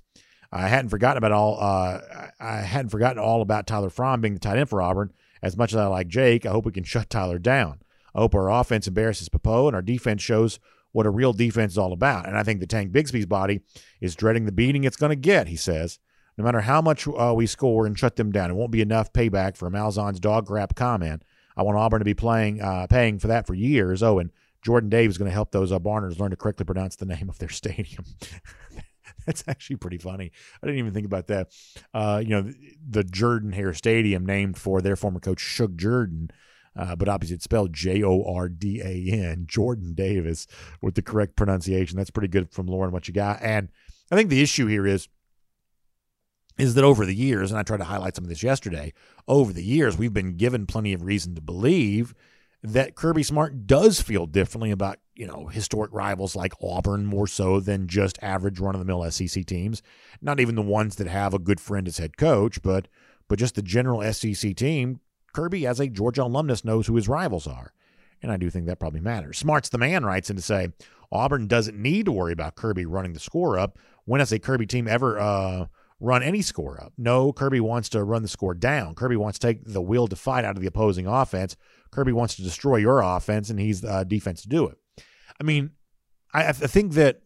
I 0.51 0.67
hadn't 0.67 0.89
forgotten 0.89 1.17
about 1.17 1.31
all. 1.31 1.57
Uh, 1.59 1.99
I 2.39 2.57
hadn't 2.57 2.89
forgotten 2.89 3.21
all 3.21 3.41
about 3.41 3.67
Tyler 3.67 3.89
Fromm 3.89 4.21
being 4.21 4.33
the 4.33 4.39
tight 4.39 4.57
end 4.57 4.69
for 4.69 4.81
Auburn 4.81 5.13
as 5.41 5.57
much 5.57 5.73
as 5.73 5.77
I 5.77 5.87
like 5.87 6.07
Jake, 6.07 6.45
I 6.45 6.51
hope 6.51 6.65
we 6.65 6.71
can 6.71 6.83
shut 6.83 7.09
Tyler 7.09 7.39
down. 7.39 7.79
I 8.13 8.19
hope 8.19 8.35
our 8.35 8.49
offense 8.49 8.87
embarrasses 8.87 9.29
Pappoe 9.29 9.67
and 9.67 9.75
our 9.75 9.81
defense 9.81 10.21
shows 10.21 10.59
what 10.91 11.05
a 11.05 11.09
real 11.09 11.33
defense 11.33 11.73
is 11.73 11.77
all 11.77 11.93
about. 11.93 12.27
And 12.27 12.37
I 12.37 12.43
think 12.43 12.59
the 12.59 12.67
Tank 12.67 12.91
Bigsby's 12.91 13.25
body 13.25 13.61
is 14.01 14.15
dreading 14.15 14.45
the 14.45 14.51
beating 14.51 14.83
it's 14.83 14.97
going 14.97 15.11
to 15.11 15.15
get, 15.15 15.47
he 15.47 15.55
says. 15.55 15.99
No 16.37 16.43
matter 16.43 16.61
how 16.61 16.81
much 16.81 17.07
uh, 17.07 17.33
we 17.35 17.45
score 17.47 17.85
and 17.85 17.99
shut 17.99 18.15
them 18.15 18.31
down, 18.31 18.49
it 18.49 18.55
won't 18.55 18.71
be 18.71 18.81
enough 18.81 19.11
payback 19.11 19.57
for 19.57 19.69
Malzahn's 19.69 20.19
dog 20.19 20.47
crap 20.47 20.73
comment. 20.73 21.23
I 21.57 21.63
want 21.63 21.77
Auburn 21.77 21.99
to 21.99 22.05
be 22.05 22.13
playing, 22.13 22.61
uh, 22.61 22.87
paying 22.89 23.19
for 23.19 23.27
that 23.27 23.45
for 23.45 23.53
years. 23.53 24.01
Oh, 24.01 24.19
and 24.19 24.31
Jordan 24.61 24.89
Davis 24.89 25.17
going 25.17 25.29
to 25.29 25.33
help 25.33 25.51
those 25.51 25.71
uh, 25.71 25.79
Barners 25.79 26.19
learn 26.19 26.31
to 26.31 26.37
correctly 26.37 26.65
pronounce 26.65 26.95
the 26.95 27.05
name 27.05 27.29
of 27.29 27.37
their 27.39 27.49
stadium. 27.49 28.05
That's 29.25 29.43
actually 29.47 29.75
pretty 29.75 29.97
funny. 29.97 30.31
I 30.61 30.65
didn't 30.65 30.79
even 30.79 30.93
think 30.93 31.05
about 31.05 31.27
that. 31.27 31.49
Uh, 31.93 32.21
you 32.23 32.29
know, 32.29 32.41
the, 32.43 32.55
the 32.89 33.03
Jordan 33.03 33.51
Hare 33.51 33.73
Stadium 33.73 34.25
named 34.25 34.57
for 34.57 34.81
their 34.81 34.95
former 34.95 35.19
coach 35.19 35.39
Shug 35.39 35.77
Jordan. 35.77 36.31
Uh, 36.75 36.95
but 36.95 37.09
obviously 37.09 37.35
it's 37.35 37.43
spelled 37.43 37.73
J 37.73 38.03
O 38.03 38.23
R 38.23 38.47
D 38.49 38.81
A 38.81 39.11
N, 39.11 39.45
Jordan 39.47 39.93
Davis, 39.93 40.47
with 40.81 40.95
the 40.95 41.01
correct 41.01 41.35
pronunciation. 41.35 41.97
That's 41.97 42.11
pretty 42.11 42.27
good 42.27 42.51
from 42.51 42.67
Lauren. 42.67 42.91
What 42.91 43.07
you 43.07 43.13
got? 43.13 43.41
And 43.41 43.69
I 44.11 44.15
think 44.15 44.29
the 44.29 44.41
issue 44.41 44.67
here 44.67 44.87
is 44.87 45.07
is 46.57 46.75
that 46.75 46.83
over 46.83 47.05
the 47.05 47.15
years, 47.15 47.51
and 47.51 47.59
I 47.59 47.63
tried 47.63 47.77
to 47.77 47.85
highlight 47.85 48.15
some 48.15 48.25
of 48.25 48.29
this 48.29 48.43
yesterday, 48.43 48.93
over 49.27 49.53
the 49.53 49.63
years 49.63 49.97
we've 49.97 50.13
been 50.13 50.35
given 50.35 50.65
plenty 50.65 50.91
of 50.93 51.03
reason 51.03 51.33
to 51.35 51.41
believe 51.41 52.13
that 52.61 52.95
Kirby 52.95 53.23
Smart 53.23 53.65
does 53.65 54.01
feel 54.01 54.25
differently 54.25 54.71
about, 54.71 54.97
you 55.15 55.25
know, 55.25 55.47
historic 55.47 55.91
rivals 55.93 56.35
like 56.35 56.53
Auburn 56.61 57.05
more 57.05 57.27
so 57.27 57.61
than 57.61 57.87
just 57.87 58.19
average 58.21 58.59
run 58.59 58.75
of 58.75 58.79
the 58.79 58.85
mill 58.85 59.09
SEC 59.09 59.45
teams. 59.45 59.81
Not 60.21 60.41
even 60.41 60.55
the 60.55 60.61
ones 60.61 60.97
that 60.97 61.07
have 61.07 61.33
a 61.33 61.39
good 61.39 61.61
friend 61.61 61.87
as 61.87 61.97
head 61.97 62.17
coach, 62.17 62.61
but 62.61 62.89
but 63.29 63.39
just 63.39 63.55
the 63.55 63.61
general 63.61 64.01
SEC 64.11 64.55
team. 64.55 64.99
Kirby, 65.33 65.65
as 65.65 65.79
a 65.79 65.87
Georgia 65.87 66.23
alumnus, 66.23 66.65
knows 66.65 66.87
who 66.87 66.95
his 66.95 67.07
rivals 67.07 67.47
are. 67.47 67.73
And 68.21 68.31
I 68.31 68.37
do 68.37 68.49
think 68.49 68.65
that 68.65 68.79
probably 68.79 69.01
matters. 69.01 69.37
Smart's 69.37 69.69
the 69.69 69.77
man 69.77 70.05
writes 70.05 70.29
in 70.29 70.35
to 70.35 70.41
say 70.41 70.69
Auburn 71.11 71.47
doesn't 71.47 71.77
need 71.77 72.05
to 72.05 72.11
worry 72.11 72.33
about 72.33 72.55
Kirby 72.55 72.85
running 72.85 73.13
the 73.13 73.19
score 73.19 73.57
up. 73.57 73.77
When 74.05 74.19
has 74.19 74.31
a 74.31 74.39
Kirby 74.39 74.65
team 74.65 74.87
ever 74.87 75.17
uh, 75.19 75.65
run 75.99 76.21
any 76.21 76.41
score 76.41 76.81
up? 76.81 76.93
No, 76.97 77.31
Kirby 77.31 77.61
wants 77.61 77.89
to 77.89 78.03
run 78.03 78.21
the 78.21 78.27
score 78.27 78.53
down. 78.53 78.95
Kirby 78.95 79.15
wants 79.15 79.39
to 79.39 79.47
take 79.47 79.63
the 79.63 79.81
will 79.81 80.07
to 80.07 80.15
fight 80.15 80.43
out 80.43 80.57
of 80.57 80.61
the 80.61 80.67
opposing 80.67 81.07
offense 81.07 81.55
Kirby 81.91 82.11
wants 82.11 82.35
to 82.35 82.43
destroy 82.43 82.77
your 82.77 83.01
offense, 83.01 83.49
and 83.49 83.59
he's 83.59 83.83
uh, 83.83 84.03
defense 84.03 84.41
to 84.43 84.49
do 84.49 84.67
it. 84.67 84.77
I 85.39 85.43
mean, 85.43 85.71
I, 86.33 86.49
I 86.49 86.53
think 86.53 86.93
that 86.93 87.21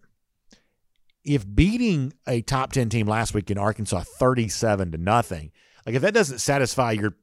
if 1.24 1.46
beating 1.54 2.14
a 2.28 2.42
top 2.42 2.74
10 2.74 2.90
team 2.90 3.08
last 3.08 3.34
week 3.34 3.50
in 3.50 3.58
Arkansas 3.58 4.04
37 4.04 4.92
to 4.92 4.98
nothing, 4.98 5.52
like 5.86 5.96
if 5.96 6.02
that 6.02 6.14
doesn't 6.14 6.40
satisfy 6.40 6.92
your 6.92 7.16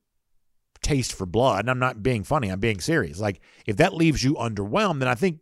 taste 0.82 1.12
for 1.12 1.26
blood, 1.26 1.60
and 1.60 1.70
I'm 1.70 1.78
not 1.78 2.02
being 2.02 2.24
funny, 2.24 2.48
I'm 2.48 2.60
being 2.60 2.80
serious. 2.80 3.20
Like 3.20 3.40
if 3.66 3.76
that 3.76 3.94
leaves 3.94 4.24
you 4.24 4.34
underwhelmed, 4.34 5.00
then 5.00 5.08
I 5.08 5.14
think 5.14 5.40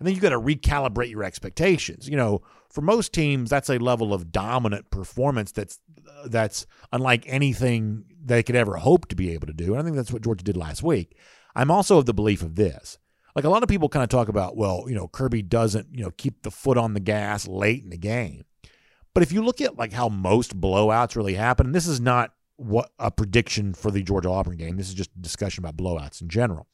I 0.00 0.04
think 0.04 0.16
you 0.16 0.22
got 0.22 0.30
to 0.30 0.40
recalibrate 0.40 1.10
your 1.10 1.24
expectations. 1.24 2.08
You 2.08 2.16
know, 2.16 2.42
for 2.70 2.80
most 2.80 3.12
teams, 3.12 3.50
that's 3.50 3.70
a 3.70 3.78
level 3.78 4.14
of 4.14 4.32
dominant 4.32 4.90
performance 4.90 5.52
that's 5.52 5.78
that's 6.26 6.66
unlike 6.92 7.24
anything 7.26 8.04
they 8.24 8.42
could 8.42 8.56
ever 8.56 8.76
hope 8.76 9.08
to 9.08 9.16
be 9.16 9.32
able 9.32 9.46
to 9.46 9.52
do. 9.52 9.72
And 9.72 9.80
I 9.80 9.82
think 9.82 9.96
that's 9.96 10.12
what 10.12 10.22
Georgia 10.22 10.44
did 10.44 10.56
last 10.56 10.82
week. 10.82 11.16
I'm 11.54 11.70
also 11.70 11.98
of 11.98 12.06
the 12.06 12.14
belief 12.14 12.42
of 12.42 12.54
this. 12.54 12.98
Like 13.34 13.44
a 13.44 13.50
lot 13.50 13.62
of 13.62 13.68
people 13.68 13.88
kind 13.88 14.02
of 14.02 14.08
talk 14.08 14.28
about, 14.28 14.56
well, 14.56 14.84
you 14.86 14.94
know, 14.94 15.08
Kirby 15.08 15.42
doesn't, 15.42 15.88
you 15.92 16.04
know, 16.04 16.12
keep 16.16 16.42
the 16.42 16.50
foot 16.50 16.76
on 16.76 16.94
the 16.94 17.00
gas 17.00 17.48
late 17.48 17.82
in 17.82 17.90
the 17.90 17.96
game. 17.96 18.44
But 19.14 19.22
if 19.22 19.32
you 19.32 19.42
look 19.42 19.60
at 19.60 19.76
like 19.76 19.92
how 19.92 20.08
most 20.08 20.58
blowouts 20.58 21.16
really 21.16 21.34
happen, 21.34 21.66
and 21.66 21.74
this 21.74 21.86
is 21.86 22.00
not 22.00 22.32
what 22.62 22.90
a 22.98 23.10
prediction 23.10 23.74
for 23.74 23.90
the 23.90 24.02
Georgia 24.02 24.30
Auburn 24.30 24.56
game. 24.56 24.76
This 24.76 24.88
is 24.88 24.94
just 24.94 25.10
a 25.16 25.20
discussion 25.20 25.64
about 25.64 25.76
blowouts 25.76 26.22
in 26.22 26.28
general. 26.28 26.68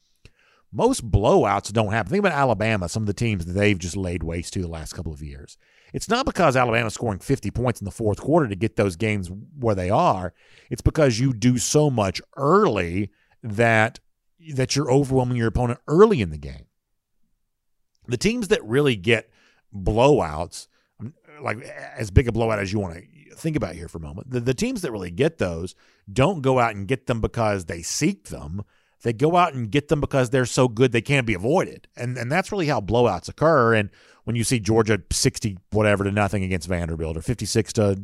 Most 0.71 1.09
blowouts 1.09 1.73
don't 1.73 1.91
happen. 1.91 2.11
Think 2.11 2.25
about 2.25 2.37
Alabama, 2.37 2.87
some 2.87 3.03
of 3.03 3.07
the 3.07 3.13
teams 3.13 3.45
that 3.45 3.53
they've 3.53 3.77
just 3.77 3.97
laid 3.97 4.21
waste 4.21 4.53
to 4.53 4.61
the 4.61 4.67
last 4.67 4.93
couple 4.93 5.11
of 5.11 5.21
years. 5.21 5.57
It's 5.93 6.07
not 6.07 6.27
because 6.27 6.55
Alabama's 6.55 6.93
scoring 6.93 7.17
50 7.17 7.49
points 7.49 7.81
in 7.81 7.85
the 7.85 7.91
fourth 7.91 8.21
quarter 8.21 8.47
to 8.47 8.55
get 8.55 8.75
those 8.75 8.95
games 8.95 9.31
where 9.57 9.73
they 9.73 9.89
are. 9.89 10.33
It's 10.69 10.83
because 10.83 11.19
you 11.19 11.33
do 11.33 11.57
so 11.57 11.89
much 11.89 12.21
early 12.37 13.09
that 13.41 13.99
that 14.53 14.75
you're 14.75 14.91
overwhelming 14.91 15.37
your 15.37 15.47
opponent 15.47 15.79
early 15.87 16.21
in 16.21 16.29
the 16.29 16.37
game. 16.37 16.65
The 18.07 18.17
teams 18.17 18.47
that 18.49 18.63
really 18.63 18.95
get 18.95 19.29
blowouts, 19.75 20.67
like 21.41 21.61
as 21.61 22.09
big 22.11 22.27
a 22.27 22.31
blowout 22.31 22.59
as 22.59 22.71
you 22.71 22.79
want 22.79 22.95
to 22.95 23.03
think 23.35 23.55
about 23.55 23.75
here 23.75 23.87
for 23.87 23.97
a 23.97 24.01
moment, 24.01 24.29
the, 24.29 24.39
the 24.39 24.53
teams 24.53 24.81
that 24.81 24.91
really 24.91 25.11
get 25.11 25.37
those 25.37 25.75
don't 26.11 26.41
go 26.41 26.59
out 26.59 26.75
and 26.75 26.87
get 26.87 27.07
them 27.07 27.21
because 27.21 27.65
they 27.65 27.81
seek 27.81 28.29
them. 28.29 28.63
They 29.01 29.13
go 29.13 29.37
out 29.37 29.53
and 29.53 29.71
get 29.71 29.87
them 29.87 30.01
because 30.01 30.29
they're 30.29 30.45
so 30.45 30.67
good 30.67 30.91
they 30.91 31.01
can't 31.01 31.25
be 31.25 31.33
avoided. 31.33 31.87
And 31.95 32.17
and 32.17 32.31
that's 32.31 32.51
really 32.51 32.67
how 32.67 32.81
blowouts 32.81 33.29
occur. 33.29 33.73
And 33.73 33.89
when 34.25 34.35
you 34.35 34.43
see 34.43 34.59
Georgia 34.59 35.01
60 35.11 35.57
whatever 35.71 36.03
to 36.03 36.11
nothing 36.11 36.43
against 36.43 36.67
Vanderbilt 36.67 37.15
or 37.15 37.21
56 37.21 37.73
to 37.73 37.97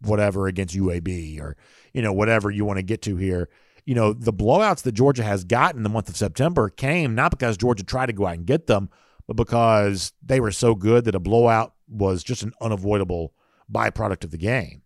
whatever 0.00 0.48
against 0.48 0.76
UAB 0.76 1.40
or 1.40 1.56
you 1.92 2.02
know 2.02 2.12
whatever 2.12 2.50
you 2.50 2.64
want 2.64 2.78
to 2.78 2.82
get 2.82 3.02
to 3.02 3.16
here, 3.16 3.48
you 3.84 3.94
know, 3.94 4.12
the 4.12 4.32
blowouts 4.32 4.82
that 4.82 4.92
Georgia 4.92 5.22
has 5.22 5.44
gotten 5.44 5.78
in 5.78 5.82
the 5.82 5.88
month 5.88 6.08
of 6.08 6.16
September 6.16 6.68
came 6.68 7.14
not 7.14 7.30
because 7.30 7.56
Georgia 7.56 7.84
tried 7.84 8.06
to 8.06 8.12
go 8.12 8.26
out 8.26 8.34
and 8.34 8.46
get 8.46 8.66
them, 8.66 8.90
but 9.26 9.36
because 9.36 10.12
they 10.22 10.40
were 10.40 10.52
so 10.52 10.74
good 10.74 11.04
that 11.04 11.14
a 11.14 11.20
blowout 11.20 11.74
was 11.88 12.22
just 12.22 12.42
an 12.42 12.52
unavoidable 12.60 13.32
byproduct 13.70 14.24
of 14.24 14.30
the 14.30 14.38
game. 14.38 14.82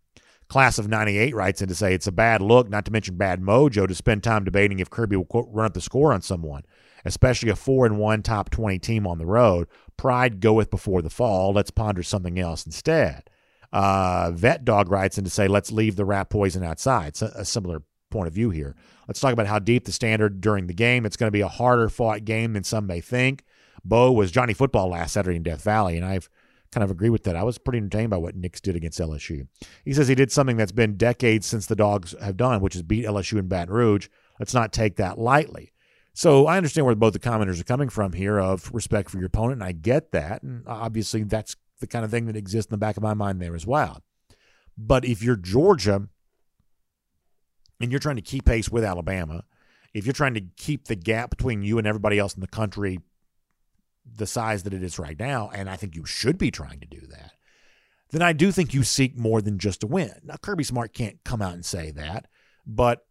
Class 0.49 0.79
of 0.79 0.89
98 0.89 1.35
writes 1.35 1.63
in 1.63 1.69
to 1.69 1.75
say 1.75 1.95
it's 1.95 2.07
a 2.07 2.13
bad 2.13 2.43
look, 2.43 2.69
not 2.69 2.85
to 2.85 2.93
mention 2.93 3.17
bad 3.17 3.41
mojo, 3.41 3.89
to 3.89 3.95
spend 3.95 4.23
time 4.23 4.45
debating 4.45 4.79
if 4.79 4.91
Kirby 4.91 5.17
will 5.17 5.25
quote, 5.25 5.49
run 5.51 5.67
up 5.67 5.75
the 5.75 5.81
score 5.81 6.13
on 6.13 6.23
someone, 6.23 6.63
especially 7.05 7.49
a 7.49 7.57
4 7.57 7.87
and 7.87 7.99
1 7.99 8.23
top 8.23 8.51
20 8.51 8.79
team 8.79 9.07
on 9.07 9.19
the 9.19 9.27
road. 9.27 9.69
Pride 9.97 10.41
goeth 10.41 10.71
before 10.71 11.03
the 11.03 11.11
fall. 11.11 11.53
Let's 11.53 11.71
ponder 11.71 12.03
something 12.03 12.39
else 12.39 12.67
instead. 12.67 13.31
Uh, 13.73 14.31
Vet 14.33 14.65
Dog 14.65 14.91
writes 14.91 15.19
in 15.19 15.25
to 15.25 15.31
say, 15.31 15.49
let's 15.49 15.73
leave 15.73 15.97
the 15.97 16.05
rat 16.05 16.31
poison 16.31 16.63
outside. 16.63 17.09
It's 17.09 17.23
a, 17.23 17.33
a 17.35 17.45
similar 17.45 17.83
point 18.11 18.29
of 18.29 18.35
view 18.35 18.51
here. 18.51 18.77
Let's 19.09 19.21
talk 19.21 19.33
about 19.33 19.49
how 19.49 19.59
deep 19.59 19.85
the 19.85 19.93
standard 19.93 20.41
during 20.41 20.67
the 20.67 20.75
game. 20.75 21.05
It's 21.05 21.17
going 21.17 21.29
to 21.29 21.33
be 21.33 21.41
a 21.41 21.49
harder 21.49 21.89
fought 21.89 22.25
game 22.25 22.53
than 22.53 22.65
some 22.65 22.87
may 22.87 23.01
think. 23.01 23.45
Bo 23.85 24.13
was 24.13 24.31
Johnny 24.31 24.55
Football 24.55 24.91
last 24.91 25.13
Saturday 25.13 25.37
in 25.37 25.43
Death 25.43 25.63
Valley, 25.63 25.97
and 25.97 26.07
I've 26.07 26.31
kind 26.75 26.85
of 26.85 26.91
agree 26.91 27.11
with 27.11 27.25
that. 27.25 27.37
I 27.37 27.45
was 27.45 27.57
pretty 27.57 27.79
entertained 27.79 28.11
by 28.11 28.17
what 28.17 28.35
Nix 28.35 28.61
did 28.61 28.77
against 28.77 28.99
LSU. 28.99 29.47
He 29.85 29.93
says 29.93 30.09
he 30.09 30.15
did 30.15 30.33
something 30.33 30.57
that's 30.57 30.73
been 30.73 30.97
decades 30.97 31.47
since 31.47 31.67
the 31.67 31.77
Dogs 31.77 32.15
have 32.21 32.37
done, 32.37 32.61
which 32.61 32.77
is 32.77 32.83
beat 32.83 33.07
LSU 33.07 33.39
in 33.39 33.49
Baton 33.49 33.73
Rouge. 33.73 34.09
Let's 34.39 34.55
not 34.55 34.73
take 34.73 34.97
that 34.97 35.19
lightly. 35.19 35.73
So 36.13 36.47
I 36.47 36.57
understand 36.57 36.87
where 36.87 36.95
both 36.95 37.13
the 37.13 37.19
commenters 37.19 37.61
are 37.61 37.65
coming 37.65 37.89
from 37.89 38.13
here 38.13 38.39
of 38.39 38.73
respect 38.73 39.11
for 39.11 39.19
your 39.19 39.27
opponent, 39.27 39.61
and 39.61 39.65
I 39.65 39.73
get 39.73 40.13
that. 40.13 40.43
And 40.43 40.65
obviously, 40.67 41.23
that's 41.25 41.57
the 41.81 41.87
kind 41.87 42.05
of 42.05 42.11
thing 42.11 42.27
that 42.27 42.37
exists 42.37 42.71
in 42.71 42.75
the 42.75 42.79
back 42.79 42.97
of 42.97 43.03
my 43.03 43.15
mind 43.15 43.41
there 43.41 43.55
as 43.55 43.67
well. 43.67 44.03
But 44.77 45.05
if 45.05 45.23
you're 45.23 45.37
Georgia 45.37 46.09
and 47.81 47.91
you're 47.91 48.01
trying 48.01 48.17
to 48.17 48.23
keep 48.23 48.45
pace 48.45 48.71
with 48.71 48.85
Alabama, 48.85 49.45
if 49.93 50.07
you're 50.07 50.13
trying 50.13 50.35
to 50.35 50.43
keep 50.57 50.87
the 50.87 50.97
gap 50.97 51.31
between 51.31 51.63
you 51.63 51.79
and 51.79 51.87
everybody 51.87 52.19
else 52.19 52.35
in 52.35 52.41
the 52.41 52.49
country 52.49 53.01
the 54.05 54.27
size 54.27 54.63
that 54.63 54.75
it 54.75 54.83
is 54.83 54.99
right 54.99 55.19
now, 55.19 55.51
and 55.55 55.69
I 55.69 55.77
think 55.77 55.95
you 55.95 56.05
should 56.05 56.39
be 56.39 56.51
trying 56.51 56.81
to 56.81 56.87
do 56.87 57.01
that, 57.09 57.33
then 58.11 58.23
I 58.23 58.33
do 58.33 58.53
think 58.53 58.75
you 58.75 58.85
seek 58.85 59.19
more 59.19 59.43
than 59.43 59.59
just 59.59 59.83
a 59.83 59.87
win. 59.87 60.13
Now, 60.23 60.37
Kirby 60.37 60.65
Smart 60.65 60.93
can't 60.93 61.23
come 61.25 61.43
out 61.43 61.55
and 61.55 61.65
say 61.65 61.91
that, 61.93 62.27
but 62.67 63.07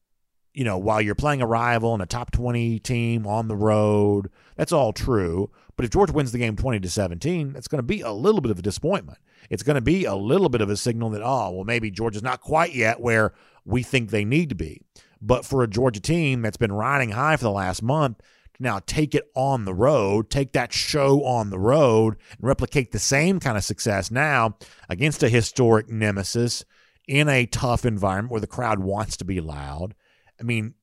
you 0.53 0.63
know, 0.63 0.77
while 0.77 1.01
you're 1.01 1.15
playing 1.15 1.41
a 1.41 1.47
rival 1.47 1.93
and 1.93 2.03
a 2.03 2.05
top 2.05 2.31
20 2.31 2.79
team 2.79 3.25
on 3.25 3.47
the 3.47 3.55
road, 3.55 4.29
that's 4.55 4.71
all 4.71 4.93
true. 4.93 5.49
But 5.75 5.85
if 5.85 5.91
Georgia 5.91 6.13
wins 6.13 6.31
the 6.31 6.37
game 6.37 6.55
20 6.55 6.79
to 6.79 6.89
17, 6.89 7.55
it's 7.57 7.67
going 7.67 7.79
to 7.79 7.83
be 7.83 8.01
a 8.01 8.11
little 8.11 8.39
bit 8.39 8.51
of 8.51 8.59
a 8.59 8.61
disappointment. 8.61 9.17
It's 9.49 9.63
going 9.63 9.75
to 9.75 9.81
be 9.81 10.05
a 10.05 10.15
little 10.15 10.49
bit 10.49 10.61
of 10.61 10.69
a 10.69 10.77
signal 10.77 11.09
that, 11.11 11.23
oh, 11.23 11.51
well, 11.51 11.63
maybe 11.63 11.89
Georgia's 11.89 12.23
not 12.23 12.41
quite 12.41 12.75
yet 12.75 13.01
where 13.01 13.33
we 13.65 13.81
think 13.81 14.09
they 14.09 14.25
need 14.25 14.49
to 14.49 14.55
be. 14.55 14.81
But 15.19 15.43
for 15.45 15.63
a 15.63 15.67
Georgia 15.67 16.01
team 16.01 16.41
that's 16.41 16.57
been 16.57 16.71
riding 16.71 17.09
high 17.09 17.35
for 17.37 17.45
the 17.45 17.51
last 17.51 17.81
month, 17.81 18.21
now 18.63 18.79
take 18.85 19.13
it 19.13 19.29
on 19.35 19.65
the 19.65 19.73
road, 19.73 20.29
take 20.29 20.53
that 20.53 20.73
show 20.73 21.23
on 21.23 21.51
the 21.51 21.59
road, 21.59 22.15
and 22.31 22.39
replicate 22.47 22.91
the 22.91 22.99
same 22.99 23.39
kind 23.39 23.57
of 23.57 23.63
success 23.63 24.09
now 24.09 24.57
against 24.89 25.21
a 25.21 25.29
historic 25.29 25.89
nemesis 25.89 26.65
in 27.07 27.29
a 27.29 27.45
tough 27.45 27.85
environment 27.85 28.31
where 28.31 28.41
the 28.41 28.47
crowd 28.47 28.79
wants 28.79 29.17
to 29.17 29.25
be 29.25 29.41
loud. 29.41 29.93
I 30.39 30.43
mean, 30.43 30.73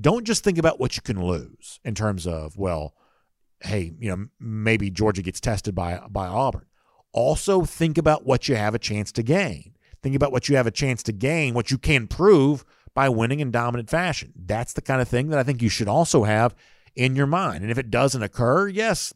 don't 0.00 0.24
just 0.24 0.42
think 0.42 0.58
about 0.58 0.80
what 0.80 0.96
you 0.96 1.02
can 1.02 1.24
lose 1.24 1.78
in 1.84 1.94
terms 1.94 2.26
of, 2.26 2.56
well, 2.56 2.94
hey, 3.60 3.92
you 3.98 4.10
know, 4.10 4.26
maybe 4.40 4.90
Georgia 4.90 5.22
gets 5.22 5.40
tested 5.40 5.74
by 5.74 6.00
by 6.10 6.26
Auburn. 6.26 6.66
Also 7.12 7.64
think 7.64 7.98
about 7.98 8.26
what 8.26 8.48
you 8.48 8.56
have 8.56 8.74
a 8.74 8.78
chance 8.78 9.12
to 9.12 9.22
gain. 9.22 9.74
Think 10.02 10.14
about 10.14 10.30
what 10.32 10.48
you 10.48 10.56
have 10.56 10.66
a 10.66 10.72
chance 10.72 11.02
to 11.04 11.12
gain, 11.12 11.54
what 11.54 11.70
you 11.70 11.78
can 11.78 12.06
prove 12.06 12.64
by 12.94 13.08
winning 13.08 13.40
in 13.40 13.50
dominant 13.50 13.90
fashion. 13.90 14.32
That's 14.36 14.72
the 14.72 14.82
kind 14.82 15.00
of 15.00 15.08
thing 15.08 15.28
that 15.28 15.38
I 15.38 15.42
think 15.42 15.62
you 15.62 15.68
should 15.68 15.88
also 15.88 16.24
have 16.24 16.54
in 16.94 17.16
your 17.16 17.26
mind. 17.26 17.62
And 17.62 17.70
if 17.70 17.78
it 17.78 17.90
doesn't 17.90 18.22
occur, 18.22 18.68
yes, 18.68 19.12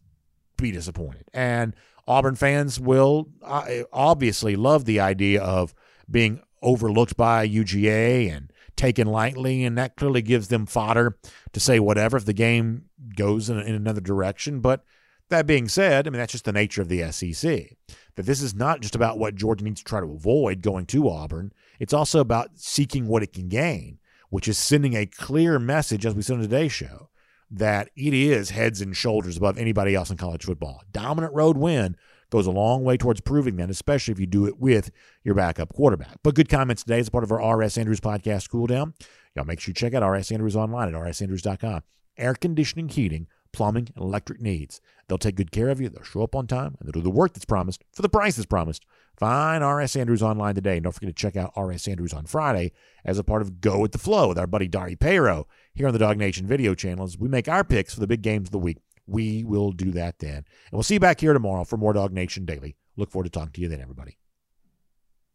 be 0.56 0.70
disappointed. 0.70 1.24
And 1.32 1.74
Auburn 2.06 2.34
fans 2.34 2.80
will 2.80 3.28
uh, 3.42 3.84
obviously 3.92 4.56
love 4.56 4.84
the 4.84 5.00
idea 5.00 5.42
of 5.42 5.74
being 6.10 6.42
overlooked 6.62 7.16
by 7.16 7.46
UGA 7.48 8.30
and 8.30 8.52
taken 8.76 9.06
lightly, 9.06 9.64
and 9.64 9.76
that 9.76 9.96
clearly 9.96 10.22
gives 10.22 10.48
them 10.48 10.66
fodder 10.66 11.18
to 11.52 11.60
say 11.60 11.78
whatever 11.78 12.16
if 12.16 12.24
the 12.24 12.32
game 12.32 12.86
goes 13.16 13.50
in, 13.50 13.58
in 13.58 13.74
another 13.74 14.00
direction. 14.00 14.60
But 14.60 14.84
that 15.28 15.46
being 15.46 15.68
said, 15.68 16.06
I 16.06 16.10
mean, 16.10 16.18
that's 16.18 16.32
just 16.32 16.44
the 16.44 16.52
nature 16.52 16.82
of 16.82 16.88
the 16.88 17.10
SEC. 17.12 17.76
That 18.16 18.26
this 18.26 18.42
is 18.42 18.54
not 18.54 18.80
just 18.80 18.94
about 18.94 19.18
what 19.18 19.34
Georgia 19.34 19.64
needs 19.64 19.80
to 19.80 19.84
try 19.84 20.00
to 20.00 20.12
avoid 20.12 20.62
going 20.62 20.86
to 20.86 21.08
Auburn, 21.08 21.52
it's 21.78 21.94
also 21.94 22.20
about 22.20 22.50
seeking 22.54 23.06
what 23.06 23.22
it 23.22 23.32
can 23.32 23.48
gain, 23.48 23.98
which 24.30 24.48
is 24.48 24.58
sending 24.58 24.94
a 24.94 25.06
clear 25.06 25.58
message, 25.58 26.04
as 26.04 26.14
we 26.14 26.22
said 26.22 26.34
on 26.34 26.42
today's 26.42 26.72
show, 26.72 27.08
that 27.52 27.90
it 27.94 28.14
is 28.14 28.50
heads 28.50 28.80
and 28.80 28.96
shoulders 28.96 29.36
above 29.36 29.58
anybody 29.58 29.94
else 29.94 30.10
in 30.10 30.16
college 30.16 30.44
football. 30.44 30.82
Dominant 30.90 31.34
road 31.34 31.56
win 31.56 31.96
goes 32.30 32.46
a 32.46 32.50
long 32.50 32.82
way 32.82 32.96
towards 32.96 33.20
proving 33.20 33.56
that, 33.56 33.70
especially 33.70 34.12
if 34.12 34.18
you 34.18 34.26
do 34.26 34.46
it 34.46 34.58
with 34.58 34.90
your 35.22 35.34
backup 35.34 35.72
quarterback. 35.74 36.16
But 36.22 36.34
good 36.34 36.48
comments 36.48 36.82
today 36.82 36.98
as 36.98 37.10
part 37.10 37.24
of 37.24 37.30
our 37.30 37.58
RS 37.58 37.76
Andrews 37.76 38.00
podcast 38.00 38.48
cool 38.48 38.66
down. 38.66 38.94
Y'all 39.36 39.44
make 39.44 39.60
sure 39.60 39.70
you 39.70 39.74
check 39.74 39.92
out 39.92 40.06
RS 40.06 40.32
Andrews 40.32 40.56
online 40.56 40.88
at 40.88 40.94
rsandrews.com. 40.94 41.82
Air 42.16 42.34
conditioning, 42.34 42.88
heating, 42.88 43.26
plumbing, 43.52 43.88
and 43.94 44.02
electric 44.02 44.40
needs. 44.40 44.80
They'll 45.08 45.18
take 45.18 45.36
good 45.36 45.52
care 45.52 45.68
of 45.68 45.80
you. 45.80 45.90
They'll 45.90 46.02
show 46.02 46.22
up 46.22 46.34
on 46.34 46.46
time 46.46 46.76
and 46.78 46.86
they'll 46.86 47.00
do 47.00 47.02
the 47.02 47.10
work 47.10 47.34
that's 47.34 47.44
promised 47.44 47.84
for 47.92 48.00
the 48.00 48.08
price 48.08 48.36
that's 48.36 48.46
promised. 48.46 48.84
Find 49.18 49.62
RS 49.62 49.96
Andrews 49.96 50.22
online 50.22 50.54
today. 50.54 50.76
And 50.76 50.84
don't 50.84 50.92
forget 50.92 51.08
to 51.08 51.14
check 51.14 51.36
out 51.36 51.52
RS 51.56 51.86
Andrews 51.86 52.14
on 52.14 52.24
Friday 52.24 52.72
as 53.04 53.18
a 53.18 53.24
part 53.24 53.42
of 53.42 53.60
Go 53.60 53.78
with 53.78 53.92
the 53.92 53.98
Flow 53.98 54.28
with 54.28 54.38
our 54.38 54.46
buddy 54.46 54.68
Dari 54.68 54.96
Payro 54.96 55.44
here 55.74 55.86
on 55.86 55.92
the 55.92 55.98
DawgNation 55.98 56.42
video 56.42 56.74
channel 56.74 57.04
as 57.04 57.18
we 57.18 57.28
make 57.28 57.48
our 57.48 57.64
picks 57.64 57.94
for 57.94 58.00
the 58.00 58.06
big 58.06 58.22
games 58.22 58.48
of 58.48 58.52
the 58.52 58.58
week. 58.58 58.78
We 59.06 59.44
will 59.44 59.72
do 59.72 59.90
that 59.92 60.18
then. 60.18 60.36
And 60.36 60.44
we'll 60.72 60.82
see 60.82 60.94
you 60.94 61.00
back 61.00 61.20
here 61.20 61.32
tomorrow 61.32 61.64
for 61.64 61.76
more 61.76 61.92
DawgNation 61.92 62.46
Daily. 62.46 62.76
Look 62.96 63.10
forward 63.10 63.24
to 63.24 63.30
talking 63.30 63.52
to 63.52 63.60
you 63.60 63.68
then, 63.68 63.80
everybody. 63.80 64.18